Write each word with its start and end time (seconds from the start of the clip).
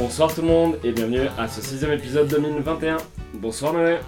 Bonsoir 0.00 0.32
tout 0.32 0.42
le 0.42 0.46
monde 0.46 0.78
et 0.84 0.92
bienvenue 0.92 1.26
à 1.36 1.48
ce 1.48 1.60
sixième 1.60 1.90
épisode 1.90 2.28
2021. 2.28 2.98
Bonsoir 3.34 3.72
Noé. 3.72 3.98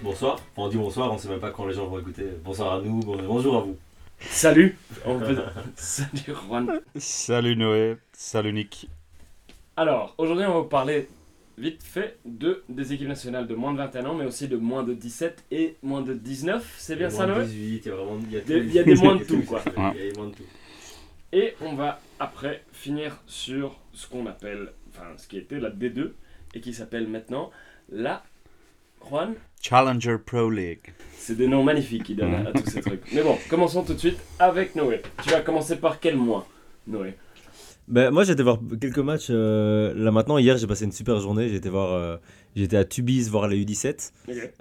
Bonsoir. 0.00 0.34
Enfin, 0.34 0.42
on 0.56 0.68
dit 0.68 0.76
bonsoir, 0.76 1.12
on 1.12 1.18
sait 1.18 1.28
même 1.28 1.40
pas 1.40 1.50
quand 1.50 1.66
les 1.66 1.74
gens 1.74 1.86
vont 1.88 1.98
écouter. 1.98 2.26
Bonsoir 2.44 2.74
à 2.74 2.80
nous, 2.80 3.00
bon- 3.00 3.20
bonjour 3.26 3.56
à 3.56 3.60
vous. 3.62 3.76
Salut. 4.20 4.78
On 5.04 5.18
peut- 5.18 5.36
Salut 5.76 6.34
Juan. 6.46 6.80
Salut 6.96 7.56
Noé, 7.56 7.96
salut 8.12 8.52
Nick. 8.52 8.88
Alors, 9.76 10.14
aujourd'hui 10.18 10.44
on 10.46 10.52
va 10.54 10.60
vous 10.60 10.64
parler 10.68 11.08
vite 11.58 11.82
fait 11.82 12.16
de 12.24 12.62
des 12.68 12.92
équipes 12.92 13.08
nationales 13.08 13.48
de 13.48 13.54
moins 13.56 13.72
de 13.72 13.78
21 13.78 14.04
ans 14.06 14.14
mais 14.14 14.26
aussi 14.26 14.46
de 14.46 14.56
moins 14.56 14.84
de 14.84 14.94
17 14.94 15.44
et 15.50 15.74
moins 15.82 16.02
de 16.02 16.14
19. 16.14 16.76
C'est 16.78 16.94
bien 16.94 17.10
ça 17.10 17.26
moins 17.26 17.34
de 17.34 17.40
Noé? 17.40 17.46
18, 17.48 17.82
il 17.84 17.88
y 17.88 17.90
a 17.90 17.94
vraiment 17.96 18.18
il 18.24 18.32
y 18.32 18.36
a, 18.36 18.40
Des- 18.40 18.60
tout. 18.60 18.66
il 18.68 18.72
y 18.72 18.78
a 18.78 18.82
des 18.84 18.94
moins 18.94 19.16
de 19.16 19.24
tout, 19.26 19.42
quoi. 19.42 19.60
Il 19.66 19.82
y 19.98 20.08
a 20.08 20.10
des 20.12 20.16
moins 20.16 20.28
de 20.28 20.34
tout. 20.34 20.44
Et 21.32 21.54
on 21.60 21.74
va 21.74 21.98
après 22.20 22.62
finir 22.72 23.18
sur 23.26 23.76
ce 23.92 24.06
qu'on 24.06 24.26
appelle, 24.26 24.72
enfin 24.94 25.06
ce 25.16 25.26
qui 25.28 25.38
était 25.38 25.58
la 25.58 25.70
D2 25.70 26.12
et 26.54 26.60
qui 26.60 26.72
s'appelle 26.72 27.08
maintenant 27.08 27.50
la 27.90 28.22
Juan. 29.08 29.34
Challenger 29.60 30.16
Pro 30.24 30.48
League. 30.50 30.92
C'est 31.18 31.36
des 31.36 31.46
noms 31.48 31.62
magnifiques 31.62 32.04
qui 32.04 32.14
donnent 32.14 32.34
à, 32.34 32.48
à 32.48 32.52
tous 32.52 32.70
ces 32.70 32.80
trucs. 32.80 33.02
Mais 33.12 33.22
bon, 33.22 33.36
commençons 33.50 33.82
tout 33.82 33.94
de 33.94 33.98
suite 33.98 34.18
avec 34.38 34.74
Noé. 34.76 35.02
Tu 35.22 35.30
vas 35.30 35.40
commencer 35.40 35.76
par 35.76 36.00
quel 36.00 36.16
mois, 36.16 36.46
Noé? 36.86 37.14
Ben, 37.86 38.10
moi, 38.10 38.24
j'ai 38.24 38.32
été 38.32 38.42
voir 38.42 38.58
quelques 38.80 38.98
matchs. 38.98 39.26
euh, 39.28 39.92
là 39.94 40.10
maintenant, 40.10 40.38
hier, 40.38 40.56
j'ai 40.56 40.66
passé 40.66 40.84
une 40.86 40.92
super 40.92 41.18
journée. 41.20 41.48
J'ai 41.50 41.56
été 41.56 41.68
voir, 41.68 41.92
euh, 41.92 42.16
j'étais 42.56 42.78
à 42.78 42.84
Tubize 42.84 43.30
voir 43.30 43.46
la 43.48 43.56
U17. 43.56 44.12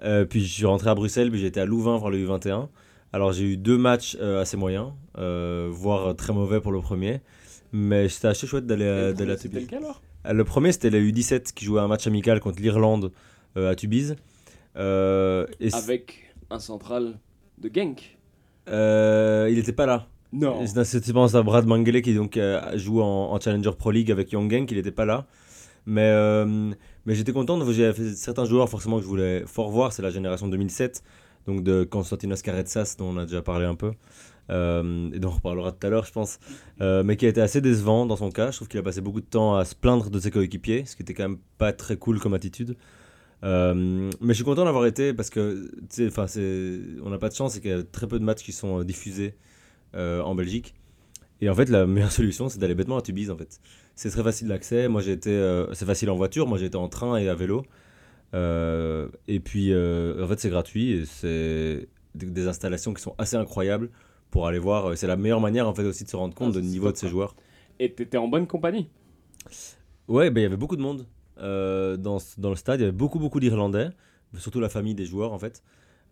Euh, 0.04 0.26
puis 0.26 0.44
je 0.44 0.52
suis 0.54 0.66
rentré 0.66 0.90
à 0.90 0.96
Bruxelles, 0.96 1.32
puis 1.32 1.40
j'ai 1.40 1.48
été 1.48 1.62
à 1.62 1.66
Louvain 1.66 1.96
voir 1.98 2.12
le 2.12 2.18
U21. 2.18 2.68
Alors 3.14 3.32
j'ai 3.32 3.44
eu 3.46 3.58
deux 3.58 3.78
matchs 3.78 4.18
euh, 4.20 4.42
assez 4.42 4.58
moyens, 4.58 4.92
euh, 5.18 5.70
voire 5.72 6.16
très 6.18 6.34
mauvais 6.34 6.60
pour 6.60 6.72
le 6.74 6.82
premier. 6.82 7.22
Mais 7.72 8.10
c'était 8.10 8.28
assez 8.28 8.46
chouette 8.46 8.66
d'aller 8.66 8.88
à, 8.88 9.06
à 9.08 9.10
C'était 9.16 9.36
Tubize. 9.38 9.62
lequel 9.64 9.78
alors? 9.80 10.02
Le 10.26 10.44
premier, 10.44 10.72
c'était 10.72 10.90
la 10.90 11.00
U17 11.00 11.54
qui 11.54 11.66
jouait 11.66 11.82
un 11.82 11.88
match 11.88 12.08
amical 12.08 12.40
contre 12.40 12.62
l'Irlande 12.62 13.12
euh, 13.58 13.72
à 13.72 13.76
Tubize. 13.76 14.16
Euh, 14.78 15.46
et 15.60 15.74
Avec 15.74 16.34
un 16.50 16.60
central 16.60 17.20
de 17.58 17.70
Genk. 17.74 18.18
euh, 18.70 19.48
il 19.50 19.58
n'était 19.58 19.74
pas 19.74 19.86
là. 19.86 20.08
Non. 20.32 20.66
C'était 20.84 21.14
pense 21.14 21.36
à 21.36 21.44
Brad 21.44 21.66
Mangele 21.68 22.02
qui 22.02 22.16
donc 22.16 22.38
euh, 22.38 22.76
joue 22.78 23.02
en, 23.02 23.32
en 23.32 23.40
Challenger 23.40 23.72
Pro 23.78 23.92
League 23.92 24.12
avec 24.12 24.32
Young 24.32 24.50
Gang, 24.50 24.66
il 24.70 24.78
n'était 24.78 24.92
pas 24.92 25.06
là. 25.06 25.28
Mais, 25.86 26.02
euh, 26.08 26.72
mais 27.06 27.14
j'étais 27.14 27.34
content, 27.34 27.58
fait 27.94 28.16
certains 28.16 28.46
joueurs 28.46 28.70
forcément 28.70 28.98
que 28.98 29.04
je 29.04 29.08
voulais 29.08 29.44
fort 29.46 29.70
voir, 29.70 29.92
c'est 29.94 30.02
la 30.02 30.10
génération 30.10 30.48
2007, 30.48 31.04
donc 31.46 31.62
de 31.62 31.84
Konstantinos 31.84 32.42
Karetsas 32.42 32.96
dont 32.98 33.10
on 33.10 33.18
a 33.18 33.26
déjà 33.26 33.42
parlé 33.42 33.66
un 33.66 33.76
peu, 33.76 33.92
euh, 34.50 35.10
et 35.14 35.20
dont 35.20 35.30
on 35.30 35.32
reparlera 35.32 35.72
tout 35.72 35.88
à 35.88 35.90
l'heure 35.90 36.06
je 36.06 36.12
pense, 36.12 36.40
Euh, 36.82 37.04
mais 37.04 37.16
qui 37.18 37.26
a 37.26 37.30
été 37.30 37.40
assez 37.40 37.62
décevant 37.62 38.06
dans 38.06 38.16
son 38.16 38.32
cas, 38.32 38.52
je 38.52 38.58
trouve 38.58 38.68
qu'il 38.68 38.80
a 38.80 38.84
passé 38.84 39.00
beaucoup 39.00 39.22
de 39.22 39.26
temps 39.26 39.56
à 39.56 39.64
se 39.64 39.76
plaindre 39.76 40.10
de 40.10 40.20
ses 40.20 40.32
coéquipiers, 40.32 40.86
ce 40.86 40.96
qui 40.96 41.04
était 41.04 41.14
quand 41.14 41.30
même 41.30 41.38
pas 41.58 41.72
très 41.72 41.98
cool 41.98 42.20
comme 42.20 42.34
attitude. 42.34 42.76
Euh, 43.44 44.10
mais 44.22 44.30
je 44.30 44.34
suis 44.34 44.44
content 44.44 44.66
d'avoir 44.66 44.86
été 44.86 45.14
parce 45.14 45.30
que 45.30 45.70
enfin, 46.08 46.26
on 47.04 47.10
n'a 47.10 47.18
pas 47.20 47.30
de 47.30 47.36
chance, 47.36 47.54
c'est 47.54 47.62
qu'il 47.62 47.72
y 47.72 47.74
a 47.74 47.84
très 47.84 48.08
peu 48.08 48.20
de 48.20 48.24
matchs 48.24 48.44
qui 48.44 48.52
sont 48.52 48.84
diffusés 48.84 49.36
en 49.96 50.36
Belgique. 50.36 50.74
Et 51.42 51.50
en 51.50 51.56
fait, 51.56 51.70
la 51.70 51.86
meilleure 51.86 52.12
solution, 52.22 52.50
c'est 52.50 52.60
d'aller 52.60 52.76
bêtement 52.76 52.98
à 52.98 53.02
Tubize, 53.02 53.30
en 53.32 53.38
fait. 53.38 53.60
C'est 53.96 54.10
très 54.10 54.24
facile 54.24 54.48
d'accès. 54.48 54.88
Moi, 54.88 55.02
j'ai 55.02 55.20
c'est 55.22 55.86
facile 55.86 56.10
en 56.10 56.16
voiture. 56.16 56.48
Moi, 56.48 56.58
j'ai 56.58 56.66
été 56.66 56.78
en 56.78 56.90
train 56.90 57.18
et 57.18 57.30
à 57.30 57.36
vélo. 57.36 57.64
Et 58.34 59.40
puis, 59.40 59.74
en 59.74 60.28
fait, 60.28 60.40
c'est 60.40 60.50
gratuit 60.50 61.06
c'est 61.06 61.88
des 62.16 62.48
installations 62.48 62.94
qui 62.94 63.02
sont 63.02 63.16
assez 63.18 63.36
incroyables 63.36 63.90
pour 64.34 64.48
aller 64.48 64.58
voir. 64.58 64.88
Euh, 64.88 64.96
C'est 64.96 65.06
la 65.06 65.16
meilleure 65.16 65.40
manière, 65.40 65.68
en 65.68 65.76
fait, 65.76 65.84
aussi 65.84 66.04
de 66.04 66.10
se 66.10 66.16
rendre 66.16 66.34
compte 66.34 66.56
Ah, 66.58 66.60
du 66.60 66.66
niveau 66.66 66.92
de 66.92 66.98
ces 66.98 67.08
joueurs. 67.08 67.36
Et 67.80 67.94
t'étais 67.94 68.18
en 68.18 68.28
bonne 68.28 68.48
compagnie? 68.48 68.90
Ouais, 70.08 70.32
ben, 70.32 70.42
il 70.42 70.44
y 70.44 70.48
avait 70.48 70.58
beaucoup 70.58 70.76
de 70.76 70.82
monde 70.82 71.06
euh, 71.38 71.98
dans, 71.98 72.18
dans 72.40 72.50
le 72.50 72.56
stade. 72.56 72.80
Il 72.80 72.84
y 72.84 72.88
avait 72.88 72.92
beaucoup, 73.04 73.20
beaucoup 73.20 73.40
d'Irlandais, 73.40 73.90
surtout 74.38 74.60
la 74.60 74.70
famille 74.70 74.96
des 74.96 75.06
joueurs 75.06 75.34
en 75.34 75.38
fait. 75.38 75.62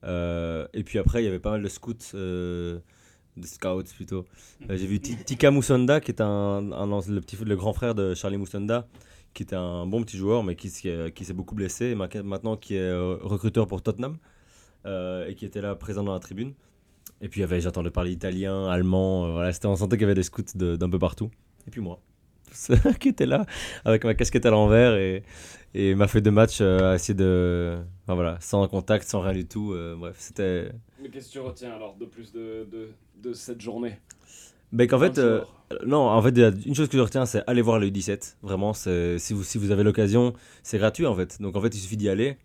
Euh, 0.04 0.68
et 0.74 0.84
puis 0.84 1.00
après, 1.00 1.24
il 1.24 1.26
y 1.26 1.28
avait 1.28 1.40
pas 1.40 1.50
mal 1.52 1.64
de 1.64 1.68
scouts, 1.68 1.94
euh, 2.14 2.78
de 3.38 3.48
scouts 3.48 3.92
plutôt. 3.96 4.26
J'ai 4.70 4.86
vu 4.86 5.00
Ti- 5.00 5.18
Tika 5.26 5.50
Musonda, 5.50 6.00
qui 6.00 6.12
est 6.12 6.22
un, 6.22 6.62
le, 6.62 7.20
petit, 7.22 7.38
le 7.44 7.56
grand 7.56 7.74
frère 7.74 7.96
de 7.96 8.14
Charlie 8.14 8.38
Musonda, 8.38 8.88
qui 9.34 9.42
était 9.42 9.56
un 9.56 9.88
bon 9.88 10.04
petit 10.04 10.18
joueur, 10.18 10.44
mais 10.44 10.56
qui, 10.56 10.70
s'est- 10.70 11.12
qui 11.16 11.26
s'est 11.26 11.34
beaucoup 11.34 11.56
blessé, 11.56 11.86
et 11.88 11.96
ma- 11.96 12.10
maintenant 12.24 12.56
qui 12.56 12.76
est 12.76 12.94
recruteur 13.22 13.66
pour 13.68 13.82
Tottenham, 13.82 14.18
et 14.86 15.34
qui 15.36 15.46
était 15.46 15.62
là 15.62 15.74
présent 15.76 16.04
dans 16.04 16.14
la 16.14 16.20
tribune. 16.20 16.54
Et 17.22 17.30
puis 17.30 17.40
il 17.40 17.42
y 17.42 17.44
avait, 17.44 17.62
j'entendais 17.62 17.92
parler 17.92 18.12
italien, 18.12 18.68
allemand, 18.68 19.26
euh, 19.28 19.32
voilà, 19.34 19.54
c'était, 19.54 19.68
on 19.68 19.76
sentait 19.76 19.96
qu'il 19.98 20.02
y 20.04 20.06
avait 20.06 20.16
des 20.16 20.24
scouts 20.24 20.42
de- 20.56 20.76
d'un 20.76 20.90
peu 20.90 20.98
partout. 21.00 21.30
Et 21.68 21.72
puis 21.72 21.80
moi, 21.82 22.00
qui 23.00 23.10
était 23.10 23.26
là 23.28 23.46
avec 23.86 24.04
ma 24.04 24.14
casquette 24.16 24.46
à 24.46 24.50
l'envers 24.50 24.96
et, 24.96 25.24
et 25.76 25.94
ma 25.96 26.08
feuille 26.08 26.24
de 26.24 26.32
match 26.32 26.58
euh, 26.62 26.92
à 26.94 26.96
essayer 26.96 27.14
de. 27.14 27.78
Enfin 28.04 28.16
voilà, 28.16 28.38
sans 28.42 28.68
contact, 28.68 29.08
sans 29.08 29.22
rien 29.22 29.34
du 29.34 29.46
tout. 29.48 29.72
euh, 29.74 29.96
bref, 29.96 30.16
c'était. 30.18 30.72
Mais 31.02 31.10
qu'est-ce 31.10 31.28
que 31.28 31.34
tu 31.34 31.40
retiens 31.40 31.72
alors 31.74 31.96
de 31.96 32.06
plus 32.06 32.32
de, 32.34 32.68
de, 32.72 32.90
de 33.22 33.34
cette 33.34 33.62
journée? 33.62 34.00
Ben 34.72 34.88
qu'en 34.88 35.00
fait. 35.00 35.18
Euh, 35.20 35.42
non, 35.86 36.00
en 36.10 36.22
fait, 36.22 36.38
une 36.66 36.76
chose 36.76 36.90
que 36.90 36.98
je 36.98 37.02
retiens, 37.02 37.26
c'est 37.26 37.44
aller 37.48 37.62
voir 37.62 37.80
le 37.80 37.88
U17. 37.88 38.36
Vraiment, 38.42 38.74
si 38.74 39.34
vous, 39.34 39.44
si 39.44 39.58
vous 39.58 39.72
avez 39.72 39.84
l'occasion, 39.84 40.34
c'est 40.64 40.78
gratuit 40.80 41.06
en 41.06 41.16
fait. 41.16 41.42
Donc 41.42 41.56
en 41.56 41.62
fait, 41.62 41.74
il 41.74 41.80
suffit 41.80 41.96
d'y 41.98 42.10
aller. 42.10 42.36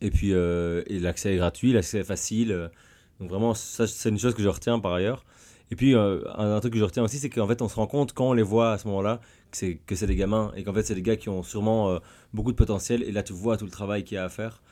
Et 0.00 0.10
puis, 0.10 0.32
euh, 0.32 0.82
l'accès 0.88 1.34
est 1.34 1.36
gratuit, 1.36 1.72
l'accès 1.72 1.98
est 1.98 2.04
facile. 2.04 2.70
Donc 3.20 3.30
vraiment, 3.30 3.54
ça, 3.54 3.86
c'est 3.86 4.08
une 4.08 4.18
chose 4.18 4.34
que 4.34 4.42
je 4.42 4.48
retiens 4.48 4.78
par 4.78 4.92
ailleurs. 4.92 5.24
Et 5.70 5.76
puis, 5.76 5.94
euh, 5.94 6.20
un, 6.36 6.60
truc 6.60 6.74
que 6.74 6.78
je 6.78 6.84
retiens 6.84 7.02
aussi, 7.02 7.18
c'est 7.18 7.30
qu'en 7.30 7.46
fait, 7.46 7.62
on 7.62 7.68
se 7.68 7.76
rend 7.76 7.86
compte 7.86 8.12
quand 8.12 8.28
on 8.30 8.32
les 8.32 8.42
voit 8.42 8.72
à 8.72 8.78
ce 8.78 8.86
moment-là 8.88 9.20
que 9.50 9.56
c'est, 9.56 9.76
que 9.86 9.94
c'est 9.94 10.06
des 10.06 10.16
gamins 10.16 10.52
et 10.56 10.62
qu'en 10.62 10.74
fait, 10.74 10.82
c'est 10.82 10.94
des 10.94 11.02
gars 11.02 11.16
qui 11.16 11.28
ont 11.28 11.42
sûrement 11.42 11.90
euh, 11.90 11.98
beaucoup 12.32 12.52
de 12.52 12.56
potentiel. 12.56 13.02
Et 13.02 13.12
là, 13.12 13.22
tu 13.22 13.32
vois 13.32 13.56
tout 13.56 13.64
le 13.64 13.70
travail 13.70 14.04
qu'il 14.04 14.16
y 14.16 14.18
a 14.18 14.24
à 14.24 14.28
faire. 14.28 14.62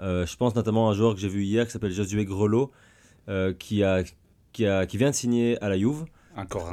Euh, 0.00 0.26
je 0.26 0.36
pense 0.36 0.54
notamment 0.54 0.88
à 0.88 0.92
un 0.92 0.94
joueur 0.94 1.14
que 1.14 1.20
j'ai 1.20 1.28
vu 1.28 1.42
hier 1.42 1.66
qui 1.66 1.72
s'appelle 1.72 1.92
Josué 1.92 2.24
Grelot, 2.24 2.70
qui, 3.58 3.82
a, 3.82 4.04
qui, 4.52 4.66
a, 4.66 4.86
qui 4.86 4.96
vient 4.98 5.10
de 5.10 5.14
signer 5.14 5.62
à 5.62 5.68
la 5.68 5.78
Juve. 5.78 6.04
Un. 6.36 6.42
Encore 6.42 6.72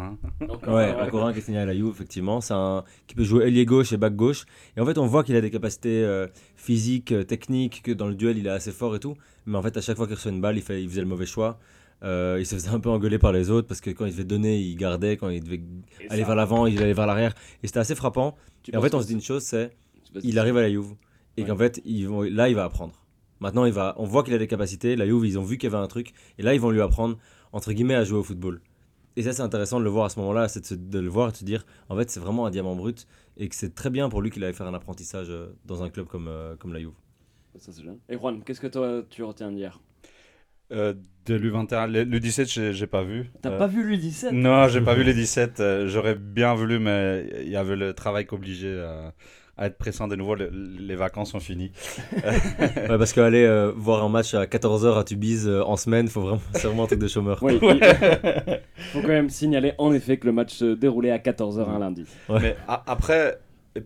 Ouais, 0.68 0.91
un, 0.91 1.07
encore 1.07 1.25
un 1.25 1.34
qui 1.34 1.40
est 1.40 1.41
signé 1.41 1.57
à 1.59 1.66
la 1.66 1.74
Juve, 1.74 1.90
effectivement. 1.90 2.41
C'est 2.41 2.53
un 2.53 2.84
qui 3.07 3.16
peut 3.16 3.24
jouer 3.24 3.46
ailier 3.47 3.66
gauche 3.66 3.94
et 3.94 3.97
back 3.97 4.16
gauche. 4.16 4.46
Et 4.75 4.81
en 4.81 4.85
fait, 4.85 4.97
on 4.97 5.06
voit 5.07 5.24
qu'il 5.24 5.35
a 5.35 5.41
des 5.41 5.51
capacités 5.51 6.03
euh, 6.03 6.28
physiques, 6.56 7.12
euh, 7.12 7.24
techniques, 7.24 7.81
que 7.84 7.91
dans 7.91 8.07
le 8.07 8.16
duel, 8.16 8.38
il 8.38 8.46
est 8.47 8.50
assez 8.51 8.72
fort 8.72 8.96
et 8.96 9.00
tout. 9.00 9.16
Mais 9.46 9.57
en 9.57 9.62
fait, 9.62 9.75
à 9.78 9.81
chaque 9.81 9.97
fois 9.97 10.06
qu'il 10.07 10.16
reçoit 10.16 10.31
une 10.31 10.41
balle, 10.41 10.57
il, 10.57 10.62
fait, 10.62 10.81
il 10.84 10.90
faisait 10.90 11.01
le 11.01 11.07
mauvais 11.07 11.25
choix. 11.25 11.59
Euh, 12.03 12.35
il 12.40 12.46
se 12.46 12.56
faisait 12.56 12.69
un 12.69 12.81
peu 12.81 12.90
engueuler 12.90 13.18
par 13.18 13.31
les 13.31 13.50
autres 13.50 13.68
parce 13.68 13.79
que 13.79 13.90
quand 13.90 14.06
il 14.06 14.12
devait 14.12 14.25
donner, 14.25 14.59
il 14.59 14.75
gardait. 14.75 15.16
Quand 15.16 15.29
il 15.29 15.41
devait 15.44 15.62
Et 16.01 16.09
aller 16.09 16.22
ça, 16.22 16.28
vers 16.28 16.35
l'avant, 16.35 16.66
il 16.66 16.78
allait 16.81 16.94
vers 16.94 17.07
l'arrière. 17.07 17.34
Et 17.63 17.68
c'était 17.68 17.80
assez 17.80 17.95
frappant. 17.95 18.35
tu 18.63 18.72
Et 18.74 18.78
en 18.78 18.81
fait, 18.81 18.94
on 18.94 19.01
se 19.01 19.07
dit 19.07 19.13
une 19.13 19.22
chose, 19.22 19.44
c'est 19.44 19.72
c'est- 20.13 20.19
il 20.24 20.38
arrive 20.40 20.57
à 20.57 20.62
la 20.62 20.69
Juve 20.69 20.94
et 21.38 21.41
Ouais. 21.44 21.47
qu'en 21.47 21.57
fait, 21.57 21.81
ils 21.85 22.06
vont, 22.07 22.22
là, 22.24 22.50
il 22.50 22.56
va 22.56 22.66
apprendre. 22.66 22.94
Maintenant, 23.40 23.63
il 23.66 23.72
va, 23.74 23.95
on 23.97 24.03
voit 24.06 24.24
qu'il 24.24 24.34
a 24.34 24.38
des 24.38 24.47
capacités. 24.47 24.95
La 24.97 25.06
Juve, 25.06 25.25
ils 25.25 25.40
ont 25.40 25.44
vu 25.44 25.57
qu'il 25.57 25.69
y 25.72 25.74
avait 25.74 25.81
un 25.81 25.88
truc. 25.88 26.12
Et 26.38 26.44
là, 26.44 26.53
ils 26.53 26.59
vont 26.59 26.69
lui 26.72 26.81
apprendre, 26.81 27.18
entre 27.53 27.72
guillemets, 27.72 27.95
à 27.95 28.03
jouer 28.03 28.19
au 28.19 28.24
football. 28.24 28.62
Et 29.16 29.24
ça, 29.24 29.34
c'est 29.34 29.41
intéressant 29.41 29.79
de 29.79 29.84
le 29.84 29.90
voir 29.90 30.06
à 30.06 30.09
ce 30.09 30.19
moment-là, 30.19 30.47
c'est 30.47 30.74
de, 30.74 31.00
le 31.00 31.09
voir 31.09 31.29
et 31.29 31.31
de 31.31 31.38
se 31.38 31.46
dire, 31.46 31.66
en 31.90 31.96
fait, 31.96 32.09
c'est 32.09 32.19
vraiment 32.19 32.46
un 32.46 32.51
diamant 32.51 32.75
brut. 32.75 33.07
Et 33.38 33.47
que 33.50 33.56
c'est 33.56 33.74
très 33.75 33.90
bien 33.90 34.09
pour 34.09 34.22
lui 34.22 34.29
qu'il 34.31 34.44
aille 34.44 34.53
faire 34.53 34.68
un 34.68 34.74
apprentissage 34.74 35.28
euh, 35.29 35.47
dans 35.66 35.84
un 35.84 35.90
club 35.90 36.07
comme, 36.07 36.28
euh, 36.28 36.56
comme 36.57 36.74
la 36.74 36.79
Juve. 36.79 36.91
Ça, 37.57 37.72
c'est 37.72 37.84
bien. 37.84 37.96
Et 38.09 38.18
Juan, 38.18 38.44
qu'est-ce 38.44 38.59
que 38.62 38.68
toi 38.68 39.03
tu 39.09 39.24
retiens 39.24 39.51
d'hier? 39.51 39.79
Euh, 40.72 40.94
de 41.28 41.35
l'U21, 41.35 41.91
le, 41.91 42.03
le 42.03 42.19
17, 42.19 42.50
j'ai, 42.50 42.74
j'ai 42.74 42.88
pas 42.88 43.03
vu. 43.03 43.29
T'as 43.41 43.51
Euh, 43.51 43.57
pas 43.59 43.68
vu 43.68 43.84
le 43.88 43.97
17 43.97 44.31
Non, 44.34 44.68
j'ai 44.68 44.81
pas 44.81 44.96
vu 44.96 45.03
les 45.03 45.13
17. 45.13 45.59
euh, 45.59 45.88
j'aurais 45.88 46.16
bien 46.16 46.56
voulu, 46.56 46.80
mais 46.80 47.28
il 47.44 47.50
y 47.50 47.56
avait 47.56 47.75
le 47.75 47.94
travail 47.94 48.25
qu'obligé 48.25 48.68
à, 49.58 49.68
être 49.68 49.78
pressant 49.78 50.08
de 50.08 50.16
nouveau. 50.16 50.36
le- 50.36 50.50
les 50.52 50.96
vacances 50.96 51.31
sont 51.31 51.40
finies. 51.40 51.72
Ouais, 52.24 52.97
parce 52.97 53.13
qu'aller 53.13 53.44
euh, 53.45 53.72
voir 53.75 54.04
un 54.04 54.10
match 54.10 54.33
à 54.33 54.45
14h 54.45 54.98
à 55.00 55.04
Tubize 55.04 55.48
euh, 55.48 55.62
en 55.63 55.77
semaine, 55.77 56.07
faut 56.07 56.22
vraiment, 56.22 56.42
c'est 56.54 56.68
vraiment 56.68 56.83
un 56.83 56.88
truc 56.88 57.00
de 57.00 57.07
chômeur. 57.07 57.39
Il 57.44 57.60
faut 58.92 59.01
quand 59.01 59.07
même 59.07 59.30
signaler 59.30 59.74
en 59.77 59.94
effet 59.94 60.18
que 60.18 60.25
le 60.27 60.33
match 60.33 60.54
se 60.54 60.74
déroulait 60.74 61.12
à 61.12 61.18
14h 61.18 61.68
un 61.69 61.80
lundi. 61.80 62.06
Ouais. 62.30 62.39
Mais 62.42 62.56
a- 62.68 62.83
après, 62.88 63.39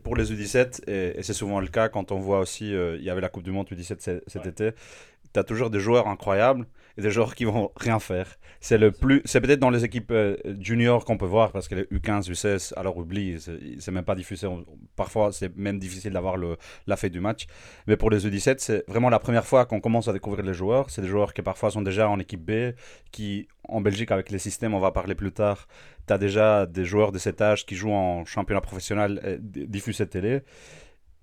pour 0.04 0.16
les 0.16 0.32
U17, 0.34 0.82
et, 0.90 1.20
et 1.20 1.24
c'est 1.24 1.34
souvent 1.34 1.60
le 1.60 1.68
cas 1.68 1.90
quand 1.90 2.12
on 2.12 2.20
voit 2.20 2.40
aussi, 2.40 2.74
euh, 2.74 2.98
il 2.98 3.04
y 3.04 3.10
avait 3.10 3.22
la 3.22 3.30
Coupe 3.30 3.44
du 3.44 3.52
Monde 3.52 3.68
U17 3.70 4.00
c- 4.00 4.22
cet 4.28 4.46
été, 4.46 4.72
tu 5.34 5.40
as 5.40 5.44
toujours 5.44 5.70
des 5.70 5.80
joueurs 5.80 6.08
incroyables 6.08 6.66
des 7.02 7.12
joueurs 7.12 7.36
qui 7.36 7.46
vont 7.46 7.72
rien 7.76 8.00
faire. 8.00 8.38
C'est 8.60 8.78
le 8.78 8.92
plus, 8.92 9.22
c'est 9.26 9.40
peut-être 9.40 9.60
dans 9.60 9.70
les 9.70 9.84
équipes 9.86 10.12
euh, 10.12 10.36
juniors 10.60 11.06
qu'on 11.06 11.18
peut 11.18 11.26
voir 11.28 11.52
parce 11.52 11.68
que 11.68 11.76
les 11.76 11.84
U15, 11.84 12.30
U16, 12.32 12.74
alors 12.76 12.98
oublie, 12.98 13.38
c'est 13.80 13.92
même 13.92 14.04
pas 14.04 14.16
diffusé. 14.16 14.48
Parfois, 14.96 15.32
c'est 15.32 15.56
même 15.56 15.78
difficile 15.80 16.14
d'avoir 16.14 16.38
le- 16.38 16.58
la 16.88 16.98
fête 16.98 17.12
du 17.12 17.20
match. 17.20 17.46
Mais 17.86 17.98
pour 17.98 18.10
les 18.10 18.26
U17, 18.26 18.56
c'est 18.60 18.84
vraiment 18.88 19.10
la 19.10 19.20
première 19.20 19.46
fois 19.46 19.66
qu'on 19.66 19.80
commence 19.80 20.08
à 20.08 20.14
découvrir 20.14 20.44
les 20.44 20.54
joueurs. 20.56 20.90
C'est 20.90 21.02
des 21.02 21.08
joueurs 21.08 21.34
qui 21.34 21.42
parfois 21.44 21.70
sont 21.70 21.84
déjà 21.84 22.10
en 22.10 22.20
équipe 22.20 22.44
B, 22.44 22.74
qui 23.12 23.48
en 23.68 23.82
Belgique 23.82 24.12
avec 24.12 24.32
les 24.32 24.40
systèmes, 24.40 24.74
on 24.74 24.80
va 24.80 24.92
parler 24.92 25.14
plus 25.14 25.32
tard, 25.32 25.68
tu 26.08 26.14
as 26.14 26.18
déjà 26.18 26.66
des 26.66 26.86
joueurs 26.86 27.12
de 27.12 27.20
cet 27.20 27.42
âge 27.42 27.66
qui 27.66 27.76
jouent 27.76 27.92
en 27.92 28.26
championnat 28.26 28.62
professionnel 28.62 29.22
euh, 29.24 29.38
diffusé 29.42 30.08
télé. 30.08 30.42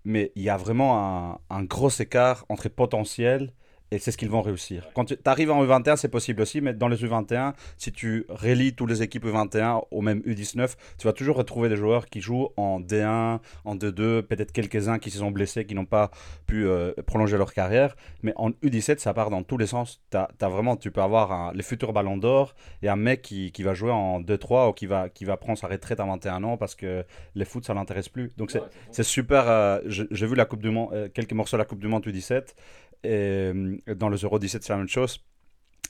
Mais 0.05 0.31
il 0.37 0.43
y 0.43 0.51
a 0.51 0.57
vraiment 0.57 1.41
un 1.49 1.63
gros 1.65 1.89
écart 1.89 2.45
entre 2.51 2.69
potentiel 2.69 3.53
Et 3.95 3.99
c'est 3.99 4.11
ce 4.11 4.17
qu'ils 4.17 4.29
vont 4.31 4.43
réussir. 4.43 4.89
Quand 4.93 5.05
tu 5.05 5.17
arrives 5.25 5.53
en 5.53 5.65
U21, 5.65 5.95
c'est 5.97 6.09
possible 6.09 6.43
aussi, 6.43 6.61
mais 6.61 6.73
dans 6.75 6.89
les 6.89 6.97
U21, 6.97 7.53
si 7.77 7.93
tu 7.93 8.27
relis 8.29 8.75
toutes 8.75 8.91
les 8.91 9.03
équipes 9.03 9.25
U21 9.25 9.83
au 9.93 10.01
même 10.01 10.19
U19, 10.27 10.75
tu 10.99 11.07
vas 11.07 11.13
toujours 11.13 11.37
retrouver 11.37 11.69
des 11.69 11.77
joueurs 11.77 12.07
qui 12.07 12.21
jouent 12.21 12.49
en 12.57 12.81
D1, 12.81 13.39
en 13.65 13.77
D2, 13.77 14.23
peut-être 14.23 14.51
quelques-uns 14.51 14.99
qui 14.99 15.11
se 15.11 15.19
sont 15.19 15.31
blessés, 15.31 15.65
qui 15.65 15.77
n'ont 15.77 15.85
pas 15.85 16.11
pu 16.47 16.67
euh, 16.67 16.93
prolonger 17.07 17.37
leur 17.39 17.53
carrière. 17.55 17.95
Mais 18.25 18.33
en 18.35 18.51
U17, 18.51 18.99
ça 18.99 19.15
part 19.15 19.31
dans 19.31 19.45
tous 19.45 19.59
les 19.59 19.67
sens. 19.69 20.03
T'as, 20.11 20.27
as 20.41 20.49
vraiment, 20.49 20.77
tu 20.77 20.91
peux 20.91 21.03
avoir 21.03 21.31
un- 21.31 21.53
les 21.55 21.63
futurs 21.63 21.93
ballons 21.93 22.17
d'or 22.17 22.57
et 22.83 22.89
un 22.89 22.97
mec 22.97 23.23
qui, 23.23 23.53
qui 23.53 23.63
va 23.63 23.75
jouer 23.75 23.93
en 23.93 24.21
2-3 24.21 24.71
ou 24.71 24.73
qui 24.73 24.87
va, 24.87 25.09
qui 25.09 25.25
va 25.25 25.37
prendre 25.37 25.59
sa 25.59 25.69
retraite 25.69 26.01
à 26.01 26.05
21 26.05 26.43
ans 26.43 26.57
parce 26.57 26.75
que 26.75 27.05
les 27.37 27.45
foot, 27.45 27.65
ça 27.65 27.75
l'intéresse 27.75 28.09
plus. 28.09 28.33
Donc 28.37 28.51
c'est, 28.51 28.61
Ouais, 28.61 29.05
super. 29.05 29.45
euh, 29.49 29.79
J'ai 29.87 30.27
vu 30.27 30.35
la 30.35 30.47
coupe 30.47 30.63
du 30.63 30.71
Monde, 30.71 30.89
euh, 30.95 31.09
quelques 31.15 31.33
morceaux 31.33 31.57
de 31.57 31.63
la 31.63 31.65
Coupe 31.65 31.79
du 31.79 31.87
Monde 31.87 32.05
U17 32.05 32.57
et 33.05 33.53
euh, 33.55 33.79
dans 33.95 34.09
les 34.09 34.19
Euro 34.19 34.39
17 34.39 34.63
c'est 34.63 34.73
la 34.73 34.79
même 34.79 34.89
chose. 34.89 35.21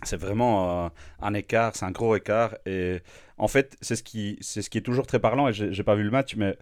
C'est 0.02 0.16
vraiment 0.16 0.84
euh, 0.87 0.88
un 1.22 1.34
écart, 1.34 1.75
c'est 1.76 1.84
un 1.87 1.90
gros 1.93 2.14
écart 2.16 2.55
et 2.66 3.00
en 3.38 3.49
fait 3.49 3.76
c'est 3.81 3.96
ce 3.96 4.02
qui 4.02 4.37
c'est 4.40 4.61
ce 4.61 4.69
qui 4.69 4.78
est 4.78 4.82
toujours 4.82 5.06
très 5.06 5.20
parlant 5.20 5.49
et 5.49 5.52
j'ai 5.52 5.82
pas 5.84 5.94
vu 5.94 6.02
le 6.02 6.11
match 6.11 6.34
mais 6.37 6.56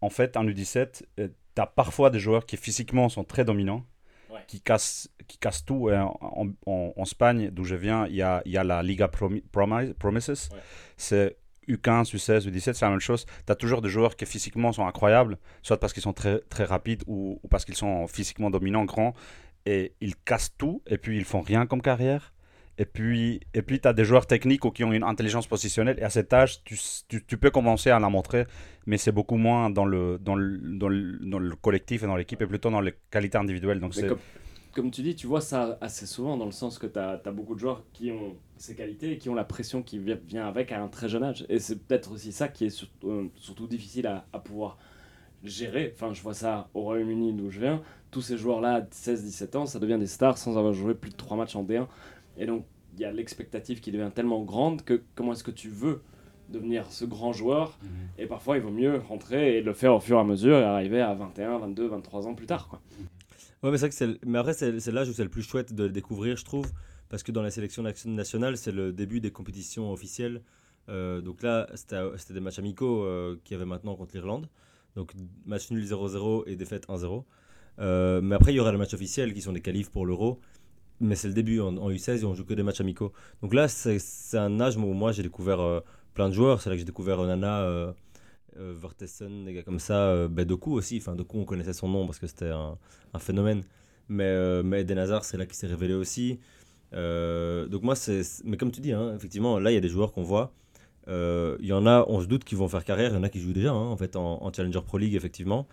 en 0.00 0.10
fait 0.10 0.36
en 0.36 0.44
U17 0.44 1.02
tu 1.16 1.30
as 1.62 1.66
parfois 1.66 2.10
des 2.10 2.18
joueurs 2.18 2.46
qui 2.46 2.56
physiquement 2.56 3.08
sont 3.08 3.24
très 3.24 3.44
dominants 3.44 3.84
Ouais. 4.30 4.40
qui 4.48 4.60
cassent 4.60 5.08
qui 5.28 5.38
cassent 5.38 5.64
tout 5.64 5.90
en, 5.90 6.18
en, 6.20 6.48
en- 6.66 6.92
en 6.96 7.02
Espagne 7.04 7.50
d'où 7.52 7.62
je 7.62 7.76
viens 7.76 8.06
il 8.08 8.16
y 8.16 8.22
a, 8.22 8.42
y 8.46 8.56
a 8.56 8.64
la 8.64 8.82
Liga 8.82 9.06
Promi- 9.06 9.44
Promi- 9.52 9.94
Promises 9.94 10.48
Ouais. 10.52 10.58
c'est 10.96 11.36
U15, 11.68 12.12
U16, 12.14 12.46
U17, 12.50 12.74
c'est 12.74 12.82
la 12.84 12.90
même 12.90 13.00
chose. 13.00 13.24
Tu 13.46 13.50
as 13.50 13.54
toujours 13.54 13.80
des 13.80 13.88
joueurs 13.88 14.16
qui 14.16 14.26
physiquement 14.26 14.70
sont 14.72 14.86
incroyables, 14.86 15.38
soit 15.62 15.80
parce 15.80 15.94
qu'ils 15.94 16.02
sont 16.02 16.12
très, 16.12 16.40
très 16.50 16.64
rapides 16.64 17.02
ou, 17.06 17.40
ou 17.42 17.48
parce 17.48 17.64
qu'ils 17.64 17.74
sont 17.76 18.06
physiquement 18.06 18.50
dominants, 18.50 18.84
grands, 18.84 19.14
et 19.66 19.94
ils 20.00 20.16
cassent 20.16 20.54
tout, 20.56 20.82
et 20.86 20.98
puis 20.98 21.16
ils 21.16 21.24
font 21.24 21.40
rien 21.40 21.66
comme 21.66 21.82
carrière. 21.82 22.32
Et 22.76 22.86
puis, 22.86 23.40
et 23.54 23.62
puis 23.62 23.78
tu 23.80 23.86
as 23.86 23.92
des 23.92 24.04
joueurs 24.04 24.26
techniques 24.26 24.64
ou 24.64 24.72
qui 24.72 24.82
ont 24.82 24.92
une 24.92 25.04
intelligence 25.04 25.46
positionnelle, 25.46 25.96
et 26.00 26.02
à 26.02 26.10
cet 26.10 26.32
âge, 26.32 26.64
tu, 26.64 26.76
tu, 27.08 27.24
tu 27.24 27.36
peux 27.38 27.50
commencer 27.50 27.90
à 27.90 28.00
la 28.00 28.08
montrer, 28.08 28.46
mais 28.86 28.98
c'est 28.98 29.12
beaucoup 29.12 29.36
moins 29.36 29.70
dans 29.70 29.84
le, 29.84 30.18
dans, 30.18 30.34
le, 30.34 30.58
dans, 30.58 30.88
le, 30.88 31.18
dans 31.20 31.38
le 31.38 31.54
collectif 31.54 32.02
et 32.02 32.06
dans 32.06 32.16
l'équipe, 32.16 32.42
et 32.42 32.46
plutôt 32.48 32.70
dans 32.70 32.80
les 32.80 32.94
qualités 33.12 33.38
individuelles. 33.38 33.78
Donc 33.78 33.94
c'est 33.94 34.08
comme, 34.08 34.18
comme 34.72 34.90
tu 34.90 35.02
dis, 35.02 35.14
tu 35.14 35.28
vois 35.28 35.40
ça 35.40 35.78
assez 35.80 36.04
souvent 36.04 36.36
dans 36.36 36.46
le 36.46 36.50
sens 36.50 36.80
que 36.80 36.88
tu 36.88 36.98
as, 36.98 37.16
beaucoup 37.30 37.54
de 37.54 37.60
joueurs 37.60 37.84
qui 37.92 38.10
ont 38.10 38.34
ces 38.56 38.74
qualités 38.74 39.12
et 39.12 39.18
qui 39.18 39.28
ont 39.28 39.36
la 39.36 39.44
pression 39.44 39.84
qui 39.84 40.00
vi- 40.00 40.18
vient 40.26 40.48
avec 40.48 40.72
à 40.72 40.82
un 40.82 40.88
très 40.88 41.08
jeune 41.08 41.22
âge. 41.22 41.46
Et 41.48 41.60
c'est 41.60 41.78
peut-être 41.86 42.10
aussi 42.10 42.32
ça 42.32 42.48
qui 42.48 42.64
est 42.64 42.70
sur- 42.70 42.88
euh, 43.04 43.28
surtout 43.36 43.68
difficile 43.68 44.08
à, 44.08 44.26
à 44.32 44.40
pouvoir 44.40 44.78
gérer. 45.44 45.92
Enfin, 45.94 46.12
je 46.12 46.22
vois 46.22 46.34
ça 46.34 46.68
au 46.74 46.82
Royaume-Uni 46.82 47.32
d'où 47.34 47.50
je 47.50 47.60
viens. 47.60 47.82
Tous 48.10 48.22
ces 48.22 48.36
joueurs-là, 48.38 48.82
16-17 48.90 49.56
ans, 49.56 49.66
ça 49.66 49.78
devient 49.78 49.98
des 49.98 50.06
stars 50.06 50.38
sans 50.38 50.56
avoir 50.56 50.72
joué 50.72 50.94
plus 50.94 51.10
de 51.10 51.16
3 51.16 51.36
matchs 51.36 51.56
en 51.56 51.64
D1. 51.64 51.86
Et 52.38 52.46
donc, 52.46 52.64
il 52.94 53.00
y 53.00 53.04
a 53.04 53.12
l'expectative 53.12 53.80
qui 53.80 53.90
devient 53.92 54.10
tellement 54.14 54.42
grande 54.42 54.82
que 54.84 55.02
comment 55.14 55.32
est-ce 55.32 55.44
que 55.44 55.50
tu 55.50 55.68
veux 55.68 56.02
devenir 56.48 56.90
ce 56.92 57.04
grand 57.04 57.32
joueur? 57.32 57.78
Et 58.18 58.26
parfois, 58.26 58.56
il 58.56 58.62
vaut 58.62 58.70
mieux 58.70 58.98
rentrer 58.98 59.58
et 59.58 59.62
le 59.62 59.72
faire 59.72 59.94
au 59.94 60.00
fur 60.00 60.16
et 60.18 60.20
à 60.20 60.24
mesure 60.24 60.56
et 60.58 60.62
arriver 60.64 61.00
à 61.00 61.12
21, 61.14 61.58
22, 61.58 61.88
23 61.88 62.26
ans 62.28 62.34
plus 62.34 62.46
tard. 62.46 62.68
Quoi. 62.68 62.80
Ouais, 63.62 63.70
mais 63.70 63.78
c'est 63.78 63.86
vrai 63.86 63.88
que 63.88 63.94
c'est. 63.94 64.06
le- 64.06 64.18
Mais 64.26 64.38
après, 64.38 64.52
c'est 64.54 64.92
l'âge 64.92 65.08
où 65.08 65.12
c'est 65.12 65.24
le 65.24 65.30
plus 65.30 65.42
chouette 65.42 65.72
de 65.74 65.84
le 65.84 65.90
découvrir, 65.90 66.36
je 66.36 66.44
trouve. 66.44 66.66
Parce 67.08 67.22
que 67.22 67.32
dans 67.32 67.42
la 67.42 67.50
sélection 67.50 67.82
nation- 67.82 68.10
nationale, 68.10 68.56
c'est 68.56 68.72
le 68.72 68.92
début 68.92 69.20
des 69.20 69.30
compétitions 69.30 69.90
officielles. 69.92 70.42
Euh, 70.88 71.20
donc 71.22 71.42
là, 71.42 71.66
c'était 71.74 71.96
c'était 72.18 72.34
des 72.34 72.40
matchs 72.40 72.58
amicaux 72.58 73.04
euh, 73.04 73.38
qu'il 73.44 73.54
y 73.54 73.56
avait 73.56 73.64
maintenant 73.68 73.94
contre 73.94 74.14
l'Irlande. 74.14 74.48
Donc 74.96 75.12
match 75.44 75.70
nul 75.70 75.84
0-0 75.84 76.44
et 76.46 76.56
défaite 76.56 76.86
1-0. 76.88 77.24
Euh, 77.80 78.20
mais 78.20 78.36
après, 78.36 78.52
il 78.52 78.56
y 78.56 78.60
aura 78.60 78.72
les 78.72 78.78
matchs 78.78 78.94
officiels 78.94 79.34
qui 79.34 79.40
sont 79.40 79.52
des 79.52 79.60
qualifs 79.60 79.90
pour 79.90 80.06
l'Euro. 80.06 80.40
Mais 81.00 81.16
c'est 81.16 81.28
le 81.28 81.34
début 81.34 81.60
en, 81.60 81.76
en 81.76 81.90
U16 81.90 82.20
et 82.20 82.24
on 82.24 82.34
joue 82.34 82.44
que 82.44 82.54
des 82.54 82.62
matchs 82.62 82.80
amicaux. 82.80 83.12
Donc 83.42 83.52
là, 83.54 83.68
c'est 83.68 83.98
un 84.34 84.60
âge 84.60 84.76
où 84.76 84.80
moi 84.80 85.12
j'ai 85.12 85.22
découvert 85.22 85.60
euh, 85.60 85.80
plein 86.14 86.28
de 86.28 86.34
joueurs. 86.34 86.60
C'est 86.60 86.70
là 86.70 86.76
que 86.76 86.78
j'ai 86.78 86.84
découvert 86.84 87.20
euh, 87.20 87.92
euh, 88.56 88.74
Vertessen, 88.76 89.44
des 89.44 89.54
gars 89.54 89.62
comme 89.62 89.80
ça. 89.80 90.28
Ben, 90.28 90.46
aussi. 90.66 90.98
Enfin, 90.98 91.16
Doku, 91.16 91.38
on 91.38 91.44
connaissait 91.44 91.72
son 91.72 91.88
nom 91.88 92.06
parce 92.06 92.18
que 92.18 92.26
c'était 92.26 92.50
un, 92.50 92.78
phénomène. 93.18 93.64
Mais, 94.08 94.62
mais 94.62 94.86
c'est 95.22 95.36
là 95.36 95.46
qu'il 95.46 95.56
s'est 95.56 95.66
révélé 95.66 95.94
aussi. 95.94 96.38
Donc 96.92 97.82
moi, 97.82 97.96
c'est... 97.96 98.22
Mais 98.44 98.56
comme 98.56 98.70
tu 98.70 98.80
dis, 98.80 98.92
hein, 98.92 99.14
effectivement, 99.16 99.58
là, 99.58 99.72
il 99.72 99.74
y 99.74 99.78
a 99.78 99.80
des 99.80 99.88
joueurs 99.88 100.12
qu'on 100.12 100.22
voit. 100.22 100.52
Euh, 101.08 101.56
Il 101.60 101.66
y 101.66 101.72
en 101.72 101.86
a, 101.86 102.04
on 102.08 102.20
se 102.20 102.26
doute 102.26 102.44
qu'ils 102.44 102.58
vont 102.58 102.68
faire 102.68 102.84
carrière. 102.84 103.10
Il 103.10 103.14
y 103.14 103.18
en 103.18 103.22
a 103.22 103.28
qui 103.28 103.40
jouent 103.40 103.52
déjà, 103.52 103.70
hein, 103.70 103.88
en 103.88 103.96
fait, 103.96 104.16
en, 104.16 104.42
en 104.42 104.52
Challenger 104.52 104.80
Pro 104.82 104.98
League, 104.98 105.14
effectivement. 105.14 105.66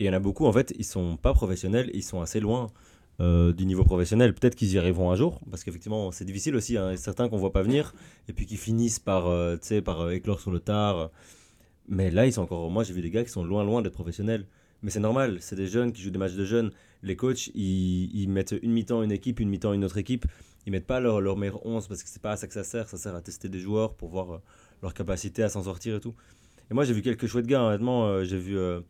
Et 0.00 0.04
il 0.04 0.06
y 0.06 0.10
en 0.10 0.12
a 0.12 0.20
beaucoup, 0.20 0.46
en 0.46 0.52
fait, 0.52 0.72
ils 0.78 0.84
sont 0.84 1.16
pas 1.16 1.32
professionnels. 1.34 1.90
Ils 1.94 2.02
sont 2.04 2.20
assez 2.20 2.40
loin 2.40 2.68
euh, 3.20 3.52
du 3.52 3.66
niveau 3.66 3.84
professionnel. 3.84 4.34
Peut-être 4.34 4.54
qu'ils 4.54 4.72
y 4.72 4.78
arriveront 4.78 5.10
un 5.10 5.16
jour. 5.16 5.40
Parce 5.50 5.64
qu'effectivement, 5.64 6.12
c'est 6.12 6.24
difficile 6.24 6.54
aussi. 6.54 6.76
Hein, 6.76 6.96
certains 6.96 7.28
qu'on 7.28 7.38
voit 7.38 7.52
pas 7.52 7.62
venir. 7.62 7.94
Et 8.28 8.32
puis 8.32 8.46
qui 8.46 8.56
finissent 8.56 9.00
par, 9.00 9.26
euh, 9.26 9.56
par 9.84 10.02
euh, 10.02 10.10
éclore 10.12 10.40
sur 10.40 10.50
le 10.50 10.60
tard. 10.60 11.10
Mais 11.88 12.10
là, 12.10 12.26
ils 12.26 12.32
sont 12.32 12.42
encore... 12.42 12.70
Moi, 12.70 12.84
j'ai 12.84 12.92
vu 12.92 13.02
des 13.02 13.10
gars 13.10 13.24
qui 13.24 13.30
sont 13.30 13.44
loin, 13.44 13.64
loin 13.64 13.82
d'être 13.82 13.94
professionnels. 13.94 14.46
Mais 14.82 14.90
c'est 14.90 15.00
normal, 15.00 15.38
c'est 15.40 15.56
des 15.56 15.66
jeunes 15.66 15.92
qui 15.92 16.02
jouent 16.02 16.10
des 16.10 16.18
matchs 16.18 16.34
de 16.34 16.44
jeunes. 16.44 16.70
Les 17.02 17.16
coachs, 17.16 17.48
ils 17.54 18.28
mettent 18.28 18.54
une 18.62 18.72
mi-temps 18.72 19.02
une 19.02 19.10
équipe, 19.10 19.40
une 19.40 19.48
mi-temps 19.48 19.72
une 19.72 19.84
autre 19.84 19.98
équipe. 19.98 20.26
Ils 20.68 20.70
mettent 20.70 20.86
pas 20.86 21.00
leur, 21.00 21.22
leur 21.22 21.38
meilleur 21.38 21.64
11 21.64 21.88
parce 21.88 22.02
que 22.02 22.10
c'est 22.10 22.20
pas 22.20 22.32
à 22.32 22.36
ça 22.36 22.46
que 22.46 22.52
ça 22.52 22.62
sert. 22.62 22.88
Ça 22.90 22.98
sert 22.98 23.14
à 23.14 23.22
tester 23.22 23.48
des 23.48 23.58
joueurs 23.58 23.94
pour 23.94 24.10
voir 24.10 24.30
euh, 24.34 24.38
leur 24.82 24.92
capacité 24.92 25.42
à 25.42 25.48
s'en 25.48 25.62
sortir 25.62 25.96
et 25.96 26.00
tout. 26.00 26.14
Et 26.70 26.74
moi, 26.74 26.84
j'ai 26.84 26.92
vu 26.92 27.00
quelques 27.00 27.26
chouettes 27.26 27.46
gars, 27.46 27.62
honnêtement. 27.62 28.06
euh, 28.06 28.24
j'ai 28.24 28.36
vu 28.36 28.58
euh, 28.58 28.80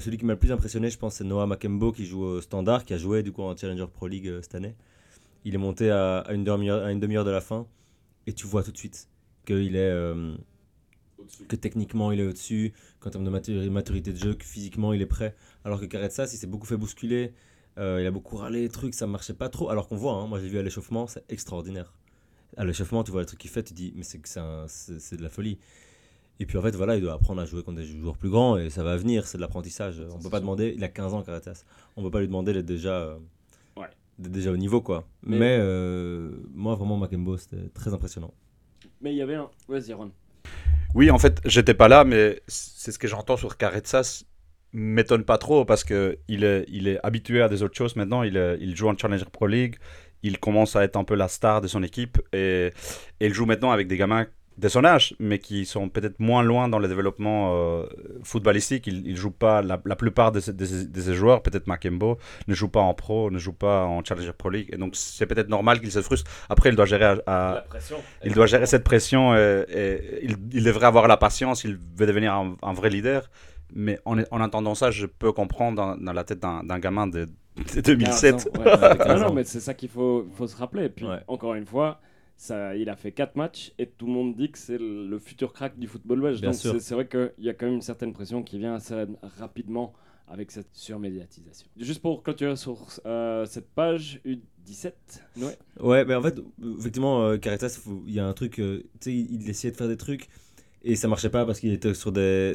celui 0.00 0.18
qui 0.18 0.26
m'a 0.26 0.34
le 0.34 0.38
plus 0.38 0.52
impressionné, 0.52 0.90
je 0.90 0.98
pense, 0.98 1.14
c'est 1.14 1.24
Noah 1.24 1.46
Makembo 1.46 1.92
qui 1.92 2.04
joue 2.04 2.22
au 2.22 2.40
Standard, 2.42 2.84
qui 2.84 2.92
a 2.92 2.98
joué 2.98 3.22
du 3.22 3.32
coup 3.32 3.40
en 3.42 3.56
Challenger 3.56 3.86
Pro 3.90 4.06
League 4.06 4.30
cette 4.42 4.54
année. 4.54 4.74
Il 5.46 5.54
est 5.54 5.58
monté 5.58 5.90
à, 5.90 6.18
à 6.18 6.34
une 6.34 6.44
demi-heure 6.44 7.24
de 7.24 7.30
la 7.30 7.40
fin 7.40 7.66
et 8.26 8.34
tu 8.34 8.46
vois 8.46 8.62
tout 8.62 8.72
de 8.72 8.76
suite 8.76 9.08
qu'il 9.46 9.76
est. 9.76 9.78
euh, 9.78 10.34
que 11.48 11.56
techniquement 11.56 12.12
il 12.12 12.20
est 12.20 12.26
au-dessus, 12.26 12.72
qu'en 13.00 13.10
termes 13.10 13.24
de 13.24 13.30
maturi- 13.30 13.70
maturité 13.70 14.12
de 14.12 14.18
jeu, 14.18 14.34
que 14.34 14.44
physiquement 14.44 14.92
il 14.92 15.00
est 15.02 15.06
prêt. 15.06 15.34
Alors 15.64 15.80
que 15.80 15.86
Carretsas, 15.86 16.30
il 16.32 16.36
s'est 16.38 16.46
beaucoup 16.46 16.66
fait 16.66 16.76
bousculer, 16.76 17.32
il 17.78 18.06
a 18.06 18.10
beaucoup 18.10 18.36
râlé, 18.36 18.62
les 18.62 18.68
trucs, 18.68 18.94
ça 18.94 19.06
marchait 19.06 19.34
pas 19.34 19.48
trop. 19.48 19.70
Alors 19.70 19.88
qu'on 19.88 19.96
voit, 19.96 20.12
hein, 20.14 20.26
moi 20.26 20.40
j'ai 20.40 20.48
vu 20.48 20.58
à 20.58 20.62
l'échauffement, 20.62 21.06
c'est 21.06 21.24
extraordinaire. 21.30 21.92
À 22.56 22.64
l'échauffement, 22.64 23.04
tu 23.04 23.10
vois 23.12 23.20
le 23.20 23.26
truc 23.26 23.38
qu'il 23.38 23.50
fait, 23.50 23.62
tu 23.62 23.74
dis, 23.74 23.92
mais 23.96 24.02
c'est 24.02 24.18
que 24.18 24.28
c'est 24.68 25.16
de 25.16 25.22
la 25.22 25.28
folie. 25.28 25.58
Et 26.40 26.46
puis 26.46 26.56
en 26.56 26.62
fait, 26.62 26.74
voilà, 26.76 26.96
il 26.96 27.02
doit 27.02 27.12
apprendre 27.14 27.40
à 27.40 27.44
jouer 27.44 27.62
contre 27.62 27.78
des 27.78 27.84
joueurs 27.84 28.16
plus 28.16 28.30
grands 28.30 28.56
et 28.56 28.70
ça 28.70 28.82
va 28.84 28.96
venir, 28.96 29.26
c'est 29.26 29.38
de 29.38 29.42
l'apprentissage. 29.42 30.00
On 30.12 30.18
peut 30.18 30.30
pas 30.30 30.40
demander, 30.40 30.72
il 30.76 30.82
a 30.84 30.88
15 30.88 31.12
ans, 31.14 31.22
Carretsas. 31.22 31.64
On 31.96 32.02
peut 32.02 32.10
pas 32.10 32.20
lui 32.20 32.28
demander 32.28 32.52
d'être 32.52 32.64
déjà, 32.66 32.94
euh, 32.94 33.18
Ouais. 33.76 33.88
déjà 34.18 34.52
au 34.52 34.56
niveau, 34.56 34.80
quoi. 34.80 35.06
Mais- 35.22 35.38
Mais, 35.38 35.56
euh, 35.60 36.30
moi, 36.54 36.74
vraiment, 36.76 36.96
Makembo, 36.96 37.36
c'était 37.36 37.68
très 37.74 37.92
impressionnant. 37.92 38.32
Mais 39.00 39.12
il 39.12 39.16
y 39.16 39.22
avait 39.22 39.34
un. 39.34 39.50
Vas-y, 39.68 39.92
Ron. 39.92 40.10
Oui, 40.94 41.10
en 41.10 41.18
fait, 41.18 41.40
j'étais 41.44 41.74
pas 41.74 41.88
là, 41.88 42.04
mais 42.04 42.40
c'est 42.46 42.92
ce 42.92 42.98
que 42.98 43.06
j'entends 43.08 43.36
sur 43.36 43.56
Carretsas 43.56 44.22
m'étonne 44.72 45.24
pas 45.24 45.38
trop 45.38 45.64
parce 45.64 45.84
que 45.84 46.18
il 46.28 46.44
est, 46.44 46.64
il 46.68 46.88
est 46.88 46.98
habitué 47.02 47.42
à 47.42 47.48
des 47.48 47.62
autres 47.62 47.76
choses 47.76 47.96
maintenant. 47.96 48.22
Il, 48.22 48.36
est- 48.36 48.58
il 48.60 48.76
joue 48.76 48.88
en 48.88 48.96
Challenger 48.96 49.24
Pro 49.32 49.46
League, 49.46 49.76
il 50.22 50.38
commence 50.38 50.76
à 50.76 50.82
être 50.84 50.96
un 50.96 51.04
peu 51.04 51.14
la 51.14 51.28
star 51.28 51.60
de 51.60 51.68
son 51.68 51.82
équipe 51.82 52.18
et, 52.32 52.72
et 53.20 53.26
il 53.26 53.32
joue 53.34 53.46
maintenant 53.46 53.70
avec 53.70 53.88
des 53.88 53.96
gamins 53.96 54.26
de 54.58 54.66
son 54.68 54.84
âge, 54.84 55.14
mais 55.20 55.38
qui 55.38 55.64
sont 55.64 55.88
peut-être 55.88 56.18
moins 56.18 56.42
loin 56.42 56.68
dans 56.68 56.80
le 56.80 56.88
développement 56.88 57.54
euh, 57.54 57.86
footballistique. 58.24 58.88
Il, 58.88 59.06
il 59.06 59.16
joue 59.16 59.30
pas, 59.30 59.62
la, 59.62 59.80
la 59.84 59.94
plupart 59.94 60.32
de 60.32 60.40
ces, 60.40 60.52
de 60.52 60.64
ces- 60.64 60.86
de 60.86 61.00
ces 61.00 61.14
joueurs, 61.14 61.42
peut-être 61.44 61.68
Makembo, 61.68 62.18
ne 62.48 62.54
joue 62.54 62.68
pas 62.68 62.80
en 62.80 62.92
pro, 62.92 63.30
ne 63.30 63.38
joue 63.38 63.52
pas 63.52 63.84
en 63.84 64.02
Challenger 64.02 64.32
Pro 64.36 64.50
League. 64.50 64.68
Et 64.72 64.76
donc, 64.76 64.96
c'est 64.96 65.26
peut-être 65.26 65.48
normal 65.48 65.80
qu'il 65.80 65.92
se 65.92 66.02
frustre. 66.02 66.28
Après, 66.48 66.70
il 66.70 66.74
doit 66.76 66.86
gérer 66.86 67.04
à- 67.04 67.18
à, 67.28 67.54
La 67.54 67.60
pression. 67.62 67.96
Il 68.24 68.32
doit 68.34 68.46
gérer 68.46 68.66
cette 68.66 68.82
pression 68.82 69.36
et, 69.36 69.64
et 69.68 70.24
il, 70.24 70.36
il 70.52 70.64
devrait 70.64 70.86
avoir 70.86 71.06
la 71.06 71.16
patience, 71.16 71.62
il 71.62 71.78
veut 71.96 72.06
devenir 72.06 72.34
un, 72.34 72.56
un 72.60 72.72
vrai 72.72 72.90
leader. 72.90 73.30
Mais 73.74 73.98
en, 74.04 74.18
en 74.30 74.40
entendant 74.40 74.74
ça, 74.74 74.90
je 74.90 75.06
peux 75.06 75.32
comprendre 75.32 75.76
dans, 75.76 75.96
dans 75.96 76.12
la 76.12 76.24
tête 76.24 76.40
d'un 76.40 76.78
gamin 76.78 77.06
de, 77.06 77.26
de 77.74 77.80
2007. 77.80 78.32
15 78.36 78.46
ans, 78.46 78.50
ouais. 78.60 78.64
Ouais, 78.66 78.94
non, 78.98 79.04
15 79.04 79.20
non, 79.20 79.26
ans. 79.28 79.32
mais 79.34 79.44
c'est 79.44 79.60
ça 79.60 79.74
qu'il 79.74 79.88
faut, 79.88 80.26
faut 80.32 80.46
se 80.46 80.56
rappeler. 80.56 80.84
Et 80.86 80.88
puis, 80.88 81.06
Ouais. 81.06 81.20
encore 81.28 81.54
une 81.54 81.66
fois, 81.66 82.00
ça, 82.36 82.76
il 82.76 82.88
a 82.88 82.96
fait 82.96 83.12
4 83.12 83.36
matchs 83.36 83.72
et 83.78 83.86
tout 83.86 84.06
le 84.06 84.12
monde 84.12 84.36
dit 84.36 84.50
que 84.50 84.58
c'est 84.58 84.78
le 84.78 85.06
le 85.08 85.18
futur 85.18 85.52
crack 85.52 85.78
du 85.78 85.86
football 85.88 86.20
belge. 86.20 86.40
Bien 86.40 86.50
Donc, 86.50 86.58
c'est 86.80 86.94
vrai 86.94 87.06
qu'il 87.08 87.32
y 87.38 87.48
a 87.50 87.54
quand 87.54 87.66
même 87.66 87.76
une 87.76 87.82
certaine 87.82 88.12
pression 88.12 88.42
qui 88.42 88.58
vient 88.58 88.74
assez 88.74 88.94
rapidement 89.38 89.92
avec 90.28 90.50
cette 90.50 90.68
surmédiatisation. 90.74 91.66
Juste 91.78 92.00
pour 92.02 92.22
clôturer 92.22 92.54
sur 92.56 92.86
euh, 93.06 93.44
cette 93.46 93.68
page 93.70 94.20
U17, 94.26 94.92
ouais. 95.38 95.58
Ouais, 95.80 96.04
mais 96.04 96.14
en 96.14 96.22
fait, 96.22 96.38
effectivement, 96.78 97.22
euh, 97.22 97.38
Caritas, 97.38 97.80
il 98.06 98.12
y 98.14 98.20
a 98.20 98.26
un 98.26 98.34
truc, 98.34 98.58
euh, 98.60 98.82
tu 99.00 99.10
sais, 99.10 99.14
il, 99.14 99.42
il 99.42 99.48
essayait 99.48 99.72
de 99.72 99.76
faire 99.76 99.88
des 99.88 99.96
trucs 99.96 100.28
et 100.84 100.96
ça 100.96 101.08
marchait 101.08 101.30
pas 101.30 101.46
parce 101.46 101.60
qu'il 101.60 101.72
était 101.72 101.94
sur 101.94 102.12
des, 102.12 102.54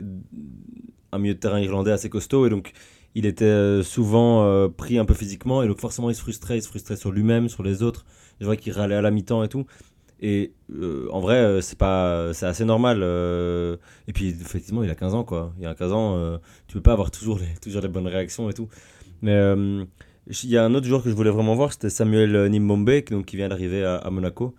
un 1.14 1.20
milieu 1.20 1.34
de 1.36 1.40
terrain 1.40 1.60
irlandais 1.60 1.92
assez 1.92 2.10
costaud 2.10 2.46
et 2.46 2.50
donc 2.50 2.72
il 3.16 3.26
était 3.26 3.46
euh, 3.46 3.84
souvent 3.84 4.44
euh, 4.44 4.68
pris 4.70 4.98
un 4.98 5.06
peu 5.06 5.14
physiquement 5.14 5.62
et 5.64 5.68
donc 5.68 5.80
forcément 5.80 6.10
il 6.10 6.16
se 6.16 6.22
frustrait, 6.22 6.58
il 6.58 6.62
se 6.62 6.68
frustrait 6.68 6.96
sur 6.96 7.12
lui-même, 7.12 7.50
sur 7.50 7.64
les 7.64 7.84
autres. 7.84 8.06
Je 8.40 8.46
vois 8.46 8.56
qu'il 8.56 8.74
râlait 8.74 8.96
à 8.96 9.02
la 9.02 9.12
mi-temps 9.12 9.44
et 9.44 9.48
tout. 9.50 9.66
Et 10.22 10.54
euh, 10.74 11.08
en 11.12 11.20
vrai, 11.20 11.62
c'est 11.62 11.78
pas, 11.78 12.34
c'est 12.34 12.46
assez 12.46 12.66
normal. 12.66 13.04
et 14.08 14.14
puis 14.14 14.30
effectivement, 14.30 14.84
il 14.84 14.90
a 14.90 14.96
15 14.96 15.14
ans 15.16 15.24
quoi. 15.24 15.54
Il 15.60 15.66
a 15.68 15.76
15 15.76 15.92
ans, 15.92 16.40
tu 16.68 16.76
peux 16.76 16.82
pas 16.82 16.94
avoir 16.94 17.12
toujours 17.12 17.40
les, 17.40 17.54
toujours 17.62 17.82
les 17.82 17.88
bonnes 17.90 18.08
réactions 18.08 18.50
et 18.50 18.54
tout. 18.54 18.70
Mais 19.22 19.38
Il 20.44 20.50
y 20.50 20.58
a 20.58 20.64
un 20.66 20.74
autre 20.74 20.88
joueur 20.88 21.04
que 21.04 21.10
je 21.10 21.16
voulais 21.16 21.30
vraiment 21.30 21.56
voir, 21.56 21.74
c'était 21.74 21.90
Samuel 21.90 22.48
Nimbombe, 22.48 23.02
qui- 23.02 23.14
donc, 23.14 23.26
qui 23.26 23.36
vient 23.36 23.50
d'arriver 23.50 23.84
à, 23.84 23.98
à 23.98 24.10
Monaco 24.10 24.56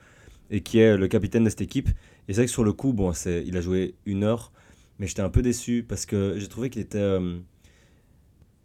et 0.50 0.60
qui 0.62 0.78
est 0.78 0.96
le 0.96 1.08
capitaine 1.08 1.44
de 1.44 1.50
cette 1.50 1.62
équipe. 1.62 1.88
Et 2.28 2.34
c'est 2.34 2.40
vrai 2.42 2.46
que 2.46 2.52
sur 2.52 2.64
le 2.64 2.72
coup, 2.72 2.92
bon, 2.92 3.12
c'est, 3.14 3.44
il 3.46 3.56
a 3.56 3.60
joué 3.62 3.94
une 4.06 4.24
heure, 4.24 4.52
mais 4.98 5.06
j'étais 5.06 5.22
un 5.22 5.28
peu 5.28 5.42
déçu 5.42 5.84
parce 5.86 6.06
que 6.06 6.38
j'ai 6.38 6.48
trouvé 6.48 6.70
qu'il 6.70 6.82
était. 6.82 6.98
euh, 6.98 7.38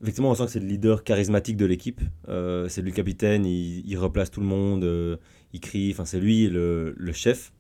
effectivement, 0.02 0.30
on 0.30 0.36
sent 0.36 0.46
que 0.46 0.52
c'est 0.52 0.60
le 0.60 0.68
leader 0.68 1.04
charismatique 1.04 1.58
de 1.58 1.66
l'équipe. 1.66 2.02
Euh, 2.28 2.68
c'est 2.70 2.82
lui 2.82 2.92
le 2.92 2.96
capitaine, 2.96 3.46
il, 3.46 3.98
replace 3.98 4.32
tout 4.32 4.42
le 4.42 4.46
monde, 4.46 4.84
euh, 4.84 5.18
il 5.54 5.60
crie, 5.60 5.92
enfin, 5.92 6.06
c'est 6.06 6.20
lui 6.20 6.48
le, 6.48 6.96
chef. 7.14 7.52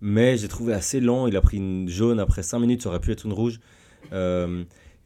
Mais 0.00 0.36
j'ai 0.36 0.48
trouvé 0.48 0.74
assez 0.74 1.00
lent, 1.00 1.26
il 1.26 1.36
a 1.36 1.40
pris 1.40 1.58
une 1.58 1.88
jaune 1.88 2.18
après 2.20 2.42
5 2.42 2.58
minutes, 2.58 2.82
ça 2.82 2.88
aurait 2.88 3.00
pu 3.00 3.12
être 3.12 3.24
une 3.24 3.32
rouge. 3.32 3.60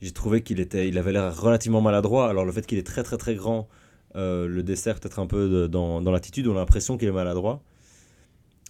J'ai 0.03 0.11
trouvé 0.13 0.43
qu'il 0.43 0.61
était, 0.61 0.89
il 0.89 0.99
avait 0.99 1.13
l'air 1.13 1.35
relativement 1.41 1.81
maladroit. 1.81 2.29
Alors 2.29 2.45
le 2.45 2.53
fait 2.53 2.67
qu'il 2.67 2.79
est 2.79 2.87
très 2.87 3.03
très 3.03 3.17
très 3.17 3.35
grand 3.35 3.69
le 4.15 4.63
dessert 4.63 4.99
peut-être 4.99 5.19
un 5.19 5.27
peu 5.27 5.69
dans, 5.69 6.01
dans 6.01 6.11
l'attitude, 6.11 6.47
on 6.49 6.57
a 6.57 6.61
l'impression 6.61 6.97
qu'il 6.97 7.09
est 7.09 7.13
maladroit. 7.13 7.63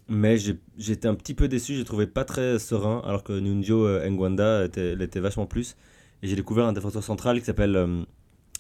Mais 0.09 0.37
j'étais 0.79 1.09
un 1.09 1.15
petit 1.17 1.35
peu 1.35 1.49
déçu, 1.49 1.75
j'ai 1.75 1.85
trouvé 1.85 2.07
pas 2.07 2.25
très 2.25 2.61
serein, 2.61 3.03
alors 3.05 3.25
que 3.25 3.33
Nunjo 3.33 3.87
euh, 3.87 4.09
Ngwanda 4.09 4.65
était, 4.65 4.95
l'était 4.95 5.19
vachement 5.19 5.47
plus. 5.47 5.75
Et 6.23 6.29
j'ai 6.29 6.37
découvert 6.37 6.67
un 6.67 6.73
défenseur 6.73 7.03
central 7.03 7.41
qui 7.41 7.45
s'appelle 7.45 7.75
euh, 7.75 8.03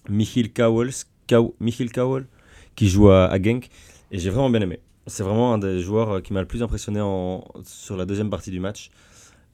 Michiel 0.09 0.53
Kowal, 0.53 0.91
qui 2.75 2.89
joue 2.89 3.11
à, 3.11 3.27
à 3.27 3.41
Genk, 3.41 3.69
et 4.11 4.19
j'ai 4.19 4.31
vraiment 4.31 4.51
bien 4.51 4.61
aimé. 4.61 4.81
C'est 5.07 5.23
vraiment 5.23 5.55
un 5.55 5.59
des 5.59 5.81
joueurs 5.81 6.17
euh, 6.17 6.21
qui 6.21 6.33
m'a 6.33 6.41
le 6.41 6.49
plus 6.49 6.65
impressionné 6.65 7.01
en, 7.01 7.45
sur 7.65 7.97
la 7.97 8.07
deuxième 8.07 8.29
partie 8.29 8.51
du 8.51 8.59
match. 8.59 8.91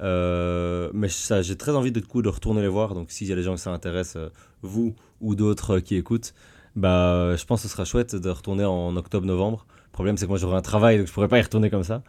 Euh, 0.00 0.90
mais 0.94 1.08
ça, 1.08 1.42
j'ai 1.42 1.56
très 1.56 1.72
envie 1.72 1.92
de, 1.92 2.00
de 2.00 2.28
retourner 2.28 2.62
les 2.62 2.68
voir. 2.68 2.94
Donc, 2.94 3.11
s'il 3.11 3.28
y 3.28 3.32
a 3.32 3.37
des 3.37 3.42
gens 3.42 3.54
que 3.54 3.61
ça 3.61 3.70
intéresse, 3.70 4.16
vous 4.62 4.94
ou 5.20 5.34
d'autres 5.34 5.78
qui 5.78 5.96
écoutent, 5.96 6.32
bah, 6.75 7.37
je 7.37 7.44
pense 7.44 7.62
que 7.62 7.68
ce 7.68 7.72
sera 7.72 7.84
chouette 7.84 8.16
de 8.16 8.30
retourner 8.30 8.64
en 8.64 8.96
octobre-novembre. 8.96 9.66
Le 9.92 9.94
problème, 9.94 10.16
c'est 10.16 10.25
que 10.25 10.30
moi, 10.30 10.38
j'aurai 10.38 10.56
un 10.56 10.62
travail, 10.62 10.99
donc 10.99 11.06
je 11.06 11.12
pourrais 11.12 11.28
pas 11.28 11.38
y 11.38 11.42
retourner 11.42 11.68
comme 11.68 11.82
ça. 11.84 12.02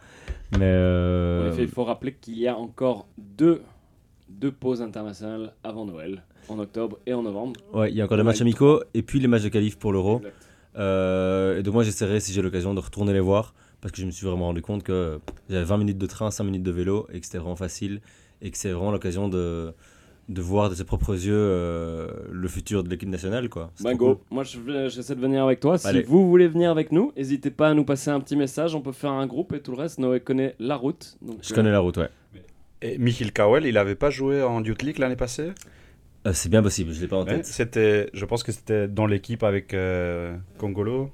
Mais 0.58 0.64
En 0.64 0.70
euh, 0.70 1.52
effet, 1.52 1.62
il 1.62 1.68
faut 1.68 1.84
rappeler 1.84 2.14
qu'il 2.14 2.38
y 2.38 2.48
a 2.48 2.56
encore 2.56 3.06
deux, 3.18 3.60
deux 4.30 4.52
pauses 4.52 4.80
internationales 4.80 5.52
avant 5.62 5.84
Noël, 5.84 6.22
en 6.48 6.58
octobre 6.58 6.98
et 7.06 7.12
en 7.12 7.22
novembre. 7.22 7.60
ouais, 7.74 7.90
il 7.90 7.96
y 7.96 8.00
a 8.00 8.04
encore 8.04 8.16
des 8.16 8.22
Ouais. 8.22 8.26
matchs 8.26 8.40
amicaux 8.40 8.82
et 8.94 9.02
puis 9.02 9.20
les 9.20 9.28
matchs 9.28 9.42
de 9.42 9.48
qualif 9.50 9.76
pour 9.78 9.92
l'Euro. 9.92 10.22
Euh, 10.76 11.58
et 11.58 11.62
donc, 11.62 11.74
moi, 11.74 11.82
j'essaierai, 11.84 12.20
si 12.20 12.32
j'ai 12.32 12.40
l'occasion, 12.42 12.72
de 12.74 12.80
retourner 12.80 13.12
les 13.12 13.20
voir 13.20 13.54
parce 13.82 13.92
que 13.92 14.00
je 14.00 14.06
me 14.06 14.10
suis 14.10 14.26
vraiment 14.26 14.46
rendu 14.46 14.62
compte 14.62 14.82
que 14.82 15.20
j'avais 15.50 15.64
20 15.64 15.76
minutes 15.76 15.98
de 15.98 16.06
train, 16.06 16.30
5 16.30 16.44
minutes 16.44 16.62
de 16.62 16.70
vélo 16.70 17.06
et 17.12 17.20
que 17.20 17.26
c'était 17.26 17.36
vraiment 17.38 17.54
facile 17.56 18.00
et 18.40 18.50
que 18.50 18.56
c'est 18.56 18.72
vraiment 18.72 18.92
l'occasion 18.92 19.28
de, 19.28 19.74
de 20.28 20.40
voir 20.40 20.70
de 20.70 20.74
ses 20.74 20.84
propres 20.84 21.12
yeux 21.14 21.34
euh, 21.34 22.08
le 22.32 22.48
futur 22.48 22.82
de 22.82 22.88
l'équipe 22.88 23.08
nationale. 23.08 23.48
Quoi. 23.48 23.70
C'est 23.74 23.84
Bah 23.84 23.94
cool. 23.94 24.16
moi 24.30 24.42
j'essaie 24.44 25.14
de 25.14 25.20
venir 25.20 25.44
avec 25.44 25.60
toi. 25.60 25.76
Si 25.78 25.86
Allez. 25.86 26.02
vous 26.02 26.28
voulez 26.28 26.48
venir 26.48 26.70
avec 26.70 26.92
nous, 26.92 27.12
n'hésitez 27.16 27.50
pas 27.50 27.68
à 27.68 27.74
nous 27.74 27.84
passer 27.84 28.10
un 28.10 28.20
petit 28.20 28.36
message. 28.36 28.74
On 28.74 28.80
peut 28.80 28.92
faire 28.92 29.12
un 29.12 29.26
groupe 29.26 29.52
et 29.52 29.60
tout 29.60 29.72
le 29.72 29.76
reste, 29.78 29.98
Noé 29.98 30.20
connaît 30.20 30.54
la 30.58 30.76
route. 30.76 31.18
Donc, 31.22 31.38
Je 31.42 31.52
euh, 31.52 31.56
connais 31.56 31.70
la 31.70 31.80
route, 31.80 31.96
ouais. 31.98 32.08
Et 32.82 32.98
Michiel 32.98 33.32
Kowel, 33.32 33.66
il 33.66 33.74
n'avait 33.74 33.94
pas 33.94 34.10
joué 34.10 34.42
en 34.42 34.62
Youth 34.64 34.82
League 34.82 34.98
l'année 34.98 35.16
passée? 35.16 35.52
Euh, 36.26 36.32
c'est 36.32 36.48
bien 36.48 36.62
possible, 36.62 36.92
je 36.92 37.00
l'ai 37.02 37.06
pas 37.08 37.16
en 37.16 37.24
Ouais, 37.24 37.36
tête. 37.36 37.46
C'était, 37.46 38.08
je 38.14 38.24
pense 38.24 38.42
que 38.42 38.52
c'était 38.52 38.88
dans 38.88 39.06
l'équipe 39.06 39.42
avec 39.42 39.74
euh, 39.74 40.34
Congolo 40.58 41.10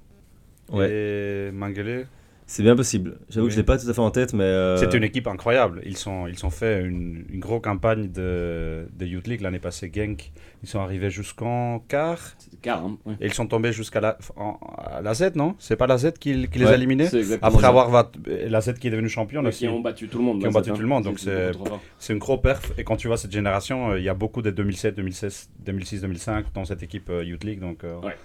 Ouais. 0.72 0.88
et 0.88 1.50
Mangele. 1.52 2.06
C'est 2.52 2.64
bien 2.64 2.74
possible. 2.74 3.16
J'avoue 3.28 3.44
Oui. 3.46 3.50
que 3.50 3.54
je 3.54 3.60
l'ai 3.60 3.64
pas 3.64 3.78
tout 3.78 3.88
à 3.88 3.94
fait 3.94 4.00
en 4.00 4.10
tête, 4.10 4.32
mais. 4.34 4.42
euh, 4.42 4.76
C'était 4.76 4.96
une 4.96 5.04
équipe 5.04 5.28
incroyable. 5.28 5.82
Ils 5.86 5.96
sont, 5.96 6.26
ils 6.26 6.44
ont 6.44 6.50
fait 6.50 6.82
une, 6.82 7.24
une 7.30 7.38
grosse 7.38 7.62
campagne 7.62 8.10
de, 8.10 8.88
de 8.92 9.06
Youth 9.06 9.28
League 9.28 9.40
l'année 9.40 9.60
passée. 9.60 9.88
Genk, 9.94 10.32
ils 10.64 10.68
sont 10.68 10.80
arrivés 10.80 11.10
jusqu'en 11.10 11.78
quart 11.86 12.18
C'est 12.38 12.60
car, 12.60 12.84
hein, 12.84 12.98
ouais. 13.06 13.14
et 13.20 13.26
ils 13.26 13.32
sont 13.32 13.46
tombés 13.46 13.72
jusqu'à 13.72 14.00
la, 14.00 14.18
en- 14.34 14.58
à 14.78 15.00
la 15.00 15.14
Z, 15.14 15.36
non? 15.36 15.54
C'est 15.60 15.76
pas 15.76 15.86
la 15.86 15.96
Z 15.96 16.14
qui, 16.18 16.48
qui 16.48 16.58
les 16.58 16.64
Ouais, 16.64 16.72
a 16.72 16.74
éliminés 16.74 17.06
C'est 17.06 17.34
Après 17.40 17.60
ça. 17.60 17.68
avoir 17.68 18.10
la 18.26 18.60
Z 18.60 18.74
qui 18.80 18.88
est 18.88 18.90
devenue 18.90 19.08
championne 19.08 19.42
Ouais, 19.44 19.50
aussi. 19.50 19.60
qui 19.60 19.68
ont 19.68 19.78
battu 19.78 20.08
tout 20.08 20.18
le 20.18 20.24
monde. 20.24 20.40
Qui 20.40 20.48
ont 20.48 20.50
battu 20.50 20.72
tout 20.72 20.80
le 20.82 20.88
monde, 20.88 21.04
donc 21.04 21.18
beaucoup 21.18 21.24
c'est-. 21.24 21.52
C'est 22.00 22.12
une 22.12 22.18
grosse 22.18 22.40
perf. 22.42 22.72
Et 22.76 22.82
quand 22.82 22.96
tu 22.96 23.06
vois 23.06 23.16
cette 23.16 23.30
génération, 23.32 23.92
euh, 23.92 23.98
il 24.00 24.04
y 24.04 24.08
a 24.08 24.14
beaucoup 24.14 24.42
de 24.42 24.50
2007, 24.50 24.96
2016, 24.96 25.50
2006, 25.64 26.00
2005 26.00 26.46
dans 26.52 26.64
cette 26.64 26.82
équipe 26.82 27.10
euh, 27.10 27.22
Youth 27.24 27.44
League. 27.44 27.60
Donc 27.60 27.84
euh, 27.84 28.00
Ouais. 28.00 28.16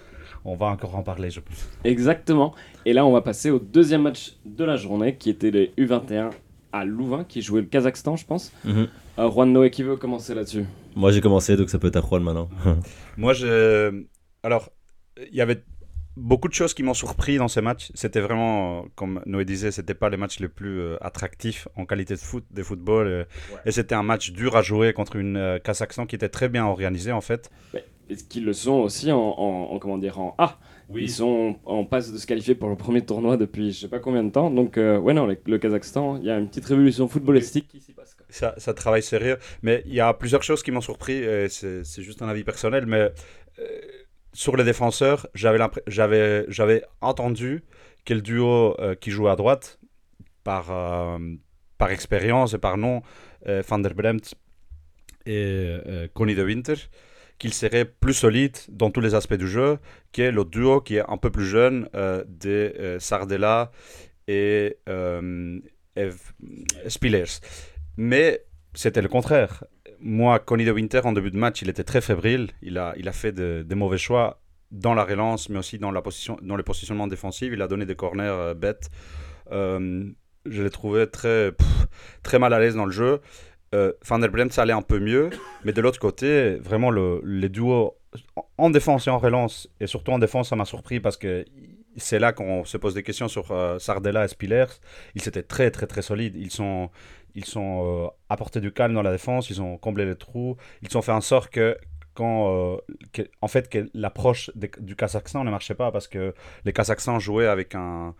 On 0.43 0.55
va 0.55 0.67
encore 0.67 0.95
en 0.95 1.03
parler, 1.03 1.29
je 1.29 1.39
pense. 1.39 1.67
Exactement. 1.83 2.53
Et 2.85 2.93
là, 2.93 3.05
on 3.05 3.11
va 3.11 3.21
passer 3.21 3.49
au 3.51 3.59
deuxième 3.59 4.01
match 4.01 4.33
de 4.45 4.63
la 4.63 4.75
journée, 4.75 5.15
qui 5.15 5.29
était 5.29 5.51
les 5.51 5.71
U21 5.77 6.31
à 6.73 6.83
Louvain, 6.85 7.23
qui 7.23 7.41
jouait 7.41 7.61
le 7.61 7.67
Kazakhstan, 7.67 8.15
je 8.17 8.25
pense. 8.25 8.51
Euh, 8.65 9.31
Juan 9.31 9.51
Noé, 9.53 9.69
qui 9.69 9.83
veut 9.83 9.95
commencer 9.95 10.35
là-dessus? 10.35 10.65
Moi 10.95 11.11
j'ai 11.11 11.21
commencé, 11.21 11.55
donc 11.55 11.69
ça 11.69 11.79
peut 11.79 11.87
être 11.87 11.95
à 11.97 12.01
Juan 12.01 12.21
maintenant. 12.23 12.49
Moi, 13.17 13.33
je. 13.33 14.03
Alors, 14.43 14.69
il 15.17 15.35
y 15.35 15.41
avait 15.41 15.63
beaucoup 16.17 16.47
de 16.47 16.53
choses 16.53 16.73
qui 16.73 16.83
m'ont 16.83 16.93
surpris 16.93 17.37
dans 17.37 17.47
ces 17.49 17.61
matchs. 17.61 17.91
C'était 17.93 18.21
vraiment, 18.21 18.85
comme 18.95 19.21
Noé 19.25 19.43
disait, 19.45 19.71
c'était 19.71 19.93
pas 19.93 20.09
les 20.09 20.15
matchs 20.17 20.39
les 20.39 20.47
plus 20.47 20.79
euh, 20.79 20.97
attractifs 21.01 21.67
en 21.75 21.85
qualité 21.85 22.13
de 22.13 22.19
foot, 22.19 22.45
de 22.51 22.63
football. 22.63 23.07
euh, 23.07 23.23
Et 23.65 23.71
c'était 23.71 23.95
un 23.95 24.03
match 24.03 24.31
dur 24.31 24.55
à 24.55 24.61
jouer 24.61 24.93
contre 24.93 25.15
une 25.17 25.35
euh, 25.37 25.59
Kazakhstan 25.59 26.05
qui 26.05 26.15
était 26.15 26.29
très 26.29 26.47
bien 26.49 26.65
organisée, 26.65 27.11
en 27.11 27.21
fait. 27.21 27.49
Qu'ils 28.29 28.45
le 28.45 28.53
sont 28.53 28.73
aussi 28.73 29.11
en, 29.11 29.17
en- 29.19 29.71
en- 29.73 29.79
comment 29.79 29.97
dire, 29.97 30.19
en 30.19 30.35
A 30.37 30.57
Ils 30.93 31.09
sont 31.09 31.57
en 31.65 31.83
passe 31.85 32.11
de 32.11 32.17
se 32.17 32.27
qualifier 32.27 32.53
pour 32.55 32.69
le 32.69 32.75
premier 32.75 33.01
tournoi 33.01 33.37
depuis 33.37 33.71
je 33.71 33.79
sais 33.81 33.87
pas 33.87 33.99
combien 33.99 34.23
de 34.23 34.29
temps. 34.29 34.51
Donc, 34.51 34.77
euh, 34.77 34.97
ouais, 34.99 35.13
non, 35.13 35.25
le, 35.25 35.37
le 35.45 35.57
Kazakhstan, 35.57 36.17
il 36.17 36.25
y 36.25 36.29
a 36.29 36.37
une 36.37 36.47
petite 36.47 36.65
révolution 36.65 37.07
footballistique 37.07 37.67
qui 37.67 37.79
s'y 37.79 37.93
passe. 37.93 38.13
quoi. 38.13 38.25
Ça, 38.29 38.53
ça 38.57 38.73
travaille 38.73 39.01
sérieux. 39.03 39.37
Mais 39.63 39.81
il 39.85 39.93
y 39.93 39.99
a 39.99 40.13
plusieurs 40.13 40.43
choses 40.43 40.61
qui 40.61 40.71
m'ont 40.71 40.81
surpris. 40.81 41.23
C'est 41.49 42.01
juste 42.03 42.21
un 42.21 42.27
avis 42.27 42.43
personnel. 42.43 42.85
Mais 42.85 43.11
euh, 43.59 43.67
sur 44.33 44.55
les 44.57 44.63
défenseurs, 44.63 45.27
j'avais 45.33 46.83
entendu 47.01 47.63
que 48.05 48.13
le 48.13 48.21
duo 48.21 48.79
euh, 48.79 48.93
qui 48.95 49.09
joue 49.09 49.27
à 49.27 49.35
droite, 49.35 49.79
par, 50.43 50.69
euh, 50.71 51.17
par 51.79 51.89
expérience 51.89 52.53
et 52.53 52.59
par 52.59 52.77
nom, 52.77 53.01
Van 53.67 53.79
der 53.79 53.93
Bremt 53.95 54.33
et 55.27 55.77
Connie 56.13 56.35
de 56.35 56.43
Winter, 56.43 56.75
qu'il 57.37 57.53
serait 57.53 57.85
plus 57.85 58.13
solide 58.13 58.57
dans 58.69 58.91
tous 58.91 59.01
les 59.01 59.13
aspects 59.15 59.33
du 59.35 59.47
jeu 59.47 59.77
que 60.13 60.21
le 60.23 60.45
duo 60.45 60.81
qui 60.81 60.95
est 60.95 61.03
un 61.07 61.17
peu 61.17 61.29
plus 61.29 61.45
jeune 61.45 61.89
euh, 61.95 62.23
de 62.27 62.73
euh, 62.79 62.99
Sardella 62.99 63.71
et 64.27 64.77
euh, 64.89 65.59
Spillers. 66.87 67.39
Mais 67.97 68.45
c'était 68.73 69.01
le 69.01 69.07
contraire. 69.09 69.63
Moi, 69.99 70.39
Connie 70.39 70.65
de 70.65 70.71
Winter, 70.71 71.01
en 71.03 71.13
début 71.13 71.31
de 71.31 71.37
match, 71.37 71.61
il 71.61 71.69
était 71.69 71.83
très 71.83 72.01
fébrile. 72.01 72.51
Il 72.61 72.77
a, 72.77 72.93
il 72.97 73.07
a 73.07 73.11
fait 73.13 73.31
de- 73.31 73.63
des 73.65 73.75
mauvais 73.75 73.97
choix 73.97 74.41
dans 74.71 74.93
la 74.93 75.03
relance, 75.03 75.49
mais 75.49 75.59
aussi 75.59 75.79
dans, 75.79 75.91
la 75.91 76.01
position, 76.01 76.37
dans 76.41 76.55
le 76.55 76.63
positionnement 76.63 77.07
défensif. 77.07 77.49
Il 77.53 77.61
a 77.61 77.67
donné 77.67 77.85
des 77.85 77.95
corners 77.95 78.23
euh, 78.25 78.53
bêtes. 78.53 78.89
Je 80.47 80.61
l'ai 80.61 80.69
trouvé 80.69 81.07
très, 81.07 81.53
très 82.23 82.37
mal 82.39 82.53
à 82.53 82.59
l'aise 82.59 82.75
dans 82.75 82.85
le 82.85 82.91
jeu. 82.91 83.19
Euh, 83.73 83.91
Van 84.05 84.19
der 84.19 84.29
Bremt, 84.29 84.53
ça 84.53 84.61
allait 84.61 84.73
un 84.73 84.81
peu 84.81 84.99
mieux. 84.99 85.29
Mais 85.63 85.73
de 85.73 85.81
l'autre 85.81 85.99
côté, 85.99 86.55
vraiment, 86.55 86.91
le, 86.91 87.21
les 87.25 87.49
duos 87.49 87.95
en- 88.35 88.45
en 88.57 88.69
défense 88.69 89.07
et 89.07 89.09
en 89.09 89.17
relance, 89.17 89.69
et 89.79 89.87
surtout 89.87 90.11
en 90.11 90.19
défense, 90.19 90.49
ça 90.49 90.55
m'a 90.55 90.65
surpris 90.65 90.99
parce 90.99 91.17
que 91.17 91.43
c'est 91.97 92.19
là 92.19 92.31
qu'on 92.33 92.63
se 92.65 92.77
pose 92.77 92.93
des 92.93 93.03
questions 93.03 93.27
sur 93.27 93.51
euh, 93.51 93.79
Sardella 93.79 94.25
et 94.25 94.27
Spillers. 94.27 94.65
Ils 95.15 95.27
étaient 95.27 95.43
très, 95.43 95.71
très, 95.71 95.87
très 95.87 96.01
solides. 96.01 96.35
Ils 96.35 96.51
sont, 96.51 96.89
ils 97.33 97.45
sont 97.45 98.05
euh, 98.05 98.07
apporté 98.29 98.61
du 98.61 98.71
calme 98.71 98.93
dans 98.93 99.01
la 99.01 99.11
défense, 99.11 99.49
ils 99.49 99.61
ont 99.61 99.77
comblé 99.77 100.05
les 100.05 100.15
trous, 100.15 100.55
ils 100.81 100.95
ont 100.97 101.01
fait 101.01 101.11
en 101.11 101.21
sorte 101.21 101.49
que 101.49 101.77
quand 102.13 102.49
euh, 102.49 102.77
en 103.41 103.47
fait 103.49 103.67
que 103.67 103.89
l'approche 103.93 104.49
du 104.55 104.95
Kazakhstan 104.95 105.43
ne 105.43 105.51
marchait 105.51 105.75
pas 105.75 105.91
parce 105.91 106.07
que 106.07 106.33
les 106.63 106.71
Kazakhstans 106.71 107.19
jouaient 107.19 107.47
avec 107.47 107.75
un 107.75 108.15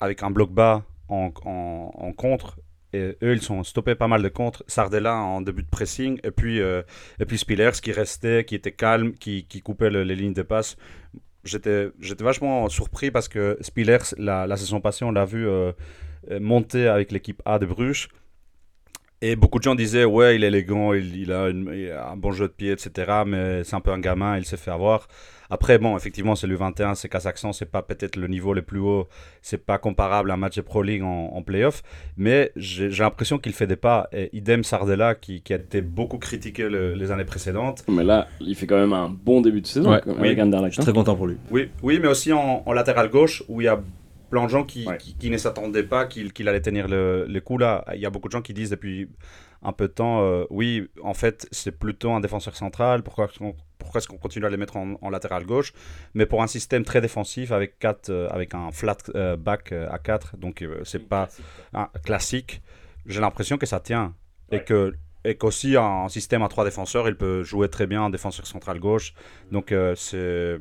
avec 0.00 0.24
un 0.24 0.30
bloc 0.32 0.50
bas 0.50 0.82
en, 1.08 1.30
en 1.44 2.12
contre 2.12 2.58
et 2.92 3.16
eux 3.22 3.32
ils 3.34 3.42
sont 3.42 3.62
stoppés 3.64 3.94
pas 3.94 4.08
mal 4.08 4.22
de 4.22 4.28
contre 4.28 4.64
Sardella 4.66 5.14
en 5.16 5.40
début 5.42 5.62
de 5.62 5.68
pressing 5.68 6.18
et 6.24 6.30
puis 6.30 6.60
euh, 6.60 6.82
et 7.20 7.24
puis 7.26 7.38
Spillers 7.38 7.72
qui 7.82 7.92
restait 7.92 8.44
qui 8.44 8.54
était 8.54 8.72
calme 8.72 9.12
qui, 9.14 9.44
qui 9.46 9.60
coupait 9.60 9.90
le- 9.90 10.04
les 10.04 10.16
lignes 10.16 10.32
de 10.34 10.42
passe 10.42 10.76
j'étais 11.44 11.90
vachement 12.20 12.68
surpris 12.68 13.10
parce 13.10 13.28
que 13.28 13.58
Spillers 13.60 14.14
la, 14.18 14.46
la 14.46 14.56
saison 14.56 14.80
passée 14.80 15.04
on 15.04 15.12
l'a 15.12 15.24
vu 15.24 15.46
euh, 15.46 15.72
euh, 16.30 16.40
monter 16.40 16.88
avec 16.88 17.12
l'équipe 17.12 17.42
A 17.44 17.58
de 17.58 17.66
Bruges 17.66 18.08
et 19.20 19.34
beaucoup 19.36 19.58
de 19.58 19.64
gens 19.64 19.74
disaient, 19.74 20.04
ouais, 20.04 20.36
il 20.36 20.44
est 20.44 20.46
élégant, 20.48 20.92
il, 20.92 21.32
a, 21.32 21.48
il 21.50 21.90
a 21.90 22.10
un 22.10 22.16
bon 22.16 22.30
jeu 22.30 22.46
de 22.46 22.52
pied, 22.52 22.72
etc. 22.72 23.24
Mais 23.26 23.64
c'est 23.64 23.74
un 23.74 23.80
peu 23.80 23.90
un 23.90 23.98
gamin, 23.98 24.38
il 24.38 24.44
s'est 24.44 24.56
fait 24.56 24.70
avoir. 24.70 25.08
Après, 25.50 25.78
bon, 25.78 25.96
effectivement, 25.96 26.34
c'est 26.34 26.46
le 26.46 26.56
21, 26.56 26.94
c'est 26.94 27.08
Kazakhstan, 27.08 27.52
c'est 27.52 27.70
pas 27.70 27.82
peut-être 27.82 28.16
le 28.16 28.26
niveau 28.28 28.52
le 28.52 28.62
plus 28.62 28.80
haut, 28.80 29.08
c'est 29.40 29.64
pas 29.64 29.78
comparable 29.78 30.30
à 30.30 30.34
un 30.34 30.36
match 30.36 30.56
de 30.56 30.60
Pro 30.62 30.82
League 30.82 31.02
en, 31.02 31.30
en 31.34 31.42
playoff. 31.42 31.82
Mais 32.16 32.52
j'ai 32.56 32.90
j'ai 32.90 33.02
l'impression 33.02 33.38
qu'il 33.38 33.52
fait 33.52 33.66
des 33.66 33.76
pas. 33.76 34.08
Et 34.12 34.28
idem 34.36 34.62
Sardella, 34.64 35.14
qui, 35.14 35.40
qui 35.40 35.52
a 35.54 35.56
été 35.56 35.80
beaucoup 35.80 36.18
critiqué 36.18 36.68
le- 36.68 36.94
les 36.94 37.10
années 37.10 37.24
précédentes. 37.24 37.84
Mais 37.88 38.04
là, 38.04 38.28
il 38.40 38.54
fait 38.54 38.66
quand 38.66 38.76
même 38.78 38.92
un 38.92 39.08
bon 39.08 39.40
début 39.40 39.60
de 39.62 39.66
saison 39.66 39.90
Ouais, 39.90 40.00
quoi, 40.02 40.12
oui. 40.14 40.26
avec 40.26 40.38
Je 40.38 40.42
Anderlecht. 40.42 40.72
suis 40.74 40.80
hein. 40.82 40.84
très 40.84 40.92
content 40.92 41.16
pour 41.16 41.26
lui. 41.26 41.36
Oui, 41.50 41.70
oui 41.82 41.98
mais 42.00 42.08
aussi 42.08 42.32
en, 42.32 42.62
en 42.66 42.72
latéral 42.72 43.08
gauche, 43.08 43.42
où 43.48 43.60
il 43.60 43.64
y 43.64 43.68
a 43.68 43.80
plein 44.30 44.44
de 44.44 44.50
gens 44.50 44.64
qui, 44.64 44.86
Ouais. 44.86 44.98
qui, 44.98 45.16
qui 45.16 45.30
ne 45.30 45.36
s'attendaient 45.38 45.82
pas 45.82 46.06
qu'il 46.06 46.48
allait 46.48 46.60
tenir 46.60 46.88
le, 46.88 47.24
les 47.28 47.40
coups 47.40 47.60
là. 47.60 47.84
Il 47.94 48.00
y 48.00 48.06
a 48.06 48.10
beaucoup 48.10 48.28
de 48.28 48.32
gens 48.32 48.42
qui 48.42 48.54
disent 48.54 48.70
depuis 48.70 49.08
un 49.62 49.72
peu 49.72 49.88
de 49.88 49.92
temps, 49.92 50.22
euh, 50.22 50.44
oui, 50.50 50.88
en 51.02 51.14
fait, 51.14 51.48
c'est 51.50 51.72
plutôt 51.76 52.12
un 52.12 52.20
défenseur 52.20 52.54
central. 52.56 53.02
Pourquoi, 53.02 53.24
est-ce 53.26 53.38
qu'on- 53.38 53.56
pourquoi 53.78 53.98
est-ce 53.98 54.06
qu'on 54.08 54.18
continue 54.18 54.46
à 54.46 54.50
les 54.50 54.56
mettre 54.56 54.76
en, 54.76 54.94
en 55.02 55.10
latéral 55.10 55.44
gauche? 55.44 55.72
Mais 56.14 56.26
pour 56.26 56.42
un 56.42 56.46
système 56.46 56.84
très 56.84 57.00
défensif 57.00 57.50
avec, 57.52 57.78
quatre, 57.78 58.10
euh, 58.10 58.28
avec 58.30 58.54
un 58.54 58.70
flat 58.70 58.96
euh, 59.14 59.36
back 59.36 59.72
à 59.72 59.98
4, 59.98 60.36
donc 60.36 60.62
euh, 60.62 60.80
c'est 60.84 61.08
pas 61.08 61.28
un 61.72 61.88
classique, 62.04 62.62
j'ai 63.06 63.20
l'impression 63.20 63.56
que 63.58 63.66
ça 63.66 63.80
tient. 63.80 64.14
Et 64.52 64.60
que 64.64 64.94
et 65.24 65.34
qu'aussi 65.36 65.76
un 65.76 66.08
système 66.08 66.42
à 66.42 66.48
trois 66.48 66.64
défenseurs, 66.64 67.08
il 67.08 67.16
peut 67.16 67.42
jouer 67.42 67.68
très 67.68 67.86
bien 67.88 68.02
en 68.02 68.08
défenseur 68.10 68.46
central 68.46 68.78
gauche. 68.78 69.12
Donc 69.50 69.72
euh, 69.72 69.94
c'est 69.96 70.58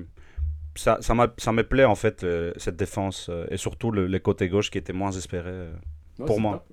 ça, 0.78 0.98
ça, 1.02 1.14
me 1.14 1.62
plaît 1.64 1.86
en 1.86 1.96
fait 1.96 2.24
euh, 2.24 2.54
cette 2.58 2.76
défense 2.76 3.28
euh, 3.30 3.46
et 3.50 3.58
surtout 3.58 3.92
le, 3.92 4.08
les 4.08 4.20
côtés 4.20 4.50
gauche 4.50 4.70
qui 4.72 4.78
étaient 4.78 4.94
moins 4.94 5.12
espérés. 5.12 5.50
euh. 5.52 5.74
Ouais, 6.20 6.26
Pour 6.26 6.40
moi. 6.40 6.66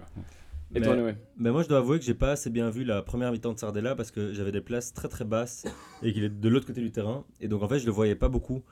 Et 0.75 0.80
Mais- 0.80 0.87
toi, 0.87 0.96
Noé? 0.96 1.14
Mais 1.38 1.50
moi, 1.50 1.62
je 1.62 1.68
dois 1.68 1.78
avouer 1.78 1.99
que 1.99 2.04
j'ai 2.04 2.14
pas 2.14 2.32
assez 2.32 2.50
bien 2.50 2.70
vu 2.70 2.84
la 2.84 3.02
première 3.02 3.30
mi-temps 3.30 3.52
de 3.52 3.58
Sardella 3.58 3.94
parce 3.94 4.11
que 4.11 4.32
j'avais 4.32 4.52
des 4.52 4.61
places 4.61 4.92
très 4.92 5.08
très 5.08 5.25
basses 5.25 5.64
et 6.02 6.12
qu'il 6.12 6.25
est 6.25 6.28
de 6.40 6.49
l'autre 6.49 6.66
côté 6.66 6.80
du 6.80 6.90
terrain. 6.90 7.25
Et 7.40 7.49
donc, 7.49 7.62
en 7.62 7.68
fait, 7.68 7.78
je 7.78 7.87
le 7.87 7.92
voyais 7.92 8.14
pas 8.16 8.28
beaucoup. 8.28 8.62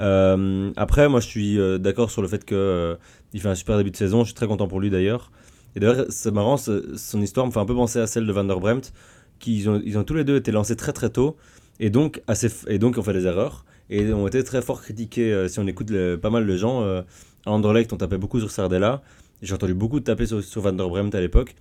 Euh, 0.00 0.72
après, 0.76 1.08
moi, 1.08 1.20
je 1.20 1.26
suis 1.28 1.58
euh, 1.58 1.78
d'accord 1.78 2.10
sur 2.10 2.22
le 2.22 2.28
fait 2.28 2.44
que 2.44 2.54
euh, 2.54 2.96
il 3.32 3.40
fait 3.40 3.48
un 3.48 3.54
super 3.54 3.76
début 3.76 3.90
de 3.90 3.96
saison. 3.96 4.20
Je 4.20 4.26
suis 4.28 4.34
très 4.34 4.48
content 4.48 4.66
pour 4.66 4.80
lui 4.80 4.90
d'ailleurs. 4.90 5.30
Et 5.76 5.80
d'ailleurs, 5.80 6.06
c'est 6.08 6.32
marrant, 6.32 6.56
son 6.56 7.20
histoire 7.20 7.46
me 7.46 7.52
fait 7.52 7.60
un 7.60 7.66
peu 7.66 7.74
penser 7.74 7.98
à 8.00 8.06
celle 8.06 8.26
de 8.26 8.32
Van 8.32 8.44
der 8.44 8.58
Bremt, 8.60 8.92
qui 9.38 9.56
ils 9.58 9.68
ont, 9.68 9.80
ils 9.84 9.98
ont 9.98 10.04
tous 10.04 10.14
les 10.14 10.24
deux 10.24 10.36
été 10.36 10.50
lancés 10.52 10.76
très 10.76 10.92
très 10.92 11.10
tôt 11.10 11.36
et 11.80 11.90
donc 11.90 12.22
assez 12.28 12.48
et 12.68 12.78
donc 12.78 12.96
ont 12.98 13.02
fait 13.02 13.12
des 13.12 13.26
erreurs 13.26 13.64
et 13.90 14.12
ont 14.12 14.26
été 14.26 14.42
très 14.44 14.62
fort 14.62 14.82
critiqués. 14.82 15.32
euh, 15.32 15.48
si 15.48 15.58
on 15.58 15.66
écoute 15.66 15.92
pas 16.16 16.30
mal 16.30 16.46
de 16.46 16.56
gens, 16.56 16.82
euh, 16.82 17.02
à 17.46 17.50
Anderlecht, 17.50 17.92
on 17.92 17.96
tapait 17.96 18.18
beaucoup 18.18 18.40
sur 18.40 18.50
Sardella. 18.50 19.02
J'ai 19.42 19.54
entendu 19.54 19.74
beaucoup 19.74 20.00
de 20.00 20.04
taper 20.04 20.26
sur, 20.26 20.42
sur 20.42 20.62
Van 20.62 20.72
der 20.72 20.88
Bremt 20.88 21.14
à 21.14 21.20
l'époque. 21.20 21.54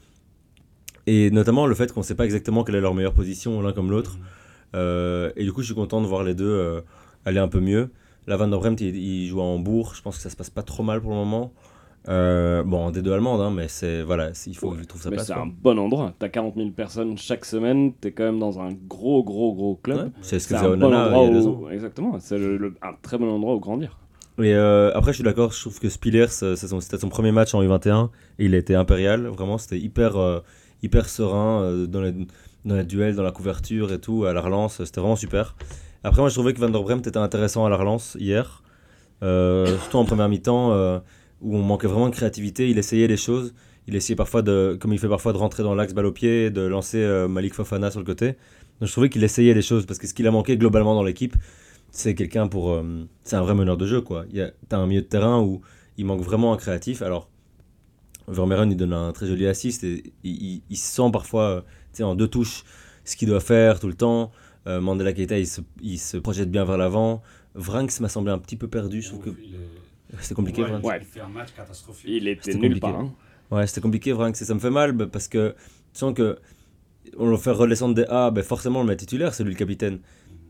Et 1.06 1.32
notamment 1.32 1.68
le 1.68 1.76
fait 1.76 1.92
qu'on 1.92 2.00
ne 2.00 2.06
sait 2.06 2.16
pas 2.16 2.26
exactement 2.26 2.64
quelle 2.64 2.76
est 2.76 2.82
leur 2.82 2.94
meilleure 2.94 3.14
position 3.14 3.62
l'un 3.62 3.74
comme 3.74 3.92
l'autre. 3.92 4.18
Euh, 4.74 5.32
et 5.36 5.44
du 5.44 5.52
coup, 5.52 5.62
je 5.62 5.68
suis 5.68 5.76
content 5.76 6.02
de 6.02 6.08
voir 6.08 6.24
les 6.24 6.34
deux 6.34 6.82
aller 7.26 7.40
un 7.40 7.50
peu 7.50 7.60
mieux. 7.60 7.90
La 8.26 8.38
Van 8.38 8.48
der 8.48 8.60
Bremt, 8.60 8.80
il, 8.80 8.96
il 8.96 9.28
joue 9.28 9.42
à 9.42 9.44
Hambourg. 9.44 9.94
Je 9.96 10.02
pense 10.02 10.16
que 10.16 10.22
ça 10.24 10.30
se 10.30 10.38
passe 10.38 10.50
pas 10.50 10.64
trop 10.64 10.84
mal 10.84 11.02
pour 11.02 11.12
le 11.12 11.18
moment. 11.18 11.52
Euh, 12.10 12.64
bon, 12.64 12.92
des 12.92 13.02
deux 13.02 13.14
allemandes, 13.14 13.40
hein, 13.40 13.50
mais 13.50 13.68
c'est 13.70 14.02
voilà, 14.04 14.32
il 14.48 14.56
faut 14.58 14.72
Ouais, 14.72 14.78
qu'il 14.78 14.88
trouve 14.88 15.02
sa 15.02 15.10
Mais 15.10 15.16
place. 15.16 15.28
c'est 15.28 15.34
un 15.34 15.46
bon 15.46 15.80
endroit. 15.80 16.14
T'as 16.20 16.28
40 16.28 16.56
000 16.58 16.70
personnes 16.72 17.18
chaque 17.18 17.46
semaine. 17.46 17.94
T'es 17.94 18.12
quand 18.12 18.26
même 18.26 18.40
dans 18.40 18.60
un 18.60 18.70
gros, 18.88 19.24
gros, 19.24 19.54
gros 19.54 19.76
club. 19.82 19.98
Ouais, 19.98 20.12
c'est 20.22 20.40
ce 20.40 20.48
que 20.50 20.56
faisait 20.56 20.68
bon 20.68 20.74
Onana 20.88 21.06
endroit 21.08 21.24
il 21.24 21.28
y 21.28 21.30
a 21.30 21.34
deux 21.40 21.48
ans. 21.48 21.60
où... 21.64 21.70
Exactement. 21.70 22.18
C'est 22.20 22.36
un 22.82 22.94
très 23.02 23.18
bon 23.18 23.30
endroit 23.30 23.56
où 23.56 23.60
grandir. 23.60 23.98
Et 24.40 24.54
euh, 24.54 24.92
après, 24.96 25.12
je 25.12 25.18
suis 25.18 25.24
d'accord, 25.24 25.52
je 25.54 25.60
trouve 25.62 25.80
que 25.80 25.88
Spillers, 25.90 26.26
euh, 26.42 26.56
son- 26.58 26.82
c'était 26.82 26.98
son 26.98 27.08
premier 27.10 27.32
match 27.32 27.54
en 27.54 27.62
U21 27.64 28.10
et 28.40 28.46
il 28.46 28.56
été 28.56 28.76
impérial. 28.76 29.28
Vraiment, 29.28 29.58
c'était 29.58 29.80
hyper, 29.80 30.18
euh, 30.18 30.40
hyper 30.82 31.08
serein 31.08 31.62
euh, 31.62 31.86
dans, 31.88 32.02
les, 32.02 32.14
dans 32.66 32.76
les 32.76 32.84
duels, 32.84 33.16
dans 33.16 33.24
la 33.24 33.32
couverture 33.32 33.94
et 33.94 34.00
tout, 34.00 34.26
à 34.26 34.34
la 34.34 34.42
relance. 34.42 34.84
C'était 34.84 35.00
vraiment 35.00 35.16
super. 35.16 35.56
Après, 36.04 36.20
moi, 36.20 36.28
je 36.30 36.34
trouvais 36.34 36.54
que 36.54 36.60
Van 36.60 36.68
der 36.70 36.82
Bremt 36.84 37.06
était 37.08 37.16
intéressant 37.18 37.64
à 37.66 37.70
la 37.70 37.78
relance 37.78 38.18
hier. 38.20 38.62
Euh, 39.22 39.68
surtout 39.78 39.98
en 40.00 40.06
première 40.06 40.28
mi-temps 40.28 40.72
euh, 40.74 41.00
où 41.44 41.56
on 41.56 41.62
manquait 41.62 41.88
vraiment 41.88 42.10
de 42.10 42.16
créativité. 42.16 42.70
Il 42.70 42.78
essayait 42.78 43.08
des 43.08 43.18
choses. 43.18 43.54
Il 43.88 43.96
essayait 43.96 44.16
parfois, 44.16 44.42
de, 44.42 44.78
comme 44.80 44.94
il 44.94 45.00
fait 45.00 45.10
parfois, 45.10 45.34
de 45.34 45.38
rentrer 45.38 45.62
dans 45.62 45.76
l'axe 45.76 45.94
balle 45.94 46.06
au 46.06 46.12
pied, 46.12 46.50
de 46.50 46.62
lancer 46.62 46.98
euh, 46.98 47.28
Malik 47.28 47.54
Fofana 47.54 47.92
sur 47.92 48.00
le 48.00 48.06
côté. 48.06 48.28
Donc 48.80 48.88
je 48.88 48.92
trouvais 48.92 49.10
qu'il 49.10 49.24
essayait 49.24 49.54
des 49.54 49.62
choses 49.62 49.86
parce 49.86 50.00
que 50.00 50.08
ce 50.08 50.14
qu'il 50.14 50.26
a 50.26 50.32
manqué 50.32 50.58
globalement 50.58 50.96
dans 50.96 51.04
l'équipe, 51.04 51.36
c'est 51.92 52.16
quelqu'un 52.16 52.48
pour. 52.48 52.72
euh, 52.72 53.06
c'est 53.24 53.36
un 53.36 53.42
vrai 53.42 53.54
meneur 53.56 53.78
de 53.78 53.86
jeu, 53.86 54.02
quoi. 54.02 54.26
Il 54.32 54.38
y 54.38 54.42
a- 54.42 54.52
T'as 54.70 54.78
un 54.78 54.88
milieu 54.88 55.02
de 55.02 55.08
terrain 55.08 55.42
où 55.42 55.62
il 55.98 56.06
manque 56.06 56.22
vraiment 56.22 56.54
un 56.54 56.58
créatif. 56.58 57.02
Alors, 57.02 57.30
Vermeeren, 58.28 58.72
il 58.72 58.78
donne 58.78 58.94
un 58.94 59.12
très 59.12 59.28
joli 59.28 59.46
assist 59.48 59.84
et 59.84 60.14
il, 60.24 60.62
sent 60.78 61.10
parfois, 61.12 61.64
euh, 62.00 62.04
en 62.04 62.16
deux 62.16 62.28
touches, 62.28 62.64
ce 63.04 63.16
qu'il 63.18 63.28
doit 63.28 63.42
faire 63.42 63.80
tout 63.80 63.88
le 63.88 63.94
temps. 63.96 64.32
Euh, 64.66 64.80
Mandela 64.80 65.12
Keita, 65.12 65.38
il 65.38 65.46
se, 65.46 65.60
il 65.82 66.00
se 66.00 66.16
projette 66.18 66.50
bien 66.50 66.64
vers 66.64 66.78
l'avant. 66.78 67.22
Vranks 67.54 68.00
m'a 68.00 68.08
semblé 68.10 68.32
un 68.32 68.40
petit 68.40 68.56
peu 68.56 68.68
perdu. 68.70 69.02
Je 69.02 69.10
trouve 69.10 69.26
que 69.26 69.30
c'était 70.20 70.36
compliqué, 70.36 70.62
Ouais, 70.64 70.70
Vranks. 70.70 70.84
Ouais. 70.86 70.98
Il 71.02 71.06
fait 71.06 71.22
un 71.22 71.28
match 71.28 71.50
catastrophique. 71.56 72.10
Il 72.10 72.28
était 72.28 72.54
compliqué. 72.54 72.80
part. 72.80 73.00
hein. 73.00 73.14
Ouais, 73.52 73.68
c'était 73.68 73.82
compliqué, 73.82 74.12
Vranks. 74.14 74.42
Et 74.42 74.46
ça 74.46 74.54
me 74.54 74.60
fait 74.60 74.70
mal 74.70 74.92
bah, 74.94 75.08
parce 75.12 75.28
que 75.28 75.56
tu 75.94 76.00
sens 76.00 76.14
que 76.14 76.38
on 77.18 77.30
le 77.30 77.38
fait 77.38 77.52
redescendre 77.52 77.94
des 77.96 78.06
A, 78.06 78.32
bah, 78.32 78.42
forcément, 78.44 78.80
on 78.80 78.84
le 78.84 78.90
met 78.90 78.96
titulaire, 78.96 79.34
c'est 79.34 79.44
lui 79.44 79.52
le 79.52 79.58
capitaine. 79.58 80.00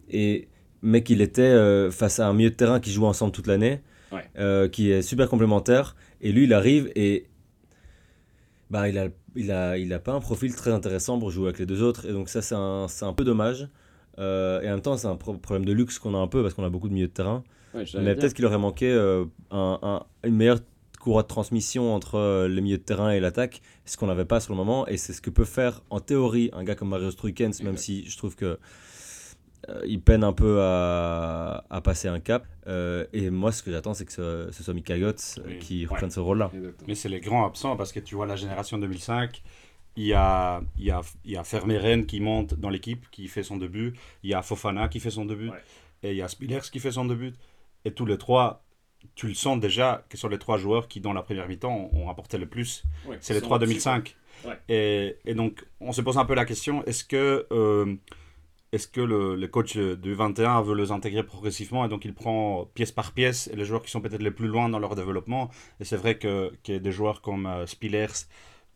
Et, 0.09 0.47
mais 0.81 1.01
qu'il 1.03 1.21
était 1.21 1.41
euh, 1.41 1.91
face 1.91 2.19
à 2.19 2.27
un 2.27 2.33
milieu 2.33 2.49
de 2.51 2.55
terrain 2.55 2.79
qui 2.79 2.91
joue 2.91 3.05
ensemble 3.05 3.31
toute 3.31 3.47
l'année, 3.47 3.81
Ouais. 4.11 4.23
euh, 4.37 4.67
qui 4.69 4.91
est 4.91 5.01
super 5.01 5.27
complémentaire. 5.29 5.95
Et 6.21 6.31
lui, 6.31 6.43
il 6.43 6.53
arrive 6.53 6.91
et 6.95 7.25
bah, 8.69 8.87
il 8.89 8.97
a, 8.97 9.07
il, 9.35 9.51
a, 9.51 9.77
il 9.77 9.91
a 9.93 9.99
pas 9.99 10.13
un 10.13 10.19
profil 10.19 10.55
très 10.55 10.71
intéressant 10.71 11.19
pour 11.19 11.31
jouer 11.31 11.45
avec 11.45 11.59
les 11.59 11.65
deux 11.65 11.81
autres. 11.81 12.05
Et 12.07 12.11
donc, 12.11 12.29
ça, 12.29 12.41
c'est 12.41 12.55
un, 12.55 12.87
c'est 12.87 13.05
un 13.05 13.13
peu 13.13 13.23
dommage. 13.23 13.67
Euh, 14.19 14.61
et 14.61 14.67
en 14.69 14.73
même 14.73 14.81
temps, 14.81 14.95
c'est 14.97 15.07
un 15.07 15.15
pro- 15.15 15.33
problème 15.37 15.65
de 15.65 15.73
luxe 15.73 15.99
qu'on 15.99 16.13
a 16.15 16.17
un 16.17 16.27
peu 16.27 16.41
parce 16.41 16.53
qu'on 16.53 16.63
a 16.63 16.69
beaucoup 16.69 16.87
de 16.89 16.93
milieux 16.93 17.07
de 17.07 17.11
terrain. 17.11 17.43
Ouais, 17.73 17.85
Mais 18.01 18.15
peut-être 18.15 18.33
qu'il 18.33 18.45
aurait 18.45 18.57
manqué 18.57 18.91
euh, 18.91 19.25
un- 19.51 19.79
un- 19.81 20.03
une 20.27 20.35
meilleure 20.35 20.59
courroie 20.99 21.23
de 21.23 21.27
transmission 21.27 21.93
entre 21.93 22.15
euh, 22.15 22.47
les 22.47 22.61
milieux 22.61 22.77
de 22.77 22.83
terrain 22.83 23.11
et 23.11 23.19
l'attaque, 23.19 23.61
ce 23.85 23.97
qu'on 23.97 24.07
n'avait 24.07 24.25
pas 24.25 24.39
sur 24.39 24.53
le 24.53 24.57
moment, 24.57 24.87
et 24.87 24.97
c'est 24.97 25.11
ce 25.13 25.21
que 25.21 25.29
peut 25.29 25.43
faire 25.45 25.81
en 25.89 25.99
théorie 25.99 26.49
un 26.53 26.63
gars 26.63 26.75
comme 26.75 26.89
Mario 26.89 27.11
Struikens, 27.11 27.61
même 27.63 27.77
si 27.77 28.05
je 28.09 28.15
trouve 28.17 28.35
que 28.35 28.57
euh, 29.69 29.81
il 29.85 30.01
peine 30.01 30.23
un 30.25 30.33
peu 30.33 30.59
à, 30.61 31.63
à 31.69 31.81
passer 31.81 32.07
un 32.09 32.19
cap. 32.19 32.45
Euh, 32.67 33.05
et 33.13 33.29
moi, 33.29 33.51
ce 33.53 33.63
que 33.63 33.71
j'attends, 33.71 33.93
c'est 33.93 34.05
que 34.05 34.11
ce, 34.11 34.49
ce 34.51 34.61
soit 34.63 34.73
Mika 34.73 34.95
Oui. 34.95 35.57
qui 35.59 35.85
Ouais. 35.85 35.91
reprenne 35.91 36.11
ce 36.11 36.19
rôle-là. 36.19 36.51
Mais 36.87 36.95
c'est 36.95 37.09
les 37.09 37.19
grands 37.21 37.45
absents 37.45 37.75
parce 37.77 37.91
que 37.93 37.99
tu 38.01 38.15
vois 38.15 38.25
la 38.25 38.35
génération 38.35 38.77
2005, 38.77 39.41
il 39.95 40.05
y 40.05 40.13
a, 40.13 40.61
il 40.77 40.85
y 40.85 40.91
a, 40.91 41.01
il 41.23 41.31
y 41.31 41.37
a 41.37 41.43
Vermeeren 41.43 42.05
qui 42.05 42.19
monte 42.19 42.55
dans 42.55 42.69
l'équipe, 42.69 43.05
qui 43.11 43.27
fait 43.27 43.43
son 43.43 43.57
début, 43.57 43.93
il 44.23 44.29
y 44.31 44.33
a 44.33 44.41
Fofana 44.41 44.87
qui 44.89 44.99
fait 44.99 45.11
son 45.11 45.25
début, 45.25 45.49
Ouais. 45.49 45.61
et 46.03 46.11
il 46.11 46.17
y 46.17 46.21
a 46.21 46.27
Spillers 46.27 46.59
qui 46.71 46.79
fait 46.79 46.91
son 46.91 47.05
début. 47.05 47.33
Et 47.85 47.93
tous 47.93 48.05
les 48.05 48.17
trois, 48.17 48.63
tu 49.15 49.27
le 49.27 49.33
sens 49.33 49.59
déjà 49.59 50.05
que 50.09 50.17
sont 50.17 50.29
les 50.29 50.39
trois 50.39 50.57
joueurs 50.57 50.87
qui, 50.87 51.01
dans 51.01 51.13
la 51.13 51.21
première 51.23 51.47
mi-temps, 51.47 51.89
ont, 51.93 52.05
ont 52.05 52.09
apporté 52.09 52.37
le 52.37 52.47
plus. 52.47 52.83
Ouais, 53.03 53.17
C'est 53.19 53.33
les 53.33 53.41
trois 53.41 53.57
sont 53.57 53.61
au-dessus, 53.61 53.75
2005. 53.75 54.15
Ouais. 54.43 54.59
Et, 54.69 55.17
et 55.25 55.35
donc, 55.35 55.65
on 55.79 55.91
se 55.91 56.01
pose 56.01 56.17
un 56.17 56.25
peu 56.25 56.33
la 56.35 56.45
question 56.45 56.83
est-ce 56.85 57.03
que, 57.03 57.47
euh, 57.51 57.95
est-ce 58.71 58.87
que 58.87 59.01
le, 59.01 59.35
le 59.35 59.47
coach 59.47 59.77
du 59.77 60.13
21 60.15 60.61
veut 60.63 60.75
les 60.75 60.91
intégrer 60.91 61.23
progressivement 61.23 61.85
et 61.85 61.89
donc 61.89 62.05
il 62.05 62.13
prend 62.13 62.65
pièce 62.73 62.91
par 62.91 63.11
pièce 63.13 63.49
les 63.53 63.65
joueurs 63.65 63.83
qui 63.83 63.91
sont 63.91 64.01
peut-être 64.01 64.23
les 64.23 64.31
plus 64.31 64.47
loin 64.47 64.69
dans 64.69 64.79
leur 64.79 64.95
développement? 64.95 65.49
Et 65.79 65.85
c'est 65.85 65.97
vrai 65.97 66.17
que, 66.17 66.51
que 66.63 66.77
des 66.77 66.91
joueurs 66.91 67.21
comme 67.21 67.45
euh, 67.45 67.67
Spillers, 67.67 68.07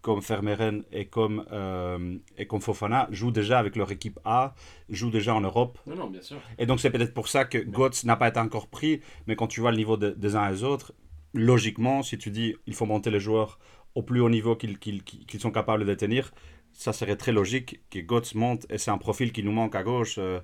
comme 0.01 0.19
Vermeeren 0.21 0.83
et 0.91 1.07
comme, 1.07 1.45
euh, 1.51 2.17
et 2.37 2.47
comme 2.47 2.61
Fofana 2.61 3.07
jouent 3.11 3.31
déjà 3.31 3.59
avec 3.59 3.75
leur 3.75 3.91
équipe 3.91 4.19
A, 4.25 4.55
jouent 4.89 5.09
déjà 5.11 5.33
en 5.35 5.41
Europe. 5.41 5.77
Non, 5.85 5.95
non, 5.95 6.07
bien 6.09 6.21
sûr. 6.21 6.37
Et 6.57 6.65
donc 6.65 6.79
c'est 6.79 6.91
peut-être 6.91 7.13
pour 7.13 7.27
ça 7.27 7.45
que 7.45 7.57
Götze 7.57 8.05
n'a 8.05 8.15
pas 8.15 8.29
été 8.29 8.39
encore 8.39 8.67
pris, 8.67 9.01
mais 9.25 9.35
quand 9.35 9.47
tu 9.47 9.59
vois 9.59 9.71
le 9.71 9.77
niveau 9.77 9.97
de- 9.97 10.11
des 10.11 10.35
uns 10.35 10.47
et 10.47 10.51
des 10.51 10.63
autres, 10.63 10.93
logiquement, 11.33 12.03
si 12.03 12.17
tu 12.17 12.31
dis 12.31 12.55
il 12.65 12.73
faut 12.73 12.85
monter 12.85 13.09
les 13.11 13.19
joueurs 13.19 13.59
au 13.95 14.03
plus 14.03 14.21
haut 14.21 14.29
niveau 14.29 14.55
qu'ils 14.55 15.01
sont 15.39 15.51
capables 15.51 15.85
de 15.85 15.93
tenir, 15.93 16.31
ça 16.71 16.93
serait 16.93 17.15
très 17.17 17.31
logique 17.31 17.81
que 17.89 17.99
Götze 17.99 18.35
monte, 18.35 18.65
et 18.71 18.77
c'est 18.77 18.91
un 18.91 18.97
profil 18.99 19.31
qui 19.31 19.43
nous 19.43 19.51
manque 19.51 19.75
à 19.75 19.83
gauche, 19.83 20.17
euh, 20.19 20.39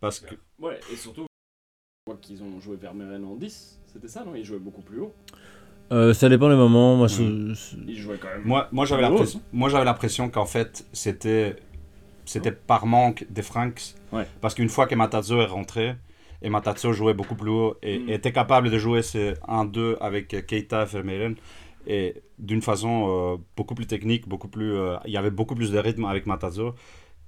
parce 0.00 0.20
que... 0.20 0.34
Ouais, 0.58 0.78
et 0.92 0.96
surtout, 0.96 1.22
je 1.22 2.12
crois 2.12 2.20
qu'ils 2.20 2.42
ont 2.42 2.60
joué 2.60 2.76
Vermeeren 2.76 3.24
en 3.24 3.36
10. 3.36 3.80
C'était 3.86 4.08
ça, 4.08 4.22
non? 4.24 4.34
Ils 4.34 4.44
jouaient 4.44 4.58
beaucoup 4.58 4.82
plus 4.82 5.00
haut. 5.00 5.14
Euh, 5.90 6.12
ça 6.12 6.28
dépend 6.28 6.48
des 6.48 6.54
moments. 6.56 6.96
Moi, 6.96 7.08
quand 7.08 8.28
même. 8.28 8.42
Moi, 8.44 8.68
moi 8.72 8.84
j'avais 8.84 9.02
l'impression 9.02 9.40
moi, 9.52 9.68
j'avais 9.68 9.84
l'impression 9.84 10.28
qu'en 10.28 10.46
fait, 10.46 10.86
c'était 10.92 11.56
c'était 12.24 12.52
par 12.52 12.84
manque 12.84 13.24
des 13.30 13.40
Franks, 13.42 13.94
Ouais. 14.12 14.26
parce 14.42 14.54
qu'une 14.54 14.68
fois 14.68 14.86
que 14.86 14.94
Matazzo 14.94 15.40
est 15.40 15.46
rentré, 15.46 15.94
et 16.42 16.50
Matazzo 16.50 16.92
jouait 16.92 17.14
beaucoup 17.14 17.34
plus 17.36 17.50
haut, 17.50 17.76
et, 17.82 17.98
Mm. 18.00 18.08
était 18.10 18.32
capable 18.32 18.70
de 18.70 18.78
jouer 18.78 19.00
ces 19.00 19.32
1-2 19.48 19.96
avec 20.00 20.46
Keita 20.46 20.82
et 20.82 20.84
Vermeeren, 20.84 21.36
et 21.86 22.16
d'une 22.38 22.60
façon 22.60 23.06
euh, 23.08 23.36
beaucoup 23.56 23.74
plus 23.74 23.86
technique, 23.86 24.28
beaucoup 24.28 24.48
plus, 24.48 24.74
euh, 24.74 24.96
il 25.06 25.12
y 25.12 25.16
avait 25.16 25.30
beaucoup 25.30 25.54
plus 25.54 25.70
de 25.72 25.78
rythme 25.78 26.04
avec 26.04 26.26
Matazzo. 26.26 26.74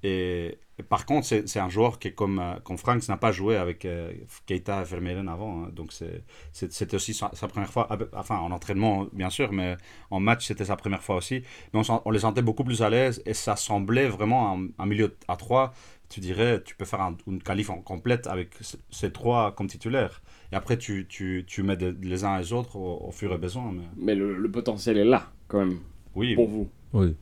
Et, 0.02 0.58
et 0.80 0.82
par 0.82 1.04
contre, 1.06 1.26
c'est 1.26 1.58
un 1.60 1.68
joueur 1.68 1.98
qui, 1.98 2.14
comme, 2.14 2.38
euh, 2.38 2.54
comme 2.64 2.78
Franks, 2.78 3.06
n'a 3.08 3.16
pas 3.16 3.32
joué 3.32 3.56
avec 3.56 3.84
euh, 3.84 4.12
Keita 4.46 4.80
et 4.80 4.84
Vermeeren 4.84 5.28
avant. 5.28 5.64
hein. 5.64 5.68
donc 5.78 5.92
c'est- 5.92 6.22
c'est- 6.52 6.72
c'était 6.72 6.96
aussi 6.96 7.12
sa, 7.14 7.30
sa 7.34 7.46
première 7.48 7.70
fois, 7.70 7.84
enfin 8.14 8.38
en 8.38 8.50
entraînement 8.50 9.06
bien 9.12 9.30
sûr, 9.30 9.52
mais 9.52 9.76
en 10.10 10.20
match 10.20 10.46
c'était 10.48 10.64
sa 10.64 10.76
première 10.76 11.02
fois 11.02 11.16
aussi. 11.16 11.42
Mais 11.72 11.80
on, 12.06 12.10
les 12.10 12.20
sentait 12.20 12.42
beaucoup 12.42 12.64
plus 12.64 12.80
à 12.82 12.88
l'aise 12.90 13.22
et 13.26 13.34
ça 13.34 13.56
semblait 13.56 14.08
vraiment 14.08 14.42
un, 14.56 14.68
un 14.78 14.86
milieu 14.86 15.08
à 15.28 15.36
trois. 15.36 15.72
Tu 16.08 16.18
dirais, 16.20 16.60
tu 16.64 16.74
peux 16.74 16.84
faire 16.84 17.02
un- 17.02 17.16
une 17.28 17.40
qualif 17.42 17.70
en 17.70 17.80
complète 17.82 18.26
avec 18.26 18.48
ces 18.90 19.12
trois 19.12 19.54
comme 19.54 19.68
titulaires. 19.68 20.22
Et 20.52 20.56
après, 20.56 20.76
tu, 20.78 21.06
tu, 21.08 21.44
tu 21.46 21.62
mets 21.62 21.76
de- 21.76 21.96
les 22.02 22.24
uns 22.24 22.36
et 22.36 22.40
les 22.40 22.52
autres 22.52 22.74
au, 22.76 23.06
au 23.08 23.12
fur 23.12 23.30
et 23.30 23.34
à 23.34 23.38
mesure. 23.38 23.62
Mais... 23.70 23.84
Mais 23.96 24.14
le, 24.16 24.36
le 24.36 24.50
potentiel 24.50 24.96
est 24.98 25.04
là, 25.04 25.30
quand 25.46 25.58
même, 25.64 25.78
Oui, 26.16 26.34
pour 26.34 26.48
vous. 26.48 26.68
Oui. 26.92 27.14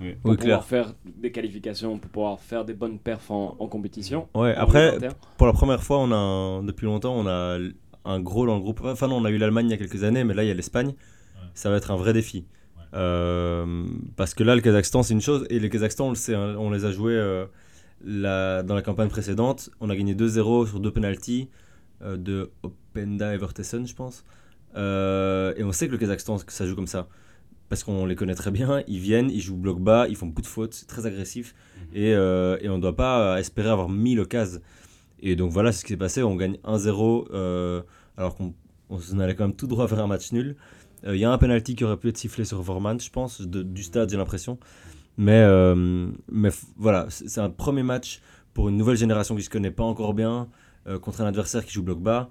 Oui. 0.00 0.12
Pour 0.22 0.30
Oui, 0.32 0.36
pouvoir 0.36 0.66
clair. 0.66 0.84
faire 0.86 0.94
des 1.04 1.32
qualifications, 1.32 1.98
pour 1.98 2.10
pouvoir 2.10 2.40
faire 2.40 2.64
des 2.64 2.74
bonnes 2.74 2.98
perfs 2.98 3.30
en, 3.30 3.56
en 3.58 3.66
compétition. 3.66 4.28
Ouais, 4.34 4.54
En 4.56 4.60
après, 4.62 4.98
U21. 4.98 5.12
pour 5.38 5.46
la 5.46 5.52
première 5.52 5.82
fois, 5.82 5.98
on 5.98 6.10
a 6.12 6.16
un- 6.16 6.62
depuis 6.62 6.84
longtemps, 6.86 7.14
on 7.16 7.26
a 7.26 7.58
un 8.04 8.20
gros 8.20 8.46
dans 8.46 8.54
le 8.56 8.60
groupe. 8.60 8.80
Enfin, 8.84 9.08
non, 9.08 9.16
on 9.16 9.24
a 9.24 9.30
eu 9.30 9.38
l'Allemagne 9.38 9.66
il 9.66 9.70
y 9.70 9.74
a 9.74 9.78
quelques 9.78 10.04
années, 10.04 10.22
mais 10.24 10.34
là, 10.34 10.44
il 10.44 10.48
y 10.48 10.50
a 10.50 10.54
l'Espagne. 10.54 10.94
Ça 11.54 11.70
va 11.70 11.76
être 11.76 11.90
un 11.90 11.96
vrai 11.96 12.12
défi. 12.12 12.44
Euh, 12.94 13.84
parce 14.16 14.34
que 14.34 14.42
là, 14.44 14.54
le 14.54 14.60
Kazakhstan, 14.60 15.02
c'est 15.02 15.14
une 15.14 15.20
chose. 15.20 15.46
Et 15.50 15.58
le 15.58 15.68
Kazakhstan, 15.68 16.06
on 16.06 16.10
le 16.10 16.14
sait, 16.14 16.34
hein, 16.34 16.56
on 16.58 16.70
les 16.70 16.84
a 16.84 16.90
joués 16.92 17.14
euh, 17.14 17.46
la- 18.04 18.62
dans 18.62 18.74
la 18.74 18.82
campagne 18.82 19.08
précédente. 19.08 19.70
On 19.80 19.90
a 19.90 19.96
gagné 19.96 20.14
2-0 20.14 20.66
sur 20.66 20.80
deux 20.80 20.90
penalties 20.92 21.48
euh, 22.02 22.16
de 22.16 22.50
Openda 22.62 23.34
et 23.34 23.38
Vertessen, 23.38 23.86
je 23.86 23.94
pense. 23.94 24.24
Euh, 24.76 25.54
et 25.56 25.64
on 25.64 25.72
sait 25.72 25.86
que 25.86 25.92
le 25.92 25.98
Kazakhstan, 25.98 26.38
que 26.38 26.52
ça 26.52 26.66
joue 26.66 26.74
comme 26.76 26.86
ça. 26.86 27.08
Parce 27.68 27.82
qu'on 27.82 28.06
les 28.06 28.14
connaît 28.14 28.34
très 28.34 28.50
bien. 28.50 28.82
Ils 28.86 29.00
viennent, 29.00 29.30
ils 29.30 29.40
jouent 29.40 29.56
bloc 29.56 29.80
bas, 29.80 30.06
ils 30.08 30.16
font 30.16 30.26
beaucoup 30.26 30.42
de 30.42 30.46
fautes, 30.46 30.74
c'est 30.74 30.86
très 30.86 31.06
agressif. 31.06 31.54
Et, 31.92 32.14
euh, 32.14 32.56
et 32.60 32.68
on 32.68 32.76
ne 32.76 32.82
doit 32.82 32.94
pas 32.96 33.38
espérer 33.40 33.68
avoir 33.70 33.88
1000 33.88 34.20
occasions. 34.20 34.60
Et 35.20 35.34
donc 35.34 35.50
voilà 35.50 35.72
ce 35.72 35.82
qui 35.84 35.88
s'est 35.92 35.96
passé. 35.96 36.22
On 36.22 36.36
gagne 36.36 36.58
1-0 36.64 37.26
euh, 37.32 37.82
alors 38.16 38.36
qu'on 38.36 38.54
on 38.88 39.18
allait 39.18 39.34
quand 39.34 39.44
même 39.48 39.56
tout 39.56 39.66
droit 39.66 39.86
vers 39.86 39.98
un 40.00 40.06
match 40.06 40.30
nul. 40.32 40.56
Euh, 41.06 41.16
Il 41.16 41.20
y 41.20 41.24
a 41.24 41.32
un 41.32 41.38
penalty 41.38 41.74
qui 41.74 41.84
aurait 41.84 41.96
pu 41.96 42.08
être 42.08 42.18
sifflé 42.18 42.44
sur 42.44 42.62
Vorman, 42.62 43.00
je 43.00 43.10
pense, 43.10 43.40
de- 43.40 43.62
du 43.62 43.82
stade, 43.82 44.10
j'ai 44.10 44.16
l'impression. 44.16 44.58
Mais, 45.16 45.40
euh, 45.42 46.08
mais 46.30 46.50
voilà, 46.76 47.06
c'est 47.08 47.40
un 47.40 47.50
premier 47.50 47.82
match 47.82 48.20
pour 48.54 48.68
une 48.68 48.76
nouvelle 48.76 48.96
génération 48.96 49.34
qui 49.34 49.40
ne 49.40 49.44
se 49.44 49.50
connaît 49.50 49.70
pas 49.70 49.82
encore 49.84 50.14
bien, 50.14 50.48
euh, 50.86 50.98
contre 50.98 51.20
un 51.22 51.26
adversaire 51.26 51.64
qui 51.64 51.72
joue 51.72 51.82
bloc 51.82 52.00
bas. 52.00 52.28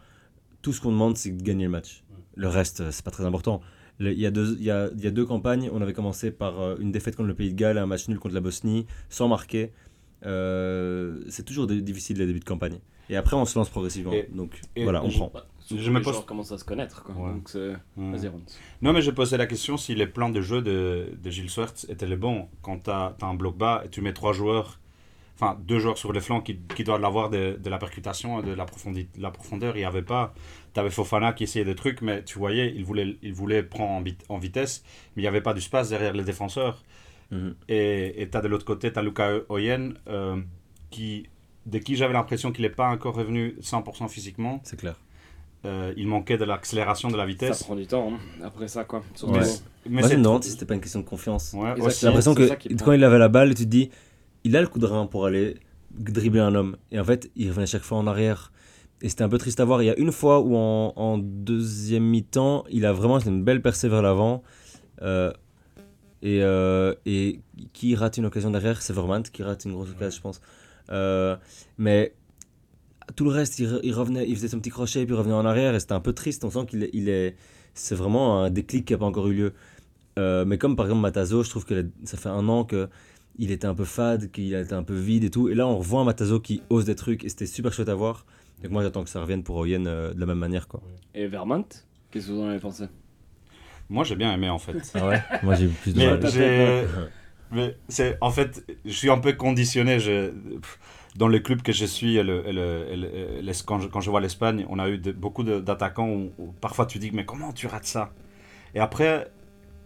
Tout 0.62 0.72
ce 0.72 0.80
qu'on 0.82 0.92
demande, 0.92 1.18
c'est 1.18 1.32
de 1.32 1.42
gagner 1.44 1.66
le 1.66 1.72
match. 1.72 2.04
Le 2.36 2.48
reste, 2.48 2.82
euh, 2.82 2.90
c'est 2.92 3.04
pas 3.04 3.12
très 3.12 3.26
important. 3.26 3.62
Il 4.00 4.12
y, 4.20 4.26
a 4.26 4.32
deux, 4.32 4.58
il, 4.60 4.64
y 4.66 4.72
a, 4.72 4.90
il 4.98 5.04
y 5.04 5.08
a 5.08 5.12
deux 5.12 5.26
campagnes. 5.26 5.70
On 5.72 5.82
avait 5.82 5.94
commencé 5.94 6.30
par 6.32 6.60
euh, 6.60 6.76
une 6.80 6.92
défaite 6.92 7.16
contre 7.16 7.28
le 7.30 7.34
Pays 7.36 7.52
de 7.52 7.56
Galles 7.56 7.78
et 7.78 7.80
un 7.80 7.86
match 7.86 8.08
nul 8.10 8.20
contre 8.20 8.36
la 8.36 8.42
Bosnie, 8.42 8.86
sans 9.10 9.28
marquer. 9.30 9.72
Euh, 10.26 11.22
c'est 11.30 11.44
toujours 11.46 11.68
difficile 11.68 12.18
les 12.18 12.26
débuts 12.26 12.40
de 12.40 12.46
campagne. 12.46 12.80
Et 13.10 13.16
après, 13.16 13.36
on 13.36 13.46
se 13.46 13.58
lance 13.58 13.70
progressivement. 13.70 14.12
Et- 14.14 14.28
Donc 14.34 14.60
et 14.76 14.84
voilà, 14.84 15.04
on 15.04 15.10
je- 15.10 15.18
prend. 15.18 15.32
Surtout 15.60 15.82
Je 15.82 15.90
me 15.92 15.98
les 16.00 16.04
pose- 16.04 16.14
joueurs 16.14 16.26
commencent 16.26 16.52
à 16.52 16.58
se 16.58 16.64
connaître. 16.66 17.04
Quoi. 17.04 17.16
Ouais. 17.16 17.32
Donc. 17.34 17.50
Hmm. 17.96 18.12
Vas-y, 18.14 18.28
Ron. 18.28 18.42
Non, 18.82 18.94
mais 18.94 19.02
je 19.02 19.12
posais 19.12 19.38
la 19.38 19.48
question 19.48 19.78
si 19.78 19.96
les 19.96 20.06
plans 20.08 20.30
de 20.30 20.42
jeu 20.42 20.62
de, 20.62 21.08
de 21.22 21.30
Gilles 21.30 21.50
Swerts 21.50 21.86
étaient 21.90 22.06
les 22.06 22.18
bons. 22.18 22.48
Quand 22.62 22.80
tu 22.84 22.90
as, 22.92 23.16
un 23.22 23.34
bloc 23.34 23.58
bas 23.58 23.82
et 23.86 23.90
tu 23.90 24.02
mets 24.02 24.14
trois 24.14 24.34
joueurs, 24.34 24.80
enfin 25.36 25.58
deux 25.68 25.80
joueurs 25.80 25.98
sur 25.98 26.14
les 26.14 26.22
flancs 26.22 26.42
qui, 26.42 26.58
qui 26.76 26.84
doivent 26.84 27.04
avoir 27.04 27.30
de, 27.30 27.58
de 27.62 27.70
la 27.70 27.78
percutation 27.78 28.40
et 28.40 28.44
de 28.44 28.54
la, 28.54 28.66
de 28.66 29.22
la 29.22 29.32
profondeur, 29.32 29.76
il 29.76 29.80
n'y 29.80 29.86
avait 29.86 30.02
pas. 30.02 30.34
Tu 30.74 30.80
avais 30.80 30.90
Fofana 30.90 31.34
qui 31.34 31.44
essayait 31.44 31.66
des 31.66 31.76
trucs, 31.76 32.02
mais 32.02 32.24
tu 32.24 32.38
voyais, 32.40 32.74
il 32.76 32.84
voulait, 32.86 33.18
il 33.22 33.34
voulait 33.34 33.64
prendre 33.64 33.92
en, 33.92 34.02
vit- 34.02 34.18
en 34.30 34.38
vitesse, 34.38 34.84
mais 35.16 35.22
il 35.22 35.26
n'y 35.26 35.28
avait 35.30 35.42
pas 35.42 35.54
d'espace 35.54 35.90
derrière 35.90 36.14
les 36.14 36.24
défenseurs. 36.24 36.84
Mhm. 37.32 37.56
Et 37.70 38.28
tu 38.32 38.38
as 38.38 38.42
de 38.42 38.48
l'autre 38.48 38.66
côté, 38.66 38.92
tu 38.94 39.00
as 39.00 39.02
Luca 39.02 39.32
Oyen, 39.50 39.94
euh, 40.08 40.38
qui, 40.90 41.28
de 41.66 41.80
qui 41.80 41.96
j'avais 41.96 42.14
l'impression 42.14 42.52
qu'il 42.52 42.64
n'est 42.64 42.70
pas 42.70 42.90
encore 42.90 43.16
revenu 43.16 43.56
100% 43.62 44.08
physiquement. 44.10 44.62
C'est 44.64 44.78
clair. 44.80 44.96
Euh, 45.66 45.94
il 45.98 46.08
manquait 46.08 46.38
de 46.38 46.46
l'accélération, 46.46 47.10
de 47.10 47.16
la 47.18 47.24
Ça 47.24 47.28
vitesse. 47.28 47.64
prend 47.64 47.76
du 47.76 47.88
temps 47.88 48.12
hein, 48.14 48.20
après 48.44 48.68
ça. 48.68 48.84
Quoi. 48.84 49.00
Ouais. 49.24 49.40
Mais 49.88 49.90
Moi, 49.90 50.02
je 50.04 50.08
c'est- 50.10 50.18
me 50.18 50.24
demande 50.24 50.44
si 50.44 50.52
c'était 50.52 50.66
pas 50.66 50.76
une 50.76 50.82
question 50.82 51.00
de 51.00 51.06
confiance. 51.06 51.54
Ouais. 51.54 51.74
J'ai 52.00 52.06
l'impression 52.08 52.36
que 52.36 52.48
ça 52.48 52.56
quand 52.56 52.76
prend. 52.78 52.92
il 52.94 53.04
avait 53.04 53.18
la 53.18 53.30
balle, 53.30 53.50
tu 53.56 53.64
te 53.66 53.70
dis, 53.70 53.90
il 54.46 54.56
a 54.56 54.62
le 54.62 54.68
coup 54.68 54.80
de 54.80 54.86
rein 54.86 55.08
pour 55.08 55.26
aller 55.26 55.56
dribbler 55.92 56.40
un 56.40 56.54
homme. 56.54 56.78
Et 56.92 57.00
en 57.00 57.04
fait, 57.04 57.32
il 57.36 57.50
revenait 57.50 57.66
chaque 57.66 57.82
fois 57.82 57.98
en 57.98 58.06
arrière. 58.06 58.52
Et 59.02 59.10
c'était 59.10 59.24
un 59.24 59.30
peu 59.30 59.40
triste 59.40 59.60
à 59.60 59.66
voir. 59.66 59.82
Il 59.82 59.88
y 59.88 59.90
a 59.90 59.98
une 59.98 60.12
fois 60.12 60.40
où 60.40 60.56
en, 60.56 61.18
deuxième 61.18 62.04
mi-temps, 62.04 62.64
il 62.70 62.86
a 62.86 62.94
vraiment 62.94 63.20
une 63.20 63.44
belle 63.44 63.62
percée 63.64 63.90
vers 63.90 64.04
l'avant. 64.04 64.44
Euh, 65.02 65.34
et, 66.22 66.44
euh, 66.44 66.94
et 67.08 67.42
qui 67.74 67.96
rate 67.96 68.18
une 68.18 68.26
occasion 68.28 68.52
derrière? 68.52 68.84
C'est 68.84 68.94
Vermont 68.94 69.24
qui 69.24 69.42
rate 69.42 69.66
une 69.66 69.74
grosse 69.74 69.90
occasion, 69.90 70.18
je 70.18 70.22
pense. 70.22 70.42
Euh, 70.92 71.36
mais 71.80 72.14
tout 73.16 73.26
le 73.26 73.32
reste, 73.32 73.58
il, 73.58 73.68
re- 73.68 73.80
il 73.82 73.94
revenait, 73.94 74.30
il 74.30 74.36
faisait 74.36 74.48
son 74.48 74.60
petit 74.60 74.70
crochet 74.70 75.02
et 75.02 75.06
puis 75.08 75.16
revenait 75.16 75.34
en 75.34 75.46
arrière. 75.46 75.74
Et 75.74 75.80
c'était 75.80 75.94
un 75.94 76.00
peu 76.00 76.14
triste. 76.14 76.44
On 76.46 76.52
sent 76.52 76.68
qu'il 76.68 77.10
est, 77.10 77.36
c'est 77.74 77.96
vraiment 77.96 78.44
un 78.44 78.52
déclic 78.52 78.86
qui 78.86 78.94
n'a 78.94 79.00
pas 79.00 79.06
encore 79.06 79.28
eu 79.28 79.34
lieu. 79.34 79.54
Mais 80.18 80.60
comme 80.60 80.76
par 80.76 80.86
exemple 80.86 81.02
Matazo, 81.02 81.42
je 81.42 81.50
trouve 81.50 81.66
que 81.66 81.88
ça 82.04 82.16
fait 82.16 82.30
un 82.30 82.48
an 82.48 82.64
que 82.64 82.90
il 83.38 83.52
était 83.52 83.68
un 83.68 83.76
peu 83.76 83.86
fade, 83.86 84.32
qu'il 84.32 84.56
a 84.56 84.62
été 84.62 84.74
un 84.74 84.84
peu 84.84 84.96
vide 84.96 85.24
et 85.24 85.30
tout. 85.30 85.50
Et 85.50 85.56
là, 85.56 85.68
on 85.68 85.78
revoit 85.78 86.02
un 86.02 86.06
Matazo 86.06 86.40
qui 86.40 86.62
ose 86.70 86.86
des 86.86 86.96
trucs 86.96 87.24
et 87.24 87.30
c'était 87.30 87.46
super 87.46 87.74
chouette 87.74 87.90
à 87.90 87.96
voir. 87.96 88.26
Donc 88.64 88.72
moi, 88.72 88.84
j'attends 88.84 89.04
que 89.04 89.10
ça 89.10 89.22
revienne 89.22 89.44
pour 89.44 89.58
Oyen 89.58 89.86
euh, 89.86 90.14
de 90.14 90.20
la 90.20 90.26
même 90.26 90.40
manière. 90.40 90.68
Quoi. 90.68 90.82
Et 91.14 91.28
Vermont, 91.28 91.66
qu'est-ce 92.12 92.28
que 92.28 92.32
vous 92.32 92.42
en 92.42 92.48
avez 92.48 92.60
pensé? 92.60 92.86
Moi, 93.90 94.04
j'ai 94.04 94.16
bien 94.16 94.34
aimé 94.34 94.50
en 94.50 94.60
fait. 94.60 94.92
Ah 94.96 95.08
ouais? 95.08 95.22
Moi, 95.44 95.54
j'ai 95.54 95.66
eu 95.66 95.70
plus 95.70 95.94
de 95.94 96.00
Mais 96.00 96.06
mal. 96.08 96.28
j'ai- 96.32 96.86
mais 97.52 97.78
c'est 97.88 98.18
en 98.22 98.32
fait, 98.32 98.66
je 98.84 98.92
suis 98.92 99.10
un 99.10 99.20
peu 99.20 99.34
conditionné. 99.34 100.00
Je, 100.00 100.32
dans 101.16 101.28
le 101.28 101.40
club 101.40 101.62
que 101.62 101.72
je 101.72 101.86
suis, 101.86 102.18
et 102.18 102.24
le, 102.24 102.46
et 102.48 102.52
le- 102.52 102.88
et 102.92 102.96
le- 102.98 103.16
et 103.38 103.42
l'Es- 103.42 103.64
quand, 103.64 103.80
je, 103.80 103.88
quand 103.88 104.02
je 104.02 104.10
vois 104.10 104.20
l'Espagne, 104.20 104.66
on 104.70 104.80
a 104.80 104.90
eu 104.90 104.98
de- 104.98 105.12
beaucoup 105.12 105.44
de- 105.44 105.60
d'attaquants 105.60 106.10
où, 106.10 106.32
où 106.38 106.52
parfois 106.60 106.86
tu 106.86 107.00
dis 107.00 107.12
mais 107.14 107.26
comment 107.26 107.54
tu 107.54 107.68
rates 107.68 107.86
ça? 107.86 108.12
Et 108.74 108.80
après, 108.80 109.32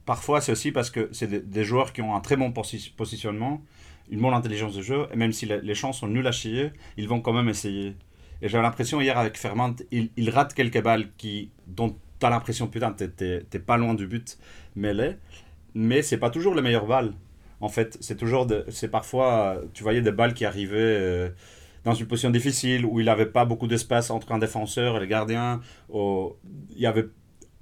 parfois 0.09 0.41
c'est 0.41 0.51
aussi 0.51 0.71
parce 0.71 0.89
que 0.89 1.07
c'est 1.11 1.29
des, 1.57 1.63
joueurs 1.63 1.93
qui 1.93 2.01
ont 2.01 2.15
un 2.15 2.19
très 2.19 2.35
bon 2.35 2.49
posi- 2.49 2.91
positionnement, 2.95 3.61
une 4.09 4.19
bonne 4.19 4.33
intelligence 4.33 4.75
de 4.75 4.81
jeu, 4.81 5.05
et 5.13 5.15
même 5.15 5.31
si 5.31 5.45
les, 5.45 5.75
chances 5.75 5.99
sont 5.99 6.07
nulles 6.07 6.25
à 6.25 6.31
chier, 6.31 6.71
ils 6.97 7.07
vont 7.07 7.21
quand 7.21 7.31
même 7.31 7.47
essayer. 7.47 7.95
Et 8.41 8.49
j'avais 8.49 8.63
l'impression 8.63 8.99
hier 9.01 9.19
avec 9.19 9.37
Fermand, 9.37 9.75
il, 9.91 10.29
rate 10.31 10.55
quelques 10.55 10.81
balles 10.81 11.09
qui, 11.19 11.51
dont 11.67 11.95
tu 12.19 12.25
as 12.25 12.31
l'impression 12.31 12.65
putain, 12.65 12.91
t'es- 12.91 13.59
pas 13.59 13.77
loin 13.77 13.93
du 13.93 14.07
but 14.07 14.39
mêlé, 14.75 15.17
mais 15.75 16.01
c'est 16.01 16.17
pas 16.17 16.31
toujours 16.31 16.55
les 16.55 16.63
meilleures 16.63 16.87
balles. 16.87 17.13
En 17.61 17.69
fait, 17.69 17.95
c'est 18.01 18.17
toujours, 18.17 18.47
c'est 18.69 18.87
parfois, 18.89 19.61
tu 19.75 19.83
voyais 19.83 20.01
des 20.01 20.11
balles 20.11 20.33
qui 20.33 20.45
arrivaient 20.45 20.97
euh, 21.11 21.29
dans 21.83 21.93
une 21.93 22.07
position 22.07 22.31
difficile 22.31 22.83
où 22.83 22.99
il 22.99 23.05
n'avait 23.05 23.27
pas 23.27 23.45
beaucoup 23.45 23.67
d'espace 23.67 24.09
entre 24.09 24.31
un 24.31 24.39
défenseur 24.39 24.97
et 24.97 24.99
le 25.01 25.05
gardien. 25.05 25.61
Il 25.93 26.79
y 26.79 26.87
avait, 26.87 27.05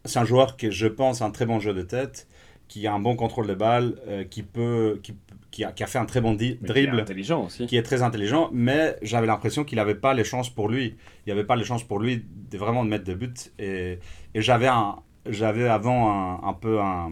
c'est 0.05 0.19
un 0.19 0.25
joueur 0.25 0.55
qui, 0.55 0.71
je 0.71 0.87
pense, 0.87 1.21
a 1.21 1.25
un 1.25 1.31
très 1.31 1.45
bon 1.45 1.59
jeu 1.59 1.73
de 1.73 1.81
tête, 1.81 2.27
qui 2.67 2.85
a 2.87 2.93
un 2.93 2.99
bon 2.99 3.15
contrôle 3.15 3.47
de 3.47 3.53
balle, 3.55 3.95
euh, 4.07 4.23
qui 4.23 4.43
peut, 4.43 4.99
qui, 5.03 5.15
qui 5.51 5.63
a, 5.63 5.71
qui 5.71 5.83
a 5.83 5.87
fait 5.87 5.99
un 5.99 6.05
très 6.05 6.21
bon 6.21 6.33
di- 6.33 6.57
Mais 6.61 6.67
qui 6.67 6.79
est 6.79 6.83
dribble 6.85 6.99
intelligent 7.01 7.45
aussi. 7.45 7.65
qui 7.65 7.77
est 7.77 7.83
très 7.83 8.01
intelligent, 8.03 8.49
mais 8.51 8.95
j'avais 9.01 9.27
l'impression 9.27 9.63
qu'il 9.63 9.77
n'avait 9.77 9.95
pas 9.95 10.13
les 10.13 10.23
chances 10.23 10.49
pour 10.49 10.67
lui. 10.69 10.95
Il 11.25 11.27
n'y 11.27 11.31
avait 11.31 11.45
pas 11.45 11.55
les 11.55 11.63
chances 11.63 11.83
pour 11.83 11.99
lui 11.99 12.25
de 12.51 12.57
vraiment 12.57 12.83
de 12.83 12.89
mettre 12.89 13.05
des 13.05 13.15
buts. 13.15 13.33
Et, 13.57 13.99
et 14.35 14.41
j'avais 14.41 14.67
un, 14.67 14.97
j'avais 15.29 15.67
avant 15.67 16.09
un, 16.11 16.47
un 16.49 16.53
peu 16.53 16.79
un, 16.79 17.09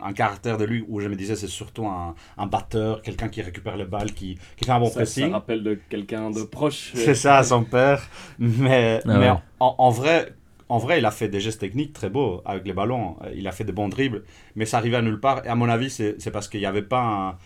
un 0.00 0.12
caractère 0.12 0.56
de 0.56 0.64
lui 0.64 0.84
où 0.88 1.00
je 1.00 1.08
me 1.08 1.14
disais 1.16 1.36
c'est 1.36 1.46
surtout 1.48 1.86
un, 1.86 2.14
un 2.38 2.46
batteur, 2.46 3.02
quelqu'un 3.02 3.28
qui 3.28 3.42
récupère 3.42 3.76
les 3.76 3.84
balles, 3.84 4.12
qui, 4.12 4.36
qui 4.56 4.64
fait 4.64 4.72
un 4.72 4.78
bon 4.80 4.86
ça, 4.86 4.92
ça 4.92 4.96
pressing. 4.98 5.32
rappelle 5.32 5.62
de 5.62 5.78
quelqu'un 5.88 6.30
de 6.30 6.42
proche. 6.42 6.92
C'est 6.94 7.14
ça, 7.14 7.42
son 7.42 7.64
père. 7.64 8.08
Mais, 8.38 9.00
Ah 9.06 9.18
mais 9.18 9.30
en 9.60 9.90
vrai, 9.90 10.34
en 10.74 10.78
vrai, 10.78 10.98
il 11.00 11.06
a 11.06 11.10
fait 11.10 11.28
des 11.28 11.40
gestes 11.46 11.60
techniques 11.60 11.92
très 11.92 12.10
beaux 12.16 12.32
avec 12.44 12.66
les 12.66 12.72
ballons. 12.80 13.16
Il 13.40 13.46
a 13.46 13.52
fait 13.52 13.64
de 13.70 13.72
bons 13.72 13.88
dribbles, 13.96 14.22
mais 14.56 14.66
ça 14.70 14.78
arrivait 14.78 14.96
à 14.96 15.02
nulle 15.02 15.20
part. 15.20 15.38
Et 15.46 15.48
à 15.48 15.54
mon 15.54 15.68
avis, 15.76 15.90
c'est 15.90 16.30
parce 16.32 16.48
qu'il 16.48 16.60
n'y 16.60 16.66
avait 16.74 16.88
pas 16.94 17.02
un- 17.02 17.36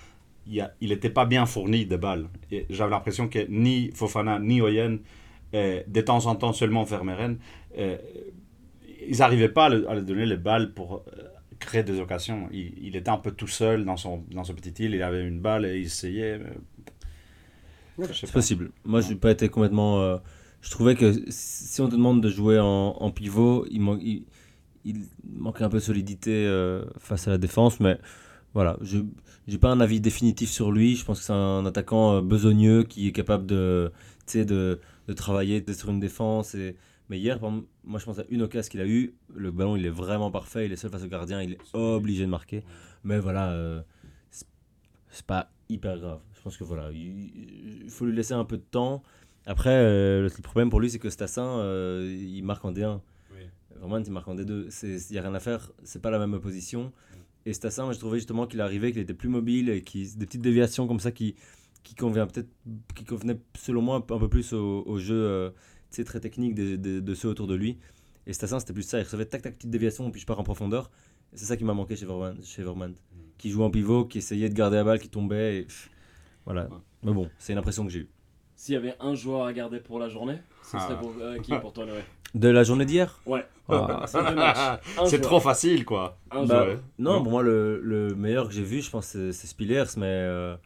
il 0.80 0.88
n'était 0.92 1.10
pas 1.10 1.26
bien 1.26 1.44
fourni 1.46 1.86
de 1.86 1.96
balles. 1.96 2.26
Et 2.52 2.66
J'avais 2.70 2.92
l'impression 2.96 3.26
que 3.28 3.40
ni 3.48 3.90
Fofana 3.98 4.38
ni 4.38 4.60
Oyen, 4.60 4.98
euh, 5.54 5.82
de 5.96 6.00
temps 6.00 6.24
en 6.26 6.34
temps 6.42 6.52
seulement 6.52 6.84
Vermeeren, 6.84 7.34
euh, 7.78 7.96
ils 9.08 9.18
n'arrivaient 9.18 9.48
pas 9.58 9.66
à 9.66 9.70
lui, 9.70 9.86
à 9.86 9.94
lui 9.96 10.02
donner 10.10 10.26
les 10.26 10.36
balles 10.36 10.72
pour 10.72 10.88
euh, 10.96 11.22
créer 11.58 11.82
des 11.82 11.98
occasions. 12.00 12.48
Il, 12.52 12.74
il 12.86 12.94
était 12.96 13.10
un 13.10 13.18
peu 13.18 13.32
tout 13.32 13.48
seul 13.48 13.84
dans 13.84 13.96
son, 13.96 14.24
dans 14.30 14.44
son 14.44 14.54
petit 14.54 14.74
île, 14.84 14.94
il 14.94 15.02
avait 15.02 15.24
une 15.26 15.40
balle 15.40 15.64
et 15.66 15.78
il 15.78 15.86
essayait. 15.86 16.38
mais- 16.38 18.04
C'est 18.12 18.30
possible. 18.30 18.70
Moi, 18.84 19.00
je 19.00 19.08
n'ai 19.10 19.14
pas 19.16 19.30
été 19.30 19.48
complètement. 19.48 20.00
euh, 20.02 20.18
je 20.66 20.70
trouvais 20.72 20.96
que 20.96 21.12
si 21.28 21.80
on 21.80 21.88
te 21.88 21.92
demande 21.94 22.20
de 22.20 22.28
jouer 22.28 22.58
en, 22.58 23.10
pivot, 23.12 23.66
il, 23.70 23.80
man- 23.80 24.00
manquait 25.38 25.62
un 25.62 25.68
peu 25.68 25.76
de 25.76 25.82
solidité 25.82 26.44
euh, 26.44 26.84
face 26.98 27.28
à 27.28 27.30
la 27.30 27.38
défense. 27.38 27.78
Mais 27.78 28.00
voilà, 28.52 28.76
je 28.82 28.98
n'ai 29.46 29.58
pas 29.58 29.70
un 29.70 29.78
avis 29.78 30.00
définitif 30.00 30.50
sur 30.50 30.72
lui. 30.72 30.96
Je 30.96 31.04
pense 31.04 31.20
que 31.20 31.24
c'est 31.26 31.32
un 31.32 31.64
attaquant 31.66 32.16
euh, 32.16 32.20
besogneux 32.20 32.82
qui 32.82 33.06
est 33.06 33.12
capable 33.12 33.46
de, 33.46 33.92
de, 34.34 34.80
de 35.06 35.12
travailler 35.12 35.64
sur 35.72 35.90
une 35.90 36.00
défense. 36.00 36.56
Mais 37.08 37.18
hier, 37.20 37.38
moi, 37.40 38.00
je 38.00 38.04
pense 38.04 38.18
à 38.18 38.24
une 38.28 38.42
occasion 38.42 38.68
qu'il 38.68 38.80
a 38.80 38.88
eu. 38.88 39.14
Le 39.32 39.52
ballon, 39.52 39.76
il 39.76 39.86
est 39.86 39.90
vraiment 39.90 40.32
parfait. 40.32 40.66
Il 40.66 40.72
est 40.72 40.76
seul 40.76 40.90
face 40.90 41.04
au 41.04 41.06
gardien. 41.06 41.42
Il 41.42 41.52
est 41.52 41.58
obligé 41.74 42.24
de 42.24 42.30
marquer. 42.30 42.64
Mais 43.04 43.20
voilà, 43.20 43.52
euh, 43.52 43.82
c'est- 44.30 44.48
pas 45.28 45.48
hyper 45.68 45.96
grave. 46.00 46.18
Je 46.34 46.40
pense 46.42 46.56
que 46.56 46.64
voilà, 46.64 46.90
il, 46.90 47.84
il 47.84 47.90
faut 47.90 48.04
lui 48.04 48.16
laisser 48.16 48.34
un 48.34 48.44
peu 48.44 48.56
de 48.56 48.64
temps. 48.68 49.04
Après, 49.46 49.70
euh, 49.70 50.22
le 50.22 50.42
problème 50.42 50.70
pour 50.70 50.80
lui, 50.80 50.90
c'est 50.90 50.98
que 50.98 51.08
Stassin, 51.10 51.58
euh, 51.60 52.16
il 52.18 52.42
marque 52.42 52.64
en 52.64 52.72
D1. 52.72 53.00
Vraiment, 53.78 53.98
il 53.98 54.10
marque 54.12 54.28
en 54.28 54.34
D2. 54.34 54.68
Il 54.82 55.12
n'y 55.12 55.18
a 55.18 55.22
rien 55.22 55.34
à 55.34 55.40
faire. 55.40 55.70
C'est 55.84 56.02
pas 56.02 56.10
la 56.10 56.18
même 56.18 56.38
position. 56.40 56.92
Et 57.44 57.52
Stassin, 57.52 57.92
je 57.92 57.98
trouvais 57.98 58.18
justement 58.18 58.46
qu'il 58.46 58.60
arrivait, 58.60 58.90
qu'il 58.92 59.00
était 59.02 59.14
plus 59.14 59.28
mobile 59.28 59.68
et 59.70 59.82
qui 59.82 60.10
des 60.16 60.26
petites 60.26 60.40
déviations 60.42 60.88
comme 60.88 60.98
ça 60.98 61.12
qui, 61.12 61.36
qui 61.84 61.94
convient 61.94 62.26
peut-être, 62.26 62.48
qui 62.96 63.04
convenaient 63.04 63.38
selon 63.56 63.82
moi 63.82 63.96
un 63.96 64.00
peu, 64.00 64.28
plus 64.28 64.52
au, 64.52 64.82
au 64.84 64.98
jeu 64.98 65.14
euh, 65.14 65.50
très 66.04 66.18
technique 66.20 66.54
de, 66.54 66.74
de- 66.76 66.98
de 67.00 67.14
ceux 67.14 67.28
autour 67.28 67.46
de 67.46 67.54
lui. 67.54 67.78
Et 68.26 68.32
Stassin, 68.32 68.58
c'était 68.58 68.72
plus 68.72 68.82
ça. 68.82 68.98
Il 68.98 69.04
recevait 69.04 69.26
tac 69.26 69.42
tac 69.42 69.54
petite 69.54 69.70
déviation, 69.70 70.10
puis 70.10 70.20
je 70.20 70.26
pars 70.26 70.40
en 70.40 70.42
profondeur. 70.42 70.90
C'est 71.34 71.44
ça 71.44 71.56
qui 71.56 71.62
m'a 71.64 71.74
manqué 71.74 71.94
chez 71.94 72.06
Verman, 72.06 72.36
chez 72.42 72.62
Verman. 72.64 72.94
Qui 73.38 73.50
jouait 73.50 73.64
en 73.64 73.70
pivot, 73.70 74.06
qui 74.06 74.18
essayait 74.18 74.48
de 74.48 74.54
garder 74.54 74.76
la 74.78 74.84
balle, 74.84 74.98
qui 74.98 75.08
tombait. 75.08 75.58
Et, 75.60 75.66
voilà. 76.46 76.64
Ouais. 76.64 76.78
Mais 77.04 77.12
bon, 77.12 77.28
c'est 77.38 77.52
une 77.52 77.58
impression 77.58 77.84
que 77.84 77.92
j'ai 77.92 78.00
eue. 78.00 78.08
S'il 78.56 78.74
y 78.74 78.76
avait 78.78 78.94
un 79.00 79.14
joueur 79.14 79.44
à 79.44 79.52
garder 79.52 79.78
pour 79.80 79.98
la 79.98 80.08
journée, 80.08 80.38
ce 80.62 80.78
serait 80.78 80.94
Ah. 80.94 80.94
pour, 80.94 81.12
euh, 81.20 81.38
qui 81.38 81.52
pour 81.58 81.72
toi, 81.72 81.84
Noé? 81.86 82.00
De 82.34 82.48
la 82.48 82.64
journée 82.64 82.84
d'hier? 82.86 83.18
Ouais. 83.26 83.44
Ah, 83.68 84.06
C'est 85.06 85.20
trop 85.20 85.40
facile, 85.40 85.84
quoi. 85.84 86.18
Un 86.30 86.44
Bah, 86.44 86.64
joueur. 86.64 86.78
Non, 86.98 87.22
pour 87.22 87.32
moi, 87.32 87.42
le, 87.42 87.80
le 87.82 88.14
meilleur 88.14 88.48
que 88.48 88.54
j'ai 88.54 88.62
vu, 88.62 88.80
je 88.80 88.90
pense, 88.90 89.06
c'est 89.06 89.32
Spillers, 89.32 89.84
mais 89.96 90.06
euh, 90.06 90.56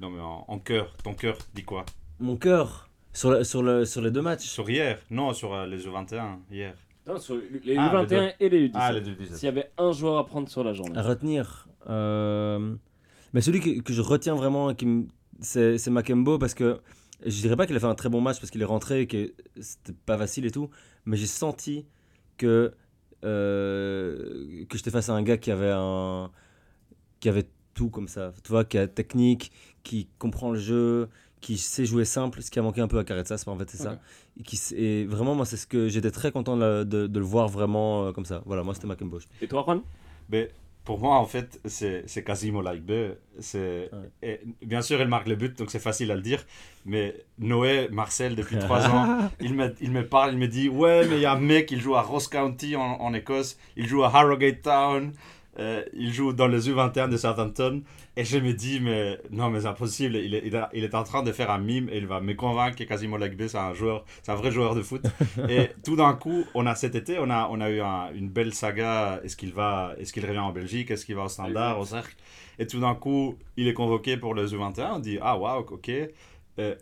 Non, 0.00 0.10
mais 0.10 0.20
en, 0.20 0.44
en 0.48 0.58
cœur, 0.58 0.92
ton 1.04 1.14
cœur 1.14 1.36
dit 1.54 1.64
quoi? 1.64 1.84
mon 2.18 2.36
cœur, 2.36 2.88
sur, 3.12 3.30
le- 3.30 3.44
sur, 3.44 3.62
le, 3.62 3.84
sur 3.84 4.00
les 4.00 4.10
deux 4.10 4.22
matchs, 4.22 4.44
Sur 4.46 4.68
hier? 4.70 4.98
Non, 5.10 5.32
sur 5.34 5.52
euh, 5.54 5.66
les 5.66 5.86
U21, 5.86 6.38
hier. 6.50 6.74
Non, 7.06 7.18
sur 7.18 7.36
les 7.64 7.76
Ah, 7.76 7.92
U21 8.04 8.32
les 8.40 8.46
et 8.46 8.48
les 8.48 8.68
U17. 8.68 8.72
Ah, 8.74 8.92
les 8.92 9.00
U17. 9.02 9.34
S'il 9.34 9.44
y 9.44 9.48
avait 9.48 9.70
un 9.78 9.92
joueur 9.92 10.16
à 10.18 10.26
prendre 10.26 10.48
sur 10.48 10.64
la 10.64 10.72
journée. 10.72 10.96
à 10.98 11.02
retenir. 11.02 11.68
euh, 11.88 12.74
mais 13.34 13.40
celui 13.42 13.60
que, 13.60 13.80
que 13.82 13.92
je 13.92 14.00
retiens 14.02 14.34
vraiment, 14.34 14.74
qui 14.74 14.86
me- 14.86 15.06
c'est 15.40 15.76
c'est 15.78 15.90
Makembo, 15.90 16.38
parce 16.38 16.54
que 16.54 16.80
je 17.24 17.40
dirais 17.40 17.56
pas 17.56 17.66
qu'il 17.66 17.76
a 17.76 17.80
fait 17.80 17.86
un 17.86 17.94
très 17.94 18.08
bon 18.08 18.20
match, 18.20 18.38
parce 18.40 18.50
qu'il 18.50 18.60
est 18.62 18.66
rentré 18.66 19.02
et 19.02 19.06
que 19.06 19.32
c'était 19.60 19.92
pas 19.92 20.18
facile 20.18 20.44
et 20.46 20.50
tout, 20.50 20.70
mais 21.04 21.16
j'ai 21.16 21.26
senti 21.26 21.86
que, 22.36 22.72
euh, 23.24 24.64
que 24.68 24.76
j'étais 24.76 24.90
face 24.90 25.08
à 25.08 25.12
un 25.14 25.22
gars 25.22 25.36
qui 25.38 25.50
avait, 25.50 25.72
un, 25.72 26.30
qui 27.20 27.28
avait 27.28 27.46
tout 27.74 27.90
comme 27.90 28.08
ça. 28.08 28.32
Tu 28.44 28.50
vois, 28.50 28.64
qui 28.64 28.78
a 28.78 28.86
technique, 28.86 29.52
qui 29.82 30.08
comprend 30.18 30.50
le 30.50 30.58
jeu, 30.58 31.08
qui 31.40 31.58
sait 31.58 31.84
jouer 31.86 32.04
simple, 32.04 32.42
ce 32.42 32.50
qui 32.50 32.58
a 32.58 32.62
manqué 32.62 32.80
un 32.80 32.88
peu 32.88 32.98
à 32.98 33.04
Carrezza, 33.04 33.36
en 33.46 33.58
fait, 33.58 33.70
c'est 33.70 33.76
ça. 33.78 34.00
Et, 34.38 34.42
qui, 34.42 34.56
s- 34.56 34.72
et 34.76 35.04
vraiment, 35.06 35.34
moi, 35.34 35.44
c'est 35.46 35.56
ce 35.56 35.66
que 35.66 35.88
j'étais 35.88 36.10
très 36.10 36.32
content 36.32 36.56
de, 36.56 36.62
la- 36.62 36.84
de- 36.84 37.06
de 37.06 37.18
le 37.18 37.24
voir 37.24 37.48
vraiment 37.48 38.06
euh, 38.06 38.12
comme 38.12 38.24
ça. 38.24 38.42
Voilà, 38.46 38.62
moi, 38.62 38.74
c'était 38.74 38.86
Makembo. 38.86 39.18
Et 39.40 39.46
toi, 39.48 39.62
Juan? 39.66 39.82
Mais 40.30 40.50
pour 40.86 40.98
moi, 41.00 41.16
en 41.16 41.26
fait, 41.26 41.60
c'est 41.66 42.04
c'est 42.06 42.24
quasiment 42.24 42.62
like 42.62 42.82
B. 42.82 42.92
C'est 43.40 43.90
Ouais. 43.92 44.08
et 44.22 44.40
bien 44.64 44.80
sûr, 44.80 44.98
il 45.02 45.08
marque 45.08 45.28
le 45.28 45.36
but, 45.36 45.58
donc 45.58 45.70
c'est 45.70 45.78
facile 45.90 46.10
à 46.10 46.14
le 46.14 46.22
dire. 46.22 46.42
Mais 46.86 47.14
Noé, 47.38 47.88
Marcel, 47.90 48.34
depuis 48.36 48.56
trois 48.58 48.86
ans, 48.88 49.18
il 49.40 49.52
me, 49.54 49.74
il 49.82 49.90
me 49.90 50.06
parle, 50.06 50.32
il 50.32 50.38
me 50.38 50.48
dit 50.48 50.68
Ouais, 50.70 51.04
mais 51.06 51.16
il 51.16 51.20
y 51.22 51.26
a 51.26 51.32
un 51.32 51.40
mec, 51.40 51.70
il 51.72 51.80
joue 51.80 51.96
à 51.96 52.02
Ross 52.02 52.28
County 52.28 52.76
en, 52.76 52.82
en 53.06 53.12
Écosse, 53.12 53.58
il 53.76 53.86
joue 53.86 54.04
à 54.04 54.08
Harrogate 54.14 54.62
Town, 54.62 55.12
euh, 55.58 55.82
il 55.92 56.12
joue 56.14 56.32
dans 56.32 56.46
les 56.48 56.70
U21 56.70 57.08
de 57.10 57.16
Southampton. 57.16 57.82
Et 58.18 58.24
je 58.24 58.38
me 58.38 58.52
dis 58.54 58.80
Mais 58.80 59.18
non, 59.30 59.50
mais 59.50 59.60
c'est 59.60 59.66
impossible. 59.66 60.16
Il 60.16 60.34
est, 60.34 60.42
il, 60.46 60.56
a- 60.56 60.70
il 60.72 60.84
est 60.84 60.94
en 60.94 61.04
train 61.04 61.22
de 61.22 61.32
faire 61.32 61.50
un 61.50 61.58
mime 61.58 61.88
et 61.90 61.98
il 61.98 62.06
va 62.06 62.20
me 62.20 62.34
convaincre 62.34 62.76
que 62.76 63.16
like 63.18 63.36
B, 63.36 63.46
c'est 63.46 63.58
un 63.58 63.74
joueur, 63.74 64.04
c'est 64.22 64.32
un 64.32 64.36
vrai 64.36 64.50
joueur 64.50 64.74
de 64.74 64.82
foot. 64.82 65.02
Et 65.48 65.70
tout 65.84 65.96
d'un 65.96 66.14
coup, 66.14 66.44
on 66.54 66.66
a 66.66 66.74
cet 66.74 66.94
été, 66.94 67.18
on 67.18 67.28
a, 67.30 67.48
on 67.50 67.60
a 67.60 67.70
eu 67.70 67.80
un- 67.80 68.12
une 68.14 68.28
belle 68.30 68.54
saga. 68.54 69.20
Est-ce 69.22 69.36
qu'il 69.36 69.52
va, 69.52 69.94
est-ce 69.98 70.12
qu'il 70.12 70.24
revient 70.26 70.38
en 70.38 70.52
Belgique, 70.52 70.90
est-ce 70.90 71.04
qu'il 71.04 71.14
va 71.14 71.24
au 71.24 71.28
Standard, 71.28 71.78
au 71.78 71.84
Cercle? 71.84 72.16
Et 72.58 72.66
tout 72.66 72.80
d'un 72.80 72.94
coup, 72.94 73.36
il 73.56 73.68
est 73.68 73.74
convoqué 73.74 74.16
pour 74.16 74.34
le 74.34 74.46
U21. 74.46 74.94
On 74.94 74.98
dit 74.98 75.18
ah 75.20 75.36
waouh, 75.38 75.66
ok. 75.70 75.90
Euh, 76.58 76.74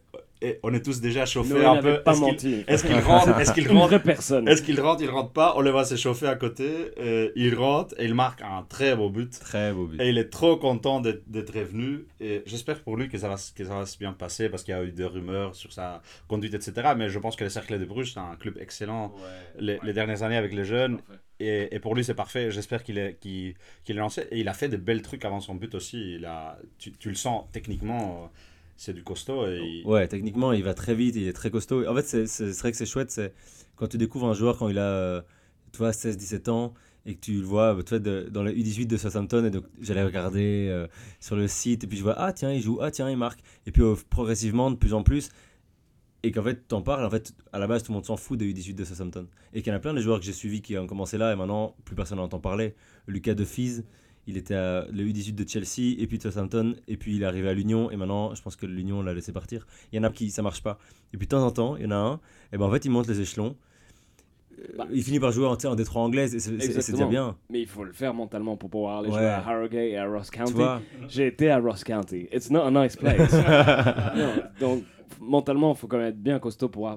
et 0.43 0.59
on 0.63 0.75
est 0.75 0.85
tous 0.85 1.01
déjà 1.01 1.25
chauffés 1.27 1.65
un 1.65 1.77
peu. 1.81 2.03
pas 2.03 2.13
Est-ce 2.13 2.21
qu'il- 2.21 2.27
menti. 2.33 2.65
Est-ce 2.67 2.85
qu'il 2.85 2.99
rentre 2.99 3.39
Est-ce 3.41 3.53
qu'il 3.53 3.69
rentre 3.71 3.99
personne. 4.03 4.47
Est-ce 4.49 4.63
qu'il 4.63 4.81
rentre 4.81 5.03
Il 5.03 5.11
rentre 5.11 5.31
pas. 5.33 5.55
On 5.57 5.61
le 5.61 5.71
voit 5.71 5.85
s'échauffer 5.85 6.27
à 6.27 6.35
côté. 6.37 6.69
euh, 7.01 7.31
il 7.37 7.55
rentre 7.55 7.95
et 7.99 8.05
il 8.05 8.15
marque 8.15 8.43
un 8.43 8.65
très 8.69 8.95
beau 8.97 9.09
but. 9.11 9.31
Très 9.41 9.73
beau 9.73 9.87
but. 9.87 10.01
Et 10.01 10.09
il 10.11 10.19
est 10.19 10.29
trop 10.31 10.57
content 10.57 11.01
d'être 11.01 11.23
d'être 11.31 11.55
revenu. 11.59 12.05
Et 12.21 12.43
j'espère 12.47 12.81
pour 12.83 12.97
lui 12.97 13.09
que 13.09 13.17
ça, 13.19 13.29
va, 13.29 13.37
que 13.37 13.65
ça 13.65 13.75
va 13.79 13.87
se 13.87 13.97
bien 13.99 14.13
passer 14.13 14.49
parce 14.49 14.63
qu'il 14.65 14.75
y 14.75 14.77
a 14.79 14.83
eu 14.85 14.93
des 14.93 15.05
rumeurs 15.05 15.55
sur 15.55 15.73
sa 15.73 16.03
conduite, 16.29 16.55
etc. 16.55 16.73
Mais 16.97 17.09
je 17.09 17.19
pense 17.19 17.37
que 17.37 17.45
le 17.45 17.51
Cercle 17.51 17.79
de 17.79 17.85
Bruges, 17.85 18.13
c'est 18.15 18.21
un 18.21 18.37
club 18.37 18.59
excellent 18.61 19.15
les, 19.59 19.79
les 19.83 19.93
dernières 19.93 20.23
années 20.23 20.37
avec 20.37 20.53
les 20.53 20.65
jeunes. 20.65 20.99
Et, 21.41 21.75
et 21.75 21.81
pour 21.81 21.95
lui, 21.97 22.05
c'est 22.05 22.15
parfait. 22.15 22.51
J'espère 22.53 22.85
qu'il 22.85 22.97
est, 22.97 23.19
qu'il, 23.21 23.55
qu'il 23.85 23.97
est 23.97 23.99
lancé. 23.99 24.23
Et 24.31 24.39
il 24.41 24.49
a 24.49 24.55
fait 24.55 24.69
de 24.69 24.77
belles 24.77 25.03
trucs 25.03 25.25
avant 25.25 25.41
son 25.41 25.55
but 25.57 25.75
aussi. 25.75 26.15
Il 26.15 26.27
a, 26.27 26.59
tu, 26.79 26.93
tu 26.93 27.09
le 27.09 27.17
sens 27.17 27.45
techniquement, 27.53 28.23
euh, 28.25 28.29
c'est 28.77 28.93
du 28.93 29.03
costaud. 29.05 29.47
Et 29.47 29.83
Ouais, 29.85 30.07
techniquement, 30.09 30.53
il 30.53 30.63
va 30.65 30.75
très 30.75 30.95
vite, 30.95 31.17
il 31.17 31.27
est 31.29 31.33
très 31.33 31.51
costaud. 31.51 31.87
En 31.87 31.95
fait, 31.95 32.27
c'est 32.27 32.51
vrai 32.61 32.71
que 32.73 32.77
c'est 32.77 32.87
chouette, 32.87 33.11
c'est 33.11 33.33
quand 33.77 33.87
tu 33.89 33.99
découvres 33.99 34.27
un 34.29 34.35
joueur 34.35 34.59
quand 34.59 34.69
il 34.69 34.79
a, 34.79 34.83
euh, 34.91 35.23
tu 35.73 35.79
vois, 35.79 35.93
16-17 35.93 36.49
ans 36.49 36.75
et 37.07 37.15
que 37.17 37.21
tu 37.21 37.33
le 37.35 37.43
vois, 37.45 37.77
tu 37.85 37.91
vois, 37.91 37.99
de- 37.99 38.29
dans 38.31 38.43
la 38.43 38.53
U18 38.53 38.87
de 38.87 38.97
Southampton, 38.97 39.45
et 39.45 39.51
donc 39.51 39.65
j'allais 39.81 40.03
regarder 40.05 40.69
euh, 40.71 40.87
sur 41.21 41.37
le 41.37 41.47
site, 41.49 41.85
et 41.85 41.87
puis 41.87 41.99
je 41.99 42.03
vois, 42.03 42.15
ah 42.17 42.33
tiens, 42.33 42.51
il 42.53 42.63
joue, 42.63 42.79
ah 42.81 42.91
tiens, 42.91 43.11
il 43.11 43.17
marque. 43.19 43.41
Et 43.67 43.73
puis 43.73 43.83
progressivement, 44.09 44.71
de 44.71 44.77
plus 44.77 44.95
en 44.95 45.03
plus, 45.03 45.29
et 46.23 46.33
qu'en 46.33 46.43
fait, 46.43 46.67
t'en 46.67 46.81
parles, 46.81 47.05
en 47.05 47.11
fait, 47.11 47.35
à 47.53 47.59
la 47.59 47.67
base, 47.67 47.83
tout 47.83 47.93
le 47.93 47.97
monde 47.97 48.07
s'en 48.07 48.17
fout 48.17 48.39
des 48.39 48.47
U18 48.51 48.75
de 48.75 48.85
Southampton. 48.85 49.27
Et 49.53 49.61
qu'il 49.61 49.71
y 49.71 49.75
en 49.75 49.77
a 49.77 49.81
plein 49.81 49.93
de 49.93 50.01
joueurs 50.01 50.19
que 50.19 50.25
j'ai 50.25 50.33
suivis 50.33 50.63
qui 50.63 50.79
ont 50.79 50.87
commencé 50.87 51.19
là, 51.19 51.31
et 51.33 51.37
maintenant, 51.37 51.77
plus 51.85 51.95
personne 51.95 52.17
n'entend 52.17 52.41
parler. 52.41 52.75
Lucas 53.07 53.35
De 53.35 53.45
il 54.27 54.37
était 54.37 54.55
à 54.55 54.87
le 54.93 55.05
U18 55.05 55.35
de 55.35 55.49
Chelsea, 55.49 55.95
et 56.01 56.07
puis 56.07 56.19
de 56.19 56.23
Southampton, 56.23 56.75
et 56.89 56.97
puis 56.97 57.17
il 57.17 57.23
est 57.23 57.27
arrivé 57.27 57.49
à 57.49 57.55
l'Union, 57.55 57.91
et 57.91 57.97
maintenant, 57.97 58.35
je 58.35 58.43
pense 58.43 58.57
que 58.57 58.67
l'Union 58.67 59.03
l'a 59.03 59.13
laissé 59.15 59.33
partir. 59.33 59.67
Il 59.93 59.97
y 59.97 59.99
en 60.01 60.05
a 60.05 60.11
qui 60.11 60.31
ça 60.31 60.43
marche 60.43 60.63
pas. 60.63 60.79
Et 61.13 61.17
puis 61.19 61.27
de 61.27 61.31
temps 61.31 61.45
en 61.45 61.51
temps, 61.51 61.77
il 61.77 61.85
y 61.85 61.87
en 61.87 61.91
a 61.93 61.97
un, 61.97 62.21
et 62.53 62.59
ben 62.59 62.65
en 62.67 62.71
fait, 62.71 62.85
il 62.85 62.91
monte 62.91 63.07
les 63.09 63.21
échelons. 63.21 63.57
Euh, 64.59 64.63
Bah. 64.79 64.87
il 64.93 65.03
finit 65.03 65.19
par 65.21 65.33
jouer 65.33 65.47
en, 65.47 65.57
en 65.69 65.75
Détroit 65.75 66.03
anglaise, 66.03 66.35
et 66.35 66.39
c'est- 66.39 66.53
déjà 66.93 67.07
bien. 67.07 67.37
Mais 67.51 67.61
il 67.63 67.67
faut 67.69 67.85
le 67.85 67.93
faire 67.93 68.15
mentalement 68.15 68.57
pour 68.57 68.71
pouvoir 68.71 68.99
aller 69.01 69.09
Ouais. 69.09 69.15
jouer 69.19 69.27
à 69.27 69.47
Harrogate 69.47 69.75
et 69.91 69.97
à 69.99 70.07
Ross 70.07 70.31
County. 70.31 70.55
J'ai 71.09 71.27
été 71.27 71.51
à 71.51 71.59
Ross 71.59 71.83
County. 71.85 72.29
It's 72.33 72.51
not 72.51 72.61
a 72.63 72.71
nice 72.71 72.97
place. 72.97 73.33
Non, 74.17 74.33
donc, 74.61 74.85
mentalement, 75.21 75.73
il 75.75 75.77
faut 75.77 75.87
quand 75.89 75.99
même 75.99 76.09
être 76.09 76.23
bien 76.23 76.39
costaud 76.39 76.69
pour 76.69 76.97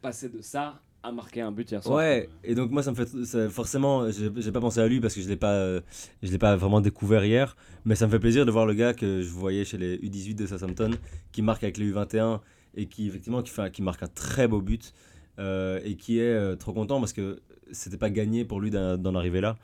passer 0.00 0.28
de 0.30 0.40
ça 0.40 0.80
à 1.04 1.12
marquer 1.12 1.42
un 1.42 1.52
but 1.52 1.70
hier 1.70 1.82
soir. 1.82 1.96
Ouais, 1.98 2.28
et 2.42 2.54
donc 2.54 2.70
moi 2.70 2.82
ça 2.82 2.90
me 2.90 2.96
fait 2.96 3.06
ça- 3.24 3.48
forcément, 3.50 4.08
j'ai 4.10 4.52
pas 4.52 4.60
pensé 4.60 4.80
à 4.80 4.88
lui 4.88 5.00
parce 5.00 5.14
que 5.14 5.20
je 5.20 5.28
l'ai 5.28 5.36
pas, 5.36 5.52
euh, 5.52 5.80
je 6.22 6.30
l'ai 6.32 6.38
pas 6.38 6.56
vraiment 6.56 6.80
découvert 6.80 7.24
hier, 7.24 7.56
mais 7.84 7.94
ça 7.94 8.06
me 8.06 8.10
fait 8.10 8.18
plaisir 8.18 8.46
de 8.46 8.50
voir 8.50 8.64
le 8.66 8.74
gars 8.74 8.94
que 8.94 9.20
je 9.22 9.28
voyais 9.30 9.64
chez 9.64 9.76
les 9.78 9.98
U18 9.98 10.34
de 10.34 10.46
Southampton 10.46 10.92
qui 11.32 11.42
marque 11.42 11.62
avec 11.62 11.76
les 11.76 11.92
U21 11.92 12.40
et 12.74 12.86
qui 12.86 13.06
effectivement 13.06 13.42
qui, 13.42 13.50
fait, 13.50 13.62
un- 13.62 13.70
qui 13.70 13.82
marque 13.82 14.02
un 14.02 14.08
très 14.08 14.48
beau 14.48 14.60
but 14.62 14.92
euh, 15.38 15.78
et 15.84 15.96
qui 15.96 16.18
est 16.18 16.22
euh, 16.34 16.56
trop 16.56 16.72
content 16.72 16.98
parce 17.00 17.12
que 17.12 17.40
c'était 17.70 17.96
pas 17.98 18.10
gagné 18.10 18.44
pour 18.44 18.60
lui 18.60 18.70
d'en 18.70 19.14
arriver 19.14 19.40
là. 19.42 19.56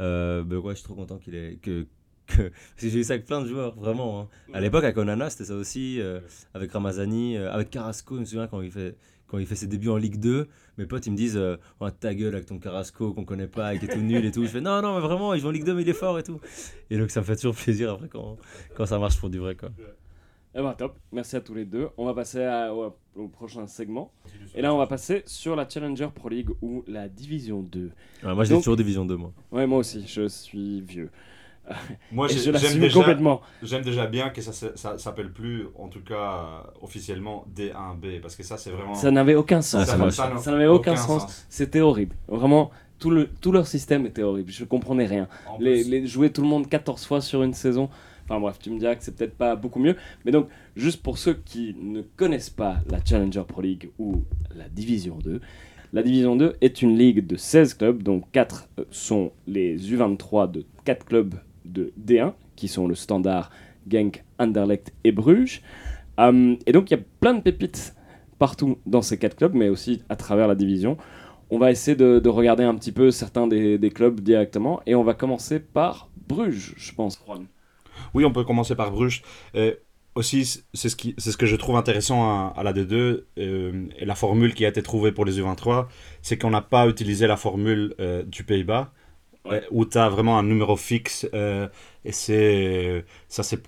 Euh, 0.00 0.42
ben 0.42 0.56
ouais, 0.58 0.72
je 0.72 0.78
suis 0.78 0.84
trop 0.84 0.94
content 0.94 1.18
qu'il 1.18 1.34
ait 1.34 1.58
que 1.62 1.86
que 2.26 2.36
parce 2.36 2.50
que 2.82 2.88
j'ai 2.88 2.98
eu 3.00 3.04
ça 3.04 3.14
avec 3.14 3.26
plein 3.26 3.42
de 3.42 3.46
joueurs 3.48 3.74
vraiment. 3.76 4.20
hein. 4.22 4.28
À 4.54 4.60
l'époque 4.60 4.84
avec 4.84 4.96
Onana 4.96 5.30
c'était 5.30 5.44
ça 5.46 5.54
aussi, 5.54 6.00
euh, 6.00 6.20
avec 6.54 6.72
Ramazani, 6.72 7.36
euh, 7.36 7.52
avec 7.52 7.70
Carrasco, 7.70 8.14
je 8.16 8.20
me 8.20 8.24
souviens 8.24 8.46
quand 8.46 8.60
il 8.62 8.70
fait 8.70 8.96
quand 9.30 9.38
il 9.38 9.46
fait 9.46 9.54
ses 9.54 9.66
débuts 9.68 9.88
en 9.90 9.96
Ligue 9.96 10.18
2 10.18 10.48
mes 10.78 10.86
potes 10.86 11.06
ils 11.06 11.12
me 11.12 11.16
disent 11.16 11.36
euh, 11.36 11.56
Oh, 11.80 11.88
ta 11.90 12.14
gueule 12.14 12.34
avec 12.34 12.46
ton 12.46 12.58
Carrasco 12.58 13.12
qu'on 13.14 13.24
connaît 13.24 13.46
pas 13.46 13.74
et 13.74 13.78
qui 13.78 13.84
est 13.84 13.88
tout 13.94 14.00
nul 14.00 14.24
et 14.24 14.30
tout 14.32 14.42
je 14.44 14.48
fais 14.50 14.60
non 14.60 14.82
non 14.82 14.94
mais 14.94 15.00
vraiment 15.00 15.32
il 15.34 15.40
joue 15.40 15.48
en 15.48 15.52
Ligue 15.52 15.64
2 15.64 15.74
mais 15.74 15.82
il 15.82 15.88
est 15.88 15.92
fort 15.94 16.18
et 16.18 16.22
tout 16.22 16.40
et 16.90 16.98
donc 16.98 17.10
ça 17.10 17.20
me 17.20 17.24
fait 17.24 17.36
toujours 17.36 17.54
plaisir 17.54 17.92
après 17.92 18.08
quand, 18.08 18.36
quand 18.76 18.86
ça 18.86 18.98
marche 18.98 19.18
pour 19.20 19.30
du 19.30 19.38
vrai 19.38 19.54
quoi 19.54 19.70
Eh 20.54 20.60
ben, 20.60 20.74
top. 20.74 20.96
Merci 21.12 21.36
à 21.36 21.40
tous 21.40 21.54
les 21.54 21.64
deux. 21.64 21.86
On 21.96 22.04
va 22.06 22.12
passer 22.12 22.42
à- 22.42 22.74
au, 22.74 22.92
au 23.14 23.28
prochain 23.28 23.68
segment. 23.68 24.10
Et 24.56 24.60
là, 24.62 24.74
on 24.74 24.78
va 24.78 24.88
passer 24.88 25.22
sur 25.24 25.54
la 25.54 25.68
Challenger 25.68 26.08
Pro 26.12 26.28
League 26.28 26.50
ou 26.60 26.82
la 26.88 27.08
Division 27.08 27.62
2. 27.62 27.92
Ouais, 28.24 28.34
moi 28.34 28.42
j'ai 28.42 28.56
toujours 28.56 28.74
division 28.76 29.04
2 29.04 29.16
moi 29.16 29.32
Ouais, 29.52 29.64
moi 29.68 29.78
aussi, 29.78 30.04
je 30.08 30.26
suis 30.26 30.80
vieux. 30.80 31.08
Moi, 32.12 32.28
j'aime 32.28 32.80
déjà, 32.80 32.94
complètement. 32.94 33.40
j'aime 33.62 33.82
déjà 33.82 34.06
bien 34.06 34.30
que 34.30 34.40
ça 34.40 34.52
s'appelle 34.98 35.32
plus, 35.32 35.66
en 35.78 35.88
tout 35.88 36.00
cas 36.00 36.14
euh, 36.14 36.82
officiellement, 36.82 37.44
D1B. 37.54 38.20
Parce 38.20 38.36
que 38.36 38.42
ça, 38.42 38.56
c'est 38.56 38.70
vraiment. 38.70 38.94
Ça 38.94 39.10
n'avait 39.10 39.34
aucun 39.34 39.62
sens. 39.62 39.88
Ah, 39.88 40.10
ça 40.10 40.50
n'avait 40.50 40.66
aucun 40.66 40.96
sens. 40.96 41.46
C'était 41.48 41.80
horrible. 41.80 42.16
Vraiment, 42.28 42.70
tout, 42.98 43.10
le, 43.10 43.28
tout 43.40 43.52
leur 43.52 43.66
système 43.66 44.06
était 44.06 44.22
horrible. 44.22 44.50
Je 44.50 44.64
comprenais 44.64 45.06
rien. 45.06 45.28
Les 45.58 46.06
jouer 46.06 46.30
tout 46.30 46.42
le 46.42 46.48
monde 46.48 46.68
14 46.68 47.04
fois 47.04 47.20
sur 47.20 47.42
une 47.42 47.54
saison. 47.54 47.88
Enfin 48.24 48.38
bref, 48.38 48.60
tu 48.60 48.70
me 48.70 48.78
diras 48.78 48.94
que 48.94 49.02
c'est 49.02 49.16
peut-être 49.16 49.36
pas 49.36 49.56
beaucoup 49.56 49.80
mieux. 49.80 49.96
Mais 50.24 50.30
donc, 50.30 50.48
juste 50.76 51.02
pour 51.02 51.18
ceux 51.18 51.34
qui 51.34 51.74
ne 51.80 52.00
connaissent 52.02 52.50
pas 52.50 52.76
la 52.88 53.04
Challenger 53.04 53.42
Pro 53.46 53.60
League 53.60 53.90
ou 53.98 54.22
la 54.54 54.68
Division 54.68 55.18
2, 55.18 55.40
la 55.92 56.02
Division 56.04 56.36
2 56.36 56.56
est 56.60 56.82
une 56.82 56.96
ligue 56.96 57.26
de 57.26 57.34
16 57.34 57.74
clubs, 57.74 58.02
dont 58.04 58.22
4 58.32 58.68
euh, 58.78 58.84
sont 58.92 59.32
les 59.48 59.76
U23 59.76 60.48
de 60.48 60.64
4 60.84 61.04
clubs 61.04 61.34
de 61.70 61.92
D1, 62.00 62.34
qui 62.56 62.68
sont 62.68 62.86
le 62.86 62.94
Standard, 62.94 63.50
Genk, 63.88 64.24
Anderlecht 64.38 64.92
et 65.04 65.12
Bruges. 65.12 65.62
Hum, 66.18 66.58
et 66.66 66.72
donc, 66.72 66.90
il 66.90 66.94
y 66.94 67.00
a 67.00 67.02
plein 67.20 67.34
de 67.34 67.40
pépites 67.40 67.94
partout 68.38 68.78
dans 68.86 69.02
ces 69.02 69.18
4 69.18 69.36
clubs, 69.36 69.54
mais 69.54 69.68
aussi 69.68 70.02
à 70.08 70.16
travers 70.16 70.48
la 70.48 70.54
division. 70.54 70.96
On 71.50 71.58
va 71.58 71.70
essayer 71.70 71.96
de, 71.96 72.20
de 72.20 72.28
regarder 72.28 72.64
un 72.64 72.74
petit 72.74 72.92
peu 72.92 73.10
certains 73.10 73.46
des, 73.46 73.92
clubs 73.94 74.20
directement, 74.20 74.80
et 74.86 74.94
on 74.94 75.02
va 75.02 75.14
commencer 75.14 75.60
par 75.60 76.10
Bruges, 76.28 76.74
je 76.76 76.92
pense. 76.94 77.22
Oui, 78.14 78.24
on 78.24 78.32
peut 78.32 78.44
commencer 78.44 78.76
par 78.76 78.92
Bruges. 78.92 79.22
Euh, 79.56 79.74
aussi, 80.14 80.44
c'est 80.74 80.88
ce, 80.88 80.96
ce 81.18 81.36
que 81.36 81.46
je 81.46 81.56
trouve 81.56 81.76
intéressant 81.76 82.22
à, 82.24 82.54
à 82.56 82.62
la 82.62 82.72
D2 82.72 83.24
euh, 83.38 83.86
et 83.98 84.04
la 84.04 84.14
formule 84.14 84.54
qui 84.54 84.64
a 84.64 84.68
été 84.68 84.82
trouvée 84.82 85.12
pour 85.12 85.24
les 85.24 85.40
U23, 85.40 85.86
c'est 86.22 86.38
qu'on 86.38 86.50
n'a 86.50 86.62
pas 86.62 86.88
utilisé 86.88 87.26
la 87.26 87.36
formule 87.36 87.94
euh, 88.00 88.22
du 88.22 88.44
Pays-Bas. 88.44 88.92
Ouais. 89.48 89.62
où 89.70 89.86
tu 89.86 89.96
as 89.98 90.08
vraiment 90.10 90.38
un 90.38 90.42
numéro 90.42 90.76
fixe. 90.76 91.26
euh, 91.34 91.66
et 92.04 92.12
c'est. 92.12 93.04
Ça, 93.28 93.42
c'est. 93.42 93.60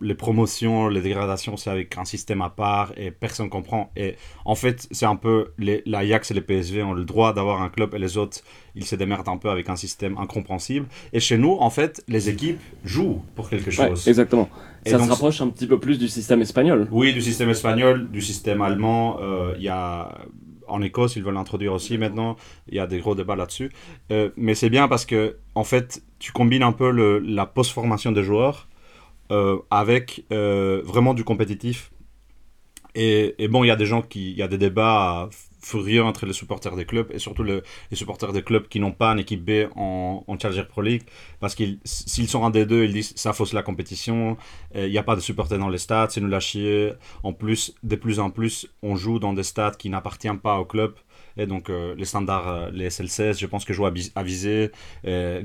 les 0.00 0.14
promotions, 0.14 0.88
les 0.88 1.00
dégradations, 1.00 1.56
c'est 1.56 1.70
avec 1.70 1.96
un 1.98 2.04
système 2.04 2.42
à 2.42 2.50
part 2.50 2.92
et 2.96 3.10
personne 3.10 3.48
comprend. 3.48 3.90
Et 3.96 4.16
en 4.44 4.54
fait, 4.54 4.86
c'est 4.90 5.06
un 5.06 5.16
peu. 5.16 5.52
Les, 5.58 5.82
L'Ajax 5.86 6.30
et 6.30 6.34
les 6.34 6.40
PSV 6.40 6.82
ont 6.82 6.94
le 6.94 7.04
droit 7.04 7.32
d'avoir 7.32 7.62
un 7.62 7.68
club 7.68 7.94
et 7.94 7.98
les 7.98 8.16
autres, 8.18 8.38
ils 8.74 8.84
se 8.84 8.96
démerdent 8.96 9.28
un 9.28 9.36
peu 9.36 9.50
avec 9.50 9.68
un 9.68 9.76
système 9.76 10.16
incompréhensible. 10.18 10.86
Et 11.12 11.20
chez 11.20 11.38
nous, 11.38 11.56
en 11.60 11.70
fait, 11.70 12.02
les 12.08 12.28
équipes 12.28 12.60
jouent 12.84 13.22
pour 13.36 13.48
quelque 13.50 13.70
Ouais, 13.70 13.88
chose. 13.88 14.06
exactement. 14.08 14.48
Et 14.84 14.90
ça 14.90 14.98
donc, 14.98 15.06
se 15.06 15.10
rapproche 15.12 15.40
un 15.40 15.48
petit 15.48 15.66
peu 15.66 15.78
plus 15.80 15.98
du 15.98 16.08
système 16.08 16.40
espagnol. 16.42 16.88
Oui, 16.90 17.12
du 17.12 17.20
système 17.22 17.50
espagnol, 17.50 18.08
du 18.10 18.20
système 18.20 18.62
allemand. 18.62 19.18
euh, 19.20 19.54
Il 19.58 19.62
y 19.64 19.68
a 19.68 20.18
en 20.68 20.82
Écosse, 20.82 21.16
ils 21.16 21.22
veulent 21.24 21.34
l'introduire 21.34 21.72
aussi 21.72 21.98
maintenant. 21.98 22.36
Il 22.68 22.74
y 22.74 22.80
a 22.80 22.86
des 22.86 22.98
gros 23.00 23.14
débats 23.14 23.36
là-dessus. 23.36 23.70
Euh, 24.12 24.30
mais 24.36 24.54
c'est 24.54 24.70
bien 24.70 24.88
parce 24.88 25.06
que 25.06 25.36
en 25.54 25.64
fait, 25.64 26.02
tu 26.18 26.32
combines 26.32 26.62
un 26.62 26.72
peu 26.72 26.90
le- 26.90 27.18
la 27.18 27.46
post-formation 27.46 28.12
des 28.12 28.22
joueurs 28.22 28.68
euh, 29.30 29.58
avec 29.70 30.24
euh, 30.32 30.82
vraiment 30.84 31.14
du 31.14 31.24
compétitif. 31.24 31.90
Et, 32.94 33.34
et 33.42 33.48
bon, 33.48 33.64
il 33.64 33.68
y 33.68 33.70
a 33.70 33.76
des 33.76 33.86
gens 33.86 34.02
qui, 34.02 34.30
il 34.30 34.36
y 34.38 34.42
a 34.42 34.48
des 34.48 34.58
débats 34.58 35.28
furieux 35.70 36.02
entre 36.10 36.24
les 36.26 36.32
supporters 36.40 36.76
des 36.80 36.84
clubs 36.92 37.08
et 37.16 37.18
surtout 37.26 37.42
le- 37.50 37.62
les 37.90 37.96
supporters 37.96 38.32
des 38.32 38.42
clubs 38.48 38.66
qui 38.72 38.78
n'ont 38.80 38.92
pas 39.02 39.10
une 39.14 39.18
équipe 39.26 39.44
B 39.50 39.50
en, 39.76 40.24
en 40.30 40.38
Challenger 40.38 40.64
Pro 40.72 40.82
League 40.88 41.02
parce 41.40 41.54
qu'ils 41.56 41.78
s'ils 41.84 42.28
sont 42.34 42.42
en 42.46 42.50
D2 42.50 42.84
ils 42.88 42.92
disent 42.92 43.12
ça 43.16 43.32
fausse 43.32 43.52
la 43.52 43.62
compétition. 43.62 44.36
Il 44.74 44.90
n'y 44.94 44.98
a 44.98 45.02
pas 45.10 45.16
de 45.16 45.20
supporters 45.28 45.58
dans 45.58 45.68
les 45.76 45.78
stades 45.86 46.10
c'est 46.12 46.20
nul 46.20 46.34
à 46.34 46.40
chier. 46.40 46.92
En 47.28 47.32
plus 47.42 47.74
de 47.82 47.96
plus 48.04 48.18
en 48.20 48.30
plus 48.30 48.54
on 48.82 48.94
joue 48.96 49.18
dans 49.18 49.32
des 49.32 49.42
stades 49.52 49.76
qui 49.76 49.88
n'appartiennent 49.90 50.38
pas 50.48 50.56
au 50.58 50.64
club. 50.64 50.92
Et 51.38 51.46
donc 51.46 51.68
euh, 51.68 51.94
les 51.98 52.06
standards 52.12 52.48
euh, 52.48 52.70
les 52.72 52.88
SL16 52.88 53.38
je 53.38 53.46
pense 53.52 53.64
que 53.66 53.72
joue 53.74 53.86
à, 53.86 53.92
à 54.14 54.22
Visé 54.22 54.70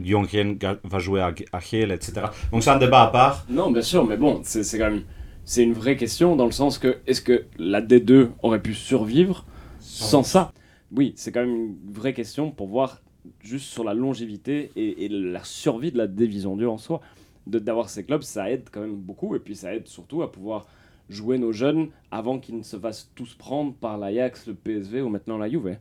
Guillaume 0.04 0.26
Rien 0.26 0.54
ga- 0.54 0.78
va 0.84 1.00
jouer 1.00 1.22
à, 1.22 1.34
à 1.54 1.60
etc 1.60 2.12
donc 2.52 2.64
c'est 2.64 2.70
un 2.70 2.78
débat 2.78 3.04
à 3.04 3.08
part. 3.08 3.46
Non, 3.50 3.72
bien 3.72 3.82
sûr, 3.82 4.06
mais 4.06 4.18
bon, 4.18 4.42
c'est 4.44 4.78
quand 4.78 4.90
même. 4.92 5.04
C'est 5.44 5.64
une 5.64 5.74
vraie 5.74 5.98
question 5.98 6.36
dans 6.36 6.46
le 6.46 6.52
sens 6.52 6.78
que 6.78 6.98
est-ce 7.08 7.22
que 7.22 7.46
la 7.58 7.82
D2 7.82 8.30
aurait 8.44 8.62
pu 8.62 8.74
survivre? 8.74 9.46
Sans 9.92 10.24
ça 10.24 10.52
Oui, 10.96 11.14
c'est 11.16 11.32
quand 11.32 11.42
même 11.42 11.56
une 11.86 11.94
vraie 11.94 12.14
question 12.14 12.52
pour 12.52 12.68
voir 12.68 13.02
juste 13.44 13.66
sur 13.68 13.84
la 13.84 13.94
longévité 13.94 14.72
et, 14.76 15.06
et 15.06 15.10
la 15.10 15.44
survie 15.44 15.92
de 15.92 15.98
la 15.98 16.08
division 16.08 16.56
2 16.56 16.66
en 16.68 16.78
soi. 16.78 17.02
De- 17.48 17.60
D'avoir 17.60 17.90
ces 17.90 18.04
clubs, 18.04 18.22
ça 18.22 18.50
aide 18.52 18.68
quand 18.72 18.82
même 18.82 18.96
beaucoup 18.96 19.36
et 19.36 19.40
puis 19.40 19.56
ça 19.56 19.74
aide 19.76 19.88
surtout 19.88 20.22
à 20.22 20.32
pouvoir 20.32 20.68
jouer 21.10 21.38
nos 21.38 21.52
jeunes 21.52 21.90
avant 22.12 22.40
qu'ils 22.40 22.58
ne 22.58 22.64
se 22.64 22.78
fassent 22.78 23.12
tous 23.16 23.34
prendre 23.36 23.74
par 23.74 23.98
l'Ajax, 23.98 24.48
le 24.48 24.54
PSV 24.54 25.02
ou 25.02 25.10
maintenant 25.10 25.38
la 25.38 25.50
Juve. 25.50 25.78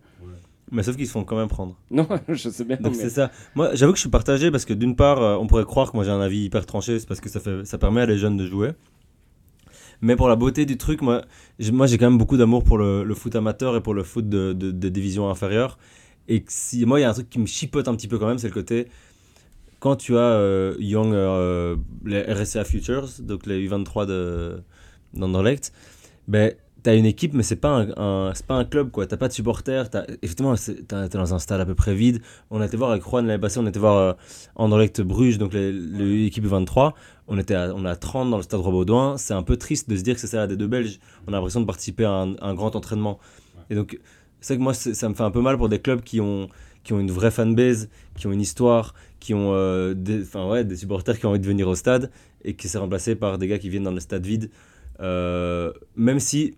Mais 0.72 0.82
sauf 0.84 0.96
qu'ils 0.96 1.06
se 1.06 1.12
font 1.12 1.24
quand 1.24 1.36
même 1.36 1.48
prendre. 1.48 1.76
Non, 1.90 2.06
je 2.28 2.48
sais 2.48 2.64
bien. 2.64 2.76
Donc 2.76 2.92
mais- 2.92 2.98
c'est 2.98 3.10
ça. 3.10 3.30
Moi, 3.54 3.74
j'avoue 3.74 3.92
que 3.92 3.96
je 3.98 4.02
suis 4.02 4.10
partagé 4.10 4.50
parce 4.50 4.64
que 4.64 4.72
d'une 4.74 4.94
part, 4.96 5.20
euh, 5.22 5.36
on 5.36 5.46
pourrait 5.46 5.64
croire 5.64 5.90
que 5.90 5.96
moi 5.96 6.04
j'ai 6.04 6.10
un 6.12 6.20
avis 6.20 6.44
hyper 6.44 6.64
tranché, 6.66 6.98
c'est 6.98 7.06
parce 7.08 7.20
que 7.20 7.28
ça, 7.28 7.40
fait, 7.40 7.64
ça 7.64 7.76
permet 7.78 8.02
à 8.02 8.06
les 8.06 8.18
jeunes 8.18 8.36
de 8.36 8.46
jouer. 8.46 8.70
Mais 10.02 10.16
pour 10.16 10.28
la 10.28 10.36
beauté 10.36 10.64
du 10.66 10.76
truc, 10.78 11.02
moi 11.02 11.22
moi, 11.72 11.86
j'ai 11.86 11.98
quand 11.98 12.08
même 12.08 12.18
beaucoup 12.18 12.36
d'amour 12.36 12.64
pour 12.64 12.78
le, 12.78 13.14
foot 13.14 13.34
amateur 13.36 13.76
et 13.76 13.82
pour 13.82 13.94
le 13.94 14.02
foot 14.02 14.28
de, 14.28 14.52
de, 14.52 14.70
de 14.70 14.88
division 14.88 15.28
inférieure. 15.28 15.78
Et 16.28 16.44
si, 16.48 16.86
moi, 16.86 17.00
il 17.00 17.02
y 17.02 17.04
a 17.04 17.10
un 17.10 17.12
truc 17.12 17.28
qui 17.28 17.38
me 17.38 17.46
chipote 17.46 17.88
un 17.88 17.94
petit 17.94 18.08
peu 18.08 18.18
quand 18.18 18.26
même, 18.26 18.38
c'est 18.38 18.48
le 18.48 18.54
côté. 18.54 18.86
Quand 19.80 19.96
tu 19.96 20.16
as 20.16 20.20
euh, 20.20 20.74
Young, 20.78 21.12
euh, 21.12 21.76
les 22.04 22.22
RSA 22.22 22.64
Futures, 22.64 23.08
donc 23.20 23.46
les 23.46 23.66
U23 23.68 24.06
de, 24.06 24.62
d'Anderlecht, 25.14 25.72
ben, 26.28 26.54
t'as 26.82 26.96
une 26.96 27.06
équipe, 27.06 27.34
mais 27.34 27.42
c'est 27.42 27.56
pas 27.56 27.86
un, 27.96 28.32
c'est 28.34 28.46
pas 28.46 28.54
un 28.54 28.64
club, 28.64 28.90
quoi. 28.90 29.06
T'as 29.06 29.16
pas 29.16 29.28
de 29.28 29.32
supporters. 29.32 29.90
T'as, 29.90 30.04
effectivement, 30.22 30.54
t'es 30.56 31.08
dans 31.08 31.34
un 31.34 31.38
stade 31.38 31.60
à 31.60 31.66
peu 31.66 31.74
près 31.74 31.94
vide. 31.94 32.20
On 32.50 32.60
a 32.60 32.66
été 32.66 32.76
voir 32.76 32.90
avec 32.90 33.02
Juan 33.02 33.26
l'année 33.26 33.40
passée, 33.40 33.58
on 33.58 33.66
était 33.66 33.78
voir 33.78 33.96
euh, 33.96 34.12
Anderlecht 34.56 35.00
Bruges, 35.00 35.38
donc 35.38 35.52
l'équipe 35.52 36.44
23. 36.44 36.94
On 37.28 37.38
était 37.38 37.54
à, 37.54 37.72
on 37.74 37.84
à 37.84 37.96
30 37.96 38.30
dans 38.30 38.36
le 38.36 38.42
stade 38.42 38.60
Robaudouin. 38.60 39.16
C'est 39.16 39.34
un 39.34 39.42
peu 39.42 39.56
triste 39.56 39.88
de 39.88 39.96
se 39.96 40.02
dire 40.02 40.14
que 40.14 40.20
c'est 40.20 40.26
ça 40.26 40.46
des 40.46 40.56
deux 40.56 40.66
Belges. 40.66 40.98
On 41.26 41.32
a 41.32 41.36
l'impression 41.36 41.60
de 41.60 41.66
participer 41.66 42.04
à 42.04 42.26
un, 42.40 42.54
grand 42.54 42.74
entraînement. 42.76 43.18
Et 43.70 43.74
donc, 43.74 43.98
c'est 44.40 44.56
que 44.56 44.62
moi, 44.62 44.74
ça 44.74 45.08
me 45.08 45.14
fait 45.14 45.22
un 45.22 45.30
peu 45.30 45.40
mal 45.40 45.56
pour 45.56 45.68
des 45.68 45.78
clubs 45.78 46.02
qui 46.02 46.20
ont, 46.20 46.48
qui 46.82 46.92
ont 46.92 47.00
une 47.00 47.10
vraie 47.10 47.30
fanbase, 47.30 47.88
qui 48.16 48.26
ont 48.26 48.32
une 48.32 48.40
histoire, 48.40 48.94
qui 49.20 49.34
ont 49.34 49.52
euh, 49.52 49.94
des, 49.94 50.24
ouais, 50.34 50.64
des 50.64 50.76
supporters 50.76 51.18
qui 51.18 51.26
ont 51.26 51.30
envie 51.30 51.40
de 51.40 51.46
venir 51.46 51.68
au 51.68 51.74
stade 51.74 52.10
et 52.42 52.54
qui 52.54 52.68
s'est 52.68 52.78
remplacé 52.78 53.14
par 53.14 53.38
des 53.38 53.46
gars 53.46 53.58
qui 53.58 53.68
viennent 53.68 53.84
dans 53.84 53.92
le 53.92 54.00
stade 54.00 54.24
vide. 54.24 54.50
Euh, 55.00 55.72
même 55.96 56.20
si 56.20 56.56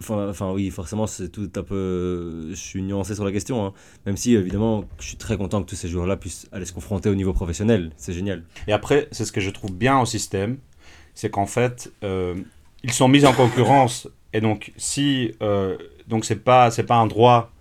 Enfin, 0.00 0.52
oui, 0.52 0.70
forcément, 0.70 1.06
c'est 1.06 1.28
tout 1.28 1.50
un 1.56 1.62
peu. 1.62 2.48
Je 2.50 2.54
suis 2.54 2.82
nuancé 2.82 3.14
sur 3.14 3.24
la 3.24 3.32
question. 3.32 3.66
hein. 3.66 3.72
Même 4.06 4.16
si, 4.16 4.34
évidemment, 4.34 4.84
je 5.00 5.06
suis 5.08 5.16
très 5.16 5.36
content 5.36 5.62
que 5.62 5.68
tous 5.68 5.76
ces 5.76 5.88
joueurs-là 5.88 6.16
puissent 6.16 6.48
aller 6.52 6.64
se 6.64 6.72
confronter 6.72 7.08
au 7.08 7.14
niveau 7.14 7.32
professionnel. 7.32 7.90
C'est 7.96 8.12
génial. 8.12 8.44
Et 8.68 8.72
après, 8.72 9.08
c'est 9.10 9.24
ce 9.24 9.32
que 9.32 9.40
je 9.40 9.50
trouve 9.50 9.72
bien 9.72 9.98
au 10.00 10.06
système, 10.06 10.58
c'est 11.14 11.30
qu'en 11.30 11.46
fait, 11.46 11.92
euh, 12.04 12.34
ils 12.84 12.92
sont 12.92 13.08
mis 13.08 13.26
en 13.26 13.32
concurrence. 13.32 14.08
Et 14.32 14.40
donc, 14.40 14.72
si. 14.76 15.32
euh, 15.42 15.76
donc, 16.06 16.24
c'est 16.24 16.36
pas, 16.44 16.70
c'est 16.70 16.84
pas 16.84 16.96
un 16.96 17.06
droit. 17.06 17.52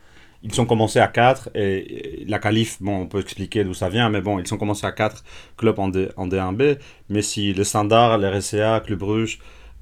Ils 0.44 0.54
sont 0.54 0.66
commencés 0.68 1.00
à 1.00 1.08
4 1.08 1.50
et, 1.56 2.24
la 2.28 2.38
qualif, 2.40 2.78
bon, 2.82 3.02
on 3.02 3.08
peut 3.08 3.20
expliquer 3.20 3.64
d'où 3.64 3.74
ça 3.74 3.90
vient, 3.90 4.10
mais 4.10 4.22
bon, 4.22 4.38
ils 4.40 4.46
sont 4.48 4.58
commencés 4.58 4.86
à 4.86 4.92
4 4.92 5.24
clubs 5.58 5.80
en, 5.80 5.88
D, 5.90 6.10
en 6.16 6.28
D1B. 6.28 6.78
Mais 7.10 7.24
si 7.24 7.54
le 7.54 7.64
Standard, 7.64 8.20
les 8.20 8.30
RSA, 8.30 8.82
Club 8.82 9.00
Bruges 9.00 9.40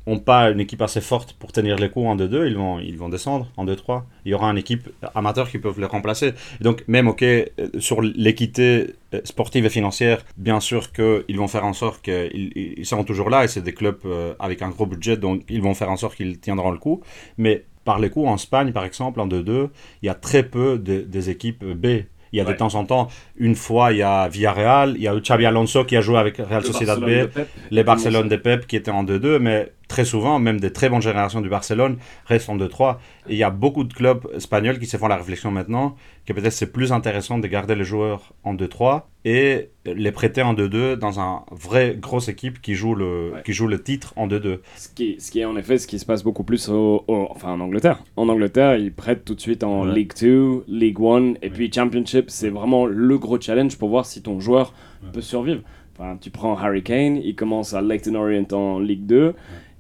ont 0.08 0.20
pas 0.20 0.52
une 0.52 0.60
équipe 0.60 0.82
assez 0.84 1.02
forte 1.02 1.34
pour 1.34 1.52
tenir 1.52 1.78
les 1.78 1.90
coups 1.90 2.06
en 2.08 2.16
2-2, 2.16 2.48
ils 2.48 2.56
vont, 2.56 2.80
ils 2.80 2.98
vont 2.98 3.10
descendre 3.10 3.48
en 3.58 3.66
2-3. 3.66 4.04
Il 4.26 4.32
y 4.32 4.34
aura 4.36 4.50
une 4.52 4.58
équipe 4.58 4.90
amateur 5.16 5.50
qui 5.50 5.58
peuvent 5.58 5.80
les 5.80 5.88
remplacer. 5.88 6.34
Et 6.60 6.64
donc, 6.64 6.84
même, 6.88 7.08
ok, 7.08 7.24
euh, 7.24 7.46
sur 7.80 8.02
l'équité 8.02 8.94
euh, 9.14 9.22
sportive 9.24 9.66
et 9.66 9.70
financière, 9.70 10.24
bien 10.38 10.60
sûr 10.60 10.92
qu'ils 10.92 11.38
vont 11.38 11.48
faire 11.48 11.66
en 11.66 11.74
sorte 11.74 12.04
qu'ils 12.04 12.52
ils- 12.56 12.86
seront 12.86 13.04
toujours 13.04 13.30
là, 13.30 13.44
et 13.44 13.48
c'est 13.48 13.62
des 13.64 13.74
clubs 13.74 13.98
euh, 14.06 14.34
avec 14.40 14.62
un 14.62 14.70
gros 14.70 14.86
budget, 14.86 15.18
donc 15.18 15.42
ils 15.50 15.62
vont 15.62 15.74
faire 15.74 15.90
en 15.90 15.98
sorte 15.98 16.16
qu'ils 16.16 16.40
tiendront 16.40 16.72
le 16.72 16.78
coup. 16.78 17.02
Mais 17.38 17.64
par 17.84 18.00
les 18.00 18.10
coups, 18.10 18.28
en 18.28 18.36
Espagne, 18.36 18.72
par 18.74 18.86
exemple, 18.86 19.20
en 19.22 19.28
2-2, 19.28 19.70
il 20.02 20.06
y 20.06 20.10
a 20.10 20.16
très 20.16 20.44
peu 20.44 20.78
de- 20.78 21.02
des 21.02 21.30
équipes 21.30 21.64
B. 21.66 21.86
Il 22.34 22.38
y 22.38 22.42
a 22.42 22.44
de 22.44 22.52
temps 22.58 22.76
en 22.76 22.84
temps, 22.84 23.08
une 23.38 23.56
fois, 23.56 23.94
il 23.94 24.00
y 24.00 24.02
a 24.02 24.28
Villarreal, 24.28 24.96
il 24.98 25.04
y 25.04 25.08
a 25.08 25.16
Xabi 25.18 25.46
Alonso 25.46 25.86
qui 25.86 25.96
a 25.96 26.02
joué 26.02 26.18
avec 26.18 26.36
Real 26.38 26.62
Le 26.64 26.68
Sociedad 26.68 27.00
Barcelone 27.00 27.28
B, 27.28 27.38
de 27.38 27.46
les 27.72 27.84
Barcelone 27.86 28.28
des 28.28 28.38
Pep 28.38 28.68
qui 28.68 28.76
étaient 28.76 28.92
en 28.92 29.06
2-2, 29.06 29.40
mais 29.40 29.72
très 29.88 30.06
souvent, 30.06 30.40
même 30.40 30.60
des 30.60 30.72
très 30.74 30.90
bonnes 30.90 31.02
générations 31.02 31.42
du 31.42 31.50
Barcelone 31.50 31.98
restent 32.26 32.50
en 32.50 32.58
2-3. 32.58 32.98
Et 33.30 33.34
il 33.34 33.38
y 33.38 33.44
a 33.44 33.50
beaucoup 33.50 33.84
de 33.84 33.94
clubs 33.94 34.28
espagnols 34.36 34.80
qui 34.80 34.86
se 34.86 34.98
font 34.98 35.08
la 35.08 35.18
réflexion 35.18 35.52
maintenant 35.52 35.96
que 36.26 36.34
peut-être 36.34 36.54
c'est 36.54 36.72
plus 36.72 36.92
intéressant 36.92 37.38
de 37.38 37.48
garder 37.48 37.76
les 37.76 37.84
joueurs 37.84 38.34
en 38.44 38.56
2-3 38.56 39.04
et 39.26 39.70
les 39.86 40.12
prêter 40.12 40.42
en 40.42 40.54
2-2 40.56 40.96
dans 40.96 41.20
un 41.20 41.44
vrai 41.52 41.96
grosse 42.00 42.30
équipe 42.30 42.62
qui 42.62 42.74
joue 42.74 42.96
le, 42.96 43.32
Ouais. 43.36 43.42
qui 43.46 43.54
joue 43.54 43.68
le 43.68 43.82
titre 43.82 44.14
en 44.16 44.28
2-2. 44.28 44.60
Ce 44.76 44.90
qui, 44.90 45.18
ce 45.20 45.30
qui 45.32 45.40
est 45.42 45.46
en 45.46 45.56
effet 45.56 45.78
ce 45.78 45.86
qui 45.88 46.00
se 46.00 46.06
passe 46.06 46.24
beaucoup 46.24 46.44
plus 46.44 46.68
au, 46.70 47.04
au- 47.08 47.28
enfin, 47.30 47.52
en 47.54 47.60
Angleterre. 47.60 48.04
En 48.16 48.28
Angleterre, 48.30 48.76
ils 48.78 48.92
prêtent 48.94 49.24
tout 49.26 49.36
de 49.36 49.42
suite 49.42 49.64
en 49.64 49.86
Ouais. 49.88 49.94
League 49.94 50.14
2, 50.20 50.64
League 50.68 50.98
1 51.00 51.34
et 51.44 51.50
puis 51.52 51.72
Championship. 51.72 52.26
C'est 52.30 52.50
vraiment 52.50 52.86
le 52.88 53.18
gros 53.20 53.40
challenge 53.40 53.78
pour 53.78 53.90
voir 53.90 54.06
si 54.06 54.22
ton 54.24 54.40
joueur 54.40 54.74
peut 55.14 55.22
survivre. 55.22 55.62
Enfin, 55.98 56.18
tu 56.20 56.30
prends 56.30 56.58
Harry 56.58 56.84
Kane, 56.84 57.16
il 57.18 57.36
commence 57.36 57.74
à 57.74 57.82
Leyton 57.82 58.16
Orient 58.16 58.46
en 58.52 58.80
Ligue 58.80 59.06
2, 59.06 59.34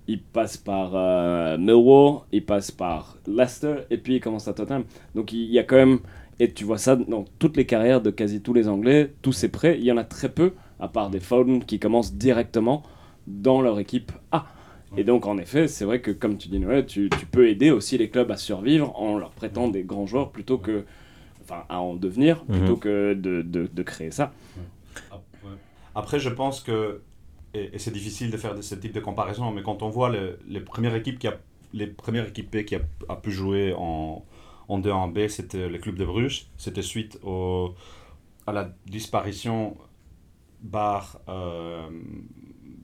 il 0.07 0.21
passe 0.21 0.57
par 0.57 0.91
euh, 0.93 1.57
Millwall, 1.57 2.21
il 2.31 2.45
passe 2.45 2.71
par 2.71 3.17
Leicester 3.27 3.75
et 3.89 3.97
puis 3.97 4.15
il 4.15 4.19
commence 4.19 4.47
à 4.47 4.53
Tottenham. 4.53 4.83
Donc 5.15 5.33
il 5.33 5.45
y 5.51 5.59
a 5.59 5.63
quand 5.63 5.77
même, 5.77 5.99
et 6.39 6.51
tu 6.51 6.63
vois 6.63 6.77
ça 6.77 6.95
dans 6.95 7.25
toutes 7.39 7.57
les 7.57 7.65
carrières 7.65 8.01
de 8.01 8.11
quasi 8.11 8.41
tous 8.41 8.53
les 8.53 8.67
Anglais, 8.67 9.13
tous 9.21 9.33
ces 9.33 9.49
prêts, 9.49 9.77
il 9.79 9.85
y 9.85 9.91
en 9.91 9.97
a 9.97 10.03
très 10.03 10.29
peu, 10.29 10.53
à 10.79 10.87
part 10.87 11.09
des 11.09 11.19
Foden 11.19 11.63
qui 11.63 11.79
commencent 11.79 12.13
directement 12.13 12.83
dans 13.27 13.61
leur 13.61 13.79
équipe 13.79 14.11
A. 14.31 14.45
Et 14.97 15.03
donc, 15.03 15.25
en 15.25 15.37
effet, 15.37 15.67
c'est 15.67 15.83
vrai 15.83 15.99
que, 15.99 16.11
comme 16.11 16.37
tu 16.37 16.47
dis, 16.47 16.59
Noël, 16.59 16.85
tu, 16.85 17.09
tu 17.19 17.25
peux 17.25 17.49
aider 17.49 17.69
aussi 17.69 17.97
les 17.97 18.09
clubs 18.09 18.31
à 18.31 18.37
survivre 18.37 18.97
en 18.97 19.17
leur 19.17 19.31
prêtant 19.31 19.67
des 19.67 19.83
grands 19.83 20.05
joueurs 20.05 20.31
plutôt 20.31 20.57
que. 20.57 20.85
Enfin, 21.43 21.63
à 21.67 21.79
en 21.81 21.95
devenir, 21.95 22.43
plutôt 22.45 22.73
Mhm. 22.73 22.79
que 22.79 23.13
de, 23.13 23.41
de, 23.41 23.67
de 23.71 23.83
créer 23.83 24.11
ça. 24.11 24.31
Après, 25.93 26.19
je 26.19 26.29
pense 26.29 26.61
que, 26.61 27.01
et, 27.57 27.75
et 27.75 27.79
c'est 27.79 27.91
difficile 27.99 28.29
de 28.31 28.37
faire 28.37 28.55
de 28.55 28.61
ce 28.61 28.75
type 28.75 28.93
de 28.93 28.99
comparaison, 28.99 29.51
mais 29.51 29.63
quand 29.63 29.81
on 29.83 29.89
voit 29.89 30.09
le- 30.09 30.37
les 30.47 30.59
premières 30.61 30.95
équipes 30.95 31.19
qui 31.19 31.27
a, 31.27 31.35
les 31.73 31.87
premières 31.87 32.27
équipes 32.27 32.51
B 32.55 32.63
qui 32.63 32.75
a, 32.75 32.81
a 33.09 33.15
pu 33.15 33.31
jouer 33.31 33.73
en, 33.77 34.23
en 34.67 34.77
2 34.79 34.91
en 34.91 35.07
B, 35.07 35.27
c'était 35.27 35.67
le 35.69 35.77
club 35.77 35.95
de 35.97 36.05
Bruges. 36.05 36.47
C'était 36.57 36.81
suite 36.81 37.19
au, 37.23 37.73
à 38.47 38.51
la 38.51 38.63
disparition 38.85 39.75
bar 40.61 41.19
euh, 41.29 41.87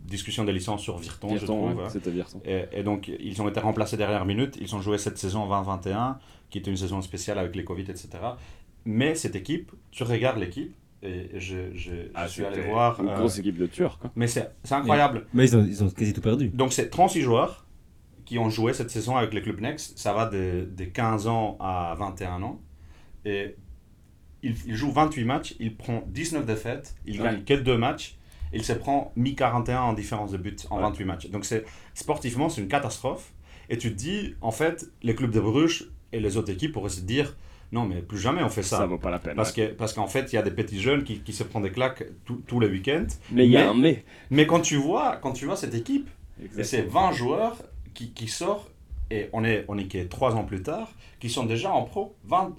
discussion 0.06 0.44
des 0.44 0.52
licences 0.54 0.82
sur 0.82 0.98
Virton, 0.98 1.30
je 1.30 1.46
trouve. 1.46 1.70
ouais, 1.84 1.90
c'était 1.90 2.12
Virton. 2.12 2.42
Et, 2.46 2.66
et 2.74 2.84
donc, 2.84 3.08
ils 3.08 3.42
ont 3.42 3.48
été 3.48 3.60
remplacés 3.60 3.98
dernière 3.98 4.26
minute. 4.26 4.58
Ils 4.60 4.76
ont 4.76 4.82
joué 4.82 4.98
cette 4.98 5.18
saison 5.18 5.48
2021, 5.48 6.20
qui 6.50 6.58
était 6.60 6.70
une 6.70 6.78
saison 6.78 7.02
spéciale 7.02 7.40
avec 7.40 7.56
les 7.56 7.64
Covid, 7.64 7.84
etc. 7.84 8.10
Mais 8.86 9.16
cette 9.16 9.36
équipe, 9.36 9.72
tu 9.92 10.04
regardes 10.04 10.38
l'équipe, 10.40 10.74
et 11.04 11.30
je, 11.40 11.74
je, 11.74 11.92
je 12.16 12.28
suis 12.28 12.46
allé 12.46 12.62
Ah, 12.66 12.70
voir. 12.70 13.02
Une 13.02 13.10
euh, 13.10 13.16
grosse 13.18 13.38
équipe 13.40 13.58
de 13.58 13.66
tueurs, 13.66 13.98
quoi. 14.00 14.12
mais 14.16 14.28
c'est 14.28 14.52
c'est 14.64 14.76
incroyable. 14.76 15.26
Mais 15.34 15.46
ils 15.48 15.58
ont, 15.58 15.66
ils 15.66 15.84
ont 15.84 15.90
quasi 15.90 16.14
tout 16.14 16.22
perdu. 16.22 16.50
Donc, 16.50 16.74
c'est 16.74 16.90
36 16.90 17.22
joueurs 17.22 17.66
qui 18.26 18.38
ont 18.38 18.50
joué 18.50 18.74
cette 18.74 18.92
saison 18.92 19.16
avec 19.18 19.34
les 19.34 19.42
clubs 19.42 19.60
Next. 19.60 19.98
Ça 19.98 20.14
va 20.14 20.26
de, 20.28 20.68
de 20.76 20.84
15 20.86 21.28
ans 21.28 21.58
à 21.60 21.96
21 21.98 22.44
ans. 22.44 22.62
Et 23.26 23.56
il, 24.44 24.56
il 24.68 24.76
joue 24.76 24.92
28 24.92 25.26
matchs, 25.26 25.56
il 25.60 25.76
prend 25.76 26.04
19 26.08 26.46
défaites, 26.46 26.96
il 27.06 27.20
Ouais. 27.22 27.26
gagne 27.28 27.44
que 27.44 27.54
deux 27.56 27.78
matchs, 27.78 28.18
il 28.54 28.64
se 28.64 28.74
prend 28.74 29.12
mi-41 29.16 29.78
en 29.78 29.94
différence 29.94 30.32
de 30.32 30.38
but 30.38 30.66
en 30.70 30.78
Ouais. 30.78 30.82
28 30.84 31.06
matchs. 31.06 31.30
Donc 31.30 31.46
c'est 31.46 31.66
sportivement, 31.94 32.50
c'est 32.50 32.62
une 32.62 32.68
catastrophe. 32.68 33.32
Et 33.70 33.78
tu 33.78 33.90
te 33.92 33.96
dis, 33.98 34.36
en 34.42 34.52
fait, 34.52 34.86
les 35.04 35.16
clubs 35.16 35.32
de 35.32 35.40
Bruges 35.40 35.90
et 36.12 36.20
les 36.20 36.36
autres 36.38 36.52
équipes 36.52 36.74
pourraient 36.74 36.90
se 36.90 37.02
dire, 37.02 37.38
non, 37.72 37.86
mais 37.86 38.02
plus 38.02 38.18
jamais 38.20 38.44
on 38.44 38.50
fait 38.50 38.64
ça. 38.64 38.78
Ça 38.78 38.86
vaut 38.86 38.98
pas 38.98 39.12
la 39.12 39.20
peine. 39.20 39.36
Parce 39.36 39.56
ouais. 39.56 39.70
que 39.70 39.74
parce 39.74 39.94
qu'en 39.94 40.08
fait, 40.08 40.32
il 40.34 40.36
y 40.36 40.40
a 40.40 40.42
des 40.42 40.52
petits 40.52 40.80
jeunes 40.82 41.04
qui, 41.04 41.20
qui 41.20 41.34
se 41.34 41.44
prennent 41.44 41.64
des 41.64 41.72
claques 41.72 42.04
tous- 42.26 42.42
tous 42.48 42.60
les 42.60 42.68
week-ends. 42.68 43.08
Mais 43.32 43.46
il 43.46 43.52
y 43.52 43.58
a 43.58 43.70
un 43.70 43.74
mais. 43.74 44.04
Mais 44.30 44.46
quand 44.46 44.60
tu 44.62 44.76
vois, 44.76 45.18
quand 45.22 45.32
tu 45.34 45.46
vois 45.46 45.56
cette 45.56 45.74
équipe, 45.76 46.10
et 46.58 46.64
c'est 46.64 46.82
20 46.82 47.12
joueurs 47.14 47.58
qui, 47.94 48.12
qui 48.12 48.28
sortent, 48.28 48.70
et 49.10 49.30
on 49.34 49.44
est, 49.44 49.66
on 49.68 49.78
est 49.78 49.86
que 49.88 50.04
3 50.04 50.36
ans 50.36 50.44
plus 50.44 50.62
tard, 50.64 50.92
qui 51.20 51.30
sont 51.30 51.46
déjà 51.46 51.72
en 51.72 51.84
pro. 51.84 52.16
20, 52.26 52.56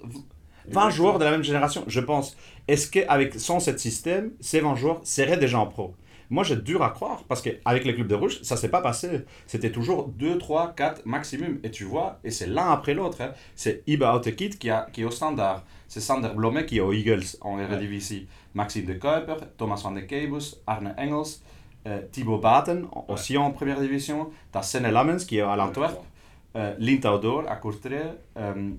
20 0.67 0.89
joueurs 0.91 1.19
de 1.19 1.25
la 1.25 1.31
même 1.31 1.43
génération, 1.43 1.83
je 1.87 1.99
pense. 1.99 2.37
Est-ce 2.67 2.89
qu'avec 2.89 3.35
sans 3.39 3.59
ce 3.59 3.77
système, 3.77 4.31
ces 4.39 4.61
20 4.61 4.75
joueurs 4.75 5.01
seraient 5.03 5.37
déjà 5.37 5.59
en 5.59 5.67
pro? 5.67 5.95
Moi, 6.29 6.43
j'ai 6.43 6.55
dur 6.55 6.81
à 6.83 6.89
croire, 6.89 7.23
parce 7.27 7.41
qu'avec 7.41 7.85
les 7.85 7.93
clubs 7.93 8.07
de 8.07 8.15
rouge, 8.15 8.39
ça 8.41 8.57
s'est 8.57 8.69
pas 8.69 8.81
passé. 8.81 9.21
C'était 9.47 9.71
toujours 9.71 10.07
2, 10.07 10.37
3, 10.37 10.73
4 10.75 11.05
maximum. 11.05 11.59
Et 11.63 11.71
tu 11.71 11.83
vois, 11.83 12.19
et 12.23 12.31
c'est 12.31 12.47
l'un 12.47 12.71
après 12.71 12.93
l'autre. 12.93 13.21
hein. 13.21 13.31
C'est 13.55 13.83
Iba 13.87 14.15
Autekit 14.15 14.51
qui, 14.51 14.69
a- 14.69 14.87
qui 14.91 15.01
est 15.01 15.05
au 15.05 15.11
standard. 15.11 15.63
C'est 15.87 15.99
Sander 16.01 16.29
Blomet 16.35 16.65
qui 16.65 16.77
est 16.77 16.81
aux 16.81 16.93
Eagles 16.93 17.23
en 17.41 17.59
Eredivisie. 17.59 18.27
Maxime 18.55 18.85
de 18.85 18.93
Kuiper, 18.93 19.35
Thomas 19.57 19.79
van 19.83 19.91
de 19.91 20.01
Kebus, 20.01 20.55
Arne 20.65 20.93
Engels, 20.97 21.39
euh, 21.87 22.01
Thibaut 22.11 22.37
Baten, 22.39 22.85
en- 22.91 23.05
aussi 23.09 23.37
en 23.37 23.51
première 23.51 23.79
division. 23.79 24.29
Tu 24.51 24.57
as 24.57 24.63
Senne 24.63 24.89
Lammens 24.89 25.25
qui 25.27 25.37
est 25.37 25.41
à 25.41 25.55
l'Antwerp, 25.55 25.99
euh, 26.55 26.73
Lynn 26.79 26.99
Taudor 26.99 27.43
à 27.49 27.57
Courtrai. 27.57 28.01
Euh, 28.37 28.71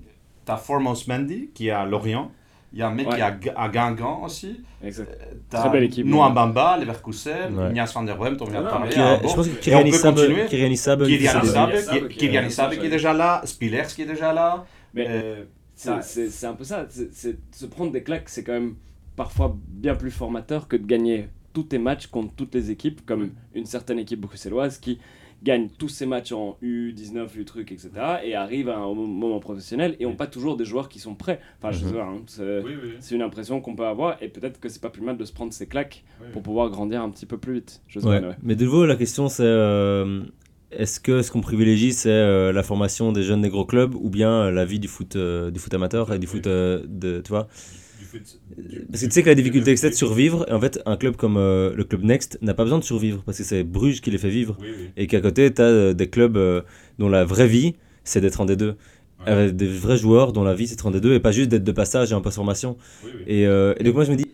tu 0.45 0.51
as 0.51 0.57
Formos 0.57 1.07
Mendy 1.07 1.51
qui 1.53 1.67
est 1.67 1.71
à 1.71 1.85
Lorient. 1.85 2.31
Il 2.75 2.79
y 2.79 2.81
a 2.81 2.89
un 2.89 2.93
mec 2.93 3.07
Ouais. 3.07 3.15
qui 3.15 3.47
est 3.47 3.51
à, 3.55 3.61
à 3.61 3.69
Guingamp 3.69 4.23
aussi. 4.25 4.59
Exact. 4.83 5.17
T'as 5.49 5.61
Très 5.61 5.69
belle 5.69 5.83
équipe. 5.85 6.05
Noah 6.05 6.29
Bamba, 6.29 6.77
Leverkusen, 6.77 7.57
Ouais. 7.57 7.69
Ignace 7.71 7.93
van 7.93 8.03
der 8.03 8.17
Bremt, 8.17 8.41
on 8.41 8.45
vient 8.45 8.61
de 8.61 8.67
Ah, 8.67 8.69
parler. 8.69 8.89
Qui- 8.91 8.99
à 8.99 9.15
je 9.17 9.33
pense 9.33 9.47
que 9.47 9.55
Kyrian 9.55 9.79
continuer. 9.89 10.45
Kyrian 10.47 10.67
des- 10.67 10.73
Issab, 10.73 11.01
Issab, 11.01 11.07
qui- 11.07 11.15
est 11.15 12.89
déjà 12.89 13.13
là, 13.13 13.41
Spillers 13.45 13.83
qui 13.95 14.01
est 14.01 14.05
déjà 14.05 14.33
là. 14.33 14.65
Mais- 14.93 15.07
Euh, 15.09 15.43
C'est- 15.73 15.89
Ouais. 15.89 16.01
C'est 16.29 16.45
un 16.47 16.53
peu 16.53 16.63
ça. 16.65 16.85
C'est- 16.89 17.37
se 17.51 17.65
prendre 17.65 17.91
des 17.91 18.01
claques, 18.03 18.27
c'est 18.29 18.43
quand 18.43 18.53
même 18.53 18.75
parfois 19.17 19.55
bien 19.67 19.95
plus 19.95 20.11
formateur 20.11 20.67
que 20.69 20.75
de 20.77 20.85
gagner 20.85 21.27
tous 21.53 21.63
tes 21.63 21.77
matchs 21.79 22.07
contre 22.07 22.33
toutes 22.35 22.53
les 22.55 22.71
équipes, 22.71 23.05
comme 23.05 23.31
une 23.53 23.65
certaine 23.65 23.99
équipe 23.99 24.19
bruxelloise 24.21 24.77
qui 24.79 24.99
gagne 25.45 25.69
tous 25.77 25.87
ses 25.87 26.05
matchs 26.05 26.33
en 26.33 26.57
U19, 26.61 27.27
U 27.37 27.45
truc, 27.45 27.71
etc. 27.71 27.89
et 28.25 28.35
arrive 28.35 28.67
à 28.67 28.75
un 28.77 28.93
mo- 28.93 29.05
moment 29.07 29.39
professionnel 29.39 29.95
et 30.01 30.05
ont 30.05 30.15
pas 30.15 30.27
toujours 30.27 30.57
des 30.57 30.65
joueurs 30.65 30.89
qui 30.89 30.99
sont 30.99 31.15
prêts. 31.15 31.39
Enfin, 31.61 31.71
je 31.71 31.83
Mhm. 31.85 31.89
sais 31.91 31.97
pas, 31.97 32.03
hein, 32.03 32.21
c'est 32.27 32.59
Oui, 32.65 32.71
oui. 32.83 32.89
c'est 32.99 33.15
une 33.15 33.21
impression 33.21 33.61
qu'on 33.61 33.75
peut 33.75 33.85
avoir 33.85 34.21
et 34.21 34.27
peut-être 34.27 34.59
que 34.59 34.67
c'est 34.67 34.81
pas 34.81 34.89
plus 34.89 35.03
mal 35.03 35.15
de 35.17 35.23
se 35.23 35.31
prendre 35.31 35.53
ses 35.53 35.67
claques 35.67 36.03
oui. 36.19 36.27
pour 36.33 36.41
pouvoir 36.43 36.69
grandir 36.69 37.01
un 37.01 37.09
petit 37.09 37.25
peu 37.25 37.37
plus 37.37 37.53
vite. 37.53 37.81
Je 37.87 37.99
sais 38.01 38.07
Ouais. 38.07 38.19
pas, 38.21 38.27
ouais. 38.29 38.35
Mais 38.43 38.55
de 38.55 38.65
nouveau, 38.65 38.85
la 38.85 38.95
question 38.97 39.29
c'est 39.29 39.43
euh, 39.45 40.23
est-ce 40.71 40.99
que 40.99 41.21
ce 41.21 41.31
qu'on 41.31 41.41
privilégie 41.41 41.93
c'est 41.93 42.09
euh, 42.09 42.51
la 42.51 42.63
formation 42.63 43.11
des 43.13 43.23
jeunes 43.23 43.41
des 43.41 43.49
gros 43.49 43.65
clubs 43.65 43.93
ou 43.95 44.09
bien 44.09 44.31
euh, 44.31 44.51
la 44.51 44.65
vie 44.65 44.79
du 44.79 44.87
foot, 44.87 45.15
euh, 45.15 45.51
du 45.51 45.59
foot 45.59 45.73
amateur 45.73 46.11
et 46.11 46.19
du 46.19 46.27
foot 46.27 46.47
euh, 46.47 46.83
de. 46.87 47.21
Tu 47.23 47.29
vois? 47.29 47.47
Parce 48.89 49.01
que 49.01 49.05
tu 49.05 49.11
sais 49.11 49.23
que 49.23 49.29
la 49.29 49.35
difficulté 49.35 49.75
c'est 49.75 49.89
de 49.89 49.95
survivre 49.95 50.45
et 50.49 50.53
en 50.53 50.59
fait, 50.59 50.81
un 50.85 50.97
club 50.97 51.15
comme 51.15 51.37
euh, 51.37 51.73
le 51.75 51.83
club 51.83 52.03
Next 52.03 52.37
n'a 52.41 52.53
pas 52.53 52.63
besoin 52.63 52.79
de 52.79 52.83
survivre 52.83 53.23
parce 53.25 53.37
que 53.37 53.43
c'est 53.43 53.63
Bruges 53.63 54.01
qui 54.01 54.11
les 54.11 54.17
fait 54.17 54.29
vivre 54.29 54.57
Oui, 54.61 54.67
oui. 54.77 54.89
et 54.97 55.07
qu'à 55.07 55.21
côté, 55.21 55.53
tu 55.53 55.61
as 55.61 55.93
des 55.93 56.09
clubs 56.09 56.37
euh, 56.37 56.61
dont 56.99 57.09
la 57.09 57.25
vraie 57.25 57.47
vie 57.47 57.75
c'est 58.03 58.21
d'être 58.21 58.39
en 58.41 58.45
D2. 58.45 58.63
Ouais. 58.63 58.75
Avec 59.25 59.55
des 59.55 59.67
vrais 59.67 59.97
joueurs 59.97 60.31
dont 60.33 60.43
la 60.43 60.53
vie 60.53 60.67
c'est 60.67 60.75
d'être 60.75 60.85
en 60.87 60.91
D2 60.91 61.13
et 61.13 61.19
pas 61.19 61.31
juste 61.31 61.49
d'être 61.49 61.63
de 61.63 61.71
passage 61.71 62.11
et 62.11 62.15
en 62.15 62.21
post-formation. 62.21 62.77
Oui, 63.03 63.11
oui. 63.15 63.23
Et, 63.27 63.47
euh, 63.47 63.73
et 63.79 63.83
donc, 63.83 63.95
moi 63.95 64.03
je 64.05 64.11
me 64.11 64.15
dis. 64.17 64.27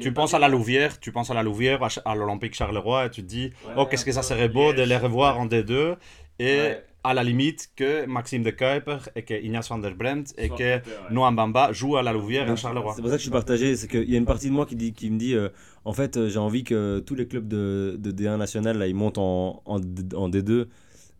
Tu 0.00 0.10
penses 0.10 0.32
à 0.32 0.38
la 0.38 0.48
Louvière, 0.48 0.98
tu 1.00 1.12
penses 1.12 1.30
à 1.30 1.34
la 1.34 1.42
Louvière, 1.42 1.86
à 2.06 2.14
l'Olympique 2.14 2.54
Charleroi, 2.54 3.04
et 3.06 3.10
tu 3.10 3.22
te 3.22 3.28
dis, 3.28 3.50
oh, 3.76 3.84
qu'est-ce 3.84 4.06
que 4.06 4.12
ça 4.12 4.22
serait 4.22 4.48
beau 4.48 4.72
de 4.72 4.80
les 4.80 4.96
revoir 4.96 5.38
en 5.38 5.46
D2, 5.46 5.96
et 6.38 6.56
Ouais. 6.56 6.84
à 7.04 7.14
la 7.14 7.24
limite 7.24 7.70
que 7.76 8.06
Maxime 8.06 8.42
de 8.42 8.50
Kuiper 8.50 8.98
et 9.16 9.22
que 9.22 9.34
Ignace 9.34 9.68
van 9.68 9.78
der 9.78 9.94
Bremt 9.94 10.32
et 10.38 10.48
que 10.48 10.54
ouais. 10.76 10.82
Noam 11.10 11.34
Bamba 11.36 11.72
jouent 11.72 11.96
à 11.96 12.02
la 12.02 12.12
Louvière 12.12 12.48
et 12.48 12.52
à 12.52 12.56
Charleroi. 12.56 12.94
C'est 12.94 13.02
pour 13.02 13.10
ça 13.10 13.16
que 13.16 13.20
je 13.20 13.24
suis 13.24 13.30
partagé. 13.30 13.76
C'est 13.76 13.88
qu'il 13.88 14.08
y 14.10 14.14
a 14.14 14.18
une 14.18 14.24
partie 14.24 14.48
de 14.48 14.52
moi 14.52 14.66
qui, 14.66 14.76
dit, 14.76 14.92
qui 14.92 15.10
me 15.10 15.18
dit 15.18 15.34
euh, 15.34 15.48
en 15.84 15.92
fait, 15.92 16.16
euh, 16.16 16.28
j'ai 16.28 16.38
envie 16.38 16.64
que 16.64 17.00
tous 17.04 17.14
les 17.14 17.26
clubs 17.26 17.48
de, 17.48 17.96
de 17.98 18.12
D1 18.12 18.36
national 18.38 18.78
là, 18.78 18.86
ils 18.86 18.94
montent 18.94 19.18
en, 19.18 19.62
en, 19.64 19.80
D- 19.80 20.14
en 20.16 20.28
D2 20.28 20.66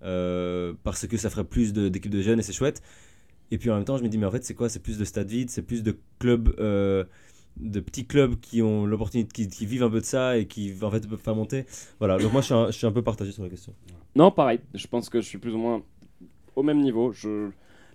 euh, 0.03 0.73
parce 0.85 1.07
que 1.07 1.17
ça 1.17 1.31
ferait 1.31 1.45
plus 1.45 1.73
d'équipes 1.73 2.11
de, 2.13 2.23
jeunes 2.23 2.39
et 2.39 2.43
c'est 2.43 2.53
chouette. 2.53 2.83
Et 3.51 3.59
puis 3.59 3.71
en 3.71 3.75
même 3.75 3.85
temps, 3.85 3.99
je 3.99 4.03
me 4.03 4.09
dis, 4.09 4.19
mais 4.19 4.27
en 4.27 4.31
fait, 4.31 4.45
c'est 4.45 4.55
quoi? 4.55 4.69
C'est 4.69 4.81
plus 4.81 4.99
de 4.99 5.05
stade 5.05 5.29
vide, 5.29 5.51
c'est 5.51 5.63
plus 5.63 5.83
de 5.83 5.97
clubs, 6.19 6.55
euh, 6.59 7.05
de 7.57 7.81
petits 7.81 8.07
clubs 8.07 8.37
qui 8.41 8.63
ont 8.63 8.87
l'opportunité, 8.87 9.31
qui, 9.33 9.49
qui 9.49 9.67
vivent 9.67 9.83
un 9.83 9.91
peu 9.91 10.01
de 10.01 10.05
ça 10.07 10.39
et 10.39 10.47
qui 10.47 10.73
en 10.81 10.91
fait 10.91 11.07
peuvent 11.07 11.21
faire 11.21 11.35
monter. 11.35 11.67
Voilà, 11.99 12.19
donc 12.19 12.33
moi 12.33 12.41
je 12.41 12.47
suis 12.47 12.55
un, 12.55 12.67
je 12.69 12.73
suis 12.79 12.87
un 12.87 12.93
peu 12.93 13.03
partagé 13.03 13.31
sur 13.33 13.43
la 13.43 13.51
question. 13.51 13.75
Non, 14.15 14.31
pareil. 14.31 14.61
Je 14.75 14.87
pense 14.87 15.09
que 15.09 15.21
je 15.21 15.27
suis 15.27 15.39
plus 15.39 15.55
ou 15.55 15.59
moins 15.59 15.83
au 16.57 16.63
même 16.63 16.81
niveau. 16.81 17.13
Je... 17.13 17.51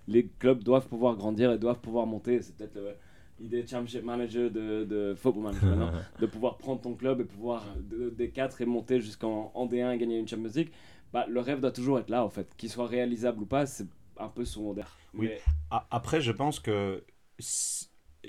Les 0.07 0.25
clubs 0.39 0.63
doivent 0.63 0.87
pouvoir 0.87 1.15
grandir 1.17 1.51
et 1.51 1.57
doivent 1.57 1.79
pouvoir 1.81 2.05
monter. 2.07 2.41
C'est 2.41 2.55
peut-être 2.55 2.75
le- 2.75 2.95
l'idée 3.39 3.61
de 3.63 3.67
championship 3.67 4.03
manager 4.03 4.49
de, 4.49 4.83
de 4.85 5.13
football 5.15 5.43
manager 5.43 5.69
maintenant, 5.75 5.91
de 6.19 6.25
pouvoir 6.25 6.57
prendre 6.57 6.81
ton 6.81 6.95
club 6.95 7.21
et 7.21 7.25
pouvoir 7.25 7.65
de- 7.81 8.09
des 8.09 8.29
4 8.29 8.61
et 8.61 8.65
monter 8.65 8.99
jusqu'en 9.01 9.51
en 9.53 9.67
D1 9.67 9.91
et 9.93 9.97
gagner 9.97 10.17
une 10.17 10.27
Champions 10.27 10.51
League. 10.55 10.71
Bah, 11.13 11.25
le 11.29 11.39
rêve 11.39 11.59
doit 11.59 11.71
toujours 11.71 11.99
être 11.99 12.09
là 12.09 12.23
en 12.25 12.29
fait. 12.29 12.47
Qu'il 12.57 12.69
soit 12.69 12.87
réalisable 12.87 13.41
ou 13.43 13.45
pas, 13.45 13.65
c'est 13.65 13.87
un 14.17 14.29
peu 14.29 14.45
secondaire. 14.45 14.97
Oui. 15.13 15.27
Mais- 15.27 15.41
Après, 15.91 16.21
je 16.21 16.31
pense 16.31 16.59
que 16.59 17.03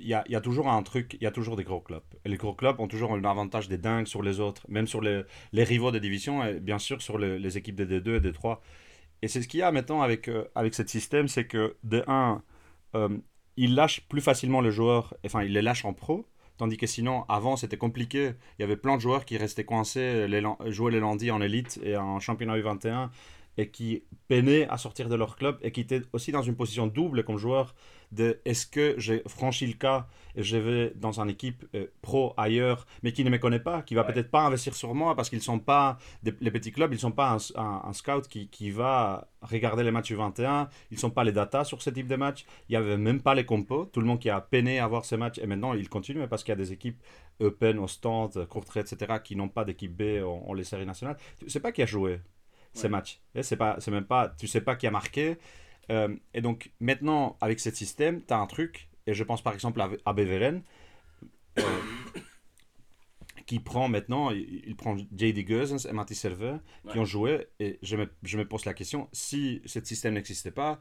il 0.01 0.09
y 0.09 0.15
a, 0.15 0.25
il 0.29 0.41
toujours 0.41 0.69
un 0.69 0.83
truc, 0.83 1.17
il 1.21 1.25
y 1.25 1.27
a 1.27 1.31
toujours 1.31 1.57
des 1.57 1.65
gros 1.65 1.81
clubs. 1.81 2.03
Et 2.25 2.29
les 2.29 2.37
gros 2.37 2.55
clubs 2.55 2.79
ont 2.81 2.89
toujours 2.89 3.13
un 3.13 3.25
avantage 3.25 3.69
des 3.69 3.79
dingues 3.79 4.07
sur 4.07 4.23
les 4.23 4.41
autres, 4.41 4.65
même 4.69 4.87
sur 4.87 5.01
les, 5.01 5.23
les 5.53 5.65
rivaux 5.65 5.91
des 5.91 6.01
divisions 6.01 6.45
et 6.45 6.61
bien 6.61 6.79
sûr 6.79 7.03
sur 7.03 7.19
les, 7.19 7.57
équipes 7.57 7.77
des 7.77 8.01
D2 8.01 8.17
et 8.17 8.21
des 8.21 8.33
3. 8.33 8.63
Et 9.23 9.29
c'est 9.29 9.43
ce 9.43 9.49
qu'il 9.49 9.61
y 9.61 9.63
a 9.63 9.73
maintenant 9.73 10.03
avec, 10.03 10.29
euh, 10.29 10.45
avec 10.55 10.75
ce 10.75 10.87
système, 10.87 11.29
c'est 11.29 11.47
que 11.47 11.77
de 11.85 12.05
1, 12.07 12.43
ils 13.57 13.75
lâchent 13.75 14.03
plus 14.09 14.21
facilement 14.21 14.61
le 14.61 14.71
joueur, 14.71 15.15
enfin 15.27 15.43
ils 15.43 15.53
les 15.53 15.63
lâchent 15.63 15.85
en 15.85 15.93
pro, 15.93 16.27
tandis 16.59 16.77
que 16.77 16.87
sinon 16.87 17.25
avant 17.29 17.57
c'était 17.57 17.77
compliqué. 17.77 18.33
Il 18.59 18.63
y 18.63 18.65
avait 18.65 18.77
plein 18.77 18.97
de 18.97 19.01
joueurs 19.01 19.25
qui 19.25 19.37
restaient 19.37 19.65
coincés, 19.65 20.29
jouaient 20.67 20.93
les 20.93 21.01
lundis 21.01 21.31
en 21.31 21.41
élite 21.41 21.81
et 21.83 21.97
en 21.97 22.21
championnat 22.21 22.57
U21 22.57 23.11
et 23.57 23.69
qui 23.71 24.05
peinaient 24.29 24.69
à 24.69 24.79
sortir 24.79 25.09
de 25.09 25.17
leur 25.17 25.37
club 25.37 25.59
et 25.63 25.73
qui 25.73 25.81
étaient 25.81 26.03
aussi 26.13 26.31
dans 26.31 26.43
une 26.43 26.55
position 26.55 26.87
double 26.87 27.25
comme 27.25 27.37
joueur 27.37 27.75
de 28.13 28.41
est-ce 28.45 28.67
que 28.67 28.95
j'ai 28.99 29.23
franchi 29.27 29.67
le 29.67 29.75
cas 29.75 30.07
et 30.35 30.43
je 30.43 30.57
vais 30.57 30.93
dans 30.97 31.21
une 31.21 31.29
équipe 31.31 31.65
euh, 31.75 31.87
pro 32.01 32.33
ailleurs 32.37 32.87
mais 33.03 33.13
qui 33.13 33.25
ne 33.25 33.31
me 33.31 33.39
connaît 33.39 33.61
pas, 33.61 33.83
qui 33.83 33.95
va 33.95 34.03
Ouais. 34.07 34.13
peut-être 34.13 34.31
pas 34.31 34.43
investir 34.47 34.75
sur 34.75 34.95
moi 34.95 35.15
parce 35.17 35.29
qu'ils 35.31 35.43
sont 35.43 35.59
pas 35.59 35.99
des- 36.23 36.35
les 36.41 36.51
petits 36.51 36.73
clubs, 36.73 36.93
ils 36.93 36.99
sont 36.99 37.11
pas 37.13 37.31
un, 37.33 37.61
un- 37.61 37.83
un 37.85 37.93
scout 37.93 38.27
qui, 38.29 38.49
qui 38.49 38.71
va 38.71 39.29
regarder 39.43 39.83
les 39.83 39.91
matchs 39.91 40.13
U21, 40.13 40.69
ils 40.91 40.99
sont 40.99 41.11
pas 41.11 41.25
les 41.25 41.33
datas 41.33 41.65
sur 41.65 41.83
ce 41.83 41.91
type 41.91 42.07
de 42.07 42.17
match, 42.17 42.45
il 42.69 42.73
y 42.75 42.77
avait 42.77 42.97
même 42.97 43.21
pas 43.21 43.35
les 43.35 43.45
compos, 43.45 43.85
tout 43.87 44.01
le 44.01 44.07
monde 44.07 44.21
qui 44.21 44.31
a 44.31 44.41
peiné 44.41 44.79
à 44.79 44.87
voir 44.87 45.05
ces 45.05 45.17
matchs 45.17 45.39
et 45.39 45.47
maintenant 45.47 45.75
ils 45.75 45.89
continuent 45.89 46.27
parce 46.29 46.43
qu'il 46.45 46.53
y 46.53 46.55
a 46.55 46.57
des 46.57 46.73
équipes 46.73 47.03
Eupen, 47.41 47.79
Ostende, 47.79 48.47
Courtrai, 48.49 48.81
etc. 48.81 49.21
qui 49.23 49.37
n'ont 49.37 49.49
pas 49.49 49.65
d'équipe 49.65 49.95
B 49.97 50.23
en, 50.25 50.45
en 50.49 50.55
les 50.55 50.65
séries 50.65 50.87
nationales. 50.87 51.17
Tu 51.39 51.49
sais 51.51 51.61
pas 51.61 51.73
qui 51.73 51.83
a 51.83 51.87
joué 51.87 52.21
ces 52.73 52.85
Ouais. 52.85 52.89
matchs. 52.91 53.21
Et 53.35 53.43
C'est 53.43 53.57
pas, 53.57 53.77
c'est 53.81 53.91
même 53.91 54.05
pas, 54.07 54.29
tu 54.29 54.47
sais 54.47 54.61
pas 54.61 54.77
qui 54.77 54.87
a 54.87 54.91
marqué. 54.91 55.37
Euh, 55.91 56.15
et 56.35 56.41
donc 56.41 56.71
maintenant, 56.81 57.37
avec 57.41 57.61
ce 57.61 57.71
système, 57.71 58.23
tu 58.25 58.33
as 58.33 58.39
un 58.39 58.47
truc, 58.47 58.89
et 59.07 59.15
je 59.15 59.25
pense 59.25 59.43
par 59.43 59.55
exemple 59.55 59.81
à, 59.81 59.91
à 60.05 60.13
Beveren, 60.13 60.63
euh, 61.59 61.63
qui 63.47 63.61
prend 63.61 63.89
maintenant, 63.89 64.31
il, 64.31 64.63
il 64.67 64.77
prend 64.77 64.97
J.D. 64.97 65.47
Geusens 65.49 65.87
et 65.89 65.93
Matty 65.93 66.15
Servet, 66.15 66.59
qui 66.91 66.99
ont 66.99 67.05
joué, 67.05 67.47
et 67.59 67.79
je 67.83 67.97
me, 67.97 68.09
je 68.23 68.37
me 68.37 68.47
pose 68.47 68.65
la 68.65 68.75
question, 68.75 69.09
si 69.13 69.63
ce 69.65 69.83
système 69.83 70.15
n'existait 70.15 70.51
pas, 70.51 70.81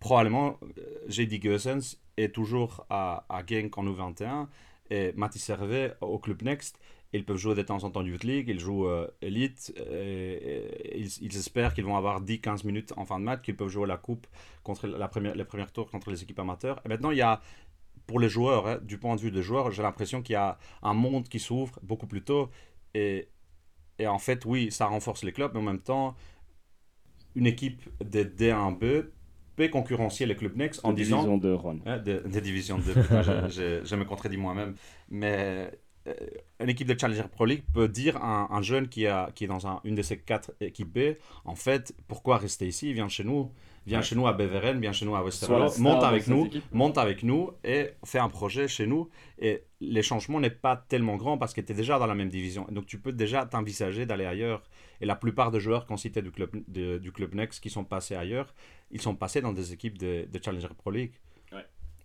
probablement 0.00 0.58
euh, 0.78 0.82
J.D. 1.08 1.40
Geusens 1.42 1.96
est 2.16 2.34
toujours 2.34 2.86
à, 2.90 3.24
à 3.28 3.44
Genk 3.46 3.76
en 3.78 3.84
U21, 3.84 4.48
et 4.90 5.12
Matty 5.16 5.38
Servet 5.38 5.94
au 6.02 6.18
Club 6.18 6.42
Next, 6.42 6.78
ils 7.18 7.24
peuvent 7.24 7.36
jouer 7.38 7.54
de 7.54 7.62
temps 7.62 7.84
en 7.84 7.90
temps 7.90 8.02
Youth 8.04 8.24
League, 8.24 8.48
ils 8.48 8.60
jouent 8.60 8.86
euh, 8.88 9.08
Elite, 9.22 9.72
et, 9.90 10.94
et 10.96 10.98
ils, 11.00 11.10
ils 11.22 11.36
espèrent 11.36 11.74
qu'ils 11.74 11.84
vont 11.84 11.96
avoir 11.96 12.20
10-15 12.22 12.64
minutes 12.66 12.92
en 12.96 13.04
fin 13.06 13.18
de 13.18 13.24
match, 13.24 13.42
qu'ils 13.42 13.56
peuvent 13.56 13.68
jouer 13.68 13.86
la 13.86 13.96
coupe 13.96 14.26
contre 14.62 14.86
la 14.88 15.08
première, 15.08 15.34
les 15.34 15.44
premiers 15.44 15.66
tours 15.66 15.90
contre 15.90 16.10
les 16.10 16.22
équipes 16.22 16.38
amateurs. 16.40 16.80
Et 16.84 16.88
maintenant, 16.88 17.10
il 17.10 17.18
y 17.18 17.22
a, 17.22 17.40
pour 18.06 18.20
les 18.20 18.28
joueurs, 18.28 18.66
hein, 18.66 18.78
du 18.82 18.98
point 18.98 19.16
de 19.16 19.20
vue 19.20 19.30
des 19.32 19.42
joueurs, 19.42 19.72
j'ai 19.72 19.82
l'impression 19.82 20.22
qu'il 20.22 20.34
y 20.34 20.36
a 20.36 20.58
un 20.82 20.94
monde 20.94 21.28
qui 21.28 21.40
s'ouvre 21.40 21.78
beaucoup 21.82 22.06
plus 22.06 22.22
tôt. 22.22 22.50
Et, 22.94 23.28
et 23.98 24.06
en 24.08 24.18
fait, 24.18 24.44
oui, 24.46 24.70
ça 24.72 24.86
renforce 24.86 25.24
les 25.24 25.32
clubs, 25.32 25.52
mais 25.54 25.60
en 25.60 25.64
même 25.64 25.80
temps, 25.80 26.16
une 27.34 27.46
équipe 27.46 27.82
de 28.04 28.22
D1B 28.22 29.10
peut 29.56 29.68
concurrencer 29.68 30.26
les 30.26 30.36
clubs 30.36 30.56
Next 30.56 30.80
en 30.84 30.90
de 30.90 30.96
disant 30.96 31.18
division 31.18 31.38
de. 31.38 31.56
Hein, 31.86 31.98
des, 31.98 32.20
des 32.20 32.40
divisions 32.40 32.78
de 32.78 32.92
je, 33.22 33.48
je- 33.48 33.84
je 33.84 33.96
me 33.96 34.04
contredis 34.04 34.36
moi-même. 34.36 34.74
Mais 35.10 35.36
euh, 35.38 35.70
une 36.60 36.68
équipe 36.68 36.86
de 36.88 36.98
Challenger 36.98 37.24
Pro 37.30 37.44
League 37.46 37.64
peut 37.72 37.88
dire 37.88 38.16
à 38.18 38.42
un, 38.52 38.56
un 38.56 38.62
jeune 38.62 38.88
qui, 38.88 39.06
a, 39.06 39.30
qui 39.34 39.44
est 39.44 39.48
dans 39.48 39.66
un- 39.66 39.80
une 39.84 39.94
de 39.94 40.02
ces 40.02 40.18
quatre 40.18 40.52
équipes 40.60 40.92
B, 40.92 41.16
en 41.44 41.54
fait, 41.54 41.94
pourquoi 42.08 42.36
rester 42.38 42.66
ici? 42.66 42.92
De 42.94 43.08
chez 43.08 43.24
nous. 43.24 43.50
Viens 43.86 43.98
Ouais. 43.98 44.02
chez 44.04 44.14
nous 44.16 44.26
à 44.26 44.32
Beveren, 44.32 44.80
viens 44.80 44.92
chez 44.92 45.04
nous 45.04 45.14
à 45.14 45.22
Westerlo, 45.22 45.70
monte 45.78 46.02
avec 46.04 46.26
nous, 46.26 46.48
monte 46.72 46.96
avec 46.96 47.22
nous 47.22 47.50
et 47.64 47.90
fais 48.06 48.18
un 48.18 48.30
projet 48.30 48.66
chez 48.66 48.86
nous. 48.86 49.10
Et 49.38 49.64
les 49.80 50.02
changements 50.02 50.40
n'est 50.40 50.48
pas 50.48 50.74
tellement 50.88 51.16
grand 51.16 51.36
parce 51.36 51.52
que 51.52 51.60
tu 51.60 51.72
es 51.72 51.74
déjà 51.74 51.98
dans 51.98 52.06
la 52.06 52.14
même 52.14 52.30
division. 52.30 52.66
Donc 52.70 52.86
tu 52.86 52.98
peux 52.98 53.12
déjà 53.12 53.44
t'envisager 53.44 54.06
d'aller 54.06 54.24
ailleurs. 54.24 54.62
Et 55.02 55.06
la 55.06 55.16
plupart 55.16 55.50
des 55.50 55.60
joueurs 55.60 55.84
qu'on 55.84 55.98
citait 55.98 56.22
du 56.22 56.30
club, 56.30 56.50
de- 56.66 56.96
du 56.96 57.12
club 57.12 57.34
Next 57.34 57.62
qui 57.62 57.68
sont 57.68 57.84
passés 57.84 58.14
ailleurs, 58.14 58.54
ils 58.90 59.02
sont 59.02 59.14
passés 59.16 59.42
dans 59.42 59.52
des 59.52 59.74
équipes 59.74 59.98
de, 59.98 60.26
de 60.32 60.40
Challenger 60.42 60.68
Pro 60.78 60.90
League. 60.90 61.12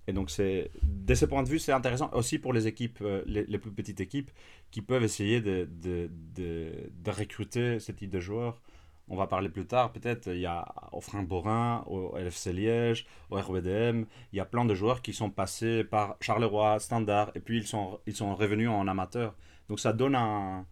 Et 0.10 0.14
donc 0.14 0.32
c'est 0.32 0.72
de 0.84 1.14
ce 1.14 1.26
point 1.26 1.44
de 1.44 1.50
vue, 1.50 1.60
c'est 1.60 1.72
intéressant 1.72 2.10
aussi 2.14 2.40
pour 2.40 2.52
les 2.52 2.66
équipes, 2.66 3.00
euh, 3.02 3.22
les, 3.28 3.46
les 3.46 3.60
plus 3.60 3.72
petites 3.72 4.02
équipes, 4.02 4.32
qui 4.72 4.82
peuvent 4.82 5.04
essayer 5.04 5.40
de, 5.40 5.70
de, 5.86 6.10
de, 6.36 6.72
de 7.06 7.12
recruter 7.12 7.80
ce 7.80 7.92
type 7.92 8.10
de 8.10 8.20
joueurs. 8.20 8.60
On 9.08 9.16
va 9.16 9.28
parler 9.28 9.50
plus 9.50 9.66
tard, 9.68 9.92
peut-être. 9.92 10.28
Il 10.28 10.40
y 10.40 10.46
a 10.48 10.66
au 10.92 11.02
Borin, 11.24 11.84
au 11.88 12.16
LFC 12.18 12.54
Liège, 12.54 13.06
au 13.30 13.36
RBDM. 13.38 14.06
Il 14.34 14.38
y 14.38 14.40
a 14.40 14.46
plein 14.46 14.66
de 14.66 14.74
joueurs 14.76 15.02
qui 15.04 15.14
sont 15.14 15.30
passés 15.30 15.84
par 15.84 16.16
Charleroi, 16.22 16.80
Standard, 16.80 17.32
et 17.36 17.40
puis 17.40 17.58
ils 17.58 17.68
sont, 17.68 18.00
ils 18.08 18.16
sont 18.16 18.36
revenus 18.36 18.70
en 18.70 18.88
amateur. 18.88 19.36
Donc 19.68 19.80
ça 19.80 19.94
donne 19.94 20.16
un, 20.16 20.66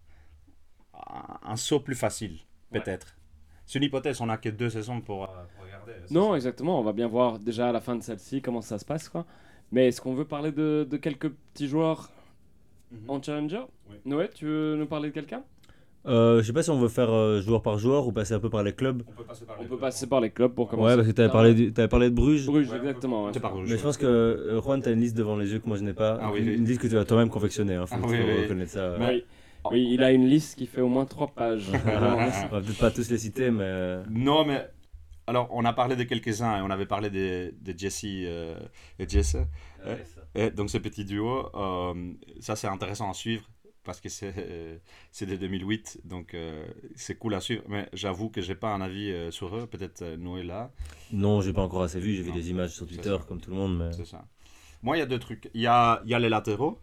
un, 0.94 1.38
un 1.52 1.56
saut 1.56 1.80
plus 1.80 1.94
facile, 1.96 2.38
Ouais. 2.72 2.80
peut-être. 2.80 3.16
C'est 3.66 3.78
une 3.78 3.84
hypothèse, 3.84 4.20
on 4.20 4.26
n'a 4.26 4.38
que 4.38 4.48
deux 4.50 4.70
saisons 4.70 5.00
pour, 5.00 5.24
euh, 5.24 5.44
pour 5.56 5.57
regarder. 5.92 6.14
Non, 6.14 6.34
exactement. 6.34 6.78
On 6.78 6.82
va 6.82 6.92
bien 6.92 7.08
voir 7.08 7.38
déjà 7.38 7.68
à 7.68 7.72
la 7.72 7.80
fin 7.80 7.96
de 7.96 8.02
celle-ci 8.02 8.40
comment 8.42 8.62
ça 8.62 8.78
se 8.78 8.84
passe. 8.84 9.08
Quoi. 9.08 9.24
Mais 9.72 9.88
est-ce 9.88 10.00
qu'on 10.00 10.14
veut 10.14 10.24
parler 10.24 10.52
de, 10.52 10.86
de 10.88 10.96
quelques 10.96 11.30
petits 11.30 11.68
joueurs 11.68 12.10
Mhm. 12.90 12.98
en 13.10 13.22
Challenger? 13.22 13.60
Oui. 13.90 13.96
Noé, 14.06 14.28
tu 14.34 14.46
veux 14.46 14.76
nous 14.76 14.86
parler 14.86 15.10
de 15.10 15.14
quelqu'un? 15.14 15.42
Euh, 16.06 16.40
je 16.40 16.46
sais 16.46 16.52
pas 16.54 16.62
si 16.62 16.70
on 16.70 16.78
veut 16.78 16.88
faire 16.88 17.10
euh, 17.10 17.40
joueur 17.42 17.60
par 17.60 17.76
joueur 17.78 18.06
ou 18.06 18.12
passer 18.12 18.32
un 18.32 18.40
peu 18.40 18.48
par 18.48 18.62
les 18.62 18.72
clubs. 18.72 19.02
On 19.06 19.12
peut 19.12 19.24
passer 19.24 19.44
par 19.44 19.56
On 19.58 19.62
les 19.62 19.68
peut 19.68 19.74
deux. 19.74 19.80
passer 19.80 20.06
par 20.06 20.20
les 20.22 20.30
clubs 20.30 20.52
pour 20.54 20.68
commencer. 20.68 20.90
Ouais, 20.90 20.96
parce 20.96 21.06
que 21.08 21.12
tu 21.12 21.20
avais 21.20 21.30
parlé, 21.30 21.52
du- 21.54 21.72
t'avais 21.72 21.88
parlé 21.88 22.08
de 22.08 22.14
Bruges. 22.14 22.46
Bruges, 22.46 22.70
Ouais, 22.70 22.78
exactement. 22.78 23.24
ouais. 23.26 23.30
C'est 23.34 23.40
par 23.40 23.52
Bruges, 23.52 23.68
Mais 23.68 23.76
je 23.76 23.82
pense 23.82 23.98
que 23.98 24.06
euh, 24.06 24.60
Juan, 24.62 24.80
tu 24.80 24.88
as 24.88 24.92
une 24.92 25.00
liste 25.00 25.16
devant 25.18 25.36
les 25.36 25.52
yeux 25.52 25.58
que 25.58 25.68
moi 25.68 25.76
je 25.76 25.82
n'ai 25.82 25.92
pas. 25.92 26.18
Ah 26.22 26.30
oui, 26.32 26.38
une, 26.40 26.48
oui. 26.48 26.54
une 26.54 26.64
liste 26.64 26.80
que 26.80 26.86
tu 26.86 26.96
as 26.96 27.04
toi-même 27.04 27.28
confectionnée. 27.28 27.74
Hein, 27.74 27.84
faut, 27.84 27.96
Ah 27.98 28.02
faut 28.02 28.08
oui, 28.08 28.18
oui. 28.24 28.42
reconnaître 28.44 28.70
ça. 28.70 28.94
Oui. 28.98 29.24
Oui, 29.70 29.88
il 29.92 30.02
a 30.02 30.12
une 30.12 30.26
liste 30.26 30.56
qui 30.56 30.66
fait 30.66 30.80
au 30.80 30.88
moins 30.88 31.04
trois 31.04 31.26
pages. 31.26 31.68
Vraiment. 31.84 32.16
On 32.16 32.54
va 32.54 32.60
peut-être 32.62 32.78
pas 32.78 32.90
tous 32.90 33.10
les 33.10 33.18
citer, 33.18 33.50
mais. 33.50 33.64
euh, 33.64 34.02
Non, 34.08 34.46
mais 34.46 34.66
alors 35.28 35.48
on 35.52 35.64
a 35.64 35.72
parlé 35.72 35.94
de 35.96 36.04
quelques-uns 36.04 36.58
et 36.58 36.62
on 36.62 36.70
avait 36.70 36.86
parlé 36.86 37.10
de, 37.10 37.54
de 37.60 37.78
Jesse 37.78 38.04
euh, 38.04 38.58
et 38.98 39.08
Jesse. 39.08 39.36
Et 40.34 40.50
donc 40.50 40.70
ce 40.70 40.78
petit 40.78 41.04
duo, 41.04 41.50
euh, 41.54 42.12
ça 42.40 42.56
c'est 42.56 42.66
intéressant 42.66 43.10
à 43.10 43.14
suivre 43.14 43.48
parce 43.84 44.00
que 44.00 44.08
c'est 44.08 44.34
euh, 44.36 44.76
c'est 45.12 45.26
de 45.26 45.36
2008, 45.36 46.00
donc 46.04 46.34
euh, 46.34 46.66
c'est 46.94 47.16
cool 47.16 47.34
à 47.34 47.40
suivre. 47.40 47.62
Mais 47.68 47.88
j'avoue 47.92 48.28
que 48.28 48.40
j'ai 48.40 48.54
pas 48.54 48.74
un 48.74 48.80
avis 48.80 49.10
euh, 49.10 49.30
sur 49.30 49.56
eux. 49.56 49.66
Peut-être 49.66 50.02
euh, 50.02 50.16
Noé 50.16 50.42
là, 50.42 50.70
Non, 51.12 51.40
j'ai 51.40 51.52
pas 51.52 51.62
encore 51.62 51.82
assez 51.82 52.00
vu. 52.00 52.14
J'ai 52.14 52.22
vu 52.22 52.32
des 52.32 52.50
images 52.50 52.72
sur 52.74 52.86
Twitter 52.86 53.16
comme 53.26 53.40
tout 53.40 53.50
le 53.50 53.56
monde. 53.56 53.78
Mais... 53.78 53.92
c'est 53.92 54.04
ça. 54.04 54.26
Moi, 54.82 54.96
il 54.96 55.00
y 55.00 55.02
a 55.02 55.06
deux 55.06 55.18
trucs. 55.18 55.50
Il 55.54 55.60
y 55.62 55.66
a, 55.66 56.02
il 56.04 56.10
y 56.10 56.14
a 56.14 56.18
les 56.18 56.28
latéraux. 56.28 56.78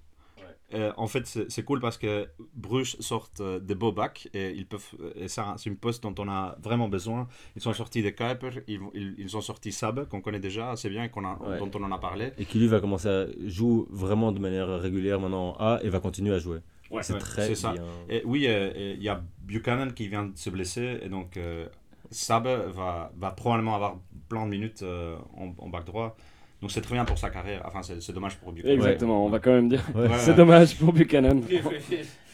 Euh, 0.73 0.91
en 0.97 1.05
fait, 1.07 1.27
c'est 1.47 1.63
cool 1.63 1.79
parce 1.79 1.97
que 1.97 2.27
Bruges 2.55 2.95
sort 2.99 3.29
euh, 3.39 3.59
des 3.59 3.75
beaux 3.75 3.91
backs 3.91 4.27
et 4.33 4.49
ils 4.51 4.65
peuvent. 4.65 4.95
Et 5.15 5.27
ça, 5.27 5.53
c'est 5.57 5.69
une 5.69 5.77
poste 5.77 6.01
dont 6.01 6.15
on 6.17 6.27
a 6.27 6.57
vraiment 6.61 6.89
besoin. 6.89 7.27
Ils 7.55 7.61
sont 7.61 7.71
sortis 7.73 8.01
des 8.01 8.13
Kuiper, 8.15 8.49
ils, 8.67 8.79
ils, 8.95 9.13
ils 9.19 9.37
ont 9.37 9.41
sorti 9.41 9.71
Sab 9.71 10.07
qu'on 10.07 10.21
connaît 10.21 10.39
déjà 10.39 10.71
assez 10.71 10.89
bien, 10.89 11.07
qu'on 11.07 11.23
a, 11.23 11.37
Ouais. 11.39 11.59
dont 11.59 11.69
on 11.75 11.83
en 11.83 11.91
a 11.91 11.99
parlé. 11.99 12.31
Et 12.39 12.45
qui 12.45 12.57
lui 12.57 12.67
va 12.67 12.79
commencer 12.79 13.07
à 13.07 13.27
jouer 13.45 13.85
vraiment 13.91 14.31
de 14.31 14.39
manière 14.39 14.67
régulière 14.79 15.19
maintenant 15.19 15.49
en 15.49 15.63
A 15.63 15.79
et 15.83 15.89
va 15.89 15.99
continuer 15.99 16.33
à 16.33 16.39
jouer. 16.39 16.59
Ouais. 16.89 17.03
c'est 17.03 17.17
très 17.19 17.53
ça. 17.53 17.73
bien. 17.73 17.83
Et 18.09 18.23
oui, 18.25 18.45
euh, 18.47 18.71
et 18.75 18.93
il 18.93 19.03
y 19.03 19.09
a 19.09 19.21
Buchanan 19.43 19.91
qui 19.93 20.07
vient 20.07 20.25
de 20.25 20.37
se 20.37 20.49
blesser 20.49 20.99
et 21.03 21.09
donc 21.09 21.37
euh, 21.37 21.67
Sab 22.09 22.47
va, 22.47 23.11
va 23.15 23.31
probablement 23.31 23.75
avoir 23.75 23.97
plein 24.29 24.45
de 24.45 24.49
minutes 24.51 24.81
euh, 24.81 25.15
en, 25.37 25.53
en 25.59 25.69
back 25.69 25.85
droit. 25.85 26.17
Donc 26.61 26.71
c'est 26.71 26.81
très 26.81 26.95
bien 26.95 27.05
pour 27.05 27.17
sa 27.17 27.29
carrière. 27.29 27.61
Enfin, 27.65 27.83
c'est 27.83 28.01
c'est 28.01 28.13
dommage 28.13 28.37
pour 28.37 28.51
Buchanan. 28.53 28.73
Exactement, 28.75 29.25
on 29.25 29.29
va 29.29 29.39
quand 29.39 29.51
même 29.51 29.69
dire. 29.69 29.83
Ouais. 29.93 30.07
Ouais. 30.07 30.17
C'est 30.19 30.33
dommage 30.35 30.75
pour 30.77 30.93
Buchanan. 30.93 31.41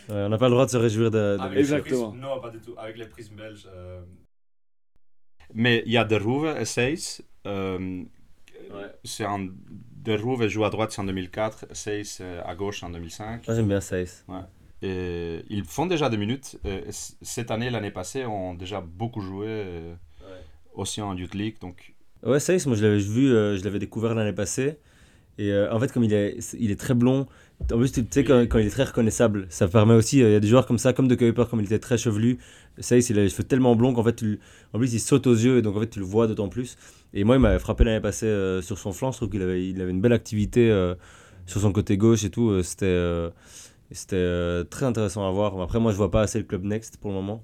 Ouais, 0.10 0.24
on 0.26 0.30
n'a 0.30 0.38
pas 0.40 0.48
le 0.48 0.54
droit 0.56 0.66
de 0.66 0.72
se 0.72 0.78
réjouir 0.78 1.12
de. 1.12 1.38
de- 1.38 1.42
Avec 1.42 1.60
Exactement. 1.60 2.14
non, 2.14 2.42
pas 2.42 2.50
du 2.50 2.60
tout. 2.60 2.74
Avec 2.78 2.98
les 2.98 3.06
prismes 3.06 3.36
belges. 3.36 3.68
euh. 3.72 4.02
Mais 5.54 5.84
il 5.86 5.92
y 5.92 5.98
a 5.98 6.04
De 6.04 6.16
Roeve 6.16 6.58
et 6.60 6.66
Seys. 6.66 7.22
euh, 7.46 8.04
C'est 9.04 9.26
un... 9.26 9.48
De 9.70 10.18
Roeve 10.18 10.48
joue 10.48 10.66
à 10.66 10.70
droite 10.72 10.92
c'est 10.92 11.02
en 11.02 11.04
2004, 11.06 11.68
Seys 11.76 12.18
euh, 12.22 12.42
à 12.46 12.56
gauche 12.56 12.82
en 12.84 12.90
2005. 12.90 13.48
Moi 13.48 13.56
j'aime 13.56 13.68
bien. 13.68 13.80
Et 14.82 15.44
ils 15.50 15.64
font 15.66 15.86
déjà 15.86 16.10
des 16.10 16.18
minutes. 16.18 16.58
Euh, 16.66 16.82
Cette 16.90 17.52
année, 17.52 17.70
l'année 17.70 17.92
passée, 17.92 18.26
ont 18.26 18.56
déjà 18.56 18.82
beaucoup 18.82 19.22
joué. 19.22 19.48
Aussi 20.74 21.02
en 21.02 21.16
Youth 21.16 21.36
League. 21.36 21.58
Donc, 21.62 21.94
Ouais, 22.24 22.40
Saïs, 22.40 22.66
moi 22.68 22.76
je 22.76 22.84
l'avais 22.84 23.00
vu, 23.00 23.32
euh, 23.34 23.58
je 23.58 23.64
l'avais 23.64 23.80
découvert 23.80 24.14
l'année 24.14 24.34
passée. 24.34 24.78
Et 25.38 25.52
euh, 25.52 25.74
en 25.74 25.80
fait, 25.80 25.92
comme 25.92 26.04
il 26.04 26.14
est, 26.14 26.38
il 26.60 26.72
est 26.72 26.80
très 26.80 26.94
blond, 26.94 27.28
en 27.72 27.78
plus, 27.78 27.92
tu 27.92 28.06
sais, 28.12 28.24
quand, 28.24 28.42
quand 28.48 28.60
il 28.60 28.68
est 28.68 28.72
très 28.72 28.84
reconnaissable, 28.86 29.48
ça 29.50 29.68
permet 29.68 29.96
aussi. 29.96 30.22
euh, 30.24 30.30
Il 30.30 30.34
y 30.34 30.36
a 30.36 30.40
des 30.40 30.48
joueurs 30.48 30.68
comme 30.68 30.78
ça, 30.78 30.94
comme 30.94 31.08
De 31.08 31.16
Kuiper, 31.16 31.46
comme 31.50 31.62
il 31.62 31.66
était 31.66 31.80
très 31.80 31.98
chevelu. 31.98 32.38
Saïs, 32.80 33.10
il 33.10 33.20
a 33.20 33.24
les 33.24 33.30
cheveux 33.30 33.44
tellement 33.44 33.76
blonds 33.76 33.94
qu'en 33.94 34.04
fait, 34.04 34.16
tu, 34.16 34.40
en 34.74 34.80
plus, 34.80 34.94
il 34.94 35.00
saute 35.00 35.28
aux 35.28 35.34
yeux 35.36 35.58
et 35.60 35.62
donc 35.64 35.78
en 35.78 35.80
fait, 35.82 35.90
tu 35.90 36.00
le 36.00 36.06
vois 36.06 36.28
d'autant 36.28 36.50
plus. 36.50 36.78
Et 37.14 37.24
moi, 37.24 37.36
il 37.38 37.40
m'avait 37.42 37.60
frappé 37.60 37.84
l'année 37.86 38.02
passée 38.02 38.60
sur 38.62 38.78
son 38.78 38.92
flanc. 38.94 39.12
Je 39.12 39.18
trouve 39.18 39.30
qu'il 39.30 39.42
avait, 39.42 39.68
il 39.70 39.82
avait 39.82 39.92
une 39.92 40.02
belle 40.02 40.14
activité 40.14 40.72
sur 41.48 41.62
son 41.62 41.72
côté 41.72 41.98
gauche 41.98 42.24
et 42.24 42.30
tout. 42.30 42.62
C'était 42.64 43.30
c'était 43.92 44.64
très 44.70 44.86
intéressant 44.86 45.28
à 45.28 45.32
voir. 45.32 45.60
Après, 45.62 45.80
moi, 45.80 45.92
je 45.92 45.98
vois 45.98 46.12
pas 46.12 46.22
assez 46.22 46.40
le 46.40 46.46
club 46.46 46.64
Next 46.66 46.98
pour 46.98 47.12
le 47.12 47.16
moment. 47.18 47.44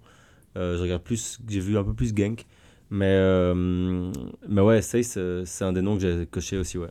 Je 0.55 0.81
regarde 0.81 1.03
plus, 1.03 1.39
j'ai 1.49 1.59
vu 1.59 1.77
un 1.77 1.83
peu 1.83 1.93
plus 1.93 2.13
Genk. 2.15 2.45
Mais, 2.89 3.05
euh, 3.09 4.11
mais 4.47 4.61
ouais, 4.61 4.81
Saïs, 4.81 5.15
euh, 5.17 5.43
c'est 5.45 5.65
un 5.65 5.73
des 5.73 5.81
noms 5.81 5.95
que 5.97 6.01
j'ai 6.01 6.25
coché 6.25 6.57
aussi, 6.57 6.77
ouais. 6.77 6.89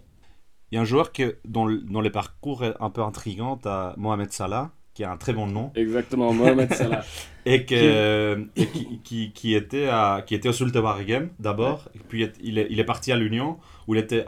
il 0.71 0.75
y 0.77 0.79
a 0.79 0.83
un 0.83 0.85
joueur 0.85 1.13
que, 1.13 1.37
dont, 1.47 1.67
le- 1.67 1.79
dont 1.83 2.01
les 2.01 2.11
parcours 2.11 2.65
est 2.65 2.75
un 2.81 2.91
peu 2.91 3.03
intrigant. 3.03 3.57
Tu 3.57 3.69
Mohamed 4.01 4.33
Salah, 4.33 4.73
qui 4.95 5.05
a 5.05 5.11
un 5.13 5.17
très 5.17 5.33
bon 5.33 5.47
nom. 5.47 5.73
Exactement, 5.75 6.33
Mohamed 6.33 6.73
Salah. 6.75 7.05
Et, 7.49 7.65
que, 7.65 8.49
et 8.57 8.67
qui, 8.67 9.01
qui, 9.05 9.33
qui 9.33 9.55
était 9.55 9.87
à, 9.87 10.25
qui 10.27 10.35
était 10.35 10.49
au 10.49 10.65
d'abord, 11.39 11.89
et 11.95 12.01
puis 12.09 12.29
il 12.43 12.59
est, 12.59 12.67
il 12.71 12.81
est 12.81 12.85
parti 12.85 13.13
à 13.13 13.17
l'Union, 13.17 13.59
où 13.87 13.95
il 13.95 14.01
était 14.01 14.25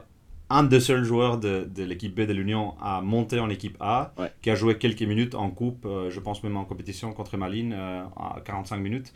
un 0.50 0.62
des 0.62 0.78
seuls 0.78 1.02
joueurs 1.02 1.38
de, 1.38 1.68
de 1.68 1.82
l'équipe 1.82 2.14
B 2.14 2.20
de 2.20 2.32
l'Union 2.32 2.74
à 2.80 3.00
monter 3.00 3.40
en 3.40 3.50
équipe 3.50 3.76
A, 3.80 4.14
Ouais. 4.16 4.30
qui 4.40 4.50
a 4.50 4.54
joué 4.54 4.78
quelques 4.78 5.02
minutes 5.02 5.34
en 5.34 5.50
coupe, 5.50 5.84
euh, 5.84 6.10
je 6.10 6.20
pense 6.20 6.44
même 6.44 6.56
en 6.56 6.64
compétition 6.64 7.12
contre 7.12 7.36
Malines, 7.36 7.74
euh, 7.76 8.04
à 8.16 8.40
45 8.44 8.76
minutes, 8.78 9.12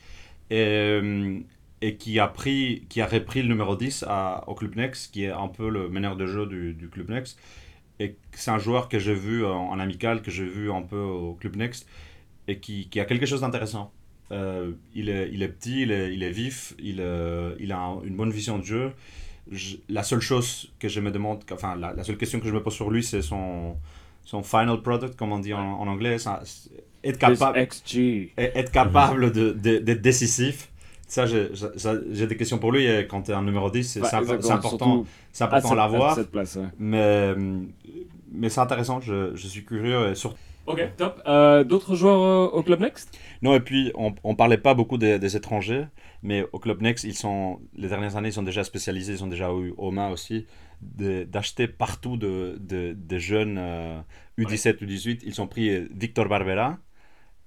et, 0.51 0.57
euh, 0.67 1.39
et 1.83 1.97
qui, 1.97 2.21
a 2.21 2.29
pris, 2.29 2.87
qui 2.91 3.03
a 3.03 3.07
repris 3.07 3.43
le 3.43 3.49
numéro 3.51 3.77
10 3.77 4.07
à, 4.09 4.45
au 4.49 4.55
Club 4.57 4.77
Next, 4.77 5.13
qui 5.13 5.25
est 5.27 5.33
un 5.33 5.49
peu 5.49 5.69
le 5.71 5.91
meneur 5.91 6.17
de 6.17 6.27
jeu 6.27 6.47
du, 6.47 6.75
du 6.75 6.89
Club 6.91 7.11
Next. 7.11 7.39
Et 8.01 8.17
c'est 8.33 8.51
un 8.53 8.59
joueur 8.59 8.89
que 8.89 8.99
j'ai 8.99 9.15
vu 9.15 9.45
en, 9.47 9.69
en 9.71 9.79
amical, 9.81 10.23
que 10.23 10.31
j'ai 10.33 10.47
vu 10.47 10.73
un 10.73 10.83
peu 10.83 10.99
au 11.01 11.35
Club 11.35 11.57
Next, 11.57 11.89
et 12.49 12.59
qui, 12.59 12.89
qui 12.89 13.01
a 13.01 13.05
quelque 13.07 13.27
chose 13.27 13.43
d'intéressant. 13.43 13.93
Euh, 14.33 14.73
il, 14.95 15.09
est, 15.11 15.31
il 15.33 15.43
est 15.43 15.49
petit, 15.49 15.83
il 15.83 15.93
est, 15.93 16.15
il 16.15 16.23
est 16.23 16.31
vif, 16.33 16.75
il, 16.79 16.99
euh, 17.01 17.55
il 17.61 17.73
a 17.73 17.79
un- 17.79 18.03
une 18.03 18.17
bonne 18.17 18.31
vision 18.33 18.59
de 18.59 18.65
jeu. 18.65 18.93
Je- 19.51 19.77
la 19.89 20.03
seule 20.05 20.21
chose 20.21 20.73
que 20.81 20.89
je 20.89 21.01
me 21.01 21.11
demande, 21.13 21.45
enfin 21.53 21.77
la, 21.77 21.93
la 21.95 22.05
seule 22.05 22.17
question 22.19 22.41
que 22.41 22.49
je 22.49 22.53
me 22.55 22.63
pose 22.63 22.75
sur 22.75 22.91
lui, 22.91 23.03
c'est 23.05 23.23
son, 23.23 23.77
son 24.25 24.43
final 24.43 24.83
product, 24.83 25.17
comme 25.17 25.33
on 25.33 25.41
dit 25.41 25.55
en, 25.55 25.61
en 25.61 25.87
anglais. 25.89 26.19
Ça, 26.19 26.43
être, 27.05 27.19
capable, 27.19 27.61
être 28.39 28.73
capable 28.73 29.33
de- 29.33 29.53
de- 29.53 29.79
d'être 29.79 30.03
décisif. 30.03 30.72
Ça, 31.13 31.27
j'ai 31.27 32.27
des 32.27 32.37
questions 32.37 32.59
pour 32.59 32.73
lui. 32.73 32.87
Et 32.87 33.07
quand 33.07 33.23
tu 33.23 33.31
es 33.33 33.35
un 33.35 33.43
numéro 33.43 33.71
10, 33.71 33.85
c'est 33.85 34.01
Ouais, 34.01 34.09
c'est 34.09 34.17
important, 34.53 35.05
c'est 35.33 35.45
important 35.45 35.69
cette- 35.69 35.79
à 35.79 35.83
l'avoir. 35.83 36.17
ouais. 36.19 36.69
Mais, 36.79 37.35
mais 38.31 38.49
c'est 38.49 38.61
intéressant, 38.61 39.01
je, 39.01 39.35
je 39.35 39.47
suis 39.47 39.65
curieux. 39.65 40.11
Et 40.11 40.15
surtout 40.15 40.39
Ok, 40.67 40.81
top. 40.97 41.21
Euh, 41.27 41.65
D'autres 41.65 41.97
joueurs 41.97 42.23
euh, 42.23 42.57
au 42.59 42.63
Club 42.63 42.81
Next? 42.81 43.19
Non, 43.43 43.53
et 43.55 43.61
puis 43.61 43.91
on, 43.97 44.15
on 44.23 44.35
parlait 44.37 44.59
pas 44.59 44.75
beaucoup 44.75 44.97
des, 44.97 45.19
des 45.19 45.37
étrangers, 45.37 45.87
mais 46.23 46.47
au 46.53 46.59
Club 46.61 46.81
Next, 46.81 47.05
ils 47.05 47.17
sont, 47.17 47.59
les 47.77 47.89
dernières 47.89 48.17
années, 48.17 48.29
ils 48.29 48.33
sont 48.41 48.45
déjà 48.45 48.63
spécialisés, 48.65 49.15
ils 49.15 49.19
sont 49.19 49.27
déjà 49.27 49.51
eu 49.53 49.75
aux 49.77 49.91
mains 49.91 50.11
aussi, 50.11 50.47
d'acheter 50.81 51.67
partout 51.69 52.17
de, 52.17 52.57
de- 52.61 52.93
des 52.97 53.19
jeunes 53.21 53.57
euh, 53.59 54.01
U17, 54.39 54.79
U18. 54.85 55.21
Ils 55.25 55.41
ont 55.43 55.47
pris 55.49 55.69
euh, 55.71 55.89
Victor 55.95 56.29
Barbera, 56.29 56.79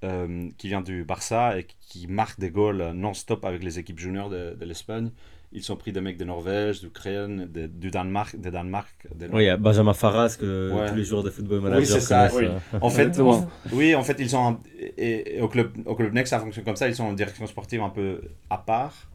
euh, 0.04 0.50
qui 0.58 0.68
vient 0.68 0.82
du 0.82 1.04
Barça 1.04 1.58
et 1.58 1.66
qui 1.80 2.08
marque 2.08 2.40
des 2.40 2.50
goals 2.52 2.92
non-stop 2.94 3.46
avec 3.46 3.64
les 3.64 3.80
équipes 3.80 4.00
juniors 4.00 4.30
de, 4.30 4.56
de 4.60 4.66
l'Espagne. 4.66 5.12
Ils 5.52 5.72
ont 5.72 5.78
pris 5.78 5.94
des 5.94 6.02
mecs 6.02 6.18
de 6.18 6.26
Norvège, 6.26 6.82
d'Ukraine, 6.82 7.48
de, 7.50 7.68
du 7.68 7.90
Danemark, 7.90 8.36
de 8.36 8.50
Danemark. 8.50 8.90
de- 9.16 9.28
Oui, 9.32 9.44
il 9.44 9.46
y 9.46 9.50
a 9.50 9.56
Benjamin 9.56 9.94
Farras 9.94 10.36
que 10.38 10.72
Ouais. 10.74 10.90
tous 10.90 10.96
les 10.96 11.04
joueurs 11.06 11.24
de 11.24 11.30
football 11.30 11.60
Oui, 11.60 11.64
manager 11.70 11.88
c'est 11.88 12.00
ça, 12.02 12.28
connaissent. 12.30 12.52
oui. 12.52 12.58
euh. 12.74 12.80
En 12.82 12.90
fait, 12.90 13.22
oui, 13.72 13.96
en 13.96 14.04
fait, 14.04 14.18
ils 14.20 14.30
sont 14.30 14.38
en- 14.38 14.60
et, 14.98 15.38
et 15.38 15.42
au 15.42 15.48
club 15.48 15.72
au 15.86 15.96
club 15.96 16.14
Next, 16.14 16.32
ça 16.32 16.40
fonctionne 16.40 16.66
comme 16.66 16.76
ça. 16.76 16.90
Ils 16.90 16.96
sont 16.96 17.06
en 17.06 17.14
direction 17.14 17.48
sportive 17.48 17.82
un 17.82 17.90
peu 17.90 18.22
à 18.50 18.58
part 18.58 19.10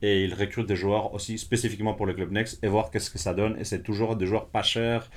et 0.00 0.24
ils 0.24 0.32
recrutent 0.34 0.66
des 0.66 0.76
joueurs 0.76 1.12
aussi 1.14 1.36
spécifiquement 1.36 1.92
pour 1.94 2.06
le 2.06 2.14
club 2.14 2.32
Next 2.32 2.58
et 2.64 2.68
voir 2.68 2.90
qu'est-ce 2.90 3.10
que 3.10 3.18
ça 3.18 3.34
donne. 3.34 3.56
Et 3.60 3.64
c'est 3.64 3.82
toujours 3.82 4.16
des 4.16 4.26
joueurs 4.26 4.46
pas 4.46 4.62
chers 4.62 5.02
euh, 5.02 5.10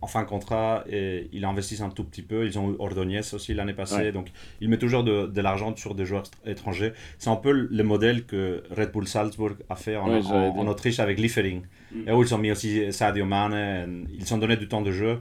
en 0.00 0.06
fin 0.06 0.22
de 0.22 0.28
contrat 0.28 0.84
et 0.88 1.28
ils 1.32 1.44
investissent 1.44 1.80
un 1.80 1.90
tout 1.90 2.04
petit 2.04 2.22
peu. 2.22 2.46
Ils 2.46 2.58
ont 2.58 2.70
eu 2.72 2.76
Ordonez 2.78 3.20
aussi 3.32 3.54
l'année 3.54 3.74
passée, 3.74 3.96
Ouais. 3.96 4.12
donc 4.12 4.28
ils 4.60 4.68
mettent 4.68 4.80
toujours 4.80 5.04
de, 5.04 5.26
de 5.26 5.40
l'argent 5.40 5.74
sur 5.76 5.94
des 5.94 6.04
joueurs 6.06 6.24
étrangers. 6.46 6.92
C'est 7.18 7.30
un 7.30 7.36
peu 7.36 7.50
le 7.52 7.82
modèle 7.84 8.24
que 8.24 8.62
Red 8.76 8.92
Bull 8.92 9.06
Salzburg 9.08 9.56
a 9.68 9.76
fait 9.76 9.96
en, 9.96 10.08
Ouais, 10.08 10.22
j'allais 10.22 10.48
en- 10.48 10.52
dire. 10.52 10.60
en 10.62 10.66
Autriche 10.68 11.00
avec 11.00 11.18
Liefering. 11.18 11.62
Mm. 11.92 12.08
Et 12.08 12.12
où 12.12 12.22
ils 12.22 12.34
ont 12.34 12.38
mis 12.38 12.50
aussi 12.50 12.92
Sadio 12.92 13.24
Mane, 13.24 14.06
ils 14.12 14.22
se 14.22 14.28
sont 14.28 14.38
donné 14.38 14.56
du 14.56 14.68
temps 14.68 14.82
de 14.82 14.90
jeu. 14.92 15.18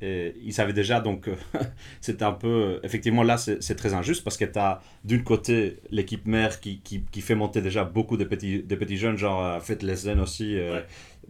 Et 0.00 0.34
ils 0.44 0.52
savaient 0.52 0.72
déjà, 0.72 1.00
donc 1.00 1.26
euh, 1.28 1.34
c'était 2.00 2.24
un 2.24 2.32
peu. 2.32 2.78
Effectivement, 2.84 3.22
là, 3.24 3.36
c'est 3.36 3.74
très 3.74 3.94
injuste 3.94 4.22
parce 4.24 4.36
que 4.36 4.44
tu 4.44 4.58
as 4.58 4.80
d'une 5.04 5.24
côté 5.24 5.78
l'équipe 5.90 6.26
mère 6.26 6.60
qui, 6.60 6.80
qui, 6.80 7.02
qui 7.10 7.20
fait 7.20 7.34
monter 7.34 7.60
déjà 7.62 7.84
beaucoup 7.84 8.16
de 8.16 8.24
petits, 8.24 8.62
de 8.62 8.74
petits 8.76 8.96
jeunes, 8.96 9.16
genre 9.16 9.60
Faites 9.62 9.82
Lesden 9.82 10.20
aussi. 10.20 10.56
euh. 10.58 10.80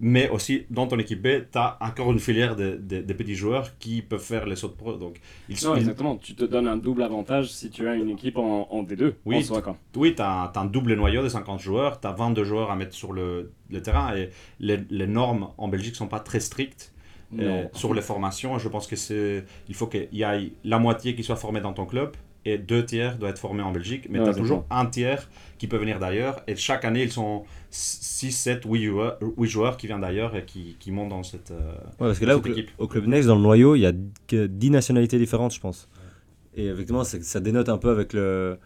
Mais 0.00 0.28
aussi, 0.28 0.64
dans 0.70 0.86
ton 0.86 0.96
équipe 1.00 1.20
B, 1.20 1.26
tu 1.50 1.58
as 1.58 1.76
encore 1.80 2.12
une 2.12 2.20
filière 2.20 2.54
de, 2.54 2.76
de- 2.80 3.00
de 3.00 3.12
petits 3.14 3.34
joueurs 3.34 3.76
qui 3.80 4.00
peuvent 4.00 4.22
faire 4.22 4.46
les 4.46 4.54
sauts 4.54 4.68
de 4.68 4.74
pro. 4.74 4.92
Donc, 4.92 5.18
ils 5.48 5.54
Non, 5.54 5.58
sont. 5.58 5.74
ils- 5.74 5.78
exactement. 5.80 6.16
Tu 6.16 6.34
te 6.36 6.44
donnes 6.44 6.68
un 6.68 6.76
double 6.76 7.02
avantage 7.02 7.50
si 7.50 7.68
tu 7.68 7.88
as 7.88 7.94
une 7.96 8.10
équipe 8.10 8.36
en, 8.38 8.68
en 8.70 8.84
D2. 8.84 9.14
Oui. 9.24 9.36
En 9.36 9.40
tu 9.92 10.22
as, 10.22 10.52
un 10.54 10.64
double 10.66 10.94
noyau 10.94 11.22
de 11.24 11.28
50 11.28 11.58
joueurs, 11.60 12.00
tu 12.00 12.06
as 12.06 12.12
22 12.12 12.44
joueurs 12.44 12.70
à 12.70 12.76
mettre 12.76 12.94
sur 12.94 13.12
le, 13.12 13.50
le 13.70 13.82
terrain 13.82 14.14
et 14.14 14.28
les, 14.60 14.78
les 14.88 15.06
normes 15.08 15.48
en 15.58 15.66
Belgique 15.66 15.96
sont 15.96 16.06
pas 16.06 16.20
très 16.20 16.38
strictes. 16.38 16.92
Euh, 17.38 17.64
sur 17.72 17.92
les 17.94 18.02
formations. 18.02 18.58
Je 18.58 18.68
pense 18.68 18.86
que 18.86 18.96
c'est, 18.96 19.44
il 19.68 19.74
faut 19.74 19.86
qu'il 19.86 20.08
y 20.12 20.22
ait 20.22 20.52
la 20.64 20.78
moitié 20.78 21.14
qui 21.14 21.22
soit 21.24 21.36
formée 21.36 21.60
dans 21.60 21.72
ton 21.72 21.84
club 21.86 22.12
et 22.44 22.56
deux 22.56 22.84
tiers 22.84 23.18
doivent 23.18 23.32
être 23.32 23.38
formés 23.38 23.62
en 23.62 23.72
Belgique. 23.72 24.06
Mais 24.08 24.18
Ouais, 24.18 24.24
tu 24.24 24.30
as 24.30 24.34
toujours 24.34 24.64
un 24.70 24.86
tiers 24.86 25.28
qui 25.58 25.66
peut 25.66 25.76
venir 25.76 25.98
d'ailleurs. 25.98 26.40
Et 26.46 26.56
chaque 26.56 26.84
année, 26.84 27.02
ils 27.02 27.12
sont 27.12 27.44
6, 27.70 28.30
7, 28.32 28.62
8 28.64 28.84
joueurs, 29.48 29.76
qui 29.76 29.86
viennent 29.88 30.00
d'ailleurs 30.00 30.34
et 30.36 30.44
qui, 30.44 30.76
qui 30.78 30.90
montent 30.90 31.10
dans 31.10 31.22
cette. 31.22 31.50
euh, 31.50 31.72
Ouais, 32.00 32.08
parce 32.08 32.18
que 32.18 32.24
là, 32.24 32.36
au, 32.36 32.40
cl- 32.40 32.52
équipe. 32.52 32.70
au 32.78 32.86
Club 32.86 33.06
Next, 33.06 33.28
dans 33.28 33.34
le 33.34 33.42
noyau, 33.42 33.74
il 33.74 33.80
y 33.80 33.86
a 33.86 33.92
que 34.26 34.46
10 34.46 34.70
nationalités 34.70 35.18
différentes, 35.18 35.52
je 35.52 35.60
pense. 35.60 35.88
Et 36.56 36.66
effectivement, 36.68 37.04
ça 37.04 37.40
dénote 37.40 37.68
un 37.68 37.76
peu 37.78 37.90
avec, 37.90 38.12
le, 38.14 38.58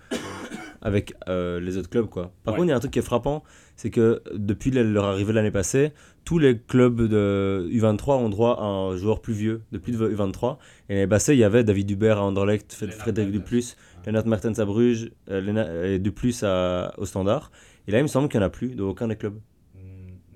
avec 0.81 1.15
euh, 1.29 1.61
les 1.61 1.77
autres 1.77 1.91
clubs. 1.91 2.07
Quoi. 2.09 2.33
Par 2.45 2.55
Ouais. 2.55 2.59
contre, 2.59 2.67
il 2.69 2.71
y 2.71 2.73
a 2.73 2.77
un 2.77 2.81
truc 2.81 2.93
qui 2.93 2.99
est 2.99 3.03
frappant, 3.03 3.43
c'est 3.83 3.91
que 3.91 4.23
depuis 4.33 4.71
le- 4.71 4.85
leur 4.93 5.07
arrivée 5.07 5.33
l'année 5.33 5.51
passée, 5.51 5.91
tous 6.25 6.39
les 6.39 6.57
clubs 6.57 7.03
de 7.03 7.69
U23 7.73 8.17
ont 8.17 8.29
droit 8.29 8.57
à 8.61 8.65
un 8.65 8.97
joueur 8.97 9.21
plus 9.21 9.33
vieux, 9.35 9.63
de 9.73 9.79
plus 9.79 9.99
de 9.99 10.09
U23. 10.09 10.57
Et 10.89 10.95
l'année 10.95 11.09
passée, 11.09 11.33
il 11.35 11.41
y 11.41 11.45
avait 11.45 11.65
David 11.65 11.91
Hubert 11.91 12.19
à 12.19 12.23
Anderlecht, 12.23 12.73
Frédéric. 12.73 13.33
Duplus, 13.33 13.77
Lennart 14.07 14.25
Mertens 14.29 14.61
à 14.61 14.65
Bruges, 14.65 15.11
euh, 15.31 15.95
et 15.95 15.99
Duplus 15.99 16.45
à, 16.45 16.95
au 16.97 17.07
Standard. 17.07 17.51
Et 17.89 17.91
là, 17.91 17.99
il 17.99 18.03
me 18.03 18.07
semble 18.09 18.29
qu'il 18.29 18.39
n'y 18.39 18.45
en 18.45 18.47
a 18.47 18.51
plus 18.51 18.77
dans 18.77 18.85
aucun 18.91 19.09
des 19.09 19.17
clubs. 19.17 19.41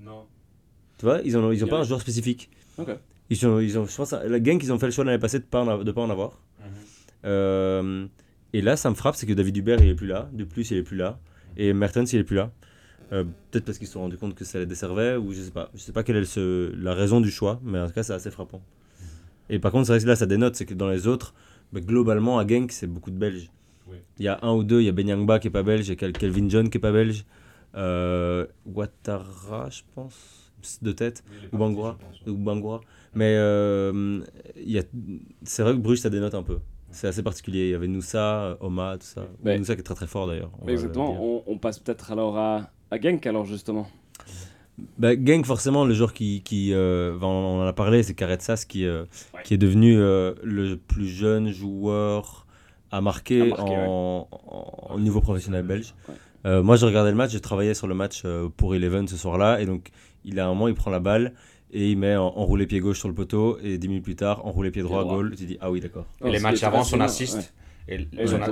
non. 0.04 0.24
Tu 0.98 1.04
vois, 1.04 1.20
ils 1.24 1.34
n'ont 1.34 1.52
ils 1.52 1.64
ont 1.64 1.68
pas 1.68 1.78
un 1.78 1.84
joueur 1.84 2.00
spécifique. 2.00 2.50
Ok. 2.78 2.88
Ils 3.30 3.46
ont, 3.46 3.60
ils 3.60 3.78
ont, 3.78 3.86
je 3.86 3.96
pense, 3.96 4.12
la 4.12 4.40
gang 4.40 4.58
qu'ils 4.58 4.72
ont 4.72 4.78
fait 4.80 4.86
le 4.86 4.92
choix 4.92 5.04
l'année 5.04 5.20
passée 5.20 5.38
de 5.38 5.44
ne 5.44 5.48
pas, 5.48 5.60
en 5.62 5.84
de 5.84 5.92
pas 5.92 6.00
en 6.02 6.10
avoir. 6.10 6.40
Euh, 7.24 8.06
et 8.52 8.60
là, 8.62 8.76
ça 8.76 8.90
me 8.90 8.94
frappe, 8.94 9.14
c'est 9.16 9.26
que 9.26 9.32
David 9.32 9.56
Hubert, 9.56 9.80
il 9.80 9.88
est 9.90 9.94
plus 9.94 10.06
là. 10.06 10.28
Duplus, 10.32 10.70
il 10.70 10.78
est 10.78 10.82
plus 10.82 10.96
là. 10.96 11.18
Et 11.56 11.72
Mertens, 11.72 12.12
il 12.12 12.18
est 12.20 12.24
plus 12.24 12.36
là. 12.36 12.50
Euh, 13.12 13.24
Peut-être 13.50 13.64
parce 13.64 13.78
qu'ils 13.78 13.86
se 13.86 13.92
sont 13.94 14.00
rendus 14.00 14.16
compte 14.18 14.34
que 14.34 14.44
ça 14.44 14.58
les 14.58 14.66
desservait, 14.66 15.16
ou 15.16 15.32
je 15.32 15.40
sais 15.40 15.50
pas. 15.50 15.70
Je 15.74 15.80
sais 15.80 15.92
pas 15.92 16.02
quelle 16.02 16.16
est 16.16 16.24
ce- 16.24 16.74
la 16.76 16.94
raison 16.94 17.20
du 17.20 17.30
choix, 17.30 17.60
mais 17.62 17.78
en 17.80 17.86
tout 17.86 17.92
cas, 17.92 18.02
c'est 18.02 18.12
assez 18.14 18.30
frappant. 18.30 18.60
Et 19.48 19.58
par 19.60 19.70
contre, 19.70 19.86
c'est 19.86 19.92
vrai 19.92 20.00
que 20.02 20.06
là, 20.08 20.16
ça 20.16 20.26
dénote, 20.26 20.56
c'est 20.56 20.66
que 20.66 20.74
dans 20.74 20.88
les 20.88 21.06
autres, 21.06 21.32
bah, 21.72 21.80
globalement, 21.80 22.38
à 22.38 22.46
Genk, 22.46 22.72
c'est 22.72 22.86
beaucoup 22.88 23.10
de 23.12 23.16
Belges. 23.18 23.50
Oui. 23.88 23.98
Il 24.18 24.24
y 24.24 24.28
a 24.28 24.38
un 24.42 24.52
ou 24.54 24.64
deux, 24.64 24.80
il 24.80 24.86
y 24.86 24.88
a 24.88 24.92
Benyangba 24.92 25.38
qui 25.38 25.46
est 25.46 25.50
pas 25.52 25.62
belge, 25.62 25.86
il 25.86 25.90
y 25.90 25.92
a 25.92 25.94
Kel- 25.96 26.12
Kelvin 26.12 26.48
John 26.48 26.68
qui 26.68 26.78
est 26.78 26.80
pas 26.80 26.90
belge, 26.90 27.24
euh, 27.76 28.44
Ouattara, 28.64 29.70
je 29.70 29.82
pense, 29.94 30.52
de 30.82 30.90
tête, 30.92 31.22
ou 31.52 31.58
Bangura, 31.58 31.96
ou 32.26 32.32
Bangura. 32.34 32.80
Mais 33.14 33.36
euh, 33.38 34.20
il 34.56 34.72
y 34.72 34.78
a- 34.80 34.84
c'est 35.44 35.62
vrai 35.62 35.72
que 35.72 35.78
Bruges, 35.78 36.00
ça 36.00 36.10
dénote 36.10 36.34
un 36.34 36.42
peu. 36.42 36.58
C'est 36.90 37.08
assez 37.08 37.22
particulier. 37.22 37.66
Il 37.66 37.70
y 37.70 37.74
avait 37.74 37.88
Noussa, 37.88 38.56
Oma, 38.60 38.96
tout 38.98 39.06
ça. 39.06 39.26
Noussa 39.58 39.74
qui 39.74 39.80
est 39.80 39.84
très 39.84 39.94
très 39.94 40.06
fort 40.06 40.26
d'ailleurs. 40.26 40.50
Exactement. 40.66 41.16
On, 41.22 41.42
on 41.46 41.58
passe 41.58 41.78
peut-être 41.78 42.10
alors 42.10 42.36
à, 42.38 42.70
à 42.90 43.00
Genk, 43.00 43.26
alors 43.26 43.44
justement. 43.44 43.86
Bah, 44.98 45.12
Genk, 45.14 45.46
forcément, 45.46 45.84
le 45.84 45.94
joueur 45.94 46.12
qui. 46.12 46.42
qui 46.42 46.72
euh, 46.72 47.16
on 47.20 47.60
en 47.62 47.66
a 47.66 47.72
parlé, 47.72 48.02
c'est 48.02 48.14
Karetsas 48.14 48.64
qui, 48.68 48.84
euh, 48.84 49.04
Ouais. 49.34 49.40
qui 49.44 49.54
est 49.54 49.58
devenu 49.58 49.96
euh, 49.98 50.34
le 50.42 50.76
plus 50.76 51.08
jeune 51.08 51.50
joueur 51.50 52.46
à 52.90 53.00
marquer, 53.00 53.42
À 53.42 53.46
marquer, 53.46 53.76
en, 53.76 54.28
en- 54.30 54.94
au 54.94 55.00
niveau 55.00 55.20
professionnel 55.20 55.64
belge. 55.64 55.94
Ouais. 56.08 56.14
Euh, 56.44 56.62
moi, 56.62 56.76
je 56.76 56.86
regardais 56.86 57.10
le 57.10 57.16
match, 57.16 57.32
je 57.32 57.38
travaillais 57.38 57.74
sur 57.74 57.86
le 57.88 57.94
match 57.94 58.22
euh, 58.24 58.48
pour 58.54 58.74
Eleven 58.74 59.08
ce 59.08 59.16
soir-là. 59.16 59.60
Et 59.60 59.66
donc, 59.66 59.88
il 60.24 60.38
a 60.38 60.44
un 60.46 60.48
moment, 60.48 60.68
il 60.68 60.74
prend 60.74 60.90
la 60.90 61.00
balle 61.00 61.32
et 61.72 61.90
il 61.90 61.98
met 61.98 62.14
en- 62.16 62.26
enroulé 62.36 62.66
pied 62.66 62.78
gauche 62.80 62.98
sur 62.98 63.08
le 63.08 63.14
poteau. 63.14 63.58
Et 63.62 63.78
10 63.78 63.88
minutes 63.88 64.04
plus 64.04 64.14
tard, 64.16 64.44
enroulé 64.46 64.70
pied 64.70 64.82
droit, 64.82 65.02
droit. 65.02 65.14
goal. 65.16 65.34
Tu 65.36 65.46
dis, 65.46 65.58
ah 65.60 65.70
oui, 65.70 65.80
d'accord. 65.80 66.04
Et 66.24 66.30
les 66.30 66.38
matchs 66.38 66.56
était 66.58 66.66
avant, 66.66 66.84
son 66.84 66.98
fascinant, 66.98 67.04
assist. 67.06 67.36
ouais. 67.36 67.42
Et 67.88 68.06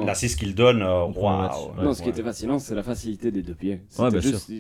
l'assist 0.05 0.39
qu'il 0.39 0.55
donne, 0.55 0.83
euh, 0.83 1.07
prend 1.13 1.33
le 1.33 1.43
match. 1.43 1.53
waouh. 1.57 1.77
Ouais. 1.77 1.85
non, 1.85 1.95
ce 1.95 2.03
qui 2.03 2.09
était 2.09 2.23
fascinant, 2.23 2.59
c'est 2.59 2.75
la 2.75 2.83
facilité 2.83 3.31
des 3.31 3.43
deux 3.43 3.55
pieds. 3.55 3.81
Ouais, 3.99 4.11
bien 4.11 4.21
juste, 4.21 4.53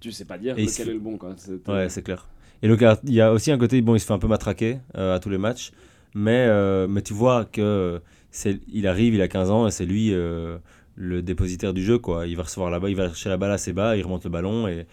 Tu 0.00 0.12
sais 0.12 0.24
pas 0.24 0.38
dire 0.38 0.58
Et 0.58 0.64
lequel 0.64 0.88
est 0.88 0.92
le 0.94 0.98
bon, 0.98 1.18
quoi. 1.18 1.34
Ouais, 1.68 1.88
c'est 1.88 2.02
clair. 2.02 2.26
Et 2.62 2.68
donc, 2.68 2.82
il 3.04 3.12
y 3.12 3.20
a 3.20 3.32
aussi 3.32 3.50
un 3.50 3.58
côté, 3.58 3.82
bon, 3.82 3.96
il 3.96 4.00
se 4.00 4.06
fait 4.06 4.12
un 4.12 4.18
peu 4.18 4.28
matraquer 4.28 4.78
euh, 4.96 5.16
à 5.16 5.18
tous 5.18 5.28
les 5.30 5.38
matchs, 5.38 5.72
mais, 6.14 6.46
euh, 6.48 6.86
mais 6.88 7.02
tu 7.02 7.12
vois 7.12 7.44
que 7.44 8.00
c'est, 8.30 8.60
il 8.72 8.86
arrive, 8.86 9.14
il 9.14 9.20
a 9.20 9.28
15 9.28 9.50
ans 9.50 9.66
et 9.66 9.70
c'est 9.72 9.84
lui 9.84 10.14
euh, 10.14 10.58
le 10.94 11.22
dépositaire 11.22 11.74
du 11.74 11.82
jeu, 11.82 11.98
quoi. 11.98 12.26
Il 12.26 12.36
va 12.36 12.44
recevoir 12.44 12.70
la 12.70 12.78
balle, 12.78 12.90
il 12.90 12.96
va 12.96 13.08
chercher 13.08 13.30
la 13.30 13.36
balle 13.36 13.50
assez 13.50 13.72
bas, 13.72 13.96
il 13.96 14.04
remonte 14.04 14.22
le 14.24 14.30
ballon 14.30 14.68
et, 14.68 14.86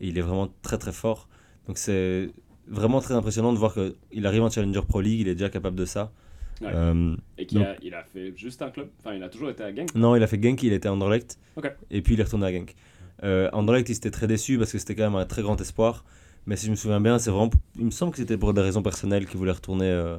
et 0.00 0.08
il 0.08 0.16
est 0.18 0.22
vraiment 0.22 0.48
très 0.62 0.78
très 0.78 0.92
fort. 0.92 1.28
Donc, 1.66 1.78
c'est 1.78 2.30
vraiment 2.68 3.00
très 3.00 3.14
impressionnant 3.14 3.52
de 3.52 3.58
voir 3.58 3.74
qu'il 3.74 4.26
arrive 4.26 4.42
en 4.42 4.50
Challenger 4.50 4.82
Pro 4.86 5.00
League, 5.00 5.20
il 5.20 5.28
est 5.28 5.34
déjà 5.34 5.50
capable 5.50 5.76
de 5.76 5.84
ça. 5.84 6.12
Ouais. 6.62 6.68
Euh, 6.74 7.14
Et 7.38 7.46
qu'il 7.46 7.62
a, 7.62 7.76
il 7.82 7.94
a 7.94 8.02
fait 8.02 8.32
juste 8.36 8.62
un 8.62 8.70
club? 8.70 8.88
Enfin, 9.00 9.14
il 9.14 9.22
a 9.22 9.28
toujours 9.28 9.50
été 9.50 9.62
à 9.62 9.74
Genk? 9.74 9.94
non, 9.94 10.16
il 10.16 10.22
a 10.22 10.26
fait 10.26 10.42
Genk, 10.42 10.62
il 10.62 10.72
était 10.72 10.88
à 10.88 10.92
Anderlecht. 10.92 11.38
Et 11.90 12.02
puis 12.02 12.14
il 12.14 12.20
est 12.20 12.24
retourné 12.24 12.46
à 12.46 12.52
Genk. 12.52 12.74
Euh, 13.24 13.48
Anderlecht, 13.52 13.88
il 13.88 13.94
s'était 13.94 14.10
très 14.10 14.26
déçu 14.26 14.58
parce 14.58 14.72
que 14.72 14.78
c'était 14.78 14.94
quand 14.94 15.04
même 15.04 15.16
un 15.16 15.26
très 15.26 15.42
grand 15.42 15.60
espoir. 15.60 16.04
Mais 16.46 16.56
si 16.56 16.66
je 16.66 16.70
me 16.70 16.76
souviens 16.76 17.00
bien, 17.00 17.18
c'est 17.18 17.30
vraiment. 17.30 17.50
Il 17.78 17.86
me 17.86 17.90
semble 17.90 18.12
que 18.12 18.18
c'était 18.18 18.36
pour 18.38 18.54
des 18.54 18.60
raisons 18.60 18.82
personnelles 18.82 19.26
qu'il 19.26 19.36
voulait 19.36 19.52
retourner, 19.52 19.86
euh, 19.90 20.18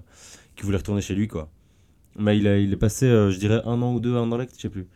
qu'il 0.56 0.66
voulait 0.66 0.78
retourner 0.78 1.02
chez 1.02 1.16
lui, 1.16 1.28
quoi. 1.28 1.50
Mais 2.18 2.38
il, 2.38 2.48
a- 2.48 2.58
il 2.58 2.74
est 2.74 2.78
passé, 2.78 3.06
euh, 3.06 3.32
je 3.32 3.38
dirais, 3.40 3.62
un 3.66 3.82
an 3.82 3.94
ou 3.94 4.00
deux 4.00 4.16
à 4.16 4.20
Anderlecht, 4.22 4.54
je 4.58 4.62
sais 4.62 4.70
plus. 4.70 4.88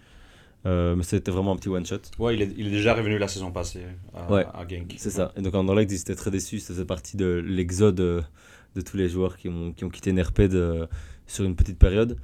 Euh, 0.66 0.96
mais 0.96 1.04
c'était 1.04 1.32
vraiment 1.32 1.54
un 1.54 1.56
petit 1.56 1.70
one 1.70 1.86
shot. 1.86 2.02
Ouais, 2.20 2.36
il 2.36 2.42
est, 2.42 2.54
il 2.58 2.68
est 2.68 2.72
déjà 2.72 2.94
revenu 2.94 3.18
la 3.18 3.28
saison 3.28 3.52
passée 3.52 3.82
à, 4.14 4.32
Ouais. 4.32 4.46
à 4.54 4.68
Genk. 4.68 4.94
C'est 4.98 5.10
ça. 5.10 5.32
Et 5.38 5.42
donc 5.42 5.56
Anderlecht, 5.56 5.92
ils 5.92 6.02
étaient 6.02 6.16
très 6.16 6.30
déçus. 6.32 6.60
Ça 6.60 6.74
faisait 6.74 6.86
partie 6.86 7.18
de 7.18 7.42
l'exode 7.46 7.96
de 7.96 8.82
tous 8.86 8.96
les 8.98 9.10
joueurs 9.10 9.38
qui 9.38 9.48
ont, 9.50 9.72
qui 9.74 9.86
ont 9.86 9.90
quitté 9.90 10.12
Nerped 10.14 10.54
euh, 10.54 10.86
sur 11.32 11.46
une 11.46 11.56
petite 11.56 11.80
période. 11.80 12.18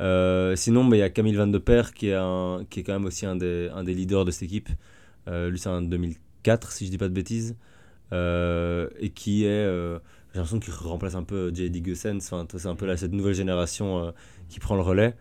Euh, 0.00 0.56
sinon, 0.56 0.84
bah, 0.84 0.96
il 0.96 1.00
y 1.00 1.02
a 1.02 1.10
Camille 1.10 1.34
Van 1.34 1.46
de 1.46 1.58
Per 1.58 1.82
qui 1.94 2.08
est, 2.08 2.14
un, 2.14 2.64
qui 2.68 2.80
est 2.80 2.82
quand 2.82 2.92
même 2.92 3.06
aussi 3.06 3.26
un 3.26 3.36
des, 3.36 3.70
un 3.74 3.84
des 3.84 3.94
leaders 3.94 4.24
de 4.24 4.30
cette 4.30 4.44
équipe. 4.44 4.68
Euh, 5.28 5.50
lui, 5.50 5.58
c'est 5.58 5.68
en 5.68 5.82
2004, 5.82 6.72
si 6.72 6.86
je 6.86 6.90
dis 6.90 6.98
pas 6.98 7.08
de 7.08 7.14
bêtises. 7.14 7.56
Euh, 8.12 8.88
et 9.00 9.10
qui 9.10 9.44
est. 9.44 9.66
J'ai 10.32 10.40
l'impression 10.40 10.60
qu'il 10.60 10.74
remplace 10.74 11.14
un 11.14 11.22
peu 11.22 11.50
J.D. 11.52 11.80
Gussens. 11.80 12.18
Enfin, 12.18 12.46
c'est 12.56 12.68
un 12.68 12.74
peu 12.74 12.86
là, 12.86 12.96
cette 12.96 13.12
nouvelle 13.12 13.34
génération 13.34 14.12
qui 14.48 14.60
prend 14.60 14.76
le 14.76 14.82
relais. 14.82 15.14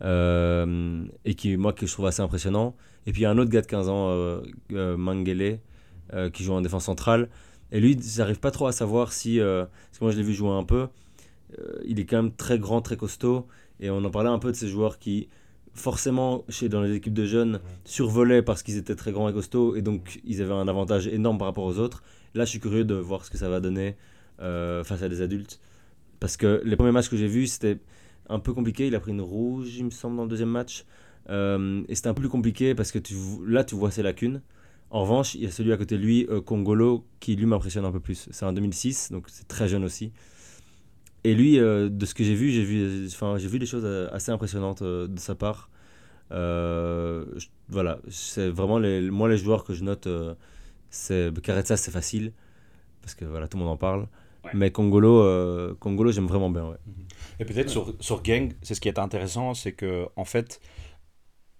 Et 0.00 1.34
qui, 1.34 1.56
moi, 1.56 1.72
que 1.72 1.86
je 1.86 1.92
trouve 1.92 2.06
assez 2.06 2.22
impressionnant. 2.22 2.74
Et 3.06 3.12
puis, 3.12 3.20
il 3.20 3.24
y 3.24 3.26
a 3.26 3.30
un 3.30 3.38
autre 3.38 3.50
gars 3.50 3.60
de 3.60 3.66
15 3.66 3.88
ans, 3.88 4.08
euh, 4.10 4.96
Mangele, 4.96 5.58
qui 6.32 6.42
joue 6.42 6.54
en 6.54 6.62
défense 6.62 6.86
centrale. 6.86 7.28
Et 7.70 7.80
lui, 7.80 7.98
j'arrive 8.02 8.40
pas 8.40 8.50
trop 8.50 8.66
à 8.66 8.72
savoir 8.72 9.12
si. 9.12 9.38
parce 9.38 9.98
que 9.98 10.04
moi, 10.04 10.10
je 10.10 10.16
l'ai 10.16 10.22
vu 10.22 10.32
jouer 10.32 10.50
un 10.50 10.64
peu. 10.64 10.88
Euh, 11.58 11.80
il 11.84 12.00
est 12.00 12.04
quand 12.04 12.22
même 12.22 12.32
très 12.32 12.58
grand, 12.58 12.80
très 12.80 12.96
costaud. 12.96 13.46
Et 13.80 13.90
on 13.90 14.04
en 14.04 14.10
parlait 14.10 14.30
un 14.30 14.38
peu 14.38 14.50
de 14.50 14.56
ces 14.56 14.68
joueurs 14.68 14.98
qui, 14.98 15.28
forcément, 15.74 16.44
chez, 16.48 16.68
dans 16.68 16.82
les 16.82 16.94
équipes 16.94 17.14
de 17.14 17.24
jeunes, 17.24 17.60
survolaient 17.84 18.42
parce 18.42 18.62
qu'ils 18.62 18.76
étaient 18.76 18.94
très 18.94 19.12
grands 19.12 19.28
et 19.28 19.32
costauds. 19.32 19.76
Et 19.76 19.82
donc, 19.82 20.20
ils 20.24 20.42
avaient 20.42 20.52
un 20.54 20.68
avantage 20.68 21.06
énorme 21.06 21.38
par 21.38 21.48
rapport 21.48 21.64
aux 21.64 21.78
autres. 21.78 22.02
Là, 22.34 22.44
je 22.44 22.50
suis 22.50 22.60
curieux 22.60 22.84
de 22.84 22.94
voir 22.94 23.24
ce 23.24 23.30
que 23.30 23.38
ça 23.38 23.48
va 23.48 23.60
donner 23.60 23.96
euh, 24.40 24.84
face 24.84 25.02
à 25.02 25.08
des 25.08 25.22
adultes. 25.22 25.60
Parce 26.20 26.36
que 26.36 26.62
les 26.64 26.76
premiers 26.76 26.92
matchs 26.92 27.08
que 27.08 27.16
j'ai 27.16 27.28
vus, 27.28 27.48
c'était 27.48 27.78
un 28.28 28.38
peu 28.38 28.52
compliqué. 28.52 28.86
Il 28.86 28.94
a 28.94 29.00
pris 29.00 29.12
une 29.12 29.20
rouge, 29.20 29.76
il 29.76 29.84
me 29.84 29.90
semble, 29.90 30.16
dans 30.16 30.24
le 30.24 30.28
deuxième 30.28 30.48
match. 30.50 30.84
Euh, 31.30 31.82
et 31.88 31.94
c'était 31.94 32.08
un 32.08 32.14
peu 32.14 32.22
plus 32.22 32.28
compliqué 32.28 32.74
parce 32.74 32.92
que 32.92 32.98
tu, 32.98 33.14
là, 33.46 33.64
tu 33.64 33.74
vois 33.74 33.90
ses 33.90 34.02
lacunes. 34.02 34.40
En 34.90 35.02
revanche, 35.02 35.34
il 35.34 35.42
y 35.42 35.46
a 35.46 35.50
celui 35.50 35.72
à 35.72 35.76
côté 35.76 35.96
de 35.96 36.02
lui, 36.02 36.26
euh, 36.30 36.40
Congolo, 36.40 37.04
qui 37.18 37.34
lui 37.34 37.46
m'impressionne 37.46 37.84
un 37.84 37.92
peu 37.92 38.00
plus. 38.00 38.28
C'est 38.30 38.44
en 38.44 38.52
2006, 38.52 39.10
donc 39.10 39.24
c'est 39.28 39.48
très 39.48 39.68
jeune 39.68 39.84
aussi. 39.84 40.12
Et 41.24 41.34
lui, 41.34 41.58
euh, 41.58 41.88
de 41.88 42.04
ce 42.06 42.14
que 42.14 42.22
j'ai 42.24 42.34
vu, 42.34 42.50
j'ai 42.50 42.64
vu, 42.64 43.06
enfin, 43.06 43.38
j'ai 43.38 43.48
vu 43.48 43.58
des 43.58 43.66
choses 43.66 43.84
euh, 43.86 44.08
assez 44.12 44.30
impressionnantes 44.30 44.82
euh, 44.82 45.08
de 45.08 45.18
sa 45.18 45.34
part. 45.34 45.70
Euh, 46.32 47.26
je- 47.36 47.48
voilà, 47.68 47.98
c'est 48.10 48.48
vraiment 48.48 48.78
les, 48.78 49.00
moi 49.10 49.28
les 49.28 49.38
joueurs 49.38 49.64
que 49.64 49.74
je 49.74 49.84
note. 49.84 50.08
c'est 50.90 51.30
Karetsa, 51.42 51.76
c'est 51.76 51.90
facile 51.90 52.32
parce 53.02 53.14
que 53.14 53.24
voilà, 53.24 53.48
tout 53.48 53.56
le 53.58 53.64
monde 53.64 53.72
en 53.72 53.76
parle. 53.78 54.08
Ouais. 54.44 54.50
Mais 54.54 54.70
Congolo, 54.70 55.74
Congolo, 55.80 56.12
j'aime 56.12 56.26
vraiment 56.26 56.50
bien. 56.50 56.66
Ouais. 56.68 56.76
Et 57.40 57.44
peut-être 57.44 57.70
sur, 57.70 57.94
sur 58.00 58.22
Gang, 58.22 58.52
c'est 58.62 58.74
ce 58.74 58.80
qui 58.80 58.88
est 58.88 58.98
intéressant, 58.98 59.54
c'est 59.54 59.72
que 59.72 60.06
en 60.16 60.24
fait, 60.24 60.60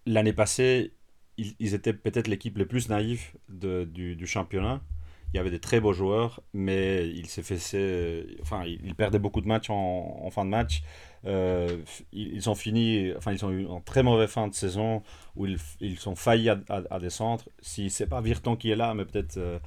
l'année 0.06 0.32
passée, 0.32 0.92
ils, 1.36 1.54
ils 1.58 1.74
étaient 1.74 1.92
peut-être 1.92 2.28
l'équipe 2.28 2.56
les 2.58 2.66
plus 2.66 2.88
naïve 2.88 3.32
de, 3.48 3.84
du, 3.84 4.16
du 4.16 4.26
championnat. 4.26 4.82
Il 5.34 5.36
y 5.36 5.40
avait 5.40 5.50
des 5.50 5.58
très 5.58 5.80
beaux 5.80 5.92
joueurs, 5.92 6.40
mais 6.52 7.08
il 7.08 7.26
s'est 7.26 7.42
fait, 7.42 7.58
enfin, 8.40 8.62
il, 8.64 8.94
perdait 8.94 9.18
beaucoup 9.18 9.40
de 9.40 9.48
matchs 9.48 9.68
en, 9.68 10.20
en 10.22 10.30
fin 10.30 10.44
de 10.44 10.50
match. 10.50 10.82
Euh, 11.26 11.78
ils, 12.12 12.48
ont 12.48 12.54
fini, 12.54 13.12
enfin, 13.16 13.32
ils 13.32 13.44
ont 13.44 13.50
eu 13.50 13.62
une 13.62 13.82
très 13.82 14.04
mauvaise 14.04 14.30
fin 14.30 14.46
de 14.46 14.54
saison 14.54 15.02
où 15.34 15.46
ils, 15.46 15.58
ils 15.80 16.08
ont 16.08 16.14
failli 16.14 16.50
à, 16.50 16.60
à, 16.68 16.82
à 16.88 17.00
descendre. 17.00 17.42
Si 17.60 17.90
c'est 17.90 18.06
pas 18.06 18.20
Virton 18.20 18.54
qui 18.54 18.70
est 18.70 18.76
là, 18.76 18.94
mais 18.94 19.04
peut-être 19.04 19.36
euh, 19.38 19.58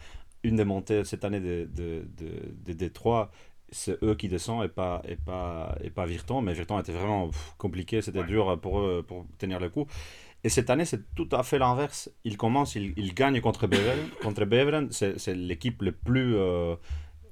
une 0.44 0.56
des 0.56 0.64
montées 0.64 1.04
cette 1.04 1.26
année 1.26 1.42
de, 1.42 1.68
de, 1.76 2.08
de, 2.18 2.32
de 2.66 2.74
Détroit, 2.74 3.30
c'est 3.70 4.02
eux 4.04 4.16
qui 4.16 4.30
descendent 4.30 4.64
et 4.64 4.70
pas, 4.70 5.02
et 5.06 5.18
pas, 5.18 5.78
et 5.84 5.90
pas 5.90 6.06
Virton. 6.06 6.42
Mais 6.42 6.54
Virton 6.54 6.80
était 6.80 6.94
vraiment 6.94 7.28
pff, 7.28 7.56
compliqué, 7.58 8.02
c'était 8.02 8.24
dur 8.24 8.58
pour 8.62 8.80
eux 8.80 9.04
pour 9.06 9.26
tenir 9.38 9.60
le 9.60 9.70
coup. 9.70 9.86
Et 10.48 10.50
cette 10.50 10.70
année, 10.70 10.86
c'est 10.86 11.14
tout 11.14 11.28
à 11.34 11.44
fait 11.44 11.60
l'inverse. 11.60 12.10
Ils 12.24 12.38
commencent, 12.38 12.76
ils, 12.76 12.94
ils 12.96 13.14
gagnent 13.14 13.42
contre 13.42 13.68
Beveren. 13.68 14.08
contre 14.22 14.46
Beveren, 14.46 14.88
c'est 14.94 15.36
l'équipe 15.36 15.82
le 15.82 15.92
plus, 15.92 16.38
euh, 16.38 16.78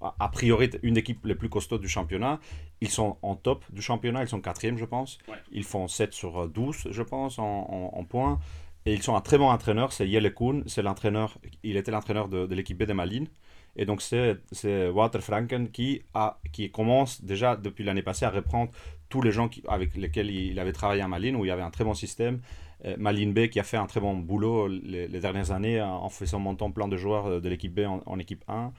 a 0.02 0.28
priori, 0.28 0.70
une 0.84 0.98
équipe 0.98 1.26
les 1.26 1.34
plus 1.34 1.48
costauds 1.48 1.78
du 1.78 1.88
championnat. 1.88 2.42
Ils 2.82 2.90
sont 2.90 3.18
en 3.22 3.38
top 3.38 3.64
du 3.72 3.82
championnat, 3.82 4.22
ils 4.24 4.28
sont 4.28 4.42
quatrième, 4.42 4.78
je 4.78 4.84
pense. 4.84 5.18
Ouais. 5.30 5.38
Ils 5.54 5.64
font 5.64 5.88
7 5.88 6.12
sur 6.14 6.50
12, 6.50 6.90
je 6.92 7.04
pense, 7.04 7.40
en, 7.40 7.46
en, 7.46 7.98
en 7.98 8.04
points. 8.04 8.38
Et 8.86 8.94
ils 8.94 9.02
sont 9.02 9.16
un 9.16 9.22
très 9.22 9.38
bon 9.38 9.48
entraîneur, 9.48 9.94
c'est 9.94 10.10
Jelle 10.10 10.34
Koen, 10.34 10.64
c'est 10.68 10.82
l'entraîneur, 10.82 11.38
il 11.64 11.78
était 11.78 11.92
l'entraîneur 11.92 12.28
de, 12.28 12.46
de 12.46 12.54
l'équipe 12.54 12.78
B 12.78 12.84
de 12.84 12.92
Malines. 12.92 13.30
Et 13.78 13.86
donc 13.86 14.02
c'est 14.02 14.38
c'est 14.52 14.90
Walter 14.90 15.22
Franken 15.22 15.70
qui, 15.72 16.02
a, 16.14 16.40
qui 16.52 16.70
commence 16.70 17.24
déjà 17.24 17.56
depuis 17.56 17.86
l'année 17.86 18.04
passée 18.04 18.26
à 18.26 18.30
reprendre 18.30 18.72
tous 19.10 19.22
les 19.22 19.32
gens 19.32 19.48
qui, 19.50 19.64
avec 19.68 19.96
lesquels 19.96 20.30
il 20.30 20.60
avait 20.60 20.74
travaillé 20.74 21.02
à 21.02 21.08
Malines, 21.08 21.36
où 21.38 21.46
il 21.46 21.48
y 21.48 21.52
avait 21.52 21.62
un 21.62 21.72
très 21.72 21.86
bon 21.86 21.94
système. 21.94 22.42
Euh, 22.84 22.96
Malines 22.98 23.34
B 23.34 23.48
qui 23.48 23.60
a 23.60 23.64
fait 23.64 23.78
un 23.78 23.86
très 23.86 24.00
bon 24.00 24.16
boulot 24.16 24.68
les, 24.68 25.08
dernières 25.08 25.52
années 25.52 25.82
en 25.82 26.04
en 26.04 26.10
faisant 26.10 26.40
montant 26.40 26.72
plein 26.72 26.88
de 26.88 26.98
joueurs 26.98 27.28
euh, 27.28 27.40
de 27.40 27.50
l'équipe 27.50 27.74
B 27.74 27.82
en, 28.06 28.20
équipe 28.20 28.44
1. 28.48 28.74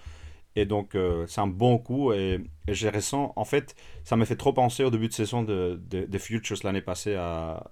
Et 0.59 0.65
donc, 0.65 0.95
euh, 0.95 1.27
c'est 1.27 1.41
un 1.41 1.47
bon 1.47 1.79
coup. 1.79 2.13
Et, 2.13 2.41
et 2.67 2.75
j'ai 2.75 2.89
ressens, 2.91 3.33
en 3.37 3.45
fait, 3.45 3.75
ça 4.05 4.17
m'a 4.17 4.25
fait 4.25 4.37
trop 4.37 4.53
penser 4.53 4.85
au 4.85 4.91
début 4.91 5.09
de 5.09 5.13
saison 5.13 5.43
de, 5.43 5.81
de, 5.91 6.07
de 6.07 6.19
Futures 6.19 6.57
l'année 6.65 6.81
passée 6.81 7.15
à, 7.15 7.65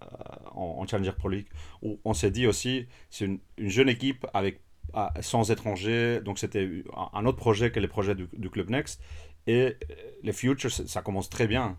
en, 0.54 0.76
en 0.80 0.86
Challenger 0.86 1.12
Pro 1.12 1.28
League, 1.30 1.48
où 1.82 1.98
on 2.04 2.12
s'est 2.14 2.30
dit 2.30 2.46
aussi, 2.46 2.86
c'est 3.10 3.24
une, 3.24 3.38
une 3.58 3.70
jeune 3.70 3.88
équipe 3.88 4.26
avec, 4.34 4.60
à- 4.92 5.12
sans 5.20 5.50
étrangers. 5.50 6.20
Donc, 6.22 6.38
c'était 6.38 6.68
un, 7.14 7.24
autre 7.26 7.38
projet 7.38 7.70
que 7.70 7.80
les 7.80 7.88
projets 7.88 8.14
du, 8.14 8.28
du 8.36 8.50
Club 8.50 8.70
Next. 8.70 9.00
Et 9.46 9.76
les 10.22 10.32
Futures, 10.32 10.70
ça 10.70 11.02
commence 11.02 11.30
très 11.30 11.46
bien. 11.46 11.78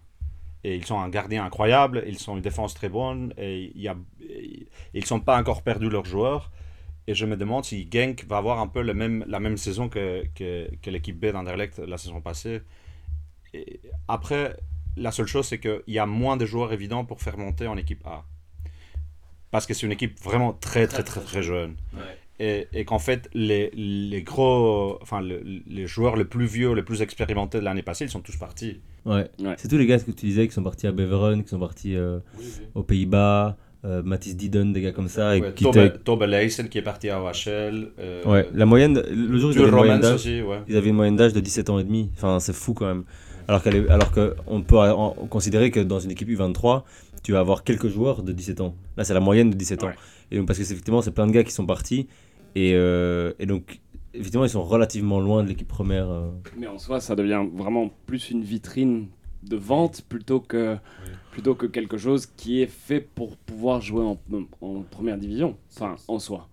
Et 0.63 0.75
ils 0.75 0.85
sont 0.85 0.99
un 0.99 1.09
gardien 1.09 1.45
incroyable, 1.45 2.03
ils 2.07 2.27
ont 2.27 2.37
une 2.37 2.41
défense 2.41 2.73
très 2.73 2.89
bonne, 2.89 3.35
et 3.37 3.71
il 3.75 3.81
y 3.81 3.87
a, 3.87 3.95
ils 4.99 5.01
ne 5.01 5.07
sont 5.07 5.19
pas 5.19 5.37
encore 5.39 5.61
perdus 5.61 5.89
leurs 5.89 6.05
joueurs. 6.05 6.51
Et 7.07 7.13
je 7.13 7.25
me 7.27 7.37
demande 7.37 7.63
si 7.65 7.87
Genk 7.91 8.25
va 8.27 8.37
avoir 8.37 8.59
un 8.59 8.67
peu 8.67 8.81
le 8.81 8.95
même, 8.95 9.23
la 9.27 9.39
même 9.39 9.57
saison 9.57 9.89
que, 9.89 10.23
que, 10.33 10.67
que 10.81 10.89
l'équipe 10.89 11.19
B 11.19 11.27
d'Anderlecht 11.27 11.77
la 11.79 11.97
saison 11.97 12.19
passée. 12.19 12.61
Et 13.53 13.79
après, 14.07 14.57
la 14.97 15.11
seule 15.11 15.27
chose, 15.27 15.45
c'est 15.45 15.59
qu'il 15.59 15.83
y 15.87 15.99
a 15.99 16.07
moins 16.07 16.35
de 16.35 16.45
joueurs 16.47 16.73
évidents 16.73 17.05
pour 17.05 17.21
faire 17.21 17.37
monter 17.37 17.67
en 17.67 17.77
équipe 17.77 18.01
A. 18.07 18.23
Parce 19.51 19.67
que 19.67 19.73
c'est 19.75 19.85
une 19.85 19.91
équipe 19.91 20.19
vraiment 20.19 20.51
très, 20.53 20.87
très, 20.87 21.03
très, 21.03 21.21
très 21.21 21.43
jeune. 21.43 21.75
Ouais. 21.93 22.17
Et, 22.39 22.67
et 22.73 22.83
qu'en 22.85 22.99
fait, 22.99 23.29
les, 23.33 23.69
les 23.71 24.23
gros, 24.23 24.97
enfin, 25.01 25.21
le- 25.21 25.43
les 25.67 25.87
joueurs 25.87 26.17
les 26.17 26.25
plus 26.25 26.47
vieux, 26.47 26.73
les 26.73 26.83
plus 26.83 27.01
expérimentés 27.01 27.59
de 27.59 27.63
l'année 27.63 27.83
passée, 27.83 28.05
ils 28.05 28.09
sont 28.09 28.19
tous 28.19 28.35
partis. 28.35 28.81
Ouais. 29.05 29.29
Ouais. 29.39 29.55
C'est 29.57 29.67
tous 29.69 29.77
les 29.77 29.85
gars 29.85 29.99
que 29.99 30.11
tu 30.11 30.25
disais 30.25 30.47
qui 30.47 30.53
sont 30.53 30.63
partis 30.63 30.87
à 30.87 30.91
Beveren, 30.91 31.43
qui 31.43 31.49
sont 31.49 31.59
partis 31.59 31.95
euh, 31.95 32.19
aux 32.73 32.83
Pays-Bas, 32.83 33.55
euh, 33.86 34.01
Mathis 34.03 34.36
Didon, 34.36 34.71
des 34.71 34.81
gars 34.81 34.91
comme 34.91 35.07
ça. 35.07 35.38
Et 35.38 35.41
Ouais, 35.41 35.53
qui 35.53 35.63
qui 36.69 36.77
est 36.77 36.81
parti 36.81 37.09
à 37.09 37.21
OHL. 37.21 37.91
Euh, 37.99 38.23
Ouais, 38.25 38.49
la 38.53 38.65
moyenne, 38.65 39.01
le 39.09 39.38
jour 39.38 39.51
où 39.51 39.53
ils 39.53 39.59
avaient 39.59 39.67
une 39.69 39.75
moyenne 39.75 39.95
Romans 39.97 40.01
d'âge, 40.01 40.15
aussi, 40.15 40.41
ouais. 40.41 40.57
ils 40.67 40.75
avaient 40.75 40.89
une 40.89 40.95
moyenne 40.95 41.15
d'âge 41.15 41.33
de 41.33 41.39
17 41.39 41.69
ans 41.69 41.79
et 41.79 41.83
demi. 41.83 42.09
Enfin, 42.15 42.39
c'est 42.39 42.53
fou 42.55 42.73
quand 42.73 42.88
même. 42.88 43.03
Alors 43.47 43.61
qu'elle 43.61 43.75
est- 43.75 43.89
alors 43.89 44.11
qu'on 44.11 44.61
peut 44.63 44.77
en- 44.79 45.11
considérer 45.29 45.69
que 45.69 45.79
dans 45.79 45.99
une 45.99 46.11
équipe 46.11 46.27
U23, 46.29 46.83
tu 47.23 47.31
vas 47.33 47.39
avoir 47.39 47.63
quelques 47.63 47.88
joueurs 47.88 48.23
de 48.23 48.31
17 48.31 48.59
ans. 48.61 48.75
Là, 48.97 49.03
c'est 49.03 49.13
la 49.13 49.19
moyenne 49.19 49.49
de 49.51 49.55
17 49.55 49.83
ans. 49.83 49.88
Ouais. 49.88 49.93
Et 50.31 50.38
donc, 50.38 50.47
parce 50.47 50.57
que 50.57 50.65
c'est- 50.65 50.73
effectivement, 50.73 51.01
c'est 51.01 51.11
plein 51.11 51.27
de 51.27 51.31
gars 51.31 51.43
qui 51.43 51.51
sont 51.51 51.65
partis. 51.65 52.07
Et, 52.55 52.73
euh, 52.73 53.33
et 53.39 53.45
donc, 53.45 53.79
effectivement, 54.13 54.45
ils 54.45 54.49
sont 54.49 54.63
relativement 54.63 55.19
loin 55.19 55.43
de 55.43 55.49
l'équipe 55.49 55.67
première. 55.67 56.09
euh. 56.09 56.29
Mais 56.57 56.67
en 56.67 56.79
soi, 56.79 56.99
ça 56.99 57.15
devient 57.15 57.43
vraiment 57.55 57.91
plus 58.07 58.31
une 58.31 58.41
vitrine 58.43 59.07
de 59.45 59.55
vente 59.57 60.01
plutôt 60.03 60.39
que, 60.39 60.77
plutôt 61.31 61.55
que 61.55 61.65
quelque 61.65 61.97
chose 61.97 62.25
qui 62.37 62.61
est 62.61 62.67
fait 62.67 63.01
pour 63.01 63.37
pouvoir 63.37 63.81
jouer 63.81 64.03
en, 64.03 64.17
en 64.61 64.81
première 64.83 65.17
division. 65.17 65.57
Enfin, 65.73 65.95
en 66.07 66.19
soi. 66.19 66.47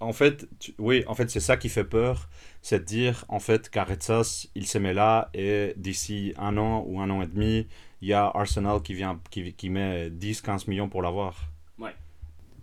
En 0.00 0.12
fait, 0.12 0.46
tu- 0.60 0.74
oui, 0.78 1.02
en 1.08 1.14
fait, 1.14 1.28
c'est 1.28 1.40
ça 1.40 1.56
qui 1.56 1.68
fait 1.68 1.82
peur, 1.84 2.28
c'est 2.62 2.78
de 2.80 2.84
dire, 2.84 3.24
en 3.28 3.40
fait, 3.40 3.68
qu'Aretsas, 3.68 4.46
il 4.54 4.64
se 4.66 4.78
met 4.78 4.94
là 4.94 5.28
et 5.34 5.74
d'ici 5.76 6.34
un 6.38 6.56
an 6.56 6.84
ou 6.86 7.00
un 7.00 7.10
an 7.10 7.20
et 7.22 7.26
demi, 7.26 7.66
il 8.00 8.08
y 8.08 8.12
a 8.12 8.26
Arsenal 8.32 8.80
qui 8.80 8.94
vient, 8.94 9.18
qui, 9.30 9.52
qui 9.54 9.70
met 9.70 10.08
10-15 10.10 10.68
millions 10.70 10.88
pour 10.88 11.02
l'avoir. 11.02 11.34
Ouais. 11.80 11.90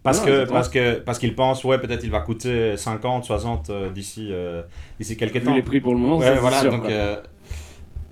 Parce 0.01 0.19
que 0.21 0.45
parce 0.45 0.69
que 0.69 0.99
parce 0.99 1.17
qu'ils 1.19 1.35
pensent 1.35 1.63
ouais 1.63 1.79
peut-être 1.79 2.03
il 2.03 2.11
va 2.11 2.21
coûter 2.21 2.77
50 2.77 3.25
60 3.25 3.69
euh, 3.71 3.89
d'ici 3.89 4.29
euh, 4.31 4.61
d'ici 4.99 5.17
quelques 5.17 5.37
Vu 5.37 5.41
temps. 5.41 5.55
les 5.55 5.63
prix 5.63 5.81
pour 5.81 5.93
le 5.93 5.99
moment, 5.99 6.17
Ouais, 6.19 6.37
voilà, 6.37 6.61
sûr, 6.61 6.71
donc, 6.71 6.85
euh, 6.85 7.21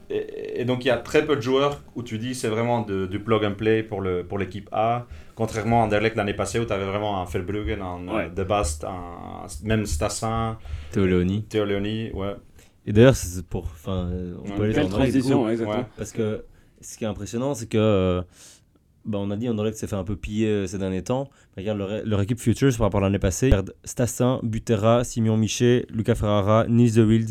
et, 0.10 0.62
et 0.62 0.66
donc 0.66 0.84
il 0.86 0.88
y 0.90 0.92
a 0.92 0.98
très 0.98 1.26
peu 1.26 1.36
de 1.36 1.42
joueurs 1.42 1.82
où 1.96 2.04
tu 2.04 2.18
dis 2.18 2.36
c'est 2.36 2.48
vraiment 2.50 2.82
de- 2.82 3.06
du 3.06 3.20
plug 3.20 3.44
and 3.46 3.54
play 3.56 3.84
pour 3.84 4.02
le 4.02 4.24
pour 4.26 4.38
l'équipe 4.38 4.70
A, 4.72 5.06
contrairement 5.36 5.82
à 5.82 5.86
Anderlecht 5.86 6.16
l'année 6.16 6.34
passée 6.34 6.60
où 6.60 6.66
tu 6.66 6.74
avais 6.74 6.86
vraiment 6.86 7.22
un 7.22 7.26
Verbruggen, 7.26 7.82
un 7.82 8.08
Ouais. 8.08 8.30
De 8.30 8.44
Bast, 8.44 8.84
un, 8.84 9.46
même 9.64 9.86
Stassin, 9.86 10.58
Théo 10.92 11.06
Léoni. 11.06 11.44
Théo 11.44 11.66
Leoni, 11.66 12.12
ouais. 12.14 12.36
Et 12.86 12.92
d'ailleurs, 12.92 13.16
c'est 13.16 13.46
pour. 13.48 13.64
Enfin, 13.64 14.10
on 14.44 14.50
Ouais. 14.50 14.56
peut 14.58 14.64
aller 14.64 14.74
coup. 14.74 14.88
transition, 14.90 15.44
ouais, 15.46 15.52
exactement. 15.54 15.80
Ouais. 15.80 15.86
Parce 15.98 16.12
que 16.12 16.44
ce 16.82 16.98
qui 16.98 17.06
est 17.06 17.08
impressionnant, 17.08 17.54
c'est 17.54 17.68
que. 17.70 17.78
euh, 17.78 18.22
bah, 19.06 19.18
on 19.22 19.32
a 19.32 19.36
dit 19.38 19.50
Anderlecht 19.50 19.78
s'est 19.78 19.88
fait 19.88 19.96
un 19.98 20.04
peu 20.06 20.16
piller 20.16 20.48
euh, 20.48 20.68
ces 20.68 20.78
derniers 20.78 21.02
temps. 21.04 21.30
Mais 21.56 21.64
regarde 21.64 21.78
leur, 21.78 21.90
leur 22.06 22.22
équipe 22.22 22.40
Futures 22.40 22.72
par 22.78 22.88
rapport 22.88 23.02
à 23.02 23.04
l'année 23.04 23.20
passée. 23.20 23.48
Regarde 23.48 23.74
Stassin, 23.86 24.40
Butera, 24.44 25.04
Simon 25.06 25.36
Michet, 25.38 25.86
Lucas 25.90 26.16
Ferrara, 26.16 26.66
Nils 26.68 26.94
de 26.96 27.04
Wild, 27.04 27.30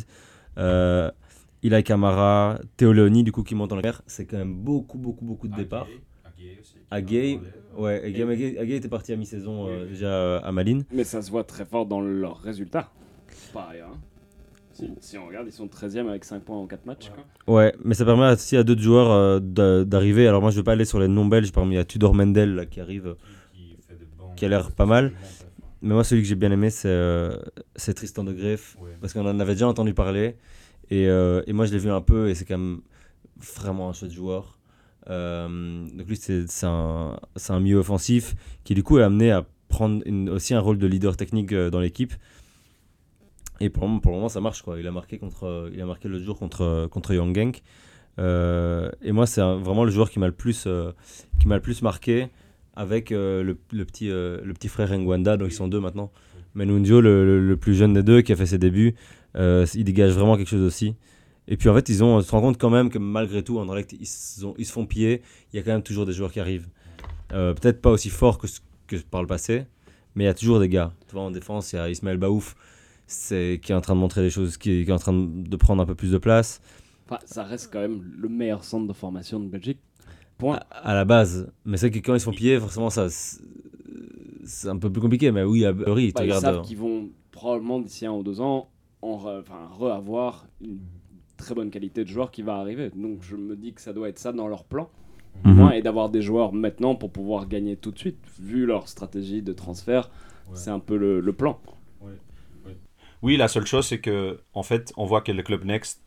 euh, 0.58 1.10
Ilai 1.62 1.82
Kamara, 1.82 2.58
Théo 2.76 2.92
Léoni, 2.92 3.22
du 3.22 3.32
coup, 3.32 3.42
qui 3.42 3.54
monte 3.54 3.70
dans 3.70 3.76
la 3.76 3.82
mer. 3.82 4.02
C'est 4.06 4.26
quand 4.26 4.38
même 4.38 4.54
beaucoup, 4.54 4.98
beaucoup, 4.98 5.24
beaucoup 5.24 5.48
de 5.48 5.54
départs. 5.54 5.86
Agay, 6.90 7.40
ouais, 7.76 8.02
Agay, 8.04 8.22
Agay- 8.24 8.58
Agay 8.58 8.76
était 8.76 8.88
parti 8.88 9.12
à 9.12 9.16
mi-saison 9.16 9.66
euh, 9.68 9.86
déjà 9.86 10.06
euh, 10.08 10.40
à 10.42 10.52
Malines. 10.52 10.84
Mais 10.92 11.04
ça 11.04 11.22
se 11.22 11.30
voit 11.30 11.44
très 11.44 11.64
fort 11.64 11.86
dans 11.86 12.00
leurs 12.00 12.38
résultats. 12.38 12.90
Par 13.54 13.68
ailleurs. 13.70 13.90
hein. 13.94 13.98
Si, 14.74 14.90
si 15.00 15.18
on 15.18 15.26
regarde, 15.26 15.46
ils 15.46 15.52
sont 15.52 15.66
13e 15.68 16.08
avec 16.08 16.24
5 16.24 16.42
points 16.42 16.56
en 16.56 16.66
4 16.66 16.84
matchs. 16.86 17.10
quoi. 17.14 17.54
Ouais, 17.54 17.74
mais 17.84 17.94
ça 17.94 18.04
permet 18.04 18.30
aussi 18.32 18.56
à 18.56 18.62
d'autres 18.64 18.80
joueurs 18.82 19.10
euh, 19.10 19.38
d'a- 19.40 19.84
d'arriver. 19.84 20.26
Alors 20.26 20.40
moi, 20.42 20.50
je 20.50 20.56
vais 20.56 20.62
pas 20.64 20.72
aller 20.72 20.84
sur 20.86 20.98
les 20.98 21.08
noms 21.08 21.26
belges. 21.26 21.52
Parmi 21.52 21.74
il 21.74 21.76
y 21.76 21.80
a 21.80 21.84
Tudor 21.84 22.14
Mendel 22.14 22.54
là, 22.54 22.66
qui 22.66 22.80
arrive. 22.80 23.14
Qui 24.36 24.44
a 24.46 24.48
l'air 24.48 24.72
pas 24.72 24.86
mal. 24.86 25.12
Mais 25.82 25.94
moi, 25.94 26.04
celui 26.04 26.22
que 26.22 26.28
j'ai 26.28 26.34
bien 26.36 26.50
aimé, 26.52 26.70
c'est 26.70 26.88
euh, 26.88 27.36
c'est 27.76 27.94
Tristan 27.94 28.24
de 28.24 28.32
Greff. 28.32 28.76
Parce 29.00 29.12
qu'on 29.12 29.26
en 29.26 29.40
avait 29.40 29.52
déjà 29.54 29.68
entendu 29.68 29.94
parler. 29.94 30.36
Et, 30.92 31.08
euh, 31.08 31.40
et 31.46 31.54
moi, 31.54 31.64
je 31.64 31.72
l'ai 31.72 31.78
vu 31.78 31.90
un 31.90 32.02
peu. 32.02 32.28
Et 32.28 32.34
c'est 32.34 32.44
quand 32.44 32.58
même 32.58 32.82
vraiment 33.56 33.88
un 33.88 33.94
chouette 33.94 34.12
joueur. 34.12 34.58
Euh, 35.08 35.86
donc 35.96 36.06
lui, 36.06 36.16
c'est 36.16 36.44
un, 36.64 37.18
un 37.48 37.60
milieu 37.60 37.78
offensif 37.78 38.34
qui, 38.62 38.74
du 38.74 38.82
coup, 38.82 38.98
est 38.98 39.02
amené 39.02 39.32
à 39.32 39.46
prendre 39.68 40.02
aussi 40.30 40.52
un 40.52 40.60
rôle 40.60 40.76
de 40.76 40.86
leader 40.86 41.16
technique 41.16 41.52
euh, 41.52 41.70
dans 41.70 41.80
l'équipe. 41.80 42.12
Et 43.60 43.70
pour 43.70 43.84
le, 43.84 44.00
moment, 44.04 44.28
ça 44.28 44.42
marche. 44.42 44.60
Quoi. 44.60 44.78
Il 44.80 44.86
a 44.86 44.90
marqué, 44.92 45.18
contre, 45.18 45.70
l'autre 46.04 46.24
jour 46.24 46.38
contre, 46.38 46.88
contre 46.90 47.14
Young 47.14 47.34
Genk. 47.34 47.62
Et 48.18 49.12
moi, 49.12 49.26
c'est 49.26 49.40
vraiment 49.40 49.84
le 49.84 49.90
joueur 49.90 50.10
qui 50.10 50.18
m'a 50.18 50.26
le 50.26 50.32
plus, 50.34 50.66
le 50.66 51.58
plus 51.60 51.80
marqué 51.80 52.28
avec 52.74 53.10
le, 53.10 53.42
le 53.42 53.84
petit, 53.84 54.08
le 54.08 54.52
petit 54.52 54.68
frère 54.68 54.92
Ngwanda, 54.98 55.36
donc 55.36 55.48
ils 55.48 55.54
sont 55.54 55.68
deux 55.68 55.80
maintenant. 55.80 56.10
Menunjo, 56.54 57.00
le, 57.00 57.24
le- 57.24 57.40
le 57.40 57.56
plus 57.56 57.74
jeune 57.74 57.94
des 57.94 58.02
deux, 58.02 58.20
qui 58.20 58.32
a 58.32 58.36
fait 58.36 58.46
ses 58.46 58.58
débuts, 58.58 58.94
il 59.34 59.84
dégage 59.84 60.12
vraiment 60.12 60.36
quelque 60.36 60.48
chose 60.48 60.62
aussi. 60.62 60.94
Et 61.48 61.56
puis 61.56 61.68
en 61.68 61.74
fait, 61.74 61.88
ils 61.88 62.04
ont, 62.04 62.16
on 62.16 62.20
se 62.20 62.30
rend 62.30 62.40
compte 62.40 62.58
quand 62.58 62.70
même 62.70 62.88
que 62.88 62.98
malgré 62.98 63.42
tout, 63.42 63.58
Anderlecht, 63.58 63.92
ils, 63.98 64.06
se- 64.06 64.44
ont- 64.44 64.54
ils 64.58 64.66
se 64.66 64.72
font 64.72 64.86
piller. 64.86 65.22
Il 65.52 65.56
y 65.56 65.58
a 65.58 65.62
quand 65.62 65.72
même 65.72 65.82
toujours 65.82 66.06
des 66.06 66.12
joueurs 66.12 66.30
qui 66.32 66.38
arrivent. 66.40 66.68
Euh, 67.32 67.52
Peut-être 67.54 67.80
pas 67.80 67.90
aussi 67.90 68.10
forts 68.10 68.38
que, 68.38 68.46
que 68.86 68.96
par 68.96 69.22
le 69.22 69.26
passé, 69.26 69.64
mais 70.14 70.24
il 70.24 70.26
y 70.26 70.30
a 70.30 70.34
toujours 70.34 70.60
des 70.60 70.68
gars. 70.68 70.92
Tu 71.08 71.14
vois, 71.14 71.22
en 71.24 71.30
défense, 71.30 71.72
il 71.72 71.76
y 71.76 71.78
a 71.80 71.90
Ismaël 71.90 72.16
Baouf 72.18 72.54
c'est, 73.08 73.58
qui 73.62 73.72
est 73.72 73.74
en 73.74 73.80
train 73.80 73.94
de 73.94 74.00
montrer 74.00 74.22
des 74.22 74.30
choses, 74.30 74.56
qui, 74.56 74.84
qui 74.84 74.90
est 74.90 74.94
en 74.94 74.98
train 74.98 75.12
de 75.12 75.56
prendre 75.56 75.82
un 75.82 75.86
peu 75.86 75.94
plus 75.96 76.12
de 76.12 76.18
place. 76.18 76.60
Enfin, 77.06 77.18
ça 77.24 77.42
reste 77.42 77.70
quand 77.72 77.80
même 77.80 78.02
le 78.16 78.28
meilleur 78.28 78.62
centre 78.64 78.86
de 78.86 78.92
formation 78.92 79.40
de 79.40 79.48
Belgique. 79.48 79.80
Point. 80.38 80.60
À, 80.70 80.90
à 80.90 80.94
la 80.94 81.04
base. 81.04 81.50
Mais 81.64 81.76
c'est 81.76 81.90
que 81.90 81.98
quand 81.98 82.14
ils 82.14 82.20
se 82.20 82.24
font 82.24 82.32
piller, 82.32 82.58
forcément, 82.60 82.88
ça, 82.90 83.08
c'est 84.44 84.68
un 84.68 84.78
peu 84.78 84.90
plus 84.90 85.00
compliqué. 85.02 85.30
Mais 85.32 85.42
oui, 85.42 85.64
à 85.64 85.72
Bury, 85.72 86.08
tu 86.08 86.14
Bah, 86.14 86.24
ils 86.26 86.32
savent 86.34 86.58
euh, 86.58 86.60
qu'ils 86.62 86.78
vont 86.78 87.10
probablement 87.30 87.80
d'ici 87.80 88.06
un 88.06 88.12
ou 88.12 88.22
deux 88.22 88.40
ans 88.40 88.68
en 89.02 89.16
re- 89.18 89.40
enfin, 89.40 89.68
re-avoir 89.78 90.46
une 90.60 90.80
très 91.36 91.54
bonne 91.54 91.70
qualité 91.70 92.04
de 92.04 92.08
joueur 92.08 92.30
qui 92.30 92.42
va 92.42 92.56
arriver. 92.56 92.90
Donc 92.94 93.22
je 93.22 93.36
me 93.36 93.56
dis 93.56 93.72
que 93.72 93.80
ça 93.80 93.92
doit 93.92 94.08
être 94.08 94.18
ça 94.18 94.32
dans 94.32 94.48
leur 94.48 94.64
plan. 94.64 94.88
mhm. 95.44 95.72
Et 95.72 95.82
d'avoir 95.82 96.08
des 96.10 96.22
joueurs 96.22 96.52
maintenant 96.52 96.94
pour 96.94 97.10
pouvoir 97.10 97.48
gagner 97.48 97.76
tout 97.76 97.90
de 97.90 97.98
suite. 97.98 98.18
Vu 98.38 98.66
leur 98.66 98.88
stratégie 98.88 99.42
de 99.42 99.52
transfert, 99.52 100.10
c'est 100.54 100.70
un 100.70 100.78
peu 100.80 100.96
le, 100.96 101.20
le 101.20 101.32
plan. 101.32 101.58
Oui, 103.22 103.36
la 103.36 103.48
seule 103.48 103.66
chose, 103.66 103.86
c'est 103.86 104.00
que, 104.00 104.40
en 104.52 104.62
fait, 104.62 104.92
on 104.96 105.04
voit 105.06 105.20
que 105.20 105.30
le 105.32 105.42
club 105.42 105.64
Next, 105.64 106.02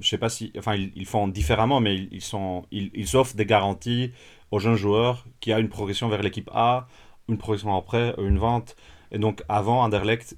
je 0.00 0.08
sais 0.08 0.18
pas 0.18 0.28
si, 0.28 0.52
enfin, 0.58 0.74
ils, 0.74 0.92
ils 0.96 1.06
font 1.06 1.28
différemment, 1.28 1.80
mais 1.80 1.96
ils, 1.96 2.08
ils 2.12 2.20
sont, 2.22 2.64
ils, 2.72 2.90
ils 2.94 3.16
offrent 3.16 3.36
des 3.36 3.46
garanties 3.46 4.12
aux 4.50 4.58
jeunes 4.58 4.76
joueurs 4.76 5.26
qui 5.40 5.52
a 5.52 5.60
une 5.60 5.68
progression 5.68 6.08
vers 6.08 6.22
l'équipe 6.22 6.50
A, 6.52 6.88
une 7.28 7.38
progression 7.38 7.76
après, 7.76 8.14
une 8.18 8.38
vente. 8.38 8.76
Et 9.12 9.18
donc, 9.18 9.42
avant, 9.48 9.82
Anderlecht 9.82 10.36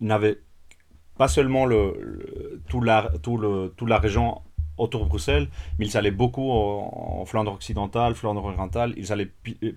n'avait 0.00 0.40
pas 1.20 1.28
seulement 1.28 1.66
le, 1.66 1.82
le- 2.00 2.62
tout 2.70 2.80
la, 2.80 2.98
tout 3.24 3.38
toute 3.76 3.90
la 3.94 3.98
région 3.98 4.26
autour 4.78 5.00
de 5.04 5.08
Bruxelles, 5.12 5.48
mais 5.78 5.84
ils 5.88 5.96
allaient 5.98 6.18
beaucoup 6.22 6.48
en, 6.50 7.20
en 7.20 7.24
Flandre 7.26 7.52
occidentale, 7.52 8.14
Flandre 8.14 8.42
orientale. 8.42 8.94
Ils 8.96 9.12
allaient 9.12 9.30
euh, 9.62 9.72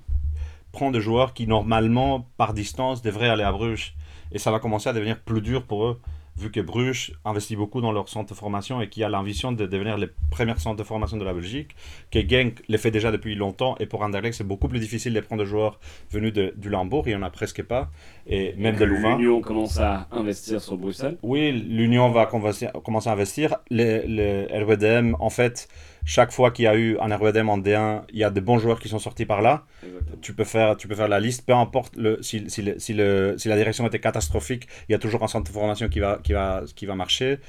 prendre 0.71 0.93
des 0.93 1.01
joueurs 1.01 1.33
qui, 1.33 1.45
normalement, 1.45 2.25
par 2.37 2.53
distance, 2.53 3.01
devraient 3.01 3.27
aller 3.27 3.43
à 3.43 3.51
Bruges. 3.51 3.93
Et 4.31 4.39
ça 4.39 4.51
va 4.51 4.59
commencer 4.59 4.87
à 4.87 4.93
devenir 4.93 5.19
plus 5.19 5.41
dur 5.41 5.63
pour 5.63 5.79
eux, 5.87 5.99
vu 6.37 6.51
que 6.51 6.59
Bruges 6.59 7.13
investit 7.25 7.55
beaucoup 7.55 7.81
dans 7.81 7.91
leur 7.91 8.09
centre 8.09 8.33
de 8.33 8.37
formation 8.37 8.81
et 8.81 8.89
qui 8.89 9.03
a 9.03 9.09
l'ambition 9.09 9.51
de 9.51 9.65
devenir 9.65 9.97
les 9.97 10.09
premiers 10.31 10.57
centres 10.57 10.77
de 10.77 10.83
formation 10.83 11.17
de 11.17 11.23
la 11.23 11.33
Belgique, 11.33 11.75
que 12.11 12.19
Genk 12.19 12.63
les 12.67 12.77
fait 12.77 12.91
déjà 12.91 13.11
depuis 13.11 13.35
longtemps. 13.35 13.75
Et 13.79 13.85
pour 13.85 14.01
Anderlecht, 14.01 14.35
c'est 14.35 14.43
beaucoup 14.43 14.67
plus 14.67 14.79
difficile 14.79 15.13
de 15.13 15.19
prendre 15.19 15.43
des 15.43 15.49
joueurs 15.49 15.79
venus 16.11 16.33
de, 16.33 16.53
du 16.57 16.69
Lambourg, 16.69 17.03
il 17.05 17.09
n'y 17.09 17.15
en 17.15 17.23
a 17.23 17.29
presque 17.29 17.63
pas, 17.63 17.89
et 18.27 18.53
même 18.57 18.77
de 18.77 18.85
Louvain. 18.85 19.17
L'Union 19.17 19.41
commence 19.41 19.79
à 19.79 20.07
investir 20.11 20.61
sur 20.61 20.77
Bruxelles. 20.77 21.17
Oui, 21.21 21.51
l'Union 21.51 22.09
va 22.09 22.25
commencer 22.25 22.67
à 22.67 23.11
investir. 23.11 23.57
Les 23.69 24.47
RWDM, 24.51 25.15
en 25.19 25.29
fait, 25.29 25.67
chaque 26.05 26.31
fois 26.31 26.51
qu'il 26.51 26.65
y 26.65 26.67
a 26.67 26.75
eu 26.75 26.97
un 26.99 27.15
RWDM 27.15 27.49
en 27.49 27.57
D1, 27.57 28.03
il 28.11 28.19
y 28.19 28.23
a 28.23 28.29
de 28.29 28.39
bons 28.41 28.57
joueurs 28.59 28.79
qui 28.79 28.89
sont 28.89 28.99
sortis 28.99 29.25
par 29.25 29.41
là. 29.41 29.65
Exactement. 29.85 30.17
Tu 30.21 30.33
peux 30.33 30.43
faire, 30.43 30.75
tu 30.77 30.87
peux 30.87 30.95
faire 30.95 31.07
la 31.07 31.19
liste, 31.19 31.45
peu 31.45 31.53
importe 31.53 31.95
le, 31.95 32.21
si, 32.21 32.49
si, 32.49 32.61
le- 32.61 32.77
si, 32.79 32.93
le- 32.93 33.35
si 33.37 33.47
la 33.47 33.55
direction 33.55 33.87
était 33.87 33.99
catastrophique, 33.99 34.67
il 34.89 34.91
y 34.91 34.95
a 34.95 34.99
toujours 34.99 35.23
un 35.23 35.27
centre 35.27 35.49
de 35.49 35.53
formation 35.53 35.87
qui 35.89 35.99
va, 35.99 36.19
qui 36.23 36.33
va, 36.33 36.63
qui 36.75 36.85
va 36.85 36.95
marcher. 36.95 37.39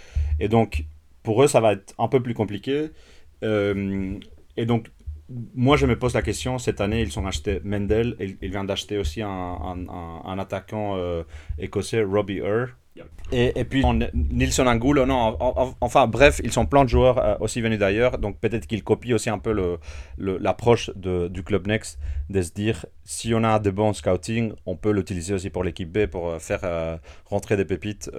Et 0.40 0.48
donc, 0.48 0.84
pour 1.22 1.42
eux, 1.42 1.48
ça 1.48 1.60
va 1.60 1.72
être 1.72 1.94
un 1.98 2.08
peu 2.08 2.22
plus 2.22 2.34
compliqué. 2.34 2.90
Euh, 3.42 4.18
et 4.56 4.66
donc, 4.66 4.88
moi, 5.54 5.76
je 5.76 5.86
me 5.86 5.98
pose 5.98 6.14
la 6.14 6.22
question, 6.22 6.58
cette 6.58 6.80
année, 6.80 7.00
ils 7.02 7.18
ont 7.18 7.26
acheté 7.26 7.60
Mendel, 7.64 8.14
et 8.20 8.36
ils 8.42 8.50
viennent 8.50 8.66
d'acheter 8.66 8.98
aussi 8.98 9.22
un, 9.22 9.28
un, 9.28 9.88
un- 9.88 10.22
un 10.24 10.38
attaquant 10.38 10.96
euh, 10.96 11.22
écossais, 11.58 12.02
Robbie 12.02 12.38
Earl. 12.38 12.74
Et, 13.32 13.64
puis, 13.64 13.82
on- 13.84 13.98
Nilsson 14.14 14.66
Angulo, 14.66 15.04
non, 15.06 15.14
en- 15.16 15.36
en- 15.40 15.76
enfin, 15.80 16.06
bref, 16.06 16.40
ils 16.44 16.52
sont 16.52 16.66
plein 16.66 16.84
de 16.84 16.88
joueurs 16.88 17.18
euh, 17.18 17.34
aussi 17.40 17.60
venus 17.60 17.78
d'ailleurs, 17.78 18.18
donc 18.18 18.38
peut-être 18.38 18.66
qu'ils 18.68 18.84
copient 18.84 19.16
aussi 19.16 19.28
un 19.30 19.38
peu 19.40 19.78
l'approche 20.18 20.90
du 20.96 21.42
Club 21.42 21.66
Next, 21.66 21.98
de 22.30 22.42
se 22.42 22.52
dire, 22.52 22.86
si 23.02 23.34
on 23.34 23.42
a 23.42 23.58
de 23.58 23.70
bons 23.70 23.94
scouting, 23.94 24.52
on 24.66 24.76
peut 24.76 24.92
l'utiliser 24.92 25.34
aussi 25.34 25.50
pour 25.50 25.64
l'équipe 25.64 25.90
B, 25.90 26.06
pour 26.06 26.28
euh, 26.28 26.38
faire 26.38 26.60
euh, 26.62 26.96
rentrer 27.24 27.56
des 27.56 27.64
pépites 27.64 28.10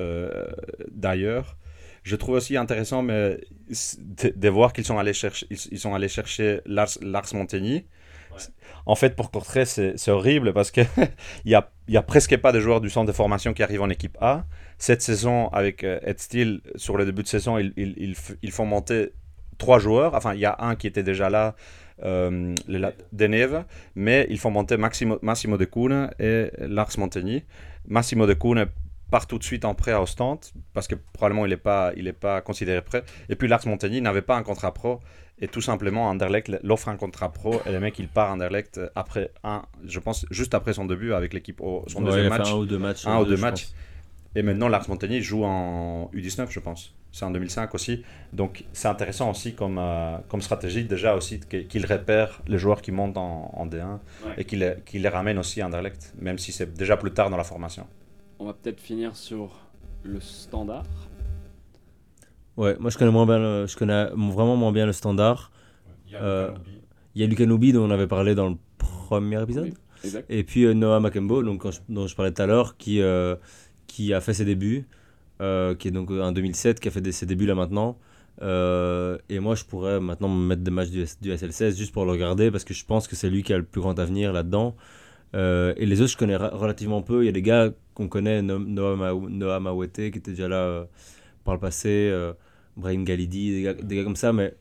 d'ailleurs. 0.92 1.58
Je 2.04 2.16
trouve 2.16 2.36
aussi 2.36 2.56
intéressant 2.58 3.02
de, 3.04 4.50
voir 4.50 4.74
qu'ils 4.74 4.86
sont 4.86 5.00
allés 5.00 5.14
chercher, 5.14 5.48
ils, 5.50 5.80
sont 5.80 5.96
allés 5.96 6.08
chercher 6.10 6.60
Lars, 6.66 6.90
Lars. 7.02 7.34
En 8.86 8.96
fait, 8.96 9.16
pour 9.16 9.32
Courtrai, 9.32 9.66
c'est 9.66 10.10
horrible 10.12 10.54
parce 10.54 10.72
qu'il 10.72 10.86
n'y 11.46 11.56
a, 11.56 11.70
il 11.88 11.94
y 11.94 11.98
a 11.98 12.02
presque 12.04 12.38
pas 12.38 12.52
de 12.52 12.60
joueurs 12.60 12.82
du 12.82 12.90
centre 12.90 13.08
de 13.08 13.12
formation 13.12 13.54
qui 13.54 13.64
arrivent 13.64 13.82
en 13.82 13.90
équipe 13.90 14.18
A. 14.22 14.46
Cette 14.78 15.02
saison, 15.02 15.48
avec 15.50 15.84
euh, 15.84 16.00
Ed 16.04 16.20
Steele, 16.20 16.62
sur 16.76 16.98
le 16.98 17.06
début 17.06 17.24
de 17.24 17.28
saison, 17.28 17.58
ils, 17.58 17.74
ils, 17.78 17.94
ils, 17.98 18.14
f- 18.14 18.36
ils 18.42 18.52
font 18.52 18.66
monter 18.66 19.14
trois 19.58 19.80
joueurs. 19.80 20.14
Enfin, 20.16 20.34
il 20.34 20.40
y 20.40 20.46
a 20.46 20.56
un 20.60 20.76
qui 20.76 20.86
était 20.88 21.04
déjà 21.04 21.30
là, 21.30 21.56
euh, 22.04 22.54
le 22.68 22.90
Deneve, 23.14 23.64
mais 23.96 24.28
ils 24.30 24.38
font 24.38 24.52
monter 24.52 24.76
Maximo, 24.78 25.18
Massimo 25.22 25.58
De 25.58 25.66
Koene 25.66 26.12
et 26.20 26.52
Lars 26.60 26.92
Montigny. 26.98 27.44
Massimo 27.88 28.28
De 28.28 28.34
Koene 28.34 28.66
part 29.12 29.28
tout 29.28 29.38
de 29.38 29.44
suite 29.44 29.66
en 29.66 29.76
prêt 29.76 29.92
à 29.92 30.02
Ostende 30.02 30.40
parce 30.74 30.88
que 30.88 30.96
probablement 31.14 31.46
il 31.46 31.50
n'est 31.50 31.58
pas, 31.58 31.94
il 31.96 32.08
est 32.08 32.14
pas 32.14 32.42
considéré 32.42 32.82
prêt. 32.82 33.04
Et 33.30 33.36
puis 33.36 33.48
Lars 33.48 33.66
Montigny 33.66 34.02
n'avait 34.02 34.24
pas 34.24 34.36
un 34.36 34.44
contrat 34.44 34.74
pro 34.74 35.00
et 35.40 35.48
tout 35.48 35.62
simplement 35.62 36.08
Anderlecht 36.10 36.50
l'offre 36.64 36.88
un 36.90 36.96
contrat 36.98 37.32
pro 37.34 37.62
et 37.66 37.72
le 37.72 37.80
mec 37.80 38.00
il 38.00 38.08
part 38.08 38.32
Anderlecht 38.32 38.80
après 38.96 39.32
un, 39.44 39.64
je 39.86 40.00
pense 40.00 40.26
juste 40.32 40.54
après 40.54 40.74
son 40.74 40.86
début 40.86 41.14
avec 41.14 41.34
l'équipe 41.34 41.60
au 41.62 41.84
son 41.88 42.00
Ouais, 42.00 42.12
il 42.12 42.14
deuxième 42.14 42.30
match. 42.30 42.52
un 42.52 42.56
ou 42.58 42.66
deux 42.66 42.78
matchs. 42.80 43.06
Un 43.08 43.18
euh, 43.18 43.22
ou 43.24 43.26
deux 43.26 43.38
matchs. 43.38 43.68
Et 44.38 44.42
maintenant, 44.44 44.68
Lars 44.68 44.90
Montagnier 44.90 45.22
joue 45.22 45.46
en 45.46 46.10
U19, 46.14 46.48
je 46.50 46.60
pense. 46.60 46.94
C'est 47.14 47.24
en 47.24 47.32
2005 47.32 47.74
aussi. 47.74 48.04
Donc, 48.34 48.66
c'est 48.74 48.90
intéressant 48.90 49.30
aussi 49.32 49.56
comme, 49.56 49.78
euh, 49.78 50.18
comme 50.28 50.42
stratégie, 50.42 50.84
déjà 50.84 51.16
aussi, 51.16 51.40
qu'il 51.40 51.86
repère 51.86 52.42
les 52.46 52.58
joueurs 52.58 52.82
qui 52.82 52.92
montent 52.92 53.16
en, 53.16 53.50
en 53.54 53.66
D1 53.66 54.00
Ouais. 54.26 54.34
et 54.38 54.44
qu'il 54.44 54.60
les, 54.60 54.74
qu'il 54.86 55.04
les 55.04 55.08
ramène 55.08 55.38
aussi 55.38 55.62
à 55.62 55.68
Anderlecht, 55.68 56.14
même 56.20 56.38
si 56.38 56.52
c'est 56.52 56.74
déjà 56.74 56.98
plus 56.98 57.12
tard 57.12 57.30
dans 57.30 57.38
la 57.38 57.46
formation. 57.46 57.88
On 58.40 58.46
va 58.46 58.54
peut-être 58.54 58.82
finir 58.82 59.16
sur 59.16 59.58
le 60.04 60.20
standard. 60.20 60.84
Ouais, 62.58 62.76
moi 62.80 62.90
je 62.90 62.98
connais, 62.98 63.12
moins 63.12 63.26
bien 63.26 63.38
le- 63.40 63.66
je 63.68 63.76
connais 63.76 64.06
vraiment 64.16 64.56
moins 64.56 64.72
bien 64.72 64.86
le 64.86 64.94
standard. 64.94 65.52
Euh, 66.22 66.52
Il 67.16 67.22
y 67.22 67.24
a 67.24 67.28
Lucas 67.28 67.46
Noubi 67.46 67.72
dont 67.74 67.84
on 67.86 67.92
avait 67.92 68.08
parlé 68.08 68.36
dans 68.36 68.50
le 68.50 68.56
premier 68.78 69.42
épisode. 69.42 69.66
Oui. 69.66 69.74
Et 70.30 70.44
puis 70.44 70.66
euh, 70.66 70.74
Noah 70.74 71.00
Makembo, 71.00 71.42
donc, 71.44 71.62
quand 71.62 71.72
je- 71.72 71.80
dont 71.90 72.08
je 72.08 72.16
parlais 72.16 72.32
tout 72.32 72.42
à 72.42 72.46
l'heure, 72.46 72.78
qui, 72.78 73.02
euh, 73.02 73.36
qui 73.88 74.14
a 74.14 74.22
fait 74.22 74.34
ses 74.34 74.46
débuts, 74.46 74.86
euh, 75.42 75.76
qui 75.76 75.88
est 75.88 75.92
donc 75.92 76.12
en 76.12 76.32
2007, 76.32 76.80
qui 76.80 76.88
a 76.88 76.92
fait 76.92 77.02
des- 77.02 77.12
ses 77.12 77.26
débuts 77.26 77.46
là 77.46 77.56
maintenant. 77.56 77.98
Euh, 78.42 79.18
et 79.30 79.40
moi, 79.40 79.56
je 79.56 79.64
pourrais 79.64 80.00
maintenant 80.02 80.28
me 80.28 80.46
mettre 80.46 80.62
des 80.62 80.72
matchs 80.72 80.90
du, 80.90 81.06
du 81.22 81.32
SL16 81.32 81.78
juste 81.78 81.94
pour 81.94 82.04
le 82.06 82.12
regarder 82.12 82.52
parce 82.52 82.66
que 82.66 82.74
je 82.74 82.86
pense 82.86 83.08
que 83.08 83.16
c'est 83.16 83.30
lui 83.30 83.44
qui 83.44 83.54
a 83.54 83.58
le 83.58 83.64
plus 83.64 83.80
grand 83.82 83.98
avenir 83.98 84.34
là-dedans. 84.34 84.76
Euh, 85.36 85.74
et 85.78 85.86
les 85.86 86.02
autres, 86.02 86.12
je 86.12 86.18
connais 86.18 86.36
relativement 86.36 87.02
peu. 87.02 87.24
Il 87.24 87.26
y 87.26 87.30
a 87.30 87.32
des 87.34 87.42
gars 87.42 87.72
qu'on 87.94 88.08
connaît, 88.10 88.42
No- 88.42 88.60
Noah, 88.60 89.14
Noah 89.30 89.60
Mawete, 89.62 90.12
qui 90.12 90.18
était 90.20 90.32
déjà 90.32 90.48
là 90.50 90.58
euh, 90.58 90.86
par 91.46 91.54
le 91.54 91.60
passé, 91.62 92.10
euh, 92.12 92.34
Brahim 92.76 93.06
Galidi, 93.06 93.64
des 93.82 93.96
gars, 93.96 94.04
comme 94.04 94.18
ça, 94.18 94.34
mais 94.34 94.54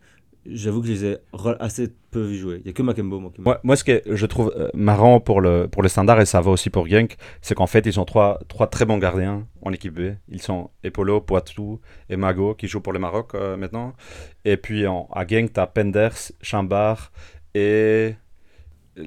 j'avoue 0.47 0.83
que 0.83 0.87
je 0.87 0.93
les 0.93 1.05
ai 1.07 1.17
assez 1.59 1.89
peu 2.11 2.23
vus 2.23 2.37
jouer. 2.37 2.57
Il 2.59 2.65
n'y 2.65 2.71
a 2.71 2.73
que 2.73 2.83
Makembo, 2.83 3.33
Moi, 3.39 3.61
moi, 3.65 3.77
ce 3.77 3.83
que 3.83 4.03
je 4.07 4.27
trouve 4.27 4.53
euh, 4.57 4.69
marrant 4.75 5.19
pour 5.19 5.41
le, 5.41 5.67
pour 5.67 5.83
le 5.83 5.89
standard, 5.89 6.21
et 6.21 6.27
ça 6.27 6.41
va 6.41 6.53
aussi 6.53 6.71
pour 6.71 6.87
Genk, 6.87 7.17
c'est 7.41 7.55
qu'en 7.55 7.67
fait, 7.67 7.85
ils 7.87 7.99
ont 7.99 8.05
trois, 8.05 8.39
trois 8.47 8.69
très 8.69 8.85
bons 8.85 8.99
gardiens 8.99 9.49
en 9.63 9.73
équipe 9.73 9.95
B. 9.95 10.15
Ils 10.29 10.43
sont 10.43 10.71
Epolo, 10.85 11.21
Poitou 11.21 11.81
et 12.09 12.17
Mago, 12.17 12.55
qui 12.55 12.69
jouent 12.69 12.83
pour 12.83 12.93
le 12.93 13.01
Maroc 13.01 13.35
euh, 13.35 13.57
maintenant. 13.57 13.95
Et 14.45 14.57
puis 14.57 14.87
en, 14.87 15.09
à 15.13 15.27
Genk, 15.27 15.53
tu 15.53 15.61
as 15.61 15.67
Penders, 15.67 16.33
Chambard 16.41 17.11
et. 17.55 18.15
C'est 18.97 19.03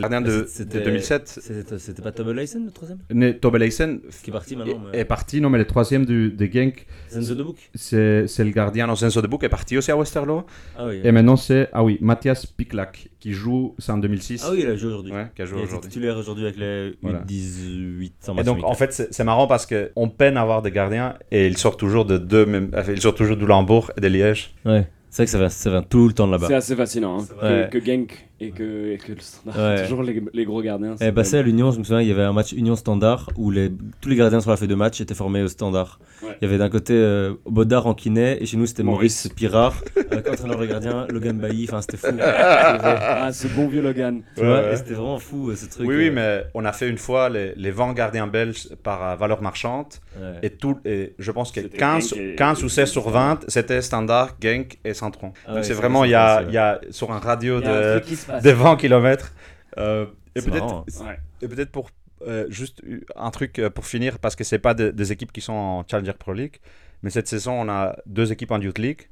gardien 0.02 0.20
de, 0.20 0.42
de 0.42 0.44
C'était- 0.46 0.80
2007. 0.82 1.40
C'était 1.78 2.02
pas 2.02 2.12
Tobel 2.12 2.36
Leisen, 2.36 2.66
le 2.66 2.70
troisième? 2.70 2.98
Tobel-Eisen 3.40 4.00
Qui 4.22 4.30
est 4.30 4.32
parti 4.32 4.54
maintenant. 4.56 4.82
mais- 4.92 4.98
est 4.98 5.04
parti, 5.04 5.40
non, 5.40 5.48
mais 5.50 5.58
le 5.58 5.66
troisième 5.66 6.04
du, 6.04 6.30
de 6.30 6.46
Genk, 6.46 6.86
Zenzo 7.10 7.34
de 7.34 7.42
Boek? 7.42 7.70
c'est 7.74 8.26
le 8.38 8.50
gardien 8.50 8.86
dans 8.86 8.96
Senso 8.96 9.22
de 9.22 9.26
Book, 9.26 9.42
est 9.44 9.48
parti 9.48 9.78
aussi 9.78 9.90
à 9.90 9.96
Westerlo. 9.96 10.44
Ah 10.76 10.86
oui. 10.88 11.00
Et 11.02 11.10
maintenant, 11.12 11.36
c'est, 11.36 11.68
ah 11.72 11.82
oui, 11.82 11.96
Mathias 12.02 12.44
Piklak, 12.46 13.08
qui 13.18 13.32
joue, 13.32 13.74
c'est 13.78 13.92
en 13.92 13.98
2006. 13.98 14.42
Ah 14.46 14.50
oui, 14.52 14.60
il 14.62 14.66
a 14.66 14.76
joué 14.76 14.88
aujourd'hui. 14.88 15.12
Ouais, 15.12 15.26
qui 15.34 15.40
a 15.42 15.44
il 15.46 15.48
joué 15.48 15.62
aujourd'hui. 15.62 15.88
titulaire 15.90 16.16
aujourd'hui 16.18 16.44
avec 16.44 16.56
les 16.58 16.94
Voilà. 17.00 17.20
18 17.20 18.12
sans 18.20 18.36
Et 18.36 18.42
donc, 18.44 18.62
en 18.62 18.74
fait, 18.74 19.08
c'est 19.10 19.24
marrant 19.24 19.46
parce 19.46 19.66
qu'on 19.66 20.08
peine 20.10 20.36
à 20.36 20.42
avoir 20.42 20.60
des 20.60 20.70
gardiens 20.70 21.14
et 21.30 21.46
ils 21.46 21.56
sortent 21.56 21.80
toujours 21.80 22.04
de 22.04 22.18
deux, 22.18 22.46
enfin, 22.76 22.92
ils 22.92 23.00
sortent 23.00 23.16
toujours 23.16 23.36
du 23.38 23.46
Lambourg 23.46 23.90
et 23.96 24.00
de 24.00 24.06
Liège. 24.08 24.54
Ouais. 24.66 24.86
C'est 25.10 25.22
vrai 25.22 25.26
que 25.26 25.30
ça 25.30 25.38
vient, 25.38 25.48
ça 25.48 25.70
vient 25.70 25.82
tout 25.82 26.08
le 26.08 26.12
temps 26.12 26.26
de 26.26 26.32
là-bas. 26.32 26.48
C'est 26.48 26.54
assez 26.54 26.74
fascinant. 26.74 27.20
hein, 27.20 27.26
Ouais. 27.40 27.68
que, 27.70 27.78
que 27.78 27.84
Genk 27.86 28.28
et 28.40 28.50
que, 28.50 28.92
et 28.92 28.98
que 28.98 29.12
le 29.12 29.20
standard. 29.20 29.56
Ouais. 29.56 29.82
Toujours 29.88 30.02
les, 30.02 30.22
les 30.32 30.44
gros 30.44 30.60
gardiens. 30.62 30.94
Eh, 30.94 31.04
c'est 31.04 31.12
passé 31.12 31.38
à 31.38 31.42
l'Union, 31.42 31.70
je 31.70 31.78
me 31.78 31.84
souviens, 31.84 32.00
il 32.02 32.08
y 32.08 32.12
avait 32.12 32.22
un 32.22 32.32
match 32.32 32.52
Union 32.52 32.76
Standard 32.76 33.30
où 33.36 33.50
les, 33.50 33.70
tous 34.00 34.08
les 34.08 34.16
gardiens 34.16 34.40
sur 34.40 34.50
la 34.50 34.56
feuille 34.56 34.68
de 34.68 34.74
match 34.74 35.00
étaient 35.00 35.14
formés 35.14 35.42
au 35.42 35.48
Standard. 35.48 35.98
Ouais. 36.22 36.36
Il 36.40 36.44
y 36.46 36.48
avait 36.48 36.58
d'un 36.58 36.68
côté 36.70 36.94
euh, 36.94 37.34
Bodard 37.46 37.86
en 37.86 37.94
kiné 37.94 38.42
et 38.42 38.46
chez 38.46 38.56
nous 38.56 38.66
c'était 38.66 38.82
Maurice. 38.82 39.24
Maurice, 39.24 39.34
Pirard, 39.36 39.74
avec 40.10 40.28
entraîneur 40.28 40.58
de 40.58 40.66
gardien, 40.66 41.06
Logan 41.10 41.38
Bailly, 41.38 41.66
enfin 41.68 41.80
c'était 41.80 41.96
fou. 41.96 42.06
Ah, 42.18 43.32
ce 43.32 43.46
bon 43.48 43.68
vieux 43.68 43.82
Logan. 43.82 44.22
vois, 44.36 44.44
Ouais, 44.46 44.52
ouais. 44.66 44.72
et 44.72 44.76
c'était 44.76 44.94
vraiment 44.94 45.18
fou 45.18 45.50
euh, 45.50 45.56
ce 45.56 45.66
truc. 45.66 45.86
Oui, 45.88 45.96
oui, 45.96 46.08
euh, 46.08 46.12
mais 46.12 46.44
on 46.54 46.64
a 46.64 46.72
fait 46.72 46.88
une 46.88 46.98
fois 46.98 47.28
les, 47.28 47.52
les 47.56 47.70
20 47.70 47.92
gardiens 47.94 48.26
belges 48.26 48.68
par 48.82 49.02
euh, 49.02 49.16
valeur 49.16 49.42
marchande 49.42 49.86
ouais. 50.18 50.38
et, 50.42 50.50
tout, 50.50 50.78
et 50.84 51.14
je 51.18 51.30
pense 51.30 51.52
que 51.52 51.60
C'était 51.62 51.76
15, 51.78 52.08
Genk 52.10 52.18
et- 52.20 52.34
15 52.36 52.64
ou 52.64 52.68
16 52.68 52.88
sur 52.90 53.08
20, 53.10 53.40
c'était 53.48 53.80
Standard, 53.82 54.30
Genk 54.42 54.78
et 54.84 54.94
Centron. 54.94 55.32
Ah 55.46 55.48
Donc 55.48 55.56
ouais, 55.56 55.62
c'est 55.62 55.68
c'est 55.68 55.74
vraiment, 55.74 56.00
vrai, 56.00 56.08
il 56.08 56.12
y 56.12 56.14
a, 56.56 56.78
y 56.78 56.92
sur 56.92 57.12
un 57.12 57.18
radio 57.18 57.60
Il 57.60 57.64
y 57.64 57.68
a 57.68 57.70
un 57.72 57.94
de, 57.94 57.98
truc 58.00 58.04
qui 58.04 58.16
se 58.24 58.30
passe. 58.32 58.42
de 58.42 58.50
20 58.50 58.76
km. 58.76 59.32
euh, 59.78 60.06
et 60.34 60.40
peut-être. 60.42 60.84
Ouais. 61.04 61.18
Et 61.42 61.48
peut-être 61.48 61.70
pour 61.70 61.90
euh, 62.26 62.46
juste 62.48 62.80
un 63.16 63.30
truc 63.30 63.58
euh, 63.58 63.70
pour 63.70 63.86
finir, 63.86 64.18
parce 64.18 64.34
que 64.36 64.44
c'est 64.44 64.58
pas 64.58 64.74
de- 64.74 64.90
des 64.90 65.12
équipes 65.12 65.32
qui 65.32 65.40
sont 65.40 65.52
en 65.52 65.84
Challenger 65.88 66.14
Pro 66.18 66.32
League, 66.32 66.56
mais 67.02 67.10
cette 67.10 67.28
saison 67.28 67.52
on 67.60 67.68
a 67.68 67.96
deux 68.06 68.32
équipes 68.32 68.50
en 68.52 68.60
Youth 68.60 68.78
League. 68.78 69.08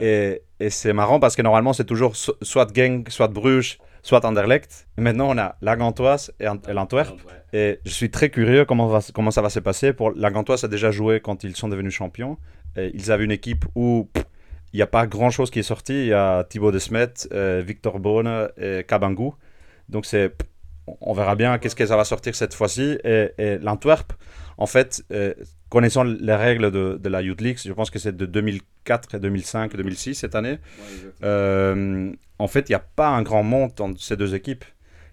Et, 0.00 0.42
et 0.60 0.68
c'est 0.68 0.92
marrant 0.92 1.18
parce 1.20 1.36
que 1.36 1.42
normalement 1.42 1.72
c'est 1.72 1.84
toujours 1.86 2.16
so- 2.16 2.36
soit 2.42 2.68
Genk, 2.76 3.08
soit 3.10 3.28
Bruges, 3.28 3.78
soit 4.02 4.22
Anderlecht. 4.26 4.86
Et 4.98 5.00
maintenant 5.00 5.30
on 5.30 5.38
a 5.38 5.56
la 5.62 5.74
Gantoise 5.76 6.32
et, 6.38 6.44
et 6.44 6.72
l'Antwerp. 6.74 7.16
Et 7.54 7.78
je 7.86 7.90
suis 7.90 8.10
très 8.10 8.28
curieux 8.28 8.66
comment, 8.66 8.88
va, 8.88 9.00
comment 9.14 9.30
ça 9.30 9.40
va 9.40 9.48
se 9.48 9.60
passer. 9.60 9.94
Pour 9.94 10.10
la 10.12 10.30
Gantoise 10.30 10.64
a 10.64 10.68
déjà 10.68 10.90
joué 10.90 11.20
quand 11.20 11.44
ils 11.44 11.56
sont 11.56 11.68
devenus 11.68 11.94
champions. 11.94 12.36
Et 12.76 12.90
ils 12.94 13.10
avaient 13.10 13.24
une 13.24 13.30
équipe 13.30 13.64
où 13.74 14.10
pff, 14.12 14.24
n'y 14.76 14.82
a 14.82 14.86
pas 14.86 15.06
grand 15.06 15.30
chose 15.30 15.50
qui 15.50 15.60
est 15.60 15.64
sorti. 15.64 15.92
Il 15.92 16.06
y 16.06 16.12
a 16.12 16.44
Thibaut 16.44 16.72
Desmet, 16.72 17.12
euh, 17.32 17.62
Victor 17.64 17.98
Bonne 17.98 18.48
et 18.56 18.84
Kabangou. 18.86 19.34
Donc 19.88 20.06
c'est 20.06 20.34
on 21.00 21.14
verra 21.14 21.34
bien 21.34 21.58
qu'est-ce 21.58 21.76
que 21.76 21.86
ça 21.86 21.96
va 21.96 22.04
sortir 22.04 22.34
cette 22.34 22.54
fois-ci. 22.54 22.98
Et, 23.04 23.30
et 23.38 23.58
l'Antwerp, 23.58 24.12
en 24.58 24.66
fait, 24.66 25.02
euh, 25.12 25.34
connaissant 25.70 26.04
les 26.04 26.34
règles 26.34 26.70
de, 26.70 26.98
de 27.02 27.08
la 27.08 27.22
Youth 27.22 27.40
League, 27.40 27.58
je 27.64 27.72
pense 27.72 27.90
que 27.90 27.98
c'est 27.98 28.16
de 28.16 28.26
2004 28.26 29.14
et 29.14 29.18
2005 29.18 29.74
et 29.74 29.76
2006 29.76 30.14
cette 30.14 30.34
année, 30.34 30.58
Ouais, 30.78 31.12
euh, 31.24 32.12
en 32.38 32.48
fait, 32.48 32.68
il 32.68 32.72
n'y 32.72 32.76
a 32.76 32.84
pas 32.96 33.08
un 33.08 33.22
grand 33.22 33.42
monde 33.42 33.72
entre 33.80 34.00
ces 34.00 34.16
deux 34.16 34.34
équipes 34.34 34.64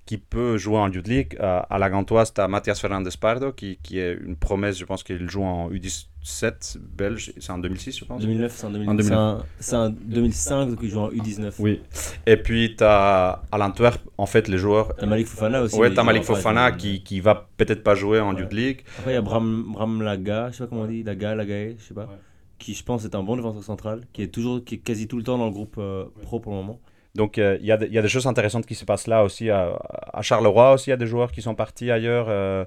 qui 0.05 0.17
peut 0.17 0.57
jouer 0.57 0.77
en 0.77 0.91
Youth 0.91 1.07
League. 1.07 1.37
À, 1.39 1.59
à 1.59 1.77
la 1.77 1.89
Gantoise, 1.89 2.33
tu 2.33 2.41
as 2.41 2.47
Mathias 2.47 2.79
Fernandez 2.81 3.11
Pardo, 3.19 3.51
qui, 3.53 3.77
qui 3.81 3.99
est 3.99 4.13
une 4.13 4.35
promesse, 4.35 4.77
je 4.77 4.85
pense 4.85 5.03
qu'il 5.03 5.29
joue 5.29 5.43
en 5.43 5.69
U17 5.69 6.77
belge, 6.79 7.33
c'est 7.39 7.51
en 7.51 7.59
2006, 7.59 7.99
je 7.99 8.05
pense. 8.05 8.21
2009, 8.21 8.51
c'est 8.53 8.65
en 8.67 8.71
2000 8.71 8.89
En 8.89 8.93
2009. 8.95 9.05
c'est 9.07 9.15
un- 9.15 9.45
C'est 9.59 9.75
un 9.75 9.89
2005, 9.89 10.65
donc 10.71 10.79
il 10.81 10.89
joue 10.89 10.99
en 10.99 11.09
U19. 11.11 11.53
Oui. 11.59 11.81
Et 12.25 12.37
puis, 12.37 12.75
tu 12.77 12.83
as 12.83 13.43
à 13.51 13.57
l'Antwerp, 13.57 14.01
en 14.17 14.25
fait, 14.25 14.47
les 14.47 14.57
joueurs. 14.57 14.93
T'as 14.97 15.05
Malik 15.05 15.27
Fofana 15.27 15.61
aussi. 15.61 15.75
Ouais, 15.77 15.89
mais 15.89 15.95
t'as 15.95 16.03
Malik 16.03 16.23
en- 16.23 16.25
Fofana 16.25 16.71
qui, 16.71 17.03
qui 17.03 17.19
va 17.19 17.47
peut-être 17.57 17.83
pas 17.83 17.95
jouer 17.95 18.19
en 18.19 18.33
Ouais. 18.35 18.41
Youth 18.41 18.53
League. 18.53 18.81
Après, 18.99 19.11
il 19.11 19.15
y 19.15 19.17
a 19.17 19.21
Bram, 19.21 19.71
Bram 19.73 20.01
Laga, 20.01 20.49
je 20.51 20.57
sais 20.57 20.63
pas 20.63 20.67
comment 20.69 20.81
on 20.81 20.87
dit, 20.87 21.03
Laga, 21.03 21.35
Lagae, 21.35 21.75
je 21.77 21.83
sais 21.83 21.93
pas. 21.93 22.01
Ouais. 22.05 22.17
Qui, 22.59 22.73
je 22.75 22.83
pense, 22.83 23.05
est 23.05 23.15
un 23.15 23.23
bon 23.23 23.35
défenseur 23.37 23.63
central, 23.63 24.01
qui 24.13 24.21
est 24.23 24.27
toujours, 24.27 24.63
qui 24.63 24.75
est 24.75 24.79
quasi 24.79 25.07
tout 25.07 25.17
le 25.17 25.23
temps 25.23 25.37
dans 25.37 25.45
le 25.47 25.51
groupe 25.51 25.75
euh, 25.79 26.05
pro 26.21 26.39
pour 26.39 26.51
le 26.51 26.59
moment. 26.59 26.79
Donc, 27.13 27.37
euh, 27.37 27.57
il 27.59 27.65
y, 27.65 27.71
a 27.73 27.77
des- 27.77 27.87
il 27.87 27.93
y 27.93 27.97
a 27.97 28.01
des 28.01 28.07
choses 28.07 28.25
intéressantes 28.27 28.65
qui 28.65 28.75
se 28.75 28.85
passent 28.85 29.07
là 29.07 29.23
aussi. 29.23 29.49
À, 29.49 29.77
à 30.13 30.21
Charleroi 30.21 30.73
aussi, 30.73 30.89
il 30.89 30.91
y 30.91 30.93
a 30.93 30.97
des 30.97 31.07
joueurs 31.07 31.31
qui 31.31 31.41
sont 31.41 31.55
partis 31.55 31.91
ailleurs. 31.91 32.27
euh, 32.29 32.63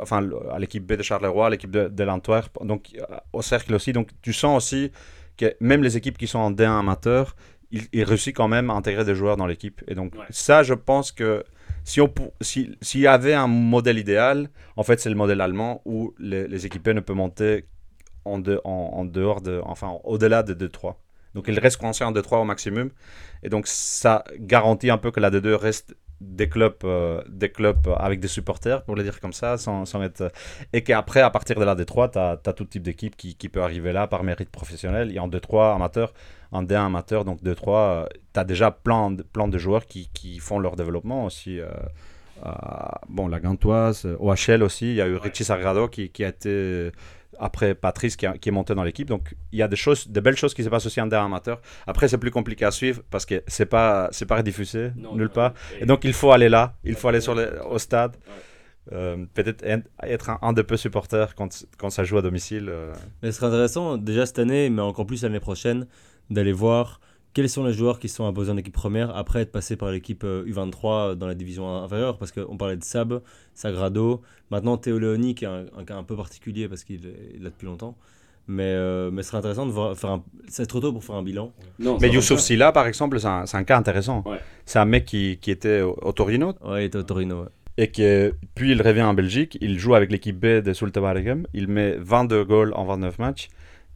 enfin, 0.00 0.26
à 0.52 0.58
l'équipe 0.58 0.84
B 0.86 0.94
de 0.94 1.02
Charleroi, 1.02 1.46
à 1.46 1.50
l'équipe 1.50 1.70
de, 1.70 1.88
de 1.88 2.04
l'Antwerp. 2.04 2.58
Donc, 2.64 2.90
euh, 2.98 3.04
au 3.32 3.42
cercle 3.42 3.74
aussi. 3.74 3.92
Donc, 3.92 4.08
tu 4.22 4.32
sens 4.32 4.56
aussi 4.56 4.92
que 5.36 5.54
même 5.60 5.82
les 5.82 5.96
équipes 5.96 6.18
qui 6.18 6.26
sont 6.26 6.38
en 6.38 6.50
D1 6.50 6.78
amateur, 6.80 7.34
ils, 7.70 7.84
ils 7.92 8.04
réussissent 8.04 8.34
quand 8.34 8.48
même 8.48 8.68
à 8.70 8.74
intégrer 8.74 9.04
des 9.04 9.14
joueurs 9.14 9.36
dans 9.36 9.46
l'équipe. 9.46 9.82
Et 9.88 9.94
donc, 9.94 10.14
Ouais. 10.14 10.24
ça, 10.30 10.62
je 10.62 10.74
pense 10.74 11.12
que 11.12 11.44
si 11.84 12.00
on 12.02 12.08
pou- 12.08 12.32
si- 12.42 12.76
s'il 12.82 13.00
y 13.00 13.06
avait 13.06 13.32
un 13.34 13.46
modèle 13.46 13.98
idéal, 13.98 14.50
en 14.76 14.82
fait, 14.82 15.00
c'est 15.00 15.08
le 15.08 15.14
modèle 15.16 15.40
allemand 15.40 15.80
où 15.86 16.12
les, 16.18 16.46
les 16.48 16.66
équipés 16.66 16.92
ne 16.92 17.00
peuvent 17.00 17.16
monter 17.16 17.64
en, 18.26 18.38
de- 18.38 18.60
en, 18.64 18.90
en 18.98 19.04
dehors 19.06 19.40
de, 19.40 19.60
enfin, 19.64 19.96
au-delà 20.04 20.42
de 20.42 20.52
2-3. 20.52 20.96
Donc, 21.34 21.46
ils 21.48 21.58
restent 21.58 21.78
coincés 21.78 22.04
en 22.04 22.12
2-3 22.12 22.38
au 22.38 22.44
maximum. 22.44 22.90
Et 23.42 23.48
donc, 23.48 23.66
ça 23.66 24.24
garantit 24.38 24.90
un 24.90 24.98
peu 24.98 25.10
que 25.10 25.20
la 25.20 25.30
D2 25.30 25.54
reste 25.54 25.94
des 26.20 26.48
clubs, 26.48 26.74
euh, 26.84 27.22
des 27.28 27.50
clubs 27.50 27.88
avec 27.96 28.20
des 28.20 28.28
supporters, 28.28 28.84
pour 28.84 28.94
le 28.94 29.02
dire 29.02 29.20
comme 29.20 29.32
ça, 29.32 29.56
sans, 29.56 29.86
sans 29.86 30.02
être... 30.02 30.30
Et 30.72 30.82
qu'après, 30.82 31.20
à 31.20 31.30
partir 31.30 31.58
de 31.58 31.64
la 31.64 31.74
D3, 31.74 32.10
tu 32.12 32.18
as, 32.18 32.52
tout 32.52 32.64
type 32.64 32.82
d'équipe 32.82 33.16
qui, 33.16 33.36
qui 33.36 33.48
peut 33.48 33.62
arriver 33.62 33.92
là 33.92 34.06
par 34.06 34.22
mérite 34.22 34.50
professionnel. 34.50 35.14
Et 35.14 35.18
en 35.18 35.28
2-3 35.28 35.76
amateur, 35.76 36.12
en 36.52 36.62
D1 36.62 36.86
amateur, 36.86 37.24
donc 37.24 37.42
2-3, 37.42 38.08
tu 38.34 38.40
as 38.40 38.44
déjà 38.44 38.70
plein 38.70 39.10
de, 39.10 39.22
plein 39.22 39.48
de 39.48 39.56
joueurs 39.56 39.86
qui, 39.86 40.10
qui 40.12 40.38
font 40.38 40.58
leur 40.58 40.76
développement 40.76 41.24
aussi. 41.24 41.60
euh, 41.60 41.70
euh, 42.46 42.50
bon, 43.08 43.28
la 43.28 43.40
Gantoise, 43.40 44.06
euh, 44.06 44.16
OHL 44.18 44.62
aussi, 44.62 44.86
il 44.90 44.94
y 44.94 45.00
a 45.02 45.06
eu 45.06 45.16
Richie 45.16 45.44
Sagrado 45.44 45.88
qui, 45.88 46.10
qui 46.10 46.24
a 46.24 46.28
été... 46.28 46.90
Après 47.40 47.74
Patrice 47.74 48.16
qui, 48.16 48.26
a- 48.26 48.36
qui 48.38 48.48
est 48.50 48.52
monté 48.52 48.74
dans 48.74 48.82
l'équipe. 48.84 49.08
Donc 49.08 49.34
il 49.52 49.58
y 49.58 49.62
a 49.62 49.68
des 49.68 49.76
choses, 49.76 50.08
de 50.08 50.20
belles 50.20 50.36
choses 50.36 50.54
qui 50.54 50.62
se 50.62 50.68
passent 50.68 50.86
aussi 50.86 51.00
en 51.00 51.06
D1 51.08 51.24
amateur. 51.24 51.60
Après, 51.86 52.06
c'est 52.08 52.18
plus 52.18 52.30
compliqué 52.30 52.64
à 52.64 52.70
suivre 52.70 53.02
parce 53.10 53.24
que 53.26 53.42
c'est 53.46 53.66
pas, 53.66 54.08
c'est 54.12 54.26
pas 54.26 54.36
rediffusé 54.36 54.92
Non, 54.96 55.14
nulle 55.14 55.24
non, 55.24 55.32
part. 55.32 55.54
et- 55.78 55.82
Et 55.82 55.86
donc 55.86 56.04
il 56.04 56.12
faut 56.12 56.32
aller 56.32 56.48
là, 56.48 56.74
il 56.84 56.94
faut 56.94 57.08
aller 57.08 57.20
sur 57.20 57.34
Ouais. 57.34 57.46
le, 57.46 57.64
au 57.66 57.78
stade. 57.78 58.16
Euh, 58.92 59.24
Peut-être 59.34 59.62
être 60.02 60.30
un, 60.30 60.38
un 60.42 60.52
de 60.52 60.62
peu 60.62 60.76
supporter 60.76 61.34
quand, 61.36 61.64
quand 61.78 61.90
ça 61.90 62.02
joue 62.04 62.18
à 62.18 62.22
domicile. 62.22 62.66
euh. 62.68 62.92
Mais 63.22 63.30
ce 63.30 63.38
serait 63.38 63.48
intéressant, 63.48 63.96
déjà 63.98 64.26
cette 64.26 64.38
année, 64.38 64.68
mais 64.70 64.82
encore 64.82 65.06
plus 65.06 65.22
l'année 65.22 65.38
prochaine, 65.40 65.86
d'aller 66.30 66.52
voir 66.52 67.00
quels 67.32 67.48
sont 67.48 67.64
les 67.64 67.72
joueurs 67.72 67.98
qui 67.98 68.08
sont 68.08 68.26
imposés 68.26 68.50
en 68.50 68.56
équipe 68.56 68.74
première 68.74 69.14
après 69.16 69.42
être 69.42 69.52
passés 69.52 69.76
par 69.76 69.90
l'équipe 69.90 70.24
euh, 70.24 70.44
U23 70.46 71.14
dans 71.14 71.26
la 71.26 71.34
division 71.34 71.68
inférieure? 71.82 72.18
Parce 72.18 72.32
qu'on 72.32 72.56
parlait 72.56 72.76
de 72.76 72.84
Sab, 72.84 73.22
Sagrado, 73.54 74.22
maintenant 74.50 74.76
Théo 74.76 74.98
Léoni, 74.98 75.34
qui 75.34 75.44
est 75.44 75.48
un, 75.48 75.66
un 75.76 75.84
cas 75.84 75.96
un 75.96 76.02
peu 76.02 76.16
particulier 76.16 76.68
parce 76.68 76.84
qu'il 76.84 77.06
est 77.06 77.38
l'a 77.40 77.50
depuis 77.50 77.66
longtemps. 77.66 77.96
Mais, 78.48 78.64
euh, 78.64 79.12
mais 79.12 79.22
ce 79.22 79.28
serait 79.28 79.38
intéressant 79.38 79.64
de 79.64 79.70
voir, 79.70 79.96
faire 79.96 80.10
un... 80.10 80.24
C'est 80.48 80.66
trop 80.66 80.80
tôt 80.80 80.92
pour 80.92 81.04
faire 81.04 81.14
un 81.14 81.22
bilan. 81.22 81.52
Non, 81.78 81.98
Mais 82.00 82.08
Youssouf 82.08 82.40
Silla, 82.40 82.72
par 82.72 82.88
exemple, 82.88 83.20
c'est 83.20 83.28
un, 83.28 83.64
cas 83.64 83.78
intéressant. 83.78 84.24
Ouais. 84.26 84.38
C'est 84.66 84.80
un 84.80 84.86
mec 84.86 85.04
qui, 85.04 85.38
qui 85.40 85.52
était 85.52 85.82
au, 85.82 86.12
Torino 86.12 86.54
Ouais, 86.64 86.82
il 86.82 86.86
était 86.86 86.98
au 86.98 87.04
Torino. 87.04 87.42
ouais. 87.42 87.48
et 87.76 87.92
que 87.92 88.34
puis 88.56 88.72
il 88.72 88.82
revient 88.82 89.02
en 89.02 89.14
Belgique. 89.14 89.56
Il 89.60 89.78
joue 89.78 89.94
avec 89.94 90.10
l'équipe 90.10 90.36
B 90.36 90.62
de 90.64 90.72
Zulte 90.72 90.96
Waregem. 90.96 91.46
Il 91.54 91.68
met 91.68 91.94
22 91.98 92.44
goals 92.44 92.72
en 92.74 92.84
29 92.84 93.20
matchs. 93.20 93.50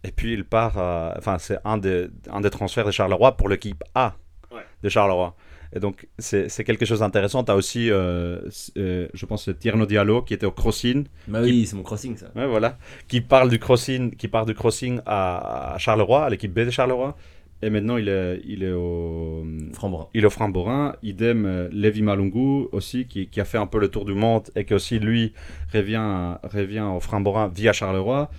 Et 0.04 0.10
puis 0.12 0.32
il 0.34 0.44
part. 0.44 0.74
euh, 0.78 1.12
Enfin, 1.18 1.38
c'est 1.38 1.58
un 1.64 1.78
des, 1.78 2.08
un 2.30 2.40
des 2.40 2.50
transferts 2.50 2.84
de 2.86 2.90
Charleroi 2.90 3.36
pour 3.36 3.48
l'équipe 3.48 3.82
A 3.94 4.14
Ouais. 4.52 4.60
de 4.82 4.88
Charleroi. 4.88 5.34
Et 5.76 5.80
donc, 5.80 6.06
c'est 6.18 6.48
c'est 6.48 6.62
quelque 6.62 6.84
chose 6.84 7.00
d'intéressant. 7.00 7.42
Tu 7.42 7.50
as 7.50 7.56
aussi, 7.56 7.90
euh, 7.90 8.40
euh, 8.76 9.08
je 9.12 9.26
pense, 9.26 9.48
Tierno 9.58 9.86
Diallo 9.86 10.22
qui 10.22 10.32
était 10.34 10.46
au 10.46 10.52
crossing. 10.52 11.06
Bah 11.26 11.40
oui, 11.42 11.66
c'est 11.66 11.74
mon 11.74 11.82
crossing 11.82 12.16
ça. 12.16 12.26
Ouais, 12.36 12.46
voilà. 12.46 12.78
Qui 13.08 13.20
parle 13.20 13.48
du 13.50 13.58
crossing, 13.58 14.14
qui 14.14 14.28
part 14.28 14.46
du 14.46 14.54
crossing 14.54 15.00
à, 15.06 15.74
à 15.74 15.78
Charleroi, 15.78 16.26
à 16.26 16.30
l'équipe 16.30 16.52
B 16.52 16.60
de 16.60 16.70
Charleroi. 16.70 17.16
Et 17.62 17.70
maintenant, 17.70 17.96
il 17.96 18.08
est, 18.08 18.40
il 18.46 18.62
est 18.62 18.72
au. 18.72 19.44
Framborin. 19.72 20.06
Il 20.14 20.22
est 20.22 20.26
au 20.26 20.30
Framborin. 20.30 20.94
Idem, 21.02 21.68
Levi 21.72 22.02
Malungu 22.02 22.68
aussi, 22.72 23.06
qui, 23.06 23.26
qui 23.26 23.40
a 23.40 23.44
fait 23.44 23.58
un 23.58 23.66
peu 23.66 23.80
le 23.80 23.88
tour 23.88 24.04
du 24.04 24.12
monde 24.14 24.50
et 24.54 24.64
qui 24.66 24.74
aussi, 24.74 24.98
lui, 25.00 25.32
revient, 25.72 26.36
revient 26.44 26.86
au 26.94 27.00
Framborin 27.00 27.48
via 27.48 27.72
Charleroi. 27.72 28.30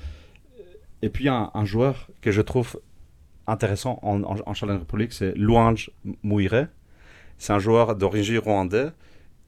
Et 1.06 1.10
puis, 1.10 1.30
un, 1.30 1.52
un 1.54 1.66
joueur 1.66 2.10
que 2.20 2.32
je 2.32 2.42
trouve 2.42 2.82
intéressant 3.46 4.00
en, 4.02 4.24
en, 4.24 4.38
en 4.44 4.54
Challenger 4.56 4.86
Pro 4.86 4.98
League, 4.98 5.12
c'est 5.12 5.36
Louange 5.36 5.92
Mouire. 6.24 6.66
C'est 7.38 7.54
un 7.54 7.60
joueur 7.60 7.96
d'origine 7.96 8.40
rwandais. 8.40 8.88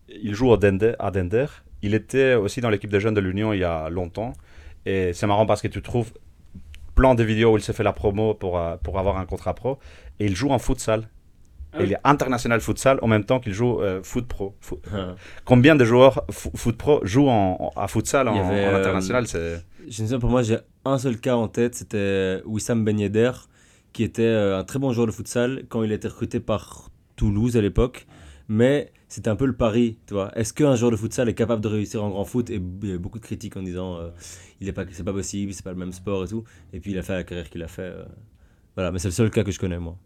Il 0.08 0.36
joue 0.36 0.50
au 0.50 0.58
Dende, 0.58 0.96
à 1.00 1.10
Dender. 1.10 1.48
Il 1.82 1.96
était 1.96 2.36
aussi 2.36 2.62
dans 2.62 2.70
l'équipe 2.70 2.92
de 2.92 3.00
jeunes 3.00 3.16
de 3.16 3.22
l'Union 3.22 3.54
il 3.54 3.62
y 3.62 3.64
a 3.64 3.90
longtemps. 3.90 4.34
Et 4.86 5.14
c'est 5.14 5.26
marrant 5.26 5.48
parce 5.48 5.64
que 5.64 5.68
tu 5.68 5.82
trouves 5.82 6.14
plein 6.94 7.16
de 7.16 7.24
vidéos 7.24 7.54
où 7.54 7.58
il 7.58 7.64
se 7.64 7.72
fait 7.72 7.82
la 7.82 7.92
promo 7.92 8.36
pour, 8.36 8.60
euh, 8.60 8.78
pour 8.78 9.00
avoir 9.00 9.18
un 9.18 9.26
contrat 9.26 9.56
pro. 9.56 9.80
Et 10.20 10.28
il 10.28 10.36
joue 10.36 10.52
en 10.52 10.60
futsal. 10.60 11.10
Ah 11.74 11.80
Et 11.80 11.84
il 11.84 11.88
oui. 11.90 11.94
est 11.94 12.00
international 12.04 12.62
futsal 12.62 12.98
en 13.02 13.08
même 13.08 13.26
temps 13.26 13.40
qu'il 13.40 13.54
joue 13.54 13.82
euh, 13.82 14.02
foot 14.04 14.28
pro. 14.28 14.56
Fo- 14.62 14.80
Hein. 14.94 15.16
Combien 15.46 15.76
de 15.76 15.84
joueurs 15.86 16.24
fo- 16.32 16.56
foot 16.56 16.78
pro 16.78 17.00
jouent 17.04 17.28
en, 17.30 17.58
en- 17.76 17.80
à 17.80 17.88
futsal 17.88 18.28
en, 18.28 18.36
avait, 18.40 18.66
en 18.68 18.74
euh, 18.74 18.80
international. 18.80 19.26
Je 19.28 20.04
ne 20.04 20.08
sais 20.08 20.14
pas, 20.16 20.20
pour 20.20 20.30
moi, 20.30 20.44
j'ai 20.44 20.58
un 20.86 20.98
seul 20.98 21.18
cas 21.20 21.36
en 21.36 21.48
tête, 21.48 21.76
c'était 21.76 22.42
Wissam 22.46 22.84
Ben 22.86 22.98
Yedder, 23.00 23.32
qui 23.94 24.04
était 24.04 24.22
euh, 24.24 24.58
un 24.60 24.64
très 24.64 24.80
bon 24.80 24.92
joueur 24.94 25.08
de 25.08 25.12
futsal 25.12 25.64
quand 25.70 25.84
il 25.84 25.92
a 25.92 25.96
été 25.96 26.08
recruté 26.08 26.40
par 26.40 26.90
Toulouse 27.16 27.58
à 27.58 27.62
l'époque. 27.62 28.08
Mais 28.50 28.94
c'était 29.10 29.30
un 29.30 29.36
peu 29.36 29.46
le 29.46 29.56
pari, 29.56 30.00
tu 30.08 30.14
vois. 30.14 30.32
Est-ce 30.38 30.54
qu'un 30.54 30.76
joueur 30.76 30.92
de 30.92 30.96
futsal 30.96 31.28
est 31.28 31.34
capable 31.34 31.62
de 31.62 31.68
réussir 31.68 32.02
en 32.04 32.10
grand 32.10 32.24
foot? 32.24 32.50
Et 32.50 32.62
il 32.84 32.90
y 32.90 32.94
a 32.94 32.98
beaucoup 32.98 33.20
de 33.20 33.24
critiques 33.26 33.58
en 33.58 33.62
disant 33.62 33.98
euh, 33.98 34.10
il 34.62 34.70
est 34.70 34.74
pas, 34.74 34.86
c'est 34.90 35.04
pas 35.04 35.12
possible, 35.14 35.54
c'est 35.54 35.64
pas 35.66 35.72
le 35.72 35.78
même 35.78 35.92
sport 35.92 36.24
et 36.24 36.28
tout. 36.30 36.46
Et 36.72 36.80
puis 36.80 36.92
il 36.92 36.98
a 36.98 37.02
fait 37.02 37.14
la 37.14 37.24
carrière 37.26 37.50
qu'il 37.50 37.62
a 37.64 37.68
fait. 37.68 37.82
euh. 37.82 38.06
Voilà, 38.76 38.92
mais 38.92 39.00
c'est 39.00 39.08
le 39.10 39.14
seul 39.14 39.30
cas 39.32 39.44
que 39.44 39.52
je 39.52 39.60
connais, 39.60 39.80
moi. 39.80 39.98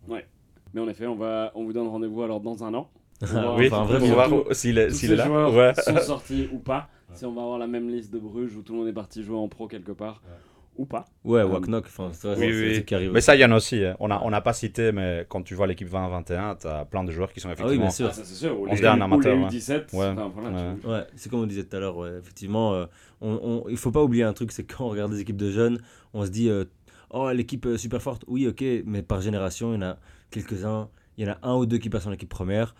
Mais 0.73 0.81
en 0.81 0.87
effet, 0.89 1.07
on, 1.07 1.15
va, 1.15 1.51
on 1.55 1.63
vous 1.65 1.73
donne 1.73 1.87
rendez-vous 1.87 2.21
alors 2.23 2.39
dans 2.39 2.63
un 2.63 2.73
an. 2.73 2.89
Pour 3.19 3.29
voir 3.29 3.55
Oui, 3.57 3.67
enfin, 3.71 3.81
on 3.83 3.85
va 4.15 4.27
voir 4.27 4.45
s'il 4.55 4.77
est, 4.77 4.87
tous 4.87 4.95
s'il 4.95 5.07
ces 5.09 5.13
est 5.13 5.17
là. 5.17 5.25
joueurs 5.27 5.53
Ouais. 5.53 5.73
sont 5.75 5.97
sortis 6.01 6.47
ou 6.51 6.57
pas. 6.59 6.89
Si 7.13 7.25
on 7.25 7.33
va 7.33 7.41
avoir 7.41 7.59
la 7.59 7.67
même 7.67 7.89
liste 7.89 8.11
de 8.13 8.19
Bruges 8.19 8.55
où 8.55 8.61
tout 8.63 8.73
le 8.73 8.79
monde 8.79 8.87
est 8.87 8.93
parti 8.93 9.21
jouer 9.23 9.35
en 9.37 9.47
pro 9.49 9.67
quelque 9.67 9.91
part 9.91 10.21
ou 10.77 10.85
pas. 10.85 11.05
Ouais, 11.25 11.41
Euh, 11.41 11.45
Waknock, 11.45 11.83
enfin, 11.85 12.09
c'est 12.13 12.29
vrai, 12.29 12.37
oui, 12.37 12.41
c'est- 12.53 12.61
oui. 12.61 12.73
c'est 12.73 12.79
ce 12.79 12.85
qui 12.85 12.95
arrive. 12.95 13.11
Mais 13.11 13.19
ça, 13.19 13.35
il 13.35 13.41
y 13.41 13.45
en 13.45 13.51
a 13.51 13.57
aussi. 13.57 13.83
hein. 13.83 13.97
On 13.99 14.07
n'a 14.07 14.21
on 14.23 14.31
a 14.31 14.39
pas 14.39 14.53
cité, 14.53 14.93
mais 14.93 15.25
quand 15.27 15.43
tu 15.43 15.53
vois 15.53 15.67
l'équipe 15.67 15.89
20-21, 15.89 16.55
tu 16.61 16.67
as 16.67 16.85
plein 16.85 17.03
de 17.03 17.11
joueurs 17.11 17.33
qui 17.33 17.41
sont 17.41 17.49
ah 17.49 17.51
oui, 17.51 17.75
effectivement... 17.75 17.83
bien 17.83 17.91
sûr. 17.91 18.07
Ah, 18.09 18.13
ça 18.13 18.23
c'est 18.23 18.33
sûr. 18.35 18.57
On 18.59 18.65
les, 18.65 18.77
se 18.77 18.81
dit 18.81 18.87
un 18.87 18.99
ou 18.99 19.03
amateur, 19.03 19.35
les 19.35 19.41
ouais. 19.43 19.49
U17. 19.49 19.93
Ouais, 19.93 20.05
enfin, 20.07 20.31
voilà, 20.33 20.49
ouais. 20.49 20.75
tu- 20.81 20.87
Ouais, 20.87 21.03
c'est 21.15 21.29
comme 21.29 21.41
on 21.41 21.45
disait 21.45 21.65
tout 21.65 21.75
à 21.75 21.79
l'heure, 21.81 21.97
ouais. 21.97 22.17
effectivement, 22.17 22.73
euh, 22.73 22.85
on, 23.19 23.33
on- 23.43 23.69
il 23.69 23.75
faut 23.77 23.91
pas 23.91 24.01
oublier 24.01 24.23
un 24.23 24.33
truc, 24.33 24.53
c'est 24.53 24.63
quand 24.63 24.85
on 24.85 24.89
regarde 24.89 25.11
des 25.11 25.19
équipes 25.19 25.37
de 25.37 25.51
jeunes, 25.51 25.79
on 26.13 26.25
se 26.25 26.31
dit, 26.31 26.49
euh, 26.49 26.63
oh 27.09 27.29
l'équipe 27.31 27.65
euh, 27.65 27.77
super 27.77 28.01
forte, 28.01 28.23
oui 28.27 28.47
ok, 28.47 28.63
mais 28.85 29.01
par 29.03 29.19
génération, 29.19 29.73
il 29.73 29.75
y 29.75 29.77
en 29.79 29.89
a 29.89 29.97
quelques-uns, 30.31 30.89
il 31.17 31.25
y 31.27 31.29
en 31.29 31.33
a 31.33 31.37
un 31.43 31.55
ou 31.55 31.65
deux 31.65 31.77
qui 31.77 31.89
passent 31.89 32.07
en 32.07 32.11
équipe 32.11 32.29
première, 32.29 32.73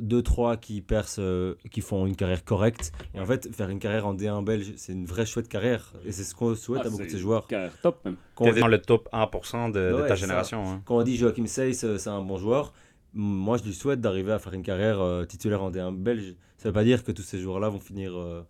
deux, 0.00 0.22
trois 0.22 0.56
qui 0.56 0.80
percent, 0.80 1.20
euh, 1.20 1.54
qui 1.70 1.80
font 1.80 2.06
une 2.06 2.16
carrière 2.16 2.44
correcte, 2.44 2.92
et 3.14 3.20
en 3.20 3.26
fait, 3.26 3.54
faire 3.54 3.68
une 3.68 3.78
carrière 3.78 4.06
en 4.06 4.14
D1 4.14 4.44
belge, 4.44 4.72
c'est 4.76 4.92
une 4.92 5.06
vraie 5.06 5.26
chouette 5.26 5.48
carrière, 5.48 5.92
et 6.04 6.12
c'est 6.12 6.24
ce 6.24 6.34
qu'on 6.34 6.54
souhaite 6.54 6.82
Ah, 6.84 6.86
à 6.88 6.90
beaucoup 6.90 7.04
de 7.04 7.08
ces 7.10 7.18
joueurs. 7.18 7.46
Carrière 7.46 7.72
top 7.80 8.04
même. 8.04 8.16
Quand 8.34 8.50
dit, 8.50 8.60
dans 8.60 8.66
le 8.66 8.80
top 8.80 9.08
1% 9.12 9.70
de, 9.72 10.08
ta 10.08 10.14
génération. 10.14 10.66
hein. 10.66 10.82
quand 10.84 10.96
on 10.96 11.02
dit 11.02 11.16
Joachim 11.16 11.46
Seyss, 11.46 11.84
euh, 11.84 11.98
c'est 11.98 12.10
un 12.10 12.22
bon 12.22 12.38
joueur, 12.38 12.72
moi 13.12 13.56
je 13.58 13.64
lui 13.64 13.74
souhaite 13.74 14.00
d'arriver 14.00 14.32
à 14.32 14.38
faire 14.38 14.52
une 14.54 14.62
carrière 14.62 15.00
euh, 15.00 15.24
titulaire 15.24 15.62
en 15.62 15.70
D1 15.70 15.94
belge. 15.96 16.34
Ça 16.58 16.68
veut 16.68 16.72
pas 16.72 16.84
dire 16.84 17.04
que 17.04 17.12
tous 17.12 17.22
ces 17.22 17.38
joueurs-là 17.38 17.68
vont 17.68 17.78
finir 17.78 18.16
euh, 18.16 18.42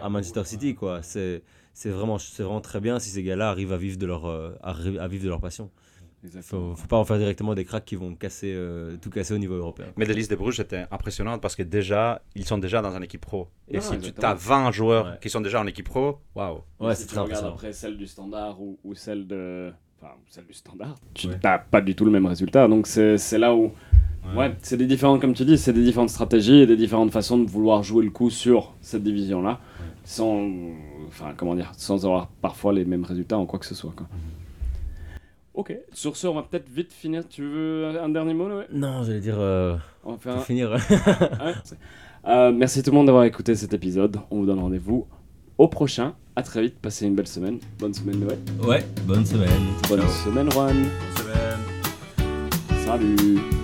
à 0.00 0.08
Manchester 0.08 0.44
City, 0.44 0.74
quoi. 0.74 1.02
C'est 1.02 1.42
c'est 1.74 1.88
vraiment, 1.88 2.18
c'est 2.18 2.42
vraiment 2.42 2.60
très 2.60 2.80
bien 2.80 2.98
si 2.98 3.08
ces 3.08 3.22
gars-là 3.22 3.48
arrivent 3.48 3.72
à 3.72 3.78
vivre 3.78 3.96
de 3.96 4.06
leur, 4.06 4.26
euh, 4.26 4.52
à 4.62 5.08
vivre 5.08 5.24
de 5.24 5.28
leur 5.28 5.40
passion. 5.40 5.70
Exactement. 6.24 6.70
Faut, 6.70 6.76
faut 6.82 6.86
pas 6.88 6.96
en 6.98 7.04
faire 7.04 7.18
directement 7.18 7.54
des 7.54 7.64
cracks 7.64 7.84
qui 7.84 7.96
vont 7.96 8.14
casser, 8.14 8.52
euh, 8.54 8.96
tout 9.00 9.10
casser 9.10 9.34
au 9.34 9.38
niveau 9.38 9.54
européen. 9.54 9.86
Mais 9.96 10.04
les 10.04 10.14
listes 10.14 10.30
de 10.30 10.36
Bruges 10.36 10.60
étaient 10.60 10.86
impressionnantes 10.90 11.40
parce 11.40 11.56
que 11.56 11.62
déjà, 11.62 12.22
ils 12.36 12.44
sont 12.44 12.58
déjà 12.58 12.80
dans 12.80 12.94
une 12.96 13.02
équipe 13.02 13.20
pro. 13.22 13.48
Et 13.68 13.76
Non, 13.76 13.80
si 13.82 13.98
tu 13.98 14.12
as 14.24 14.34
20 14.34 14.70
joueurs 14.70 15.06
Ouais. 15.06 15.18
qui 15.20 15.30
sont 15.30 15.40
déjà 15.40 15.60
en 15.60 15.66
équipe 15.66 15.88
pro, 15.88 16.18
waouh. 16.34 16.60
Ouais, 16.80 16.94
si 16.94 17.02
c'est 17.02 17.08
tu 17.08 17.14
très 17.14 17.22
regardes 17.24 17.46
après 17.46 17.72
celle 17.72 17.96
du 17.96 18.06
standard 18.06 18.60
ou, 18.60 18.78
ou 18.84 18.94
celle 18.94 19.26
de. 19.26 19.72
Enfin, 20.00 20.12
celle 20.28 20.46
du 20.46 20.52
standard, 20.54 20.96
tu 21.14 21.28
Ouais. 21.28 21.38
n'as 21.42 21.58
pas 21.58 21.80
du 21.80 21.94
tout 21.94 22.04
le 22.04 22.10
même 22.10 22.26
résultat. 22.26 22.66
Donc 22.68 22.86
c'est 22.86 23.18
c'est 23.18 23.38
là 23.38 23.54
où 23.54 23.72
Ouais, 24.36 24.54
c'est 24.62 24.76
des 24.76 24.86
différentes, 24.86 25.20
comme 25.20 25.34
tu 25.34 25.44
dis, 25.44 25.58
c'est 25.58 25.72
des 25.72 25.82
différentes 25.82 26.10
stratégies 26.10 26.60
et 26.60 26.66
des 26.66 26.76
différentes 26.76 27.10
façons 27.10 27.38
de 27.38 27.50
vouloir 27.50 27.82
jouer 27.82 28.04
le 28.04 28.10
coup 28.10 28.30
sur 28.30 28.72
cette 28.80 29.02
division-là, 29.02 29.58
sans, 30.04 30.48
enfin, 31.08 31.34
comment 31.36 31.56
dire, 31.56 31.72
sans 31.76 32.04
avoir 32.06 32.28
parfois 32.28 32.72
les 32.72 32.84
mêmes 32.84 33.02
résultats 33.04 33.36
en 33.36 33.46
quoi 33.46 33.58
que 33.58 33.66
ce 33.66 33.74
soit. 33.74 33.92
Quoi. 33.96 34.06
Ok, 35.54 35.76
sur 35.92 36.16
ce, 36.16 36.26
on 36.26 36.34
va 36.34 36.42
peut-être 36.42 36.68
vite 36.70 36.92
finir. 36.92 37.28
Tu 37.28 37.42
veux 37.42 38.00
un 38.00 38.08
dernier 38.08 38.32
mot, 38.32 38.48
Noé? 38.48 38.64
Non, 38.72 39.02
j'allais 39.02 39.20
dire. 39.20 39.36
euh, 39.38 39.76
On 40.04 40.12
va 40.12 40.18
faire 40.18 40.32
pour 40.34 40.42
un- 40.42 40.44
finir. 40.44 40.70
Ouais, 40.90 41.54
Euh, 42.26 42.52
merci 42.52 42.82
tout 42.82 42.90
le 42.90 42.96
monde 42.96 43.06
d'avoir 43.06 43.24
écouté 43.24 43.54
cet 43.54 43.74
épisode. 43.74 44.18
On 44.30 44.38
vous 44.38 44.46
donne 44.46 44.60
rendez-vous 44.60 45.06
au 45.58 45.68
prochain. 45.68 46.14
À 46.36 46.42
très 46.42 46.62
vite. 46.62 46.76
Passez 46.80 47.06
une 47.06 47.14
belle 47.14 47.26
semaine. 47.26 47.58
Bonne 47.78 47.92
semaine, 47.92 48.20
Noé. 48.20 48.36
ouais, 48.66 48.84
bonne 49.06 49.26
semaine. 49.26 49.50
Bonne 49.88 50.00
Ciao. 50.00 50.08
semaine, 50.08 50.50
Juan. 50.52 50.84
Salut. 52.86 53.61